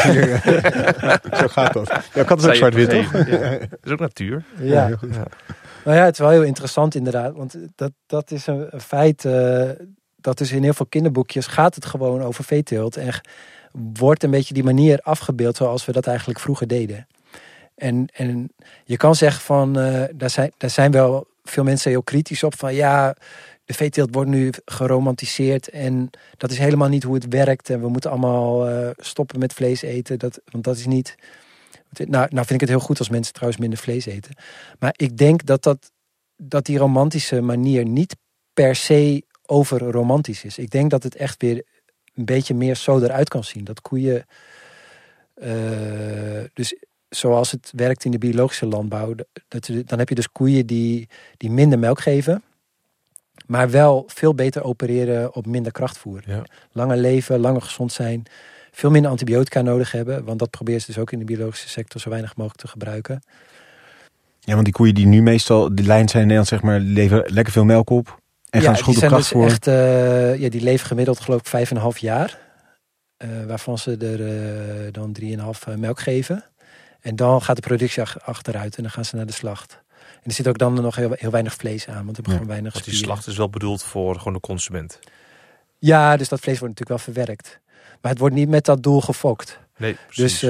Eh, 1.31 1.39
Zo 1.41 1.47
gaat 1.47 1.73
dat. 1.73 1.91
Jouw 2.13 2.25
kat 2.25 2.39
is 2.39 2.47
ook 2.47 2.55
zwart-wit, 2.55 2.93
op 2.93 3.03
toch? 3.03 3.27
Ja. 3.27 3.39
Dat 3.59 3.69
is 3.83 3.91
ook 3.91 3.99
natuur. 3.99 4.43
Ja. 4.59 4.85
heel 4.85 4.97
goed. 4.97 5.09
Nou 5.85 5.97
ja, 5.97 6.03
het 6.03 6.13
is 6.13 6.19
wel 6.19 6.29
heel 6.29 6.43
interessant 6.43 6.95
inderdaad. 6.95 7.33
Want 7.35 7.55
dat, 7.75 7.91
dat 8.07 8.31
is 8.31 8.47
een, 8.47 8.67
een 8.69 8.81
feit. 8.81 9.25
eh, 9.25 9.69
dat 10.21 10.39
is 10.39 10.51
in 10.51 10.63
heel 10.63 10.73
veel 10.73 10.85
kinderboekjes 10.85 11.47
gaat 11.47 11.75
het 11.75 11.85
gewoon 11.85 12.23
over 12.23 12.43
veeteelt. 12.43 12.97
En 12.97 13.21
wordt 13.93 14.23
een 14.23 14.31
beetje 14.31 14.53
die 14.53 14.63
manier 14.63 14.99
afgebeeld 15.01 15.55
zoals 15.55 15.85
we 15.85 15.91
dat 15.91 16.07
eigenlijk 16.07 16.39
vroeger 16.39 16.67
deden. 16.67 17.07
En, 17.75 18.07
en 18.13 18.51
je 18.85 18.97
kan 18.97 19.15
zeggen 19.15 19.41
van, 19.41 19.79
eh, 19.79 20.03
daar, 20.13 20.29
zijn, 20.29 20.51
daar 20.57 20.69
zijn 20.69 20.91
wel 20.91 21.27
veel 21.43 21.63
mensen 21.63 21.91
heel 21.91 22.03
kritisch 22.03 22.43
op. 22.43 22.57
Van 22.57 22.73
ja, 22.73 23.15
de 23.65 23.73
veeteelt 23.73 24.13
wordt 24.13 24.29
nu 24.29 24.51
geromantiseerd. 24.65 25.69
En 25.69 26.09
dat 26.37 26.51
is 26.51 26.57
helemaal 26.57 26.89
niet 26.89 27.03
hoe 27.03 27.15
het 27.15 27.27
werkt. 27.27 27.69
En 27.69 27.81
we 27.81 27.89
moeten 27.89 28.09
allemaal 28.09 28.69
eh, 28.69 28.89
stoppen 28.97 29.39
met 29.39 29.53
vlees 29.53 29.81
eten. 29.81 30.19
Dat, 30.19 30.39
want 30.45 30.63
dat 30.63 30.77
is 30.77 30.85
niet... 30.85 31.15
Nou, 31.91 32.07
nou 32.07 32.45
vind 32.45 32.51
ik 32.51 32.59
het 32.59 32.69
heel 32.69 32.79
goed 32.79 32.99
als 32.99 33.09
mensen 33.09 33.33
trouwens 33.33 33.61
minder 33.61 33.79
vlees 33.79 34.05
eten. 34.05 34.35
Maar 34.79 34.93
ik 34.95 35.17
denk 35.17 35.45
dat, 35.45 35.63
dat, 35.63 35.91
dat 36.35 36.65
die 36.65 36.77
romantische 36.77 37.41
manier 37.41 37.85
niet 37.85 38.15
per 38.53 38.75
se 38.75 39.23
over 39.51 39.79
romantisch 39.79 40.43
is. 40.43 40.57
Ik 40.57 40.69
denk 40.69 40.89
dat 40.89 41.03
het 41.03 41.15
echt 41.15 41.41
weer 41.41 41.63
een 42.15 42.25
beetje 42.25 42.53
meer 42.53 42.75
zo 42.75 42.99
eruit 42.99 43.29
kan 43.29 43.43
zien. 43.43 43.63
Dat 43.63 43.81
koeien, 43.81 44.25
eh, 45.33 46.43
dus 46.53 46.75
zoals 47.09 47.51
het 47.51 47.71
werkt 47.75 48.05
in 48.05 48.11
de 48.11 48.17
biologische 48.17 48.65
landbouw, 48.65 49.15
dat, 49.47 49.69
dan 49.85 49.99
heb 49.99 50.09
je 50.09 50.15
dus 50.15 50.31
koeien 50.31 50.65
die, 50.65 51.09
die 51.37 51.51
minder 51.51 51.79
melk 51.79 51.99
geven, 51.99 52.43
maar 53.45 53.69
wel 53.69 54.03
veel 54.07 54.35
beter 54.35 54.63
opereren 54.63 55.35
op 55.35 55.45
minder 55.45 55.71
krachtvoer. 55.71 56.21
Ja. 56.25 56.43
Langer 56.71 56.97
leven, 56.97 57.39
langer 57.39 57.61
gezond 57.61 57.91
zijn, 57.91 58.23
veel 58.71 58.91
minder 58.91 59.11
antibiotica 59.11 59.61
nodig 59.61 59.91
hebben, 59.91 60.23
want 60.25 60.39
dat 60.39 60.49
proberen 60.49 60.81
ze 60.81 60.87
dus 60.87 60.97
ook 60.97 61.11
in 61.11 61.19
de 61.19 61.25
biologische 61.25 61.69
sector 61.69 62.01
zo 62.01 62.09
weinig 62.09 62.35
mogelijk 62.35 62.61
te 62.61 62.67
gebruiken. 62.67 63.21
Ja, 64.39 64.53
want 64.53 64.65
die 64.65 64.73
koeien 64.73 64.95
die 64.95 65.05
nu 65.05 65.21
meestal 65.21 65.75
die 65.75 65.85
lijn 65.85 66.09
zijn 66.09 66.21
in 66.21 66.27
Nederland, 66.27 66.47
zeg 66.47 66.61
maar, 66.61 66.79
leveren 66.79 67.33
lekker 67.33 67.53
veel 67.53 67.65
melk 67.65 67.89
op. 67.89 68.20
En 68.51 68.61
gaan 68.61 68.73
dus 68.73 68.81
goed 68.81 68.93
die 68.99 69.03
op 69.03 69.21
zijn 69.21 69.41
dus 69.41 69.51
echt, 69.51 69.67
eh, 69.67 70.39
ja, 70.39 70.49
die 70.49 70.61
leven 70.61 70.87
gemiddeld 70.87 71.19
geloof 71.19 71.39
ik 71.39 71.45
vijf 71.47 71.69
en 71.69 71.75
een 71.75 71.81
half 71.81 71.97
jaar. 71.97 72.37
Eh, 73.17 73.29
waarvan 73.47 73.77
ze 73.77 73.97
er 73.97 74.27
eh, 74.85 74.91
dan 74.93 75.11
drieënhalf 75.13 75.67
eh, 75.67 75.75
melk 75.75 75.99
geven. 75.99 76.43
En 77.01 77.15
dan 77.15 77.41
gaat 77.41 77.55
de 77.55 77.61
productie 77.61 78.01
ach- 78.01 78.21
achteruit 78.21 78.75
en 78.75 78.81
dan 78.83 78.91
gaan 78.91 79.05
ze 79.05 79.15
naar 79.15 79.25
de 79.25 79.31
slacht. 79.33 79.81
En 79.99 80.21
er 80.29 80.31
zit 80.31 80.47
ook 80.47 80.57
dan 80.57 80.73
nog 80.73 80.95
heel, 80.95 81.11
heel 81.15 81.31
weinig 81.31 81.53
vlees 81.53 81.87
aan, 81.87 81.93
want 81.93 82.07
we 82.07 82.11
hebben 82.13 82.23
Ja, 82.25 82.31
gewoon 82.31 82.47
weinig 82.47 82.73
Want 82.73 82.85
die 82.85 82.93
spieren. 82.93 83.13
slacht 83.15 83.27
is 83.27 83.37
wel 83.37 83.49
bedoeld 83.49 83.83
voor 83.83 84.15
gewoon 84.17 84.33
de 84.33 84.39
consument. 84.39 84.99
Ja, 85.79 86.17
dus 86.17 86.29
dat 86.29 86.39
vlees 86.39 86.59
wordt 86.59 86.79
natuurlijk 86.79 87.05
wel 87.05 87.13
verwerkt. 87.15 87.59
Maar 88.01 88.11
het 88.11 88.19
wordt 88.19 88.35
niet 88.35 88.49
met 88.49 88.65
dat 88.65 88.83
doel 88.83 89.01
gefokt. 89.01 89.59
Nee, 89.77 89.97
precies. 90.07 90.39
Dus 90.39 90.43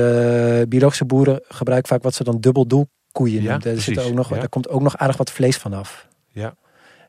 eh, 0.62 0.68
biologische 0.68 1.06
boeren 1.06 1.41
gebruiken 1.47 1.89
vaak 1.89 2.04
wat 2.04 2.14
ze 2.14 2.24
dan 2.24 2.39
dubbel 2.39 2.68
doel 2.68 2.88
koeien 3.12 3.41
Ja, 3.41 3.49
noemen. 3.49 3.62
Daar, 3.74 3.82
zit 3.84 3.97
ook 4.04 4.14
nog, 4.14 4.30
ja. 4.30 4.36
daar 4.36 4.49
komt 4.49 4.70
ook 4.70 4.82
nog 4.82 4.97
aardig 4.97 5.18
wat 5.18 5.32
vlees 5.32 5.58
vanaf. 5.58 6.08
Ja. 6.28 6.56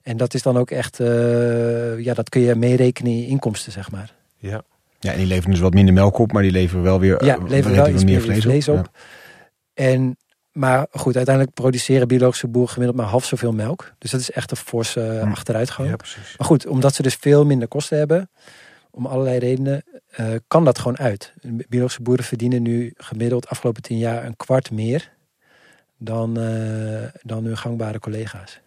En 0.02 0.16
dat 0.16 0.34
is 0.34 0.42
dan 0.42 0.56
ook 0.56 0.70
echt, 0.70 1.00
eh, 1.00 1.98
ja, 1.98 2.14
dat 2.14 2.28
kun 2.28 2.40
je 2.40 2.54
meerekenen 2.54 3.12
in 3.12 3.18
je 3.18 3.26
inkomsten, 3.26 3.72
zeg 3.72 3.90
maar. 3.90 4.14
ja. 4.36 4.62
Ja, 4.98 5.10
en 5.12 5.18
die 5.18 5.26
leveren 5.26 5.50
dus 5.50 5.60
wat 5.60 5.74
minder 5.74 5.94
melk 5.94 6.18
op, 6.18 6.32
maar 6.32 6.42
die 6.42 6.50
leveren 6.50 6.82
wel 6.82 7.00
weer 7.00 7.24
Ja, 7.24 7.36
eh, 7.36 7.42
leveren 7.48 7.76
wel 7.76 7.88
iets 7.88 8.04
meer 8.04 8.20
vlees 8.20 8.68
op. 8.68 8.90
En, 9.74 10.16
maar 10.52 10.86
goed, 10.90 11.16
uiteindelijk 11.16 11.54
produceren 11.54 12.08
biologische 12.08 12.48
boeren 12.48 12.72
gemiddeld 12.72 12.98
maar 13.00 13.08
half 13.08 13.24
zoveel 13.24 13.52
melk. 13.52 13.92
Dus 13.98 14.10
dat 14.10 14.20
is 14.20 14.30
echt 14.30 14.50
een 14.50 14.56
forse 14.56 15.00
eh, 15.00 15.22
Hm. 15.22 15.30
achteruitgang. 15.30 15.88
ja, 15.88 15.96
precies. 15.96 16.34
Maar 16.38 16.46
goed, 16.46 16.66
omdat 16.66 16.94
ze 16.94 17.02
dus 17.02 17.14
veel 17.14 17.44
minder 17.46 17.68
kosten 17.68 17.98
hebben, 17.98 18.30
om 18.90 19.06
allerlei 19.06 19.38
redenen, 19.38 19.82
eh, 20.10 20.26
kan 20.48 20.64
dat 20.64 20.78
gewoon 20.78 20.98
uit. 20.98 21.32
Biologische 21.68 22.02
boeren 22.02 22.24
verdienen 22.24 22.62
nu 22.62 22.92
gemiddeld 22.96 23.48
afgelopen 23.48 23.82
tien 23.82 23.98
jaar 23.98 24.24
een 24.24 24.36
kwart 24.36 24.70
meer 24.70 25.11
dan, 26.04 26.40
eh, 26.40 27.08
dan 27.22 27.44
hun 27.44 27.56
gangbare 27.56 27.98
collega's. 27.98 28.60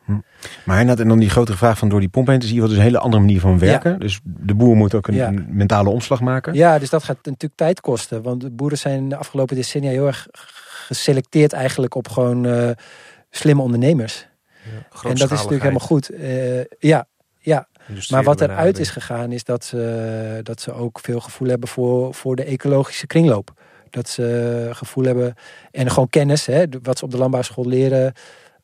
Maar 0.65 0.79
inderdaad, 0.79 0.99
en 0.99 1.07
dan 1.07 1.19
die 1.19 1.29
grotere 1.29 1.57
vraag 1.57 1.77
van 1.77 1.89
door 1.89 1.99
die 1.99 2.09
pomp 2.09 2.27
heen 2.27 2.39
te 2.39 2.47
zien, 2.47 2.59
wat 2.59 2.69
dus 2.69 2.77
een 2.77 2.83
hele 2.83 2.99
andere 2.99 3.21
manier 3.21 3.39
van 3.39 3.59
werken. 3.59 3.99
Dus 3.99 4.19
de 4.23 4.55
boer 4.55 4.75
moet 4.75 4.93
ook 4.95 5.07
een, 5.07 5.13
Ja. 5.13 5.27
een 5.27 5.45
mentale 5.49 5.89
omslag 5.89 6.21
maken. 6.21 6.53
Ja, 6.53 6.79
dus 6.79 6.89
dat 6.89 7.03
gaat 7.03 7.17
natuurlijk 7.23 7.55
tijd 7.55 7.81
kosten. 7.81 8.21
Want 8.21 8.41
de 8.41 8.49
boeren 8.49 8.77
zijn 8.77 9.09
de 9.09 9.15
afgelopen 9.15 9.55
decennia 9.55 9.89
heel 9.89 10.07
erg 10.07 10.27
geselecteerd 10.88 11.53
eigenlijk 11.53 11.95
op 11.95 12.07
gewoon 12.07 12.45
eh, 12.45 12.69
slimme 13.29 13.61
ondernemers. 13.61 14.27
Ja, 14.63 15.09
En 15.09 15.15
dat 15.15 15.31
is 15.31 15.38
natuurlijk 15.38 15.61
helemaal 15.61 15.88
goed. 15.88 16.09
Eh, 16.09 16.63
ja, 16.79 17.07
ja, 17.39 17.67
maar 18.09 18.23
wat 18.23 18.41
eruit 18.41 18.79
is 18.79 18.89
gegaan 18.89 19.31
is 19.31 19.43
dat 19.43 19.63
ze, 19.63 20.39
dat 20.43 20.61
ze 20.61 20.73
ook 20.73 20.99
veel 20.99 21.19
gevoel 21.19 21.47
hebben 21.47 21.69
voor, 21.69 22.13
voor 22.13 22.36
de 22.36 22.43
ecologische 22.43 23.07
kringloop. 23.07 23.53
Dat 23.95 24.09
ze 24.09 24.69
gevoel 24.71 25.03
hebben 25.03 25.35
en 25.71 25.89
gewoon 25.89 26.09
kennis, 26.09 26.45
hè, 26.45 26.63
wat 26.81 26.97
ze 26.97 27.05
op 27.05 27.11
de 27.11 27.17
landbouwschool 27.17 27.67
leren 27.67 28.13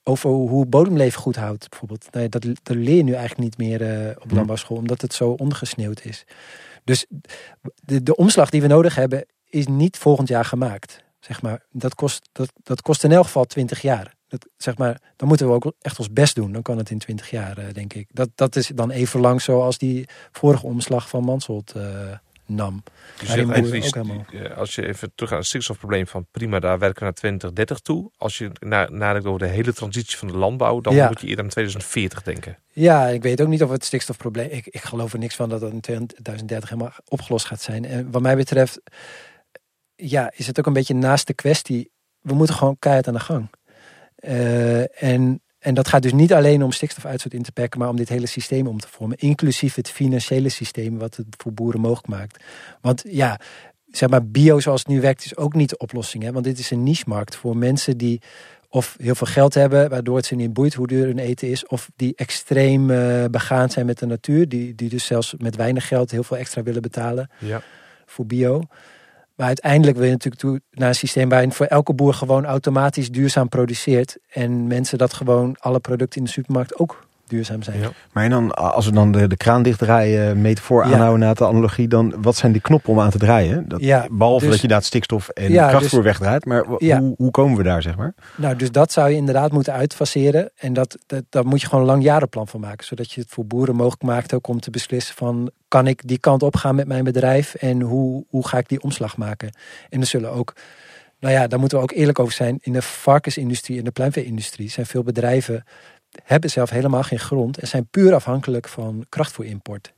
over 0.04 0.30
hoe 0.30 0.66
bodemleven 0.66 1.22
goed 1.22 1.36
houdt. 1.36 1.70
Bijvoorbeeld. 1.70 2.08
Nee, 2.12 2.30
dat, 2.30 2.44
dat 2.44 2.76
leer 2.76 2.96
je 2.96 3.04
nu 3.04 3.14
eigenlijk 3.14 3.40
niet 3.40 3.58
meer 3.58 3.82
eh, 3.82 4.10
op 4.10 4.22
de 4.22 4.30
Hm. 4.30 4.36
landbouwschool, 4.36 4.78
omdat 4.78 5.02
het 5.02 5.14
zo 5.14 5.30
ondergesneeuwd 5.30 6.06
is. 6.06 6.26
Dus 6.84 7.06
de, 7.86 8.04
de 8.04 8.16
omslag 8.16 8.50
die 8.50 8.62
we 8.62 8.68
nodig 8.68 8.96
hebben, 8.96 9.26
is 9.50 9.68
niet 9.68 9.98
volgend 9.98 10.28
jaar 10.28 10.46
gemaakt. 10.46 11.04
Zeg 11.20 11.42
maar, 11.42 11.66
dat, 11.72 11.96
kost, 11.96 12.30
dat, 12.32 12.52
dat 12.64 12.82
kost 12.82 13.04
in 13.04 13.12
elk 13.12 13.26
geval 13.26 13.46
20 13.46 13.82
jaar. 13.82 14.14
Dat, 14.28 14.48
zeg 14.58 14.78
maar, 14.78 15.02
dan 15.16 15.28
moeten 15.28 15.48
we 15.48 15.54
ook 15.54 15.74
echt 15.82 16.00
ons 16.00 16.14
best 16.14 16.36
doen. 16.36 16.52
Dan 16.52 16.62
kan 16.62 16.78
het 16.78 16.90
in 16.90 16.98
20 16.98 17.30
jaar, 17.30 17.58
eh, 17.58 17.74
denk 17.74 17.94
ik. 17.94 18.08
Dat, 18.12 18.30
dat 18.36 18.56
is 18.56 18.68
dan 18.68 18.92
even 18.92 19.20
lang 19.20 19.42
zoals 19.42 19.78
die 19.78 20.08
vorige 20.32 20.66
omslag 20.66 21.10
van 21.10 21.24
Mansholt 21.24 21.72
eh, 21.72 21.84
nam. 22.56 22.84
Dus 23.20 23.30
je- 23.34 23.46
die- 24.32 24.40
eh, 24.50 24.58
als 24.58 24.76
je 24.76 24.88
even 24.88 25.12
terug 25.16 25.30
naar 25.30 25.40
het 25.40 25.48
stikstofprobleem 25.48 26.08
van 26.08 26.28
prima, 26.32 26.60
daar 26.60 26.80
werken 26.80 27.00
we 27.00 27.04
naar 27.04 27.14
2030 27.14 27.80
toe. 27.80 28.12
Als 28.18 28.38
je 28.38 28.52
na- 28.60 28.90
nadenkt 28.90 29.28
over 29.28 29.40
de 29.40 29.48
hele 29.48 29.74
transitie 29.74 30.18
van 30.18 30.28
de 30.28 30.38
landbouw, 30.38 30.82
dan 30.82 30.96
Ja. 30.96 31.08
moet 31.08 31.22
je 31.22 31.28
eerder 31.28 31.44
aan 31.44 31.50
2040 31.50 32.22
denken. 32.22 32.58
Ja, 32.72 33.08
ik 33.08 33.22
weet 33.24 33.42
ook 33.42 33.48
niet 33.48 33.64
of 33.64 33.70
het 33.70 33.86
stikstofprobleem. 33.86 34.50
Ik, 34.50 34.68
ik 34.68 34.82
geloof 34.82 35.14
er 35.14 35.20
niks 35.20 35.36
van 35.36 35.50
dat 35.50 35.60
dat 35.60 35.72
in 35.72 35.82
2030 35.82 36.70
helemaal 36.70 36.94
opgelost 37.08 37.46
gaat 37.46 37.62
zijn. 37.62 37.86
En 37.86 38.12
wat 38.12 38.22
mij 38.22 38.36
betreft, 38.36 38.82
ja, 39.96 40.32
is 40.36 40.48
het 40.48 40.60
ook 40.60 40.66
een 40.66 40.74
beetje 40.74 40.94
naast 40.96 41.28
de 41.28 41.34
kwestie. 41.34 41.92
We 42.22 42.34
moeten 42.34 42.56
gewoon 42.56 42.80
keihard 42.80 43.08
aan 43.08 43.14
de 43.14 43.20
gang. 43.20 43.50
Eh, 44.16 45.04
en 45.04 45.42
En 45.62 45.74
dat 45.74 45.88
gaat 45.88 46.02
dus 46.02 46.14
niet 46.14 46.34
alleen 46.34 46.64
om 46.64 46.72
stikstofuitstoot 46.72 47.34
in 47.34 47.44
te 47.44 47.52
perken, 47.52 47.80
maar 47.80 47.90
om 47.90 47.96
dit 47.96 48.10
hele 48.10 48.26
systeem 48.26 48.68
om 48.68 48.80
te 48.80 48.88
vormen. 48.88 49.18
Inclusief 49.18 49.76
het 49.76 49.90
financiële 49.90 50.50
systeem 50.50 50.98
wat 50.98 51.16
het 51.16 51.26
voor 51.38 51.54
boeren 51.54 51.82
mogelijk 51.82 52.08
maakt. 52.08 52.44
Want 52.82 53.04
ja, 53.08 53.40
zeg 53.92 54.10
maar, 54.10 54.26
bio 54.28 54.60
zoals 54.60 54.80
het 54.80 54.90
nu 54.90 55.02
werkt 55.02 55.26
is 55.26 55.38
ook 55.38 55.54
niet 55.54 55.70
de 55.70 55.78
oplossing. 55.78 56.24
Hè? 56.24 56.32
Want 56.32 56.46
dit 56.46 56.60
is 56.60 56.72
een 56.72 56.84
niche-markt 56.84 57.36
voor 57.36 57.58
mensen 57.58 57.98
die 57.98 58.22
of 58.70 58.96
heel 59.00 59.16
veel 59.16 59.28
geld 59.28 59.54
hebben, 59.54 59.90
waardoor 59.90 60.16
het 60.16 60.26
ze 60.26 60.36
niet 60.36 60.54
boeit 60.54 60.74
hoe 60.74 60.88
duur 60.88 61.06
hun 61.06 61.20
eten 61.20 61.50
is. 61.50 61.68
Of 61.68 61.90
die 61.96 62.14
extreem 62.16 62.90
uh, 62.90 63.26
begaan 63.26 63.70
zijn 63.70 63.86
met 63.86 64.00
de 64.00 64.06
natuur. 64.06 64.50
Die, 64.50 64.76
die 64.76 64.90
dus 64.90 65.06
zelfs 65.06 65.34
met 65.38 65.56
weinig 65.56 65.88
geld 65.88 66.12
heel 66.12 66.24
veel 66.24 66.38
extra 66.38 66.64
willen 66.64 66.82
betalen 66.82 67.30
Ja. 67.40 67.62
voor 68.06 68.26
bio. 68.26 68.64
Maar 69.42 69.50
uiteindelijk 69.50 69.98
wil 69.98 70.06
je 70.06 70.12
natuurlijk 70.12 70.42
toe 70.42 70.62
naar 70.72 70.88
een 70.90 70.96
systeem 70.96 71.30
waarin 71.30 71.52
voor 71.52 71.66
elke 71.66 71.94
boer 71.94 72.14
gewoon 72.14 72.46
automatisch 72.46 73.12
duurzaam 73.12 73.50
produceert. 73.50 74.18
En 74.30 74.68
mensen 74.68 74.98
dat 74.98 75.14
gewoon 75.14 75.56
alle 75.60 75.80
producten 75.80 76.20
in 76.20 76.26
de 76.26 76.32
supermarkt 76.32 76.78
ook 76.80 77.08
duurzaam 77.32 77.64
zijn. 77.64 77.80
Ja. 77.80 77.90
Maar 78.12 78.24
en 78.24 78.30
dan, 78.30 78.52
als 78.52 78.86
we 78.86 78.92
dan 78.92 79.12
de, 79.12 79.28
de 79.28 79.38
kraan 79.38 79.64
dichtdraaien, 79.64 80.42
metafoor 80.42 80.86
Ja. 80.86 80.92
aanhouden 80.94 81.20
na 81.20 81.34
de 81.34 81.46
analogie, 81.46 81.88
dan 81.88 82.14
wat 82.22 82.36
zijn 82.36 82.52
die 82.52 82.62
knoppen 82.62 82.92
om 82.92 83.00
aan 83.00 83.10
te 83.10 83.18
draaien? 83.18 83.68
Dat, 83.68 83.82
Ja, 83.82 84.08
behalve 84.12 84.40
dus- 84.40 84.48
dat 84.48 84.56
je 84.56 84.62
inderdaad 84.62 84.86
stikstof 84.86 85.30
en 85.30 85.52
Ja, 85.52 85.68
krachtvoer 85.70 86.00
dus- 86.04 86.08
wegdraait. 86.08 86.46
Maar 86.46 86.66
hoe, 86.66 87.14
hoe 87.18 87.32
komen 87.32 87.58
we 87.58 87.64
daar, 87.64 87.82
zeg 87.82 87.96
maar? 87.96 88.14
Nou, 88.36 88.56
dus 88.56 88.72
dat 88.72 88.92
zou 88.92 89.10
je 89.10 89.16
inderdaad 89.16 89.52
moeten 89.52 89.74
uitfaseren. 89.74 90.52
En 90.56 90.74
dat, 90.74 90.98
dat, 91.08 91.24
daar 91.30 91.46
moet 91.46 91.62
je 91.62 91.68
gewoon 91.68 91.82
een 91.82 91.90
langjarenplan 91.90 92.48
van 92.48 92.60
maken. 92.60 92.86
Zodat 92.86 93.12
je 93.12 93.22
het 93.22 93.30
voor 93.30 93.46
boeren 93.46 93.76
mogelijk 93.76 94.04
maakt 94.04 94.34
ook 94.34 94.48
om 94.48 94.60
te 94.60 94.70
beslissen 94.70 95.16
van... 95.16 95.52
kan 95.68 95.88
ik 95.88 96.08
die 96.08 96.20
kant 96.20 96.44
op 96.44 96.56
gaan 96.56 96.76
met 96.76 96.88
mijn 96.88 97.04
bedrijf 97.04 97.54
en 97.54 97.82
hoe, 97.82 98.26
hoe 98.30 98.48
ga 98.48 98.58
ik 98.58 98.70
die 98.70 98.82
omslag 98.82 99.18
maken? 99.18 99.50
En 99.90 100.00
er 100.00 100.08
zullen 100.08 100.32
ook... 100.32 100.54
Nou 101.20 101.34
ja, 101.34 101.48
daar 101.48 101.60
moeten 101.60 101.78
we 101.78 101.84
ook 101.84 101.92
eerlijk 101.92 102.20
over 102.20 102.34
zijn. 102.34 102.58
In 102.62 102.74
de 102.74 102.82
varkensindustrie 102.82 103.78
en 103.78 103.84
de 103.84 103.92
pluimvee-industrie 103.92 104.70
zijn 104.70 104.86
veel 104.86 105.04
bedrijven... 105.04 105.64
hebben 106.24 106.50
zelf 106.50 106.70
helemaal 106.70 107.04
geen 107.04 107.20
grond 107.20 107.58
en 107.58 107.68
zijn 107.68 107.88
puur 107.92 108.14
afhankelijk 108.14 108.68
van 108.68 109.06
krachtvoerimport. 109.10 109.94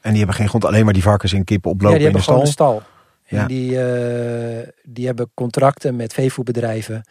En 0.00 0.10
die 0.10 0.18
hebben 0.18 0.36
geen 0.36 0.48
grond, 0.48 0.64
alleen 0.64 0.84
maar 0.84 0.94
die 0.94 1.02
varkens 1.02 1.32
en 1.32 1.44
kippen 1.44 1.70
oplopen 1.70 1.98
die 1.98 2.06
in 2.06 2.12
de 2.12 2.18
hebben 2.18 2.46
stal. 2.52 2.62
gewoon 2.62 2.76
een 2.76 2.82
stal. 2.82 2.96
Ja. 3.24 3.40
En 3.40 3.46
die, 3.46 3.82
eh, 3.82 4.68
die 4.82 5.06
hebben 5.06 5.30
contracten 5.34 5.96
met 5.96 6.12
veevoerbedrijven. 6.12 7.02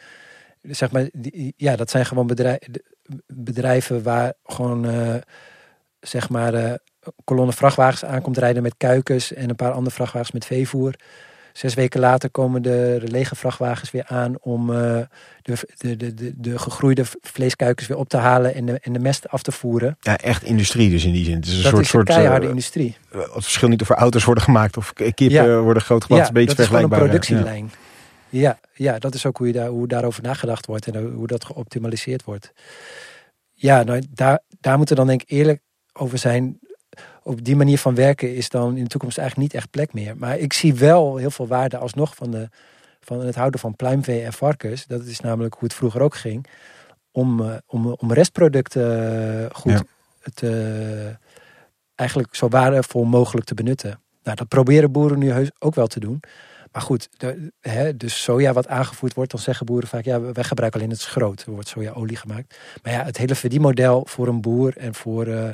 Zeg 0.62 0.91
maar, 0.91 1.10
die, 1.14 1.53
ja, 1.58 1.76
dat 1.76 1.89
zijn 1.89 2.05
gewoon 2.05 2.28
bedrijf, 2.28 2.60
bedrijven 3.28 4.03
waar 4.03 4.34
gewoon, 4.45 4.86
eh, 4.86 5.16
zeg 5.99 6.30
maar, 6.30 6.53
eh 6.53 6.74
kolonne 7.24 7.53
vrachtwagens 7.53 8.05
aankomt 8.05 8.38
rijden 8.38 8.64
met 8.64 8.74
kuikens 8.78 9.34
en 9.34 9.49
een 9.49 9.55
paar 9.55 9.72
andere 9.72 9.95
vrachtwagens 9.95 10.32
met 10.32 10.45
veevoer. 10.45 10.93
Zes 11.58 11.74
weken 11.74 11.99
later 11.99 12.30
komen 12.30 12.62
de, 12.62 13.01
lege 13.05 13.36
vrachtwagens 13.36 13.91
weer 13.91 14.05
aan 14.05 14.36
om 14.39 14.74
eh, 14.74 14.99
de, 15.41 15.58
de, 15.78 15.95
de, 15.95 16.14
de, 16.14 16.34
de 16.36 16.60
gegroeide 16.60 17.03
vleeskuikens 17.22 17.88
weer 17.88 17.97
op 17.97 18.10
te 18.10 18.18
halen 18.18 18.53
en 18.53 18.66
de, 18.66 18.80
en 18.82 18.93
de 18.93 18.99
mest 18.99 19.30
af 19.30 19.41
te 19.41 19.51
voeren. 19.51 19.97
Ja, 19.99 20.18
echt 20.18 20.43
industrie 20.43 20.89
dus 20.89 21.05
in 21.05 21.12
die 21.12 21.26
zin. 21.26 21.36
Het 21.36 21.45
is 21.45 21.51
een 21.51 21.62
dat 21.62 21.72
soort, 21.72 21.82
is 21.82 21.93
een 21.93 21.99
soort 21.99 22.08
keiharde 22.08 22.43
eh, 22.45 22.49
industrie. 22.49 22.97
het 23.12 23.30
verschil 23.32 23.68
niet 23.68 23.82
of 23.82 23.89
er 23.89 23.95
auto's 23.95 24.24
worden 24.24 24.43
gemaakt 24.43 24.78
of 24.78 24.93
kippen 24.93 25.62
worden 25.62 25.84
grootgebracht. 25.84 26.22
Ja, 26.22 26.28
een 26.28 26.34
beetje 26.34 26.55
dat 26.55 26.60
is 26.60 26.66
gewoon 26.66 26.84
een 26.84 26.89
vergelijkbaar. 26.89 27.34
ja. 27.34 27.39
productielijn. 27.43 27.72
Ja. 28.30 28.60
Ja, 28.74 28.99
dat 28.99 29.14
is 29.14 29.26
ook 29.26 29.38
hoe, 29.38 29.47
je 29.47 29.53
daar, 29.53 29.68
hoe 29.68 29.88
daarover 29.88 30.24
nagedacht 30.24 30.66
wordt 30.66 30.88
en 30.88 31.12
hoe 31.12 31.28
dat 31.28 31.45
geoptimaliseerd 31.45 32.24
wordt. 32.24 32.51
Ja, 33.53 33.84
nou, 33.84 34.03
daar, 34.10 34.39
daar 34.60 34.78
moeten 34.78 34.95
we 34.95 35.01
dan 35.01 35.10
denk 35.10 35.22
ik 35.22 35.30
eerlijk 35.30 35.62
over 35.93 36.18
zijn. 36.18 36.60
Op 37.28 37.43
die 37.43 37.55
manier 37.55 37.78
van 37.78 37.95
werken 37.95 38.36
is 38.36 38.49
dan 38.49 38.78
in 38.78 38.84
de 38.84 38.89
toekomst 38.89 39.17
eigenlijk 39.17 39.51
niet 39.51 39.61
echt 39.61 39.71
plek 39.71 39.93
meer. 39.93 40.17
Maar 40.17 40.38
ik 40.38 40.53
zie 40.53 40.73
wel 40.75 41.15
heel 41.17 41.32
veel 41.32 41.47
waarde 41.47 41.78
alsnog 41.78 42.15
van, 42.15 42.32
de, 42.32 42.49
van 42.99 43.19
het 43.19 43.36
houden 43.36 43.59
van 43.59 43.75
pluimvee 43.75 44.23
en 44.23 44.34
varkens. 44.34 44.86
Dat 44.86 45.05
is 45.05 45.19
namelijk 45.19 45.53
hoe 45.53 45.63
het 45.63 45.73
vroeger 45.73 46.01
ook 46.01 46.15
ging. 46.15 46.45
Om, 47.11 47.41
eh, 47.41 47.55
om, 47.65 47.95
om 47.99 48.13
restproducten 48.13 49.43
eh, 49.43 49.55
goed 49.55 49.71
Ja. 49.71 49.84
te, 50.34 51.17
eigenlijk 51.95 52.36
zo 52.36 52.47
waardevol 52.47 53.03
mogelijk 53.03 53.45
te 53.45 53.53
benutten. 53.53 53.99
Nou, 54.23 54.38
dat 54.38 54.47
proberen 54.47 54.91
boeren 54.91 55.19
nu 55.19 55.32
heus 55.32 55.51
ook 55.59 55.75
wel 55.75 55.88
te 55.88 55.99
doen. 55.99 56.19
Maar 56.71 56.82
goed, 56.82 57.09
de, 57.17 57.51
hè, 57.61 57.97
dus 57.97 58.23
soja 58.23 58.53
wat 58.53 58.67
aangevoerd 58.67 59.13
wordt, 59.13 59.32
dan 59.32 59.39
zeggen 59.39 59.65
boeren 59.65 59.88
vaak, 59.89 60.03
ja, 60.03 60.21
wij 60.21 60.43
gebruiken 60.43 60.80
alleen 60.80 60.91
het 60.91 61.01
schroot. 61.01 61.43
Er 61.45 61.51
wordt 61.51 61.67
sojaolie 61.67 62.17
gemaakt. 62.17 62.57
Maar 62.84 62.93
ja, 62.93 63.03
het 63.03 63.17
hele 63.17 63.36
verdienmodel 63.36 64.05
voor 64.09 64.28
een 64.28 64.41
boer 64.41 64.78
en 64.78 64.95
voor 64.95 65.28
eh, 65.28 65.49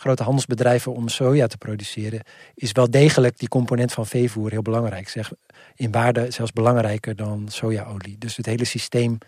grote 0.00 0.22
handelsbedrijven 0.22 0.94
om 0.94 1.08
soja 1.08 1.46
te 1.46 1.58
produceren, 1.58 2.20
is 2.54 2.72
wel 2.72 2.90
degelijk 2.90 3.38
die 3.38 3.48
component 3.48 3.92
van 3.92 4.06
veevoer 4.06 4.50
heel 4.50 4.62
belangrijk. 4.62 5.08
Zeg, 5.08 5.32
in 5.74 5.90
waarde 5.90 6.30
zelfs 6.30 6.52
belangrijker 6.52 7.16
dan 7.16 7.48
sojaolie. 7.48 8.18
Dus 8.18 8.36
het 8.36 8.46
hele 8.46 8.64
systeem 8.64 9.18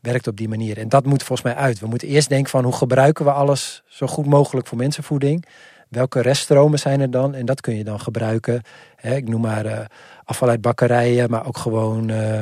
werkt 0.00 0.26
op 0.26 0.36
die 0.36 0.48
manier. 0.48 0.78
En 0.78 0.88
dat 0.88 1.04
moet 1.04 1.22
volgens 1.22 1.52
mij 1.52 1.62
uit. 1.62 1.78
We 1.78 1.86
moeten 1.86 2.08
eerst 2.08 2.28
denken 2.28 2.50
van 2.50 2.64
hoe 2.64 2.72
gebruiken 2.72 3.24
we 3.24 3.32
alles 3.32 3.82
zo 3.86 4.06
goed 4.06 4.26
mogelijk 4.26 4.66
voor 4.66 4.78
mensenvoeding. 4.78 5.46
Welke 5.88 6.20
reststromen 6.20 6.78
zijn 6.78 7.00
er 7.00 7.10
dan? 7.10 7.34
En 7.34 7.46
dat 7.46 7.60
kun 7.60 7.76
je 7.76 7.84
dan 7.84 8.00
gebruiken. 8.00 8.62
Ik 9.02 9.28
noem 9.28 9.40
maar 9.40 9.66
eh, 9.66 9.86
afval 10.24 10.48
uit 10.48 10.60
bakkerijen, 10.60 11.30
maar 11.30 11.46
ook 11.46 11.58
gewoon 11.58 12.10
eh, 12.10 12.40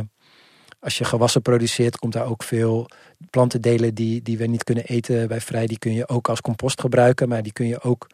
als 0.83 0.99
je 0.99 1.05
gewassen 1.05 1.43
produceert, 1.43 1.99
komt 1.99 2.13
daar 2.13 2.27
ook 2.27 2.43
veel 2.43 2.89
plantendelen 3.31 3.95
die, 3.95 4.23
die 4.23 4.39
we 4.39 4.47
niet 4.47 4.65
kunnen 4.65 4.85
eten 4.85 5.29
bij 5.29 5.41
vrij. 5.41 5.67
Die 5.67 5.79
kun 5.79 5.95
je 5.95 6.09
ook 6.09 6.29
als 6.29 6.41
compost 6.41 6.81
gebruiken, 6.81 7.29
maar 7.29 7.43
die 7.43 7.53
kun 7.53 7.67
je 7.67 7.83
ook 7.83 8.07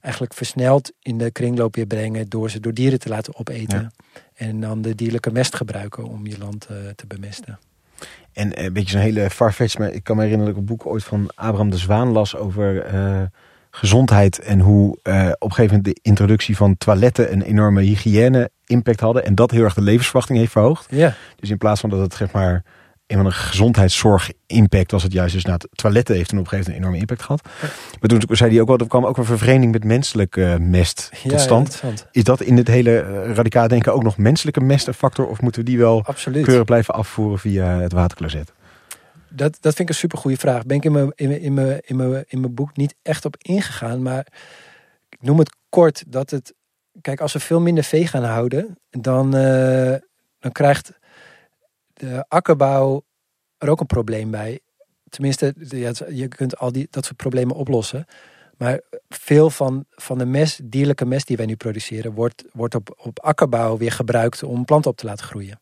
eigenlijk 0.00 0.34
versneld 0.34 0.92
in 1.02 1.18
de 1.18 1.30
kringloop 1.30 1.74
weer 1.74 1.86
brengen 1.86 2.28
door 2.28 2.50
ze 2.50 2.60
door 2.60 2.72
dieren 2.72 2.98
te 2.98 3.08
laten 3.08 3.36
opeten. 3.36 3.92
En 4.34 4.60
dan 4.60 4.82
de 4.82 4.94
dierlijke 4.94 5.30
mest 5.30 5.56
gebruiken 5.56 6.04
om 6.04 6.26
je 6.26 6.38
land 6.38 6.66
eh, 6.66 6.76
te 6.96 7.06
bemesten. 7.06 7.58
En 8.32 8.56
eh, 8.56 8.64
een 8.64 8.72
beetje 8.72 8.90
zo'n 8.90 9.00
hele 9.00 9.30
farfetch, 9.30 9.78
maar 9.78 9.92
ik 9.92 10.04
kan 10.04 10.16
me 10.16 10.22
herinneren 10.22 10.54
dat 10.54 10.62
ik 10.62 10.68
een 10.68 10.76
boek 10.76 10.86
ooit 10.86 11.04
van 11.04 11.30
Abraham 11.34 11.70
de 11.70 11.76
Zwaan 11.76 12.08
las 12.08 12.36
over 12.36 12.82
eh, 12.82 13.22
gezondheid 13.76 14.38
en 14.38 14.60
hoe 14.60 14.98
eh, 15.02 15.28
op 15.38 15.50
een 15.50 15.54
gegeven 15.54 15.76
moment 15.76 15.84
de 15.84 15.98
introductie 16.02 16.56
van 16.56 16.76
toiletten 16.78 17.32
een 17.32 17.42
enorme 17.42 17.82
hygiëne 17.82 18.50
impact 18.66 19.00
hadden 19.00 19.24
en 19.24 19.34
dat 19.34 19.50
heel 19.50 19.62
erg 19.64 19.74
de 19.74 19.82
levensverwachting 19.82 20.38
heeft 20.38 20.52
verhoogd. 20.52 20.86
Ja, 20.90 21.14
Dus 21.36 21.50
in 21.50 21.58
plaats 21.58 21.80
van 21.80 21.90
dat 21.90 22.00
het 22.00 22.14
zeg 22.14 22.32
maar 22.32 22.62
een 23.06 23.32
gezondheidszorg 23.32 24.30
impact 24.46 24.90
was 24.90 25.02
het 25.02 25.12
juist 25.12 25.34
dus 25.34 25.44
na 25.44 25.52
het 25.52 25.68
toiletten 25.72 26.14
heeft 26.14 26.28
toen 26.28 26.38
op 26.38 26.44
een 26.44 26.50
gegeven 26.50 26.72
moment 26.72 26.88
een 26.88 26.98
enorme 26.98 26.98
impact 26.98 27.22
gehad. 27.22 27.70
Maar 28.00 28.08
toen 28.08 28.36
zei 28.36 28.50
hij 28.50 28.60
ook 28.60 28.68
wel, 28.68 28.78
er 28.78 28.86
kwam 28.86 29.06
ook 29.06 29.16
een 29.16 29.24
vervreemding 29.24 29.72
met 29.72 29.84
menselijke 29.84 30.44
eh, 30.44 30.58
mest 30.58 31.08
tot 31.22 31.32
ja 31.32 31.38
stand. 31.38 31.82
Is 32.10 32.24
dat 32.24 32.40
in 32.40 32.56
het 32.56 32.68
hele 32.68 33.00
eh, 33.00 33.34
radicaal 33.34 33.68
denken 33.68 33.94
ook 33.94 34.02
nog 34.02 34.16
menselijke 34.16 34.60
mest 34.60 34.86
een 34.86 34.94
factor 34.94 35.26
of 35.26 35.40
moeten 35.40 35.64
we 35.64 35.70
die 35.70 35.78
wel 35.78 36.04
Absoluut. 36.04 36.44
keurig 36.44 36.64
blijven 36.64 36.94
afvoeren 36.94 37.38
via 37.38 37.80
het 37.80 37.92
watercloset? 37.92 38.52
Dat, 39.28 39.52
dat 39.60 39.74
vind 39.74 39.78
ik 39.78 39.88
een 39.88 40.00
supergoeie 40.00 40.36
vraag. 40.36 40.66
Ben 40.66 40.76
ik 40.76 40.84
in 40.84 40.92
mijn, 40.92 41.12
in, 41.14 41.40
in, 41.40 41.54
mijn, 41.54 41.80
in, 41.84 41.96
mijn, 41.96 42.24
in 42.28 42.40
mijn 42.40 42.54
boek 42.54 42.76
niet 42.76 42.94
echt 43.02 43.24
op 43.24 43.36
ingegaan. 43.38 44.02
Maar 44.02 44.26
ik 45.08 45.22
noem 45.22 45.38
het 45.38 45.56
kort 45.68 46.04
dat 46.06 46.30
het. 46.30 46.54
Kijk, 47.00 47.20
als 47.20 47.32
we 47.32 47.40
veel 47.40 47.60
minder 47.60 47.84
vee 47.84 48.06
gaan 48.06 48.24
houden, 48.24 48.78
dan, 48.90 49.36
eh, 49.36 49.94
dan 50.38 50.52
krijgt 50.52 50.92
de 51.92 52.24
akkerbouw 52.28 53.04
er 53.58 53.68
ook 53.68 53.80
een 53.80 53.86
probleem 53.86 54.30
bij. 54.30 54.60
Tenminste, 55.08 55.54
je 56.10 56.28
kunt 56.28 56.58
al 56.58 56.72
die, 56.72 56.86
dat 56.90 57.04
soort 57.04 57.16
problemen 57.16 57.56
oplossen. 57.56 58.06
Maar 58.56 58.80
veel 59.08 59.50
van, 59.50 59.84
van 59.90 60.18
de 60.18 60.24
mest, 60.24 60.70
dierlijke 60.70 61.06
mest 61.06 61.26
die 61.26 61.36
wij 61.36 61.46
nu 61.46 61.56
produceren, 61.56 62.12
wordt, 62.12 62.44
wordt 62.52 62.74
op, 62.74 62.94
op 63.02 63.20
akkerbouw 63.20 63.76
weer 63.76 63.92
gebruikt 63.92 64.42
om 64.42 64.64
planten 64.64 64.90
op 64.90 64.96
te 64.96 65.06
laten 65.06 65.26
groeien. 65.26 65.60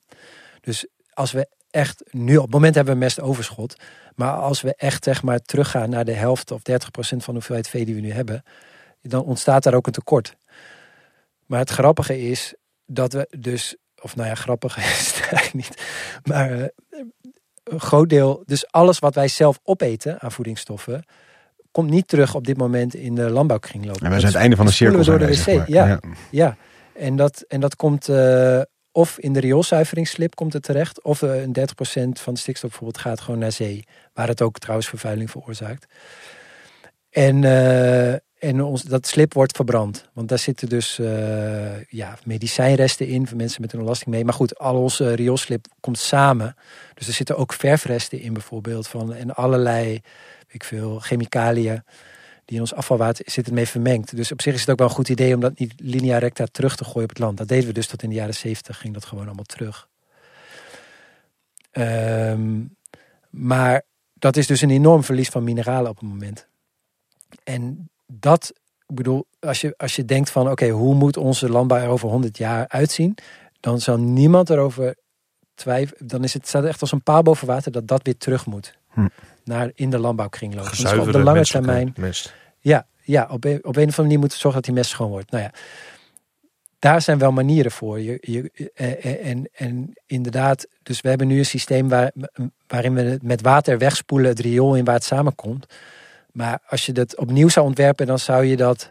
Dus 0.60 0.86
als 1.12 1.32
we 1.32 1.48
echt 1.74 2.02
nu, 2.10 2.36
op 2.36 2.42
het 2.42 2.52
moment 2.52 2.74
hebben 2.74 2.94
we 2.94 3.00
mest 3.00 3.20
overschot. 3.20 3.76
Maar 4.14 4.32
als 4.32 4.60
we 4.60 4.74
echt 4.74 5.04
zeg 5.04 5.22
maar 5.22 5.38
teruggaan 5.38 5.90
naar 5.90 6.04
de 6.04 6.12
helft 6.12 6.50
of 6.50 6.62
30 6.62 6.90
procent 6.90 7.24
van 7.24 7.34
de 7.34 7.38
hoeveelheid 7.38 7.68
vee 7.68 7.84
die 7.84 7.94
we 7.94 8.00
nu 8.00 8.12
hebben, 8.12 8.42
dan 9.02 9.24
ontstaat 9.24 9.62
daar 9.62 9.74
ook 9.74 9.86
een 9.86 9.92
tekort. 9.92 10.36
Maar 11.46 11.58
het 11.58 11.70
grappige 11.70 12.20
is 12.20 12.54
dat 12.86 13.12
we 13.12 13.28
dus, 13.38 13.76
of 14.02 14.16
nou 14.16 14.28
ja, 14.28 14.34
grappig 14.34 14.76
is 15.00 15.06
het 15.06 15.20
eigenlijk 15.20 15.54
niet, 15.54 15.82
maar 16.24 16.50
eh, 16.50 16.68
een 17.64 17.80
groot 17.80 18.08
deel, 18.08 18.42
dus 18.46 18.70
alles 18.70 18.98
wat 18.98 19.14
wij 19.14 19.28
zelf 19.28 19.58
opeten 19.62 20.20
aan 20.20 20.32
voedingsstoffen, 20.32 21.04
komt 21.70 21.90
niet 21.90 22.08
terug 22.08 22.34
op 22.34 22.46
dit 22.46 22.56
moment 22.56 22.94
in 22.94 23.14
de 23.14 23.30
landbouwkringloop. 23.30 23.96
En 23.96 24.00
wij 24.00 24.10
Dat 24.10 24.20
zijn 24.20 24.32
het 24.32 24.40
einde 24.40 24.56
van 24.56 24.66
de 24.66 24.72
cirkel. 24.72 24.98
we 24.98 25.04
door 25.04 25.18
de 25.18 25.26
wc. 25.26 25.34
zeg 25.34 25.56
maar. 25.56 25.70
Ja. 25.70 26.00
Ja, 26.30 26.56
en 26.92 27.16
dat, 27.16 27.44
en 27.48 27.60
dat 27.60 27.76
komt 27.76 28.08
eh, 28.08 28.60
of 28.96 29.18
in 29.18 29.32
de 29.32 29.40
rioolzuiveringsslip 29.40 30.34
komt 30.34 30.52
het 30.52 30.62
terecht, 30.62 31.02
of 31.02 31.22
eh, 31.22 31.42
een 31.42 31.52
30% 31.52 32.20
van 32.20 32.34
de 32.34 32.40
stikstof 32.40 32.70
bijvoorbeeld 32.70 33.02
gaat 33.02 33.20
gewoon 33.20 33.40
naar 33.40 33.52
zee, 33.52 33.84
waar 34.12 34.28
het 34.28 34.42
ook 34.42 34.58
trouwens 34.58 34.88
vervuiling 34.88 35.30
veroorzaakt. 35.30 35.86
En, 37.10 37.44
eh, 37.44 38.12
en 38.38 38.62
ons, 38.62 38.82
dat 38.82 39.06
slip 39.06 39.32
wordt 39.32 39.56
verbrand, 39.56 40.08
want 40.12 40.28
daar 40.28 40.38
zitten 40.38 40.68
dus 40.68 40.98
eh, 40.98 41.82
ja, 41.82 42.18
medicijnresten 42.24 43.06
in 43.06 43.26
voor 43.26 43.36
mensen 43.36 43.60
met 43.60 43.72
een 43.72 43.78
ontlasting 43.78 44.10
mee. 44.10 44.24
Maar 44.24 44.34
goed, 44.34 44.58
al 44.58 44.82
onze 44.82 45.14
rioolslip 45.14 45.66
komt 45.80 45.98
samen, 45.98 46.56
dus 46.94 47.06
er 47.06 47.12
zitten 47.12 47.36
ook 47.36 47.52
verfresten 47.52 48.20
in 48.20 48.32
bijvoorbeeld 48.32 48.88
van 48.88 49.14
en 49.14 49.34
allerlei, 49.34 50.00
ik 50.48 50.64
veel, 50.64 50.98
chemicaliën 50.98 51.82
die 52.44 52.56
in 52.56 52.60
ons 52.60 52.74
afvalwater 52.74 53.24
zitten 53.28 53.54
mee 53.54 53.68
vermengd. 53.68 54.16
Dus 54.16 54.32
op 54.32 54.42
zich 54.42 54.54
is 54.54 54.60
het 54.60 54.70
ook 54.70 54.78
wel 54.78 54.88
een 54.88 54.94
goed 54.94 55.08
idee 55.08 55.34
om 55.34 55.40
dat 55.40 55.58
niet 55.58 55.72
linea 55.76 56.18
recta 56.18 56.46
terug 56.52 56.76
te 56.76 56.84
gooien 56.84 57.02
op 57.02 57.08
het 57.08 57.18
land. 57.18 57.38
Dat 57.38 57.48
deden 57.48 57.66
we 57.66 57.72
dus 57.72 57.86
tot 57.86 58.02
in 58.02 58.08
de 58.08 58.14
jaren 58.14 58.34
zeventig, 58.34 58.78
ging 58.78 58.94
dat 58.94 59.04
gewoon 59.04 59.26
allemaal 59.26 59.44
terug. 59.44 59.88
Ehm, 61.70 62.62
maar 63.30 63.82
dat 64.14 64.36
is 64.36 64.46
dus 64.46 64.60
een 64.60 64.70
enorm 64.70 65.04
verlies 65.04 65.28
van 65.28 65.44
mineralen 65.44 65.90
op 65.90 65.98
het 65.98 66.08
moment. 66.08 66.46
En 67.44 67.90
dat, 68.06 68.52
ik 68.86 68.94
bedoel, 68.94 69.26
als 69.40 69.60
je, 69.60 69.74
als 69.76 69.96
je 69.96 70.04
denkt 70.04 70.30
van 70.30 70.50
oké, 70.50 70.68
hoe 70.68 70.94
moet 70.94 71.16
onze 71.16 71.48
landbouw 71.48 71.78
er 71.78 71.88
over 71.88 72.08
100 72.08 72.38
jaar 72.38 72.68
uitzien? 72.68 73.14
Dan 73.60 73.80
zal 73.80 73.98
niemand 73.98 74.50
erover 74.50 74.96
twijfelen. 75.54 76.08
Dan 76.08 76.24
is 76.24 76.34
het, 76.34 76.48
staat 76.48 76.64
echt 76.64 76.80
als 76.80 76.92
een 76.92 77.02
paal 77.02 77.22
boven 77.22 77.46
water 77.46 77.72
dat 77.72 77.88
dat 77.88 78.02
weer 78.02 78.16
terug 78.16 78.46
moet. 78.46 78.78
Hm. 78.88 79.08
Naar 79.44 79.70
in 79.74 79.90
de 79.90 79.98
landbouwkringloop. 79.98 80.70
Dus 80.70 80.92
op 80.92 81.12
de 81.12 81.18
lange 81.18 81.44
termijn 81.44 81.94
mest. 81.96 82.34
ja, 82.58 82.86
ja 83.02 83.28
op, 83.30 83.44
een, 83.44 83.64
op 83.64 83.76
een 83.76 83.88
of 83.88 83.98
andere 83.98 84.02
manier 84.02 84.18
moeten 84.18 84.36
we 84.36 84.42
zorgen 84.42 84.60
dat 84.60 84.64
die 84.64 84.74
mest 84.74 84.90
schoon 84.90 85.10
wordt. 85.10 85.30
Nou 85.30 85.42
ja, 85.42 85.50
daar 86.78 87.02
zijn 87.02 87.18
wel 87.18 87.32
manieren 87.32 87.70
voor. 87.70 88.00
Je, 88.00 88.18
je, 88.20 88.70
eh, 88.74 89.04
eh, 89.04 89.26
en, 89.26 89.48
en 89.52 89.92
inderdaad, 90.06 90.66
dus 90.82 91.00
we 91.00 91.08
hebben 91.08 91.26
nu 91.26 91.38
een 91.38 91.44
systeem 91.44 91.88
waar, 91.88 92.12
waarin 92.66 92.94
we 92.94 93.00
het 93.00 93.22
met 93.22 93.40
water 93.40 93.78
wegspoelen 93.78 94.28
het 94.28 94.40
riool 94.40 94.76
in 94.76 94.84
waar 94.84 94.94
het 94.94 95.04
samenkomt. 95.04 95.66
Maar 96.32 96.58
als 96.66 96.86
je 96.86 96.92
dat 96.92 97.16
opnieuw 97.16 97.48
zou 97.48 97.66
ontwerpen, 97.66 98.06
dan 98.06 98.18
zou 98.18 98.44
je 98.44 98.56
dat. 98.56 98.88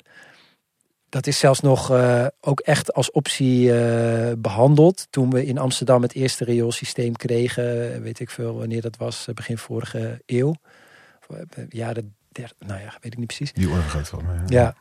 Dat 1.14 1.28
is 1.28 1.39
zelfs 1.39 1.59
nog 1.59 1.91
eh, 1.91 2.26
ook 2.41 2.59
echt 2.59 2.93
als 2.93 3.11
optie 3.11 3.80
eh, 3.80 4.32
behandeld. 4.38 5.07
Toen 5.09 5.30
we 5.30 5.45
in 5.45 5.57
Amsterdam 5.57 6.01
het 6.01 6.14
eerste 6.14 6.43
rioolsysteem 6.43 7.16
kregen, 7.16 8.01
weet 8.01 8.20
ik 8.20 8.30
veel 8.30 8.57
wanneer 8.57 8.82
dat 8.82 8.97
was, 8.97 9.28
eh, 9.28 9.36
begin 9.36 9.57
vorige 9.57 10.22
eeuw. 10.26 10.55
Jaren 11.70 12.16
30, 12.32 12.55
nou 12.59 12.80
ja, 12.80 12.97
weet 13.01 13.14
ik 13.14 13.18
niet 13.18 13.28
precies. 13.28 13.53
Die 13.53 13.70
orde 13.70 13.82
groot 13.82 14.07
van. 14.07 14.24
maar 14.24 14.43
Ja, 14.45 14.76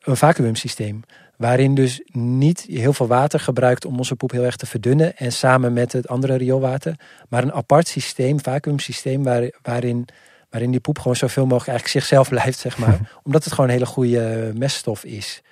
een 0.00 0.16
vacuümsysteem. 0.16 1.02
Waarin 1.36 1.74
dus 1.74 2.02
niet 2.12 2.60
heel 2.60 2.92
veel 2.92 3.06
water 3.06 3.40
gebruikt 3.40 3.84
om 3.84 3.98
onze 3.98 4.16
poep 4.16 4.30
heel 4.30 4.44
erg 4.44 4.56
te 4.56 4.66
verdunnen. 4.66 5.16
En 5.16 5.32
samen 5.32 5.72
met 5.72 5.92
het 5.92 6.08
andere 6.08 6.36
rioolwater. 6.36 7.00
Maar 7.28 7.42
een 7.42 7.52
apart 7.52 7.88
systeem, 7.88 8.40
vacuümsysteem, 8.40 9.22
waar, 9.22 9.50
waarin, 9.62 10.08
waarin 10.50 10.70
die 10.70 10.80
poep 10.80 10.98
gewoon 10.98 11.16
zoveel 11.16 11.46
mogelijk 11.46 11.68
eigenlijk 11.68 11.98
zichzelf 11.98 12.28
blijft, 12.28 12.58
zeg 12.58 12.78
maar. 12.78 13.10
omdat 13.24 13.44
het 13.44 13.52
gewoon 13.52 13.68
een 13.68 13.76
hele 13.76 13.86
goede 13.86 14.52
meststof 14.54 15.04
is. 15.04 15.42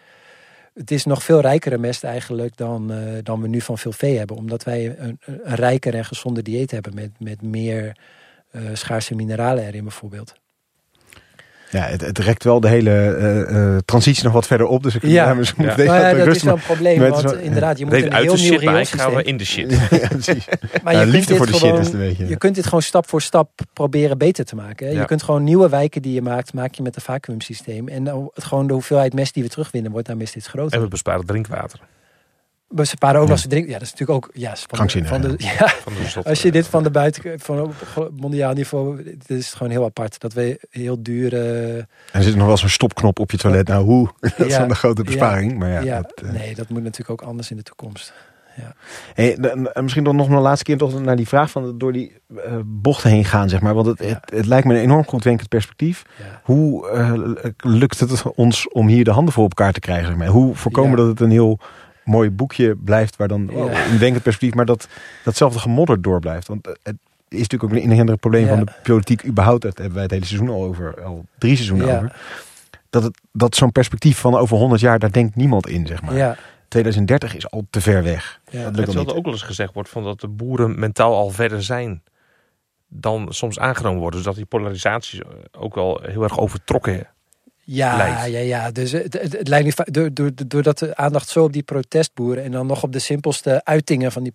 Het 0.75 0.91
is 0.91 1.05
nog 1.05 1.23
veel 1.23 1.41
rijkere 1.41 1.79
mest 1.79 2.05
eigenlijk 2.05 2.57
dan, 2.57 2.93
eh, 2.93 2.99
dan 3.23 3.41
we 3.41 3.49
nu 3.49 3.61
van 3.61 3.79
veel 3.79 3.93
vee 3.93 4.19
hebben. 4.19 4.37
Omdat 4.37 4.65
wij 4.65 4.99
een, 4.99 5.19
een 5.21 5.55
rijker 5.55 5.95
en 5.95 6.05
gezonder 6.05 6.43
dieet 6.43 6.71
hebben 6.71 6.95
met, 6.95 7.11
met 7.19 7.43
meer 7.43 7.97
eh, 8.51 8.63
schaarse 8.73 9.15
mineralen 9.15 9.65
erin 9.65 9.83
bijvoorbeeld. 9.83 10.35
Ja, 11.75 11.83
het, 11.83 12.01
het 12.01 12.19
rekt 12.19 12.45
wel 12.45 12.61
de 12.61 12.69
hele 12.69 12.91
eh, 12.91 13.75
eh, 13.75 13.79
transitie 13.85 14.25
nog 14.25 14.33
wat 14.33 14.47
verder 14.47 14.67
op. 14.67 14.83
Dus 14.83 14.95
ik 14.95 15.03
Ja. 15.03 15.25
ja. 15.25 15.35
misschien 15.35 15.63
Ja. 15.63 15.69
moet 15.69 15.77
deze 15.77 15.91
Nou 15.91 16.17
ja, 16.17 16.25
dat 16.25 16.37
is 16.37 16.43
wel 16.43 16.55
een 16.55 16.61
probleem, 16.61 16.99
want 16.99 17.33
inderdaad, 17.35 17.79
je 17.79 17.85
moet 17.85 17.95
een 17.95 18.15
uit 18.15 18.23
heel 18.23 18.35
de 18.35 18.43
nieuw 18.43 18.53
shit, 18.53 18.65
maar 18.65 18.81
ik 18.81 18.89
gaan 18.89 19.15
we 19.15 19.23
rioolsysteem. 19.23 19.27
in 19.27 19.37
de 19.37 19.45
shit. 19.45 19.91
maken. 19.91 20.01
ja, 20.03 20.09
precies. 20.09 20.47
Maar 20.83 20.93
Ja, 20.93 21.01
je 21.01 21.07
liefde 21.07 21.37
voor 21.37 21.47
de 21.47 21.55
shit 21.55 21.79
is 21.79 21.85
het 21.85 21.93
een 21.93 21.99
beetje. 21.99 22.29
Je 22.29 22.37
kunt 22.37 22.55
dit 22.55 22.65
gewoon 22.65 22.83
stap 22.83 23.09
voor 23.09 23.23
stap 23.23 23.51
proberen 23.73 24.19
beter 24.19 24.45
te 24.45 24.55
maken. 24.55 24.95
Je 24.95 25.05
kunt 25.05 25.23
gewoon 25.23 25.45
nieuwe 25.45 25.69
wijken 25.69 26.03
die 26.03 26.15
je 26.15 26.23
maakt, 26.23 26.53
maak 26.53 26.75
je 26.75 26.83
met 26.83 26.97
een 26.97 27.03
vacuümsysteem. 27.03 27.89
En 27.89 28.05
dan 28.05 28.31
het, 28.35 28.45
gewoon 28.45 28.67
de 28.67 28.73
hoeveelheid 28.73 29.15
mest 29.15 29.35
die 29.35 29.43
we 29.43 29.49
terugwinnen 29.49 29.93
wordt 29.93 30.07
daarmee 30.07 30.27
steeds 30.27 30.49
groter. 30.49 30.77
En 30.77 30.83
we 30.83 30.89
besparen 30.89 31.27
drinkwater. 31.27 31.81
We 32.69 32.85
sparen 32.85 33.21
ook 33.21 33.27
Ja. 33.27 33.33
nog 33.33 33.39
eens 33.39 33.49
drinken. 33.49 33.71
Ja, 33.73 33.79
dat 33.79 33.87
is 33.87 33.93
natuurlijk 33.93 34.25
ook 34.25 34.31
ja, 34.35 34.55
van 34.69 34.87
de, 34.87 35.05
van 35.05 35.21
de, 35.21 35.35
ja. 35.37 35.53
ja, 35.59 35.69
Van 35.69 35.93
de 35.93 36.29
als 36.29 36.43
je 36.43 36.47
eh, 36.49 36.55
dit 36.55 36.67
van 36.67 36.83
de 36.83 36.91
buiten 36.91 37.41
van 37.41 37.61
op 37.61 37.75
mondiaal 38.17 38.53
niveau, 38.53 38.97
het 39.11 39.31
is 39.31 39.53
gewoon 39.53 39.73
heel 39.73 39.85
apart 39.85 40.21
dat 40.21 40.33
we 40.33 40.67
heel 40.71 41.03
dure 41.03 41.39
En 41.79 41.87
er 42.13 42.23
zit 42.23 42.37
nog 42.37 42.47
wel 42.47 42.57
zo'n 42.57 42.69
stopknop 42.69 43.19
op 43.19 43.31
je 43.31 43.37
toilet. 43.37 43.69
Nou, 43.69 43.85
hoe? 43.85 44.09
Dat 44.21 44.47
is 44.47 44.53
Ja. 44.53 44.59
dan 44.59 44.69
de 44.69 44.75
grote 44.75 45.03
besparing. 45.03 45.59
Maar 45.59 45.71
ja, 45.71 45.81
ja, 45.81 46.01
dat, 46.01 46.13
eh, 46.25 46.31
nee, 46.33 46.55
dat 46.55 46.69
moet 46.69 46.83
natuurlijk 46.83 47.11
ook 47.23 47.29
anders 47.29 47.51
in 47.51 47.57
de 47.57 47.63
toekomst. 47.63 48.13
Hey, 49.15 49.37
dan- 49.41 49.73
en 49.73 49.83
misschien 49.83 50.05
dan 50.05 50.17
nog 50.17 50.29
een 50.29 50.39
laatste 50.41 50.65
keer 50.65 50.77
toch 50.79 51.01
naar 51.01 51.17
die 51.17 51.29
vraag 51.29 51.51
van 51.51 51.79
door 51.79 51.93
die 51.93 52.17
eh, 52.37 52.53
bochten 52.65 53.11
heen 53.11 53.25
gaan, 53.25 53.49
zeg 53.49 53.61
maar. 53.61 53.75
Want 53.75 53.87
het, 53.87 53.99
Ja. 53.99 54.07
het, 54.07 54.31
het 54.35 54.47
lijkt 54.47 54.67
me 54.67 54.75
een 54.75 54.81
enorm 54.81 55.05
goed 55.07 55.25
wenkend 55.25 55.49
perspectief. 55.49 56.03
Ja. 56.19 56.41
Hoe 56.43 56.89
eh, 56.91 57.13
lukt 57.57 58.01
het 58.01 58.23
ons 58.35 58.69
om 58.69 58.87
hier 58.89 59.05
de 59.05 59.11
handen 59.11 59.35
voor 59.35 59.43
elkaar 59.43 59.73
te 59.73 59.81
krijgen? 59.81 60.07
Zeg 60.07 60.17
maar? 60.17 60.27
Hoe 60.27 60.55
voorkomen 60.55 60.91
Ja. 60.91 60.97
dat 60.97 61.07
het 61.07 61.21
een 61.21 61.31
heel 61.31 61.59
mooi 62.05 62.31
boekje 62.31 62.77
blijft, 62.77 63.17
waar 63.17 63.29
dan 63.29 63.47
wow, 63.51 63.73
Ja. 63.73 63.85
een 63.87 63.99
wenkend 63.99 64.23
perspectief, 64.23 64.55
maar 64.55 64.67
dat 64.67 64.89
datzelfde 65.25 65.59
gemodder 65.59 66.03
door 66.03 66.21
blijft? 66.21 66.49
Want 66.49 66.67
eh, 66.67 66.73
het 66.83 66.97
is 67.29 67.39
natuurlijk 67.39 67.73
ook 67.73 67.79
een 67.79 67.91
inherent 67.91 68.21
probleem 68.21 68.43
Ja. 68.47 68.49
van 68.49 68.65
de 68.65 68.73
politiek 68.83 69.25
überhaupt. 69.27 69.63
Daar 69.63 69.73
hebben 69.75 69.93
wij 69.95 70.03
het 70.03 70.11
hele 70.13 70.25
seizoen 70.25 70.49
al 70.49 70.63
over, 70.65 71.05
al 71.05 71.25
drie 71.39 71.55
seizoenen 71.55 71.87
Ja. 71.87 71.97
over. 71.97 72.17
Dat, 72.91 73.03
het, 73.03 73.21
dat 73.33 73.57
zo'n 73.57 73.73
perspectief 73.73 74.19
van 74.19 74.35
over 74.37 74.57
100 74.57 74.81
jaar, 74.81 74.99
daar 74.99 75.13
denkt 75.13 75.37
niemand 75.37 75.69
in, 75.69 75.87
zeg 75.87 76.03
maar. 76.03 76.15
Ja, 76.17 76.37
2030 76.69 77.37
is 77.37 77.51
al 77.51 77.67
te 77.71 77.81
ver 77.81 78.03
weg. 78.03 78.41
ja. 78.51 78.71
Dat 78.71 78.95
er 78.95 79.15
ook 79.17 79.25
wel 79.25 79.33
eens 79.33 79.43
gezegd 79.43 79.75
wordt 79.75 79.89
van 79.89 80.05
dat 80.05 80.21
de 80.21 80.29
boeren 80.29 80.79
mentaal 80.79 81.15
al 81.15 81.31
verder 81.31 81.63
zijn 81.63 82.03
dan 82.89 83.27
soms 83.31 83.59
aangenomen 83.59 83.99
worden. 84.01 84.17
Dus 84.19 84.27
dat 84.29 84.37
die 84.37 84.45
polarisatie 84.45 85.23
ook 85.59 85.75
wel 85.75 86.01
heel 86.03 86.23
erg 86.23 86.39
overtrokken 86.39 87.07
Ja, 87.65 88.25
ja, 88.25 88.39
ja. 88.39 88.71
Dus 88.71 88.93
het, 88.93 89.13
het, 89.13 89.33
het 89.33 89.49
lijkt 89.49 89.65
niet 89.65 89.75
va- 89.75 89.87
door, 89.91 90.15
door, 90.15 90.31
doordat 90.47 90.79
de 90.79 90.97
aandacht 90.97 91.29
zo 91.29 91.45
op 91.45 91.53
die 91.53 91.63
protestboeren 91.63 92.45
en 92.45 92.51
dan 92.51 92.67
nog 92.67 92.83
op 92.83 92.93
de 92.93 92.99
simpelste 92.99 93.65
uitingen 93.65 94.13
van 94.13 94.23
die 94.23 94.33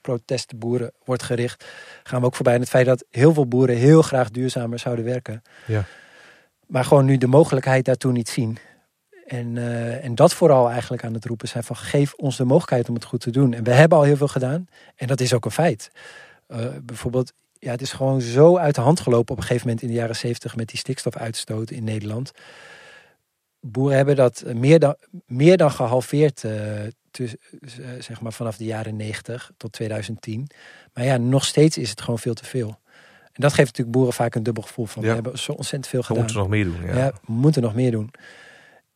protestboeren 0.00 0.92
wordt 1.04 1.22
gericht, 1.22 1.64
gaan 2.02 2.20
we 2.20 2.26
ook 2.26 2.34
voorbij 2.34 2.54
aan 2.54 2.60
het 2.60 2.68
feit 2.68 2.86
dat 2.86 3.04
heel 3.10 3.32
veel 3.34 3.46
boeren 3.46 3.76
heel 3.76 4.02
graag 4.02 4.30
duurzamer 4.30 4.78
zouden 4.78 5.04
werken. 5.04 5.42
Ja. 5.66 5.84
Maar 6.66 6.84
gewoon 6.84 7.04
nu 7.04 7.16
de 7.16 7.26
mogelijkheid 7.26 7.84
daartoe 7.84 8.12
niet 8.12 8.28
zien. 8.28 8.58
En, 9.26 9.58
eh, 9.58 10.04
en 10.04 10.14
dat 10.14 10.34
vooral 10.34 10.70
eigenlijk 10.70 11.04
aan 11.04 11.14
het 11.14 11.24
roepen 11.24 11.48
zijn 11.48 11.64
van 11.64 11.76
geef 11.76 12.14
ons 12.14 12.36
de 12.36 12.44
mogelijkheid 12.44 12.88
om 12.88 12.94
het 12.94 13.04
goed 13.04 13.20
te 13.20 13.30
doen. 13.30 13.54
En 13.54 13.64
we 13.64 13.72
hebben 13.72 13.98
al 13.98 14.04
heel 14.04 14.16
veel 14.16 14.28
gedaan. 14.28 14.66
En 14.96 15.06
dat 15.06 15.20
is 15.20 15.34
ook 15.34 15.44
een 15.44 15.50
feit. 15.50 15.90
Eh, 16.46 16.66
bijvoorbeeld, 16.82 17.32
ja, 17.58 17.70
het 17.70 17.80
is 17.80 17.92
gewoon 17.92 18.20
zo 18.20 18.56
uit 18.56 18.74
de 18.74 18.80
hand 18.80 19.00
gelopen 19.00 19.32
op 19.32 19.36
een 19.40 19.46
gegeven 19.46 19.66
moment 19.66 19.84
in 19.84 19.88
de 19.92 19.94
jaren 19.98 20.16
zeventig 20.16 20.56
met 20.56 20.68
die 20.68 20.78
stikstofuitstoot 20.78 21.70
in 21.70 21.84
Nederland. 21.84 22.30
Boeren 23.60 23.96
hebben 23.96 24.16
dat 24.16 24.44
meer 24.54 24.78
dan, 24.78 24.96
meer 25.26 25.56
dan 25.56 25.70
gehalveerd, 25.70 26.44
eh, 26.44 26.52
tuss- 27.10 27.34
eh, 27.60 27.86
zeg 27.98 28.20
maar 28.20 28.32
vanaf 28.32 28.56
de 28.56 28.64
jaren 28.64 28.96
90 28.96 29.50
tot 29.56 29.72
2010. 29.72 30.46
Maar 30.92 31.04
ja, 31.04 31.16
nog 31.16 31.44
steeds 31.44 31.78
is 31.78 31.90
het 31.90 32.00
gewoon 32.00 32.18
veel 32.18 32.34
te 32.34 32.44
veel. 32.44 32.78
En 33.32 33.44
dat 33.44 33.52
geeft 33.52 33.66
natuurlijk 33.68 33.96
boeren 33.96 34.14
vaak 34.14 34.34
een 34.34 34.42
dubbel 34.42 34.62
gevoel 34.62 34.86
van 34.86 35.02
Ja. 35.02 35.08
we 35.08 35.14
hebben 35.14 35.38
zo 35.38 35.52
ontzettend 35.52 35.86
veel 35.86 36.00
We 36.00 36.06
gedaan. 36.06 36.22
moeten 36.22 36.40
nog 36.40 36.48
meer 36.48 36.64
doen. 36.64 36.82
Ja. 36.86 36.96
Ja. 36.96 37.10
we 37.26 37.32
moeten 37.32 37.62
nog 37.62 37.74
meer 37.74 37.90
doen. 37.90 38.10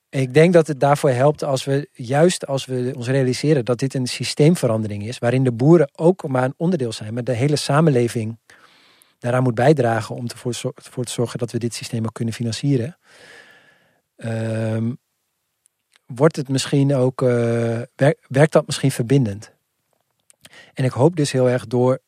En 0.08 0.20
Ik 0.20 0.34
denk 0.34 0.52
dat 0.52 0.66
het 0.66 0.80
daarvoor 0.80 1.10
helpt 1.10 1.44
als 1.44 1.64
we, 1.64 1.88
juist 1.92 2.46
als 2.46 2.64
we 2.64 2.92
ons 2.96 3.08
realiseren 3.08 3.64
dat 3.64 3.78
dit 3.78 3.94
een 3.94 4.06
systeemverandering 4.06 5.06
is, 5.06 5.18
waarin 5.18 5.44
de 5.44 5.52
boeren 5.52 5.90
ook 5.92 6.28
maar 6.28 6.44
een 6.44 6.54
onderdeel 6.56 6.92
zijn, 6.92 7.14
maar 7.14 7.24
de 7.24 7.32
hele 7.32 7.56
samenleving 7.56 8.38
daaraan 9.22 9.42
moet 9.42 9.54
bijdragen 9.54 10.14
om 10.14 10.26
ervoor 10.26 11.04
te 11.04 11.12
zorgen 11.12 11.38
dat 11.38 11.50
we 11.50 11.58
dit 11.58 11.74
systeem 11.74 12.04
ook 12.04 12.14
kunnen 12.14 12.34
financieren. 12.34 12.98
Ehm, 14.16 14.92
wordt 16.06 16.36
het 16.36 16.48
misschien 16.48 16.94
ook, 16.94 17.22
eh, 17.22 17.28
wer- 17.96 18.16
werkt 18.28 18.52
dat 18.52 18.66
misschien 18.66 18.90
verbindend? 18.90 19.52
En 20.74 20.84
ik 20.84 20.90
hoop 20.90 21.16
dus 21.16 21.32
heel 21.32 21.48
erg 21.48 21.66
door 21.66 21.98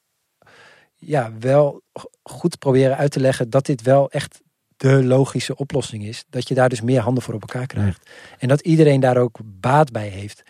ja, 0.96 1.32
wel 1.38 1.82
goed 2.22 2.58
proberen 2.58 2.96
uit 2.96 3.10
te 3.10 3.20
leggen 3.20 3.50
dat 3.50 3.66
dit 3.66 3.82
wel 3.82 4.10
echt 4.10 4.40
de 4.76 5.04
logische 5.04 5.56
oplossing 5.56 6.04
is. 6.04 6.24
Dat 6.28 6.48
je 6.48 6.54
daar 6.54 6.68
dus 6.68 6.80
meer 6.80 7.00
handen 7.00 7.22
voor 7.22 7.34
op 7.34 7.40
elkaar 7.40 7.66
krijgt. 7.66 8.10
En 8.38 8.48
dat 8.48 8.60
iedereen 8.60 9.00
daar 9.00 9.16
ook 9.16 9.38
baat 9.44 9.92
bij 9.92 10.08
heeft. 10.08 10.42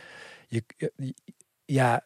Je, 0.49 0.65
ja, 1.65 2.05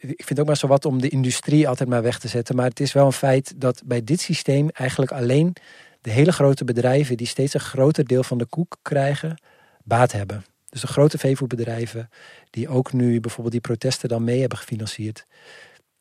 ik 0.00 0.16
vind 0.16 0.28
het 0.28 0.40
ook 0.40 0.46
maar 0.46 0.56
zo 0.56 0.66
wat 0.66 0.84
om 0.84 1.00
de 1.00 1.08
industrie 1.08 1.68
altijd 1.68 1.88
maar 1.88 2.02
weg 2.02 2.18
te 2.18 2.28
zetten. 2.28 2.56
Maar 2.56 2.68
het 2.68 2.80
is 2.80 2.92
wel 2.92 3.06
een 3.06 3.12
feit 3.12 3.52
dat 3.56 3.82
bij 3.84 4.04
dit 4.04 4.20
systeem 4.20 4.68
eigenlijk 4.68 5.12
alleen 5.12 5.56
de 6.00 6.10
hele 6.10 6.32
grote 6.32 6.64
bedrijven 6.64 7.16
die 7.16 7.26
steeds 7.26 7.54
een 7.54 7.60
groter 7.60 8.04
deel 8.04 8.22
van 8.22 8.38
de 8.38 8.46
koek 8.46 8.76
krijgen, 8.82 9.40
baat 9.84 10.12
hebben. 10.12 10.44
Dus 10.68 10.80
de 10.80 10.86
grote 10.86 11.18
veevoerbedrijven, 11.18 12.10
die 12.50 12.68
ook 12.68 12.92
nu 12.92 13.20
bijvoorbeeld 13.20 13.52
die 13.52 13.60
protesten 13.60 14.08
dan 14.08 14.24
mee 14.24 14.40
hebben 14.40 14.58
gefinancierd, 14.58 15.24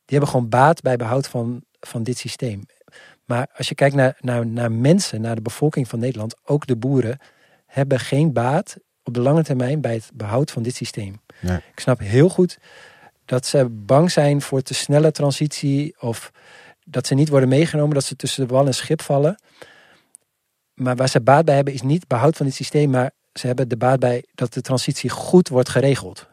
die 0.06 0.18
hebben 0.18 0.30
gewoon 0.30 0.50
baat 0.50 0.82
bij 0.82 0.96
behoud 0.96 1.28
van, 1.28 1.64
van 1.80 2.04
dit 2.04 2.18
systeem. 2.18 2.66
Maar 3.26 3.48
als 3.56 3.70
je 3.70 3.76
kijkt 3.76 3.96
naar, 3.96 4.18
naar, 4.20 4.48
naar 4.48 4.72
mensen, 4.72 5.22
naar 5.22 5.36
de 5.36 5.42
bevolking 5.42 5.88
van 5.88 6.00
Nederland, 6.00 6.36
ook 6.44 6.68
de 6.68 6.76
boeren, 6.76 7.20
hebben 7.66 8.00
geen 8.00 8.34
baat 8.34 8.78
op 9.04 9.14
de 9.14 9.20
lange 9.20 9.44
termijn 9.44 9.82
bij 9.82 9.94
het 9.94 10.12
behoud 10.14 10.52
van 10.52 10.64
dit 10.64 10.76
systeem. 10.76 11.22
Nee. 11.40 11.58
Ik 11.72 11.80
snap 11.80 12.00
heel 12.00 12.30
goed 12.30 12.58
dat 13.30 13.46
ze 13.46 13.70
bang 13.70 14.12
zijn 14.12 14.42
voor 14.42 14.62
te 14.62 14.74
snelle 14.74 15.12
transitie 15.12 15.96
of 16.00 16.32
dat 16.86 17.08
ze 17.08 17.14
niet 17.14 17.30
worden 17.30 17.50
meegenomen, 17.50 17.94
dat 17.94 18.04
ze 18.04 18.16
tussen 18.16 18.48
de 18.48 18.54
wal 18.54 18.66
en 18.66 18.74
schip 18.74 19.02
vallen. 19.02 19.40
Maar 20.74 20.96
waar 20.96 21.10
ze 21.10 21.22
baat 21.22 21.46
bij 21.46 21.56
hebben 21.56 21.74
is 21.74 21.82
niet 21.82 22.08
behoud 22.08 22.38
van 22.38 22.46
dit 22.46 22.56
systeem, 22.56 22.90
maar 22.90 23.12
ze 23.34 23.48
hebben 23.48 23.70
de 23.70 23.78
baat 23.78 24.00
bij 24.00 24.26
dat 24.36 24.54
de 24.54 24.62
transitie 24.62 25.10
goed 25.10 25.50
wordt 25.50 25.70
geregeld. 25.70 26.28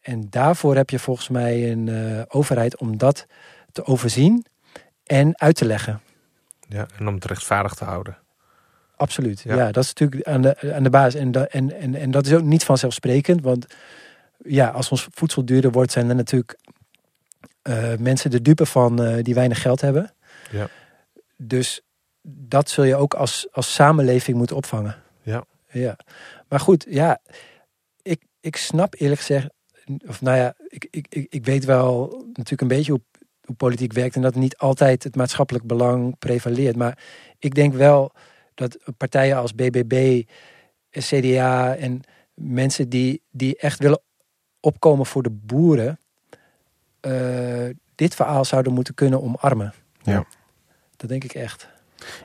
En 0.00 0.26
daarvoor 0.30 0.76
heb 0.76 0.90
je 0.90 0.98
volgens 0.98 1.28
mij 1.28 1.70
een 1.70 1.88
eh, 1.88 2.22
overheid 2.28 2.76
om 2.76 2.96
dat 2.96 3.26
te 3.72 3.84
overzien 3.84 4.46
en 5.04 5.40
uit 5.40 5.56
te 5.56 5.64
leggen. 5.64 6.00
Ja, 6.68 6.86
en 6.98 7.08
om 7.08 7.14
het 7.14 7.24
rechtvaardig 7.24 7.74
te 7.74 7.84
houden. 7.84 8.18
Absoluut. 8.96 9.40
Ja. 9.40 9.54
Ja, 9.54 9.72
dat 9.72 9.84
is 9.84 9.92
natuurlijk 9.94 10.28
aan 10.28 10.42
de, 10.42 10.72
aan 10.74 10.82
de 10.82 10.90
basis. 10.90 11.20
En, 11.20 11.32
da- 11.32 11.46
en, 11.46 11.80
en, 11.80 11.94
en 11.94 12.10
dat 12.10 12.26
is 12.26 12.32
ook 12.32 12.42
niet 12.42 12.64
vanzelfsprekend. 12.64 13.42
Want 13.42 13.66
ja, 14.44 14.68
als 14.68 14.90
ons 14.90 15.08
voedsel 15.10 15.44
duurder 15.44 15.70
wordt, 15.70 15.92
zijn 15.92 16.08
er 16.08 16.14
natuurlijk 16.14 16.58
eh, 17.62 17.96
mensen 17.98 18.30
de 18.30 18.42
dupe 18.42 18.66
van 18.66 19.02
eh, 19.02 19.24
die 19.24 19.34
weinig 19.34 19.62
geld 19.62 19.80
hebben. 19.80 20.14
Ja. 20.50 20.68
dus 21.36 21.80
dat 22.22 22.70
zul 22.70 22.84
je 22.84 22.96
ook 22.96 23.14
als, 23.14 23.46
als 23.52 23.74
samenleving 23.74 24.36
moeten 24.36 24.56
opvangen. 24.56 24.96
Ja. 25.22 25.44
ja. 25.70 25.96
Maar 26.48 26.60
goed, 26.60 26.86
ja, 26.88 27.20
ik, 28.02 28.22
ik 28.40 28.56
snap 28.56 28.94
eerlijk 28.94 29.20
gezegd, 29.20 29.48
of 30.06 30.20
nou 30.20 30.36
ja, 30.36 30.54
ik, 30.68 30.86
ik, 30.90 31.06
ik, 31.08 31.26
ik 31.30 31.44
weet 31.44 31.64
wel 31.64 32.08
natuurlijk 32.26 32.60
een 32.60 32.68
beetje 32.68 32.92
hoe, 32.92 33.02
hoe 33.44 33.56
politiek 33.56 33.92
werkt 33.92 34.16
en 34.16 34.22
dat 34.22 34.34
niet 34.34 34.56
altijd 34.56 35.04
het 35.04 35.16
maatschappelijk 35.16 35.66
belang 35.66 36.18
prevaleert. 36.18 36.76
Maar 36.76 36.98
ik 37.38 37.54
denk 37.54 37.74
wel 37.74 38.12
dat 38.54 38.78
partijen 38.96 39.36
als 39.36 39.54
BBB, 39.54 40.22
CDA 40.90 41.76
en 41.76 42.00
mensen 42.34 42.88
die, 42.88 43.22
die 43.30 43.56
echt 43.56 43.78
willen 43.78 44.02
opkomen 44.62 45.06
voor 45.06 45.22
de 45.22 45.30
boeren, 45.30 45.98
eh, 47.00 47.66
dit 47.94 48.14
verhaal 48.14 48.44
zouden 48.44 48.72
moeten 48.72 48.94
kunnen 48.94 49.22
omarmen. 49.22 49.72
Ja. 50.02 50.24
Dat 50.96 51.08
denk 51.08 51.24
ik 51.24 51.34
echt. 51.34 51.68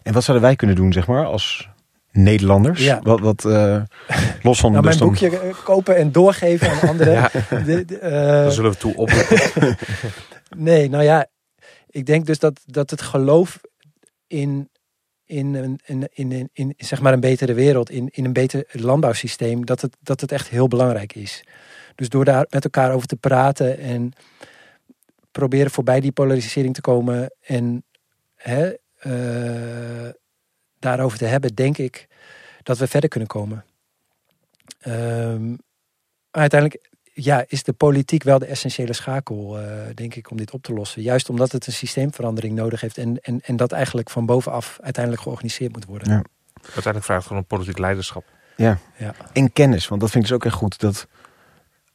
En 0.03 0.13
wat 0.13 0.23
zouden 0.23 0.47
wij 0.47 0.55
kunnen 0.55 0.75
doen, 0.75 0.93
zeg 0.93 1.07
maar, 1.07 1.25
als 1.25 1.69
Nederlanders? 2.11 2.83
Ja. 2.83 2.99
Wat, 3.01 3.19
wat 3.19 3.45
eh, 3.45 3.81
los 4.41 4.59
van 4.59 4.71
Nou, 4.71 4.83
dus 4.85 4.97
mijn 4.97 4.97
dan- 4.97 5.07
boekje 5.29 5.39
eh, 5.39 5.63
kopen 5.63 5.95
en 5.95 6.11
doorgeven 6.11 6.69
aan 6.71 6.89
anderen. 6.89 7.13
Ja. 7.21 7.29
De- 7.65 7.85
de, 7.85 7.97
eh, 7.97 8.11
Daar 8.11 8.51
zullen 8.51 8.71
we 8.71 8.77
toe 8.77 8.95
oproepen. 8.95 9.77
Nee, 10.57 10.89
nou 10.89 11.03
ja, 11.03 11.25
ik 11.89 12.05
denk 12.05 12.25
dus 12.25 12.39
dat, 12.39 12.61
dat 12.65 12.89
het 12.89 13.01
geloof 13.01 13.59
in, 14.27 14.69
in, 15.25 15.53
een, 15.55 15.79
in, 15.85 16.07
in, 16.13 16.31
in, 16.31 16.49
in 16.53 16.73
zeg 16.77 17.01
maar 17.01 17.13
een 17.13 17.19
betere 17.19 17.53
wereld, 17.53 17.89
in, 17.89 18.09
in 18.11 18.25
een 18.25 18.33
beter 18.33 18.65
landbouwsysteem, 18.71 19.65
dat 19.65 19.81
het, 19.81 19.97
dat 20.01 20.21
het 20.21 20.31
echt 20.31 20.47
heel 20.47 20.67
belangrijk 20.67 21.13
is. 21.15 21.43
Dus 21.97 22.09
door 22.09 22.25
daar 22.25 22.45
met 22.49 22.63
elkaar 22.63 22.91
over 22.91 23.07
te 23.07 23.15
praten 23.15 23.77
en 23.77 24.13
proberen 25.31 25.71
voorbij 25.71 25.99
die 25.99 26.11
polarisering 26.11 26.73
te 26.73 26.81
komen 26.81 27.31
en 27.41 27.83
hè, 28.35 28.73
eh, 28.97 30.13
daarover 30.79 31.17
te 31.17 31.25
hebben, 31.25 31.55
denk 31.55 31.77
ik 31.77 32.07
dat 32.63 32.77
we 32.77 32.87
verder 32.87 33.09
kunnen 33.09 33.29
komen. 33.29 33.65
Ehm, 34.79 35.49
maar 36.31 36.41
uiteindelijk 36.41 36.89
ja, 37.13 37.45
is 37.47 37.63
de 37.63 37.73
politiek 37.73 38.23
wel 38.23 38.39
de 38.39 38.45
essentiële 38.45 38.93
schakel, 38.93 39.59
eh, 39.59 39.65
denk 39.93 40.15
ik, 40.15 40.31
om 40.31 40.37
dit 40.37 40.51
op 40.51 40.63
te 40.63 40.73
lossen. 40.73 41.01
Juist 41.01 41.29
omdat 41.29 41.51
het 41.51 41.67
een 41.67 41.73
systeemverandering 41.73 42.55
nodig 42.55 42.81
heeft 42.81 42.97
en, 42.97 43.19
en, 43.21 43.41
en 43.41 43.55
dat 43.55 43.71
eigenlijk 43.71 44.09
van 44.09 44.25
bovenaf 44.25 44.77
uiteindelijk 44.81 45.23
georganiseerd 45.23 45.73
moet 45.73 45.85
worden. 45.85 46.11
Ja. 46.11 46.23
Uiteindelijk 46.61 47.05
vraagt 47.05 47.19
het 47.19 47.27
gewoon 47.27 47.41
een 47.41 47.57
politiek 47.57 47.77
leiderschap. 47.77 48.23
Ja. 48.55 48.77
Ja. 48.97 49.13
En 49.33 49.53
kennis, 49.53 49.87
want 49.87 50.01
dat 50.01 50.09
vind 50.09 50.23
ik 50.23 50.29
dus 50.29 50.39
ook 50.39 50.45
echt 50.45 50.55
goed. 50.55 50.79
Dat 50.79 51.07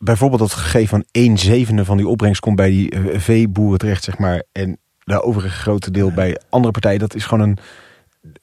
bijvoorbeeld 0.04 0.40
dat 0.40 0.52
gegeven 0.52 0.88
van 0.88 1.04
1 1.10 1.38
zevende 1.38 1.84
van 1.84 1.96
die 1.96 2.08
opbrengst 2.08 2.40
komt 2.40 2.56
bij 2.56 2.70
die 2.70 2.90
eh, 2.90 3.18
veeboeren 3.20 3.78
terecht, 3.78 4.04
zeg 4.04 4.18
maar. 4.18 4.42
En 4.52 4.78
de 4.98 5.22
overige 5.22 5.60
grote 5.60 5.90
deel 5.90 6.12
bij 6.12 6.38
andere 6.48 6.72
partijen. 6.72 6.98
Dat 6.98 7.14
is 7.14 7.24
gewoon 7.24 7.48
een. 7.48 7.58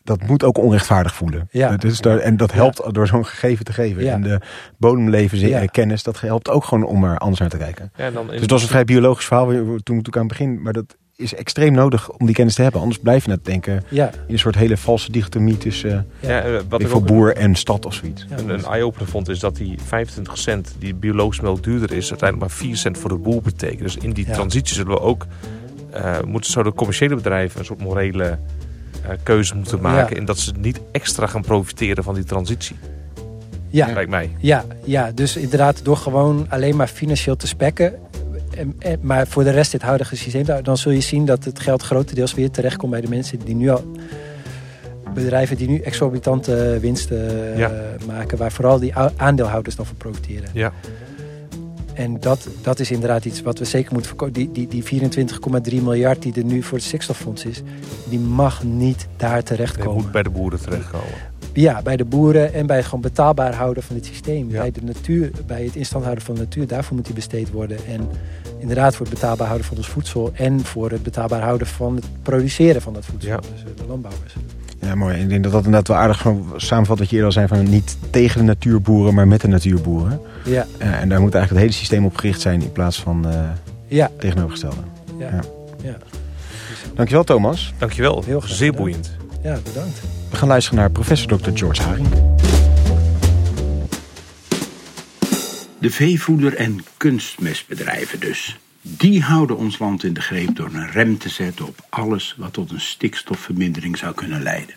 Dat 0.04 0.28
moet 0.28 0.44
ook 0.44 0.58
onrechtvaardig 0.58 1.16
voelen. 1.16 1.48
Ja. 1.52 1.70
Dat 1.70 1.84
is 1.84 2.00
daar, 2.02 2.18
en 2.18 2.38
dat 2.38 2.52
helpt 2.52 2.94
door 2.94 3.08
zo'n 3.08 3.26
gegeven 3.26 3.66
te 3.66 3.74
geven. 3.74 4.04
Ja. 4.04 4.14
En 4.14 4.22
de 4.22 4.42
bodemleven 4.78 5.40
Ja. 5.40 5.66
kennis, 5.66 6.04
dat 6.04 6.22
helpt 6.22 6.50
ook 6.50 6.66
gewoon 6.66 6.84
om 6.84 7.04
er 7.04 7.18
anders 7.18 7.40
naar 7.40 7.50
te 7.50 7.58
kijken. 7.58 7.92
Ja, 7.96 8.06
en 8.06 8.14
dan 8.14 8.28
Dus 8.28 8.40
dat 8.40 8.50
was 8.50 8.62
een 8.62 8.68
vrij 8.68 8.84
biologisch 8.86 9.26
verhaal 9.26 9.48
toen, 9.48 9.82
toen 9.84 9.98
ik 9.98 10.16
aan 10.16 10.20
het 10.20 10.28
begin. 10.28 10.62
Maar 10.62 10.74
dat 10.74 10.98
is 11.20 11.36
extreem 11.36 11.74
nodig 11.74 12.10
om 12.12 12.26
die 12.26 12.36
kennis 12.36 12.56
te 12.56 12.62
hebben. 12.62 12.82
Anders 12.82 13.00
blijf 13.02 13.24
je 13.24 13.30
net 13.30 13.46
denken 13.46 13.84
Ja, 13.90 14.12
in 14.28 14.34
een 14.34 14.40
soort 14.40 14.56
hele 14.56 14.78
valse 14.78 15.12
dichotomie 15.12 15.58
tussen 15.58 16.08
ja, 16.20 16.42
eh, 16.42 16.60
wat 16.70 16.82
uh, 16.82 16.88
ik 16.88 16.96
ook 16.96 17.06
boer 17.06 17.36
en 17.36 17.56
stad 17.56 17.86
of 17.86 17.94
zoiets. 17.94 18.26
ja, 18.30 18.38
een, 18.38 18.50
een 18.50 18.64
eye-opener 18.66 19.08
vond, 19.08 19.30
is 19.30 19.40
dat 19.40 19.56
die 19.56 19.78
25 19.86 20.38
cent 20.38 20.76
die 20.80 20.94
biologisch 20.94 21.40
melk 21.40 21.64
duurder 21.64 21.92
is, 21.92 22.10
uiteindelijk 22.10 22.50
maar 22.50 22.58
4 22.60 22.78
cent 22.78 22.98
voor 22.98 23.10
de 23.10 23.18
boer 23.18 23.42
betekent. 23.42 23.80
Dus 23.82 23.98
in 23.98 24.12
die 24.14 24.28
Ja. 24.28 24.34
transitie 24.34 24.76
zullen 24.76 24.92
we 24.92 25.00
ook, 25.00 25.26
eh, 25.92 26.18
moeten 26.26 26.52
zo 26.52 26.64
de 26.64 26.74
commerciële 26.74 27.16
bedrijven 27.16 27.60
een 27.60 27.66
soort 27.66 27.82
morele 27.82 28.38
eh, 29.04 29.10
keuze 29.24 29.56
moeten 29.56 29.82
maken. 29.82 30.14
Ja. 30.16 30.20
En 30.20 30.26
dat 30.26 30.40
ze 30.40 30.52
niet 30.60 30.80
extra 30.92 31.28
gaan 31.28 31.42
profiteren 31.42 32.04
van 32.04 32.14
die 32.14 32.24
transitie. 32.24 32.76
ja, 33.70 33.94
Lijkt 33.94 34.10
mij. 34.10 34.36
ja, 34.40 34.66
ja, 34.84 35.12
dus 35.12 35.38
inderdaad 35.38 35.84
door 35.86 35.98
gewoon 35.98 36.46
alleen 36.50 36.76
maar 36.76 36.88
financieel 36.88 37.36
te 37.36 37.48
spekken. 37.48 37.94
En, 38.60 38.76
en- 38.80 39.00
maar 39.02 39.28
voor 39.28 39.44
de 39.44 39.50
rest 39.50 39.72
dit 39.72 39.82
huidige 39.82 40.16
systeem, 40.16 40.46
dan 40.64 40.78
zul 40.78 40.92
je 40.92 41.02
zien 41.02 41.26
dat 41.26 41.44
het 41.44 41.60
geld 41.60 41.82
grotendeels 41.82 42.34
weer 42.34 42.52
terechtkomt 42.52 42.92
bij 42.92 43.02
de 43.02 43.10
mensen 43.10 43.40
die 43.46 43.56
nu 43.56 43.70
al 43.70 43.92
bedrijven 45.14 45.58
die 45.58 45.68
nu 45.70 45.80
exorbitante 45.80 46.78
winsten 46.82 47.54
eh, 47.56 47.70
maken, 48.08 48.38
waar 48.38 48.52
vooral 48.52 48.80
die 48.80 48.96
aandeelhouders 49.16 49.76
dan 49.76 49.86
van 49.86 49.96
profiteren. 49.98 50.50
Ja. 50.54 50.74
En 51.94 52.20
dat, 52.20 52.48
dat 52.62 52.80
is 52.80 52.92
inderdaad 52.92 53.26
iets 53.26 53.42
wat 53.42 53.60
we 53.60 53.66
zeker 53.66 53.92
moeten 53.92 54.10
voorkomen. 54.10 54.34
Die, 54.34 54.52
die, 54.52 54.68
die 54.68 55.10
24,3 55.72 55.84
miljard 55.84 56.22
die 56.22 56.34
er 56.34 56.44
nu 56.44 56.64
voor 56.64 56.78
het 56.78 56.88
stikstoffonds 56.88 57.46
is, 57.46 57.62
die 58.10 58.20
mag 58.20 58.64
niet 58.64 59.08
daar 59.18 59.44
terechtkomen. 59.44 60.02
moet 60.04 60.12
bij 60.12 60.24
de 60.24 60.30
boeren 60.30 60.62
terechtkomen. 60.62 61.08
Ja, 61.54 61.82
bij 61.82 61.98
de 61.98 62.06
boeren 62.06 62.54
en 62.54 62.66
bij 62.66 62.76
het 62.78 62.86
gewoon 62.86 63.02
betaalbaar 63.02 63.54
houden 63.56 63.84
van 63.84 63.96
het 63.96 64.06
systeem. 64.06 64.50
Ja. 64.52 64.60
Bij 64.62 64.72
de 64.72 64.82
natuur, 64.84 65.32
bij 65.48 65.64
het 65.64 65.76
instand 65.76 66.04
houden 66.04 66.26
van 66.26 66.36
de 66.36 66.42
natuur, 66.42 66.68
daarvoor 66.68 66.96
moet 66.96 67.06
die 67.06 67.16
besteed 67.16 67.52
worden. 67.52 67.78
En 67.88 68.10
inderdaad 68.60 68.96
voor 68.96 69.06
het 69.06 69.16
betaalbaar 69.16 69.46
houden 69.48 69.68
van 69.68 69.78
ons 69.78 69.88
voedsel 69.88 70.32
en 70.34 70.66
voor 70.66 70.92
het 70.92 71.04
betaalbaar 71.04 71.42
houden 71.42 71.68
van 71.68 71.96
het 71.96 72.06
produceren 72.24 72.82
van 72.82 72.94
dat 72.94 73.06
voedsel. 73.06 73.30
Ja. 73.32 73.38
Dus 73.38 73.48
eh, 73.64 73.66
de 73.76 73.84
landbouwers. 73.88 74.34
Ja, 74.82 74.96
mooi. 74.96 75.18
Ik 75.22 75.30
denk 75.30 75.44
dat 75.44 75.52
dat 75.52 75.66
inderdaad 75.66 75.88
wel 75.88 75.98
aardig 75.98 76.20
van 76.20 76.46
samenvat 76.56 77.00
wat 77.00 77.08
je 77.10 77.16
eerder 77.16 77.28
al 77.28 77.34
zei 77.34 77.48
van 77.48 77.70
niet 77.70 77.98
tegen 78.10 78.38
de 78.40 78.46
natuurboeren, 78.46 79.14
maar 79.14 79.28
met 79.28 79.42
de 79.42 79.48
natuurboeren. 79.48 80.20
Ja, 80.46 80.66
Eh, 80.78 81.02
en 81.02 81.10
daar 81.10 81.22
moet 81.22 81.34
eigenlijk 81.36 81.50
het 81.50 81.58
hele 81.60 81.72
systeem 81.72 82.06
op 82.06 82.16
gericht 82.16 82.42
zijn 82.42 82.62
in 82.62 82.72
plaats 82.72 83.00
van 83.02 83.28
eh 83.30 83.40
ja, 83.88 84.10
tegenovergestelde. 84.20 84.82
ja. 85.20 85.30
Ja. 85.30 85.40
ja. 85.84 85.98
Dankjewel 86.96 87.24
Thomas. 87.24 87.74
Dankjewel. 87.78 88.24
Heel 88.26 88.40
graag 88.40 88.56
Zeer 88.56 88.74
boeiend. 88.74 89.18
Ja 89.44 89.60
bedankt. 89.64 90.02
We 90.30 90.36
gaan 90.36 90.48
luisteren 90.48 90.80
naar 90.80 90.92
professor 90.92 91.38
Dr. 91.38 91.50
George 91.54 91.82
Haring. 91.82 92.08
De 95.80 95.90
veevoeder- 95.90 96.56
en 96.56 96.84
kunstmestbedrijven 96.98 98.20
dus. 98.20 98.60
Die 98.82 99.22
houden 99.22 99.58
ons 99.58 99.80
land 99.80 100.04
in 100.04 100.14
de 100.14 100.22
greep 100.22 100.56
door 100.56 100.74
een 100.74 100.92
rem 100.92 101.18
te 101.18 101.30
zetten 101.30 101.68
op 101.68 101.86
alles 101.90 102.36
wat 102.38 102.54
tot 102.54 102.72
een 102.72 102.82
stikstofvermindering 102.82 103.98
zou 103.98 104.14
kunnen 104.14 104.42
leiden. 104.42 104.76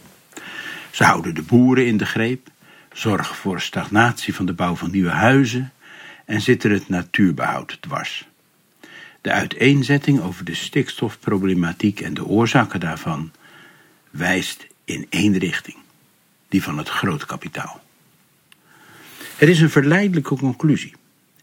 Ze 0.90 1.04
houden 1.04 1.34
de 1.34 1.42
boeren 1.42 1.86
in 1.86 1.96
de 1.96 2.06
greep, 2.06 2.48
zorgen 2.92 3.34
voor 3.34 3.60
stagnatie 3.60 4.34
van 4.34 4.46
de 4.46 4.52
bouw 4.52 4.74
van 4.74 4.90
nieuwe 4.90 5.10
huizen 5.10 5.72
en 6.24 6.40
zitten 6.40 6.70
het 6.70 6.88
natuurbehoud 6.88 7.78
dwars. 7.80 8.28
De 9.20 9.32
uiteenzetting 9.32 10.20
over 10.20 10.44
de 10.44 10.54
stikstofproblematiek 10.54 12.00
en 12.00 12.14
de 12.14 12.26
oorzaken 12.26 12.80
daarvan 12.80 13.30
wijst 14.12 14.66
in 14.84 15.06
één 15.08 15.38
richting, 15.38 15.76
die 16.48 16.62
van 16.62 16.78
het 16.78 16.88
grootkapitaal. 16.88 17.82
Het 19.36 19.48
is 19.48 19.60
een 19.60 19.70
verleidelijke 19.70 20.36
conclusie. 20.36 20.92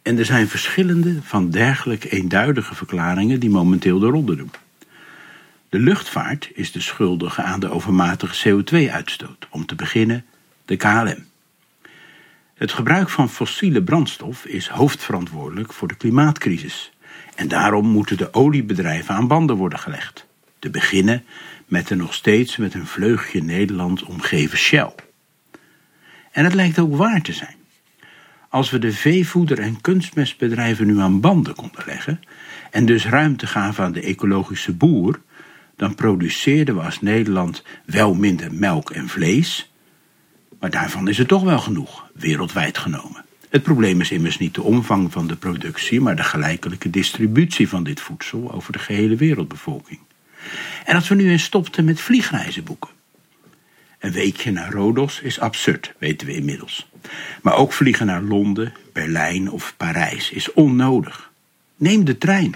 En 0.01 0.17
er 0.17 0.25
zijn 0.25 0.47
verschillende 0.47 1.21
van 1.21 1.49
dergelijke 1.49 2.09
eenduidige 2.09 2.75
verklaringen 2.75 3.39
die 3.39 3.49
momenteel 3.49 3.99
de 3.99 4.07
ronde 4.07 4.35
doen. 4.35 4.51
De 5.69 5.79
luchtvaart 5.79 6.49
is 6.53 6.71
de 6.71 6.81
schuldige 6.81 7.41
aan 7.41 7.59
de 7.59 7.69
overmatige 7.69 8.49
CO2-uitstoot, 8.49 9.47
om 9.49 9.65
te 9.65 9.75
beginnen 9.75 10.25
de 10.65 10.75
KLM. 10.75 11.27
Het 12.53 12.71
gebruik 12.71 13.09
van 13.09 13.29
fossiele 13.29 13.83
brandstof 13.83 14.45
is 14.45 14.67
hoofdverantwoordelijk 14.67 15.73
voor 15.73 15.87
de 15.87 15.95
klimaatcrisis. 15.95 16.91
En 17.35 17.47
daarom 17.47 17.87
moeten 17.87 18.17
de 18.17 18.33
oliebedrijven 18.33 19.15
aan 19.15 19.27
banden 19.27 19.55
worden 19.55 19.79
gelegd. 19.79 20.25
Te 20.59 20.69
beginnen 20.69 21.23
met 21.69 21.87
de 21.87 21.95
nog 21.95 22.13
steeds 22.13 22.57
met 22.57 22.73
een 22.73 22.87
vleugje 22.87 23.43
Nederland 23.43 24.03
omgeven 24.03 24.57
Shell. 24.57 24.93
En 26.31 26.43
het 26.43 26.53
lijkt 26.53 26.79
ook 26.79 26.95
waar 26.95 27.21
te 27.21 27.33
zijn. 27.33 27.55
Als 28.49 28.69
we 28.69 28.79
de 28.79 28.91
veevoeder- 28.91 29.59
en 29.59 29.81
kunstmestbedrijven 29.81 30.87
nu 30.87 30.99
aan 30.99 31.19
banden 31.19 31.55
konden 31.55 31.83
leggen 31.85 32.19
en 32.71 32.85
dus 32.85 33.05
ruimte 33.05 33.47
gaven 33.47 33.83
aan 33.83 33.91
de 33.91 34.01
ecologische 34.01 34.73
boer, 34.73 35.21
dan 35.75 35.95
produceerden 35.95 36.75
we 36.75 36.81
als 36.81 37.01
Nederland 37.01 37.63
wel 37.85 38.13
minder 38.13 38.53
melk 38.53 38.89
en 38.89 39.07
vlees, 39.07 39.71
maar 40.59 40.69
daarvan 40.69 41.07
is 41.07 41.17
het 41.17 41.27
toch 41.27 41.43
wel 41.43 41.59
genoeg, 41.59 42.09
wereldwijd 42.13 42.77
genomen. 42.77 43.25
Het 43.49 43.63
probleem 43.63 44.01
is 44.01 44.11
immers 44.11 44.37
niet 44.37 44.55
de 44.55 44.63
omvang 44.63 45.11
van 45.11 45.27
de 45.27 45.35
productie, 45.35 46.01
maar 46.01 46.15
de 46.15 46.23
gelijkelijke 46.23 46.89
distributie 46.89 47.69
van 47.69 47.83
dit 47.83 48.01
voedsel 48.01 48.51
over 48.51 48.73
de 48.73 48.79
gehele 48.79 49.15
wereldbevolking. 49.15 49.99
En 50.85 50.93
dat 50.93 51.07
we 51.07 51.15
nu 51.15 51.29
eens 51.29 51.43
stopten 51.43 51.85
met 51.85 52.01
vliegreizen 52.01 52.63
boeken. 52.63 52.89
Een 53.99 54.11
weekje 54.11 54.51
naar 54.51 54.71
Rodos 54.71 55.21
is 55.21 55.39
absurd, 55.39 55.93
weten 55.97 56.27
we 56.27 56.35
inmiddels. 56.35 56.89
Maar 57.41 57.55
ook 57.55 57.73
vliegen 57.73 58.05
naar 58.05 58.21
Londen, 58.21 58.73
Berlijn 58.93 59.51
of 59.51 59.73
Parijs 59.77 60.31
is 60.31 60.53
onnodig. 60.53 61.31
Neem 61.75 62.05
de 62.05 62.17
trein. 62.17 62.55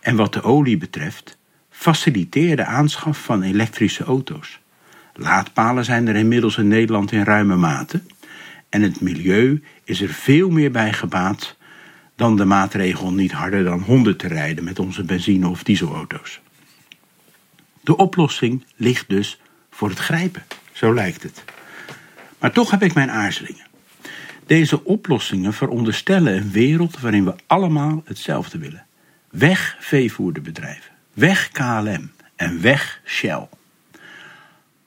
En 0.00 0.16
wat 0.16 0.32
de 0.32 0.42
olie 0.42 0.76
betreft, 0.76 1.36
faciliteer 1.70 2.56
de 2.56 2.64
aanschaf 2.64 3.18
van 3.18 3.42
elektrische 3.42 4.04
auto's. 4.04 4.58
Laadpalen 5.14 5.84
zijn 5.84 6.08
er 6.08 6.16
inmiddels 6.16 6.56
in 6.56 6.68
Nederland 6.68 7.12
in 7.12 7.24
ruime 7.24 7.56
mate. 7.56 8.00
En 8.68 8.82
het 8.82 9.00
milieu 9.00 9.62
is 9.84 10.00
er 10.00 10.08
veel 10.08 10.50
meer 10.50 10.70
bij 10.70 10.92
gebaat 10.92 11.56
dan 12.16 12.36
de 12.36 12.44
maatregel 12.44 13.12
niet 13.12 13.32
harder 13.32 13.64
dan 13.64 13.80
100 13.80 14.18
te 14.18 14.28
rijden 14.28 14.64
met 14.64 14.78
onze 14.78 15.04
benzine- 15.04 15.48
of 15.48 15.62
dieselauto's. 15.62 16.40
De 17.86 17.96
oplossing 17.96 18.64
ligt 18.76 19.08
dus 19.08 19.40
voor 19.70 19.88
het 19.88 19.98
grijpen, 19.98 20.42
zo 20.72 20.94
lijkt 20.94 21.22
het. 21.22 21.44
Maar 22.38 22.52
toch 22.52 22.70
heb 22.70 22.82
ik 22.82 22.94
mijn 22.94 23.10
aarzelingen. 23.10 23.66
Deze 24.46 24.84
oplossingen 24.84 25.52
veronderstellen 25.52 26.36
een 26.36 26.50
wereld 26.50 27.00
waarin 27.00 27.24
we 27.24 27.34
allemaal 27.46 28.02
hetzelfde 28.04 28.58
willen. 28.58 28.86
Weg 29.30 29.76
veevoederbedrijven, 29.80 30.92
weg 31.12 31.50
KLM 31.50 32.10
en 32.36 32.60
weg 32.60 33.00
Shell. 33.04 33.48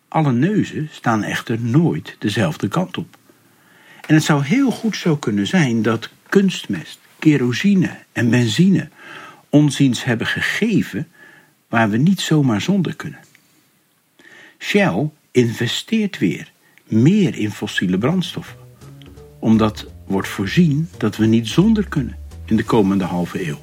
Alle 0.07 0.31
neuzen 0.31 0.89
staan 0.91 1.23
echter 1.23 1.59
nooit 1.61 2.15
dezelfde 2.19 2.67
kant 2.67 2.97
op. 2.97 3.17
En 4.07 4.15
het 4.15 4.23
zou 4.23 4.43
heel 4.43 4.71
goed 4.71 4.95
zo 4.95 5.17
kunnen 5.17 5.47
zijn 5.47 5.81
dat 5.81 6.09
kunstmest, 6.29 6.99
kerosine 7.19 7.97
en 8.11 8.29
benzine 8.29 8.89
ons 9.49 9.79
iets 9.79 10.03
hebben 10.03 10.27
gegeven 10.27 11.07
waar 11.69 11.89
we 11.89 11.97
niet 11.97 12.21
zomaar 12.21 12.61
zonder 12.61 12.95
kunnen. 12.95 13.19
Shell 14.57 15.09
investeert 15.31 16.17
weer 16.17 16.51
meer 16.83 17.35
in 17.35 17.51
fossiele 17.51 17.97
brandstoffen, 17.97 18.57
omdat 19.39 19.87
wordt 20.07 20.27
voorzien 20.27 20.89
dat 20.97 21.17
we 21.17 21.25
niet 21.25 21.47
zonder 21.47 21.87
kunnen 21.87 22.17
in 22.45 22.55
de 22.55 22.63
komende 22.63 23.03
halve 23.03 23.47
eeuw. 23.47 23.61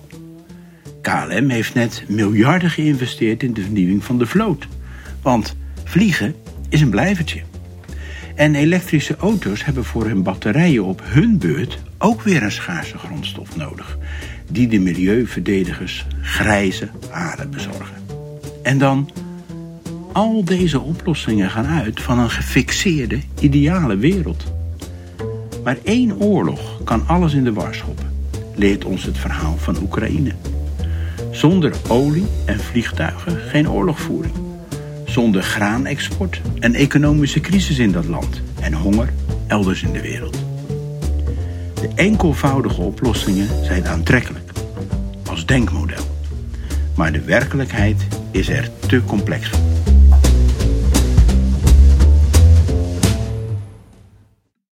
KLM 1.01 1.49
heeft 1.49 1.75
net 1.75 2.05
miljarden 2.09 2.71
geïnvesteerd 2.71 3.43
in 3.43 3.55
de 3.55 3.63
vernieuwing 3.63 4.05
van 4.05 4.19
de 4.19 4.27
vloot, 4.27 4.67
want 5.23 5.57
vliegen 5.85 6.35
is 6.69 6.81
een 6.81 6.91
blijvertje. 6.91 7.43
En 8.35 8.55
elektrische 8.55 9.17
auto's 9.17 9.65
hebben 9.65 9.85
voor 9.85 10.07
hun 10.07 10.23
batterijen 10.23 10.85
op 10.85 11.01
hun 11.05 11.39
beurt 11.39 11.79
ook 11.99 12.23
weer 12.23 12.43
een 12.43 12.53
schaarse 12.53 12.99
grondstof 12.99 13.57
nodig, 13.57 13.99
die 14.51 14.69
de 14.69 14.79
milieuverdedigers 14.79 16.07
grijze 16.21 16.89
aarde 17.11 17.47
bezorgen. 17.47 17.97
En 18.63 18.79
dan, 18.79 19.11
al 20.13 20.45
deze 20.45 20.81
oplossingen 20.81 21.51
gaan 21.51 21.67
uit 21.67 22.01
van 22.01 22.19
een 22.19 22.31
gefixeerde, 22.31 23.19
ideale 23.41 23.97
wereld. 23.97 24.53
Maar 25.65 25.77
één 25.85 26.21
oorlog 26.21 26.85
kan 26.85 27.07
alles 27.07 27.35
in 27.35 27.45
de 27.45 27.53
war 27.53 27.75
schoppen, 27.75 28.11
leert 28.55 28.85
ons 28.85 29.05
het 29.05 29.19
verhaal 29.19 29.57
van 29.57 29.77
Oekraïne. 29.83 30.33
Zonder 31.31 31.75
olie 31.89 32.27
en 32.45 32.61
vliegtuigen 32.61 33.37
geen 33.37 33.71
oorlogvoering. 33.71 34.35
Zonder 35.05 35.43
graanexport 35.43 36.41
en 36.59 36.75
economische 36.75 37.41
crisis 37.41 37.79
in 37.79 37.93
dat 37.93 38.07
land 38.07 38.43
en 38.61 38.73
honger 38.73 39.13
elders 39.47 39.83
in 39.83 39.93
de 39.93 40.01
wereld. 40.01 40.46
De 41.87 41.93
enkelvoudige 41.95 42.81
oplossingen 42.81 43.65
zijn 43.65 43.87
aantrekkelijk 43.87 44.51
als 45.29 45.47
denkmodel. 45.47 46.03
Maar 46.95 47.13
de 47.13 47.21
werkelijkheid 47.21 48.07
is 48.31 48.49
er 48.49 48.71
te 48.87 49.05
complex 49.05 49.49
voor. 49.49 49.76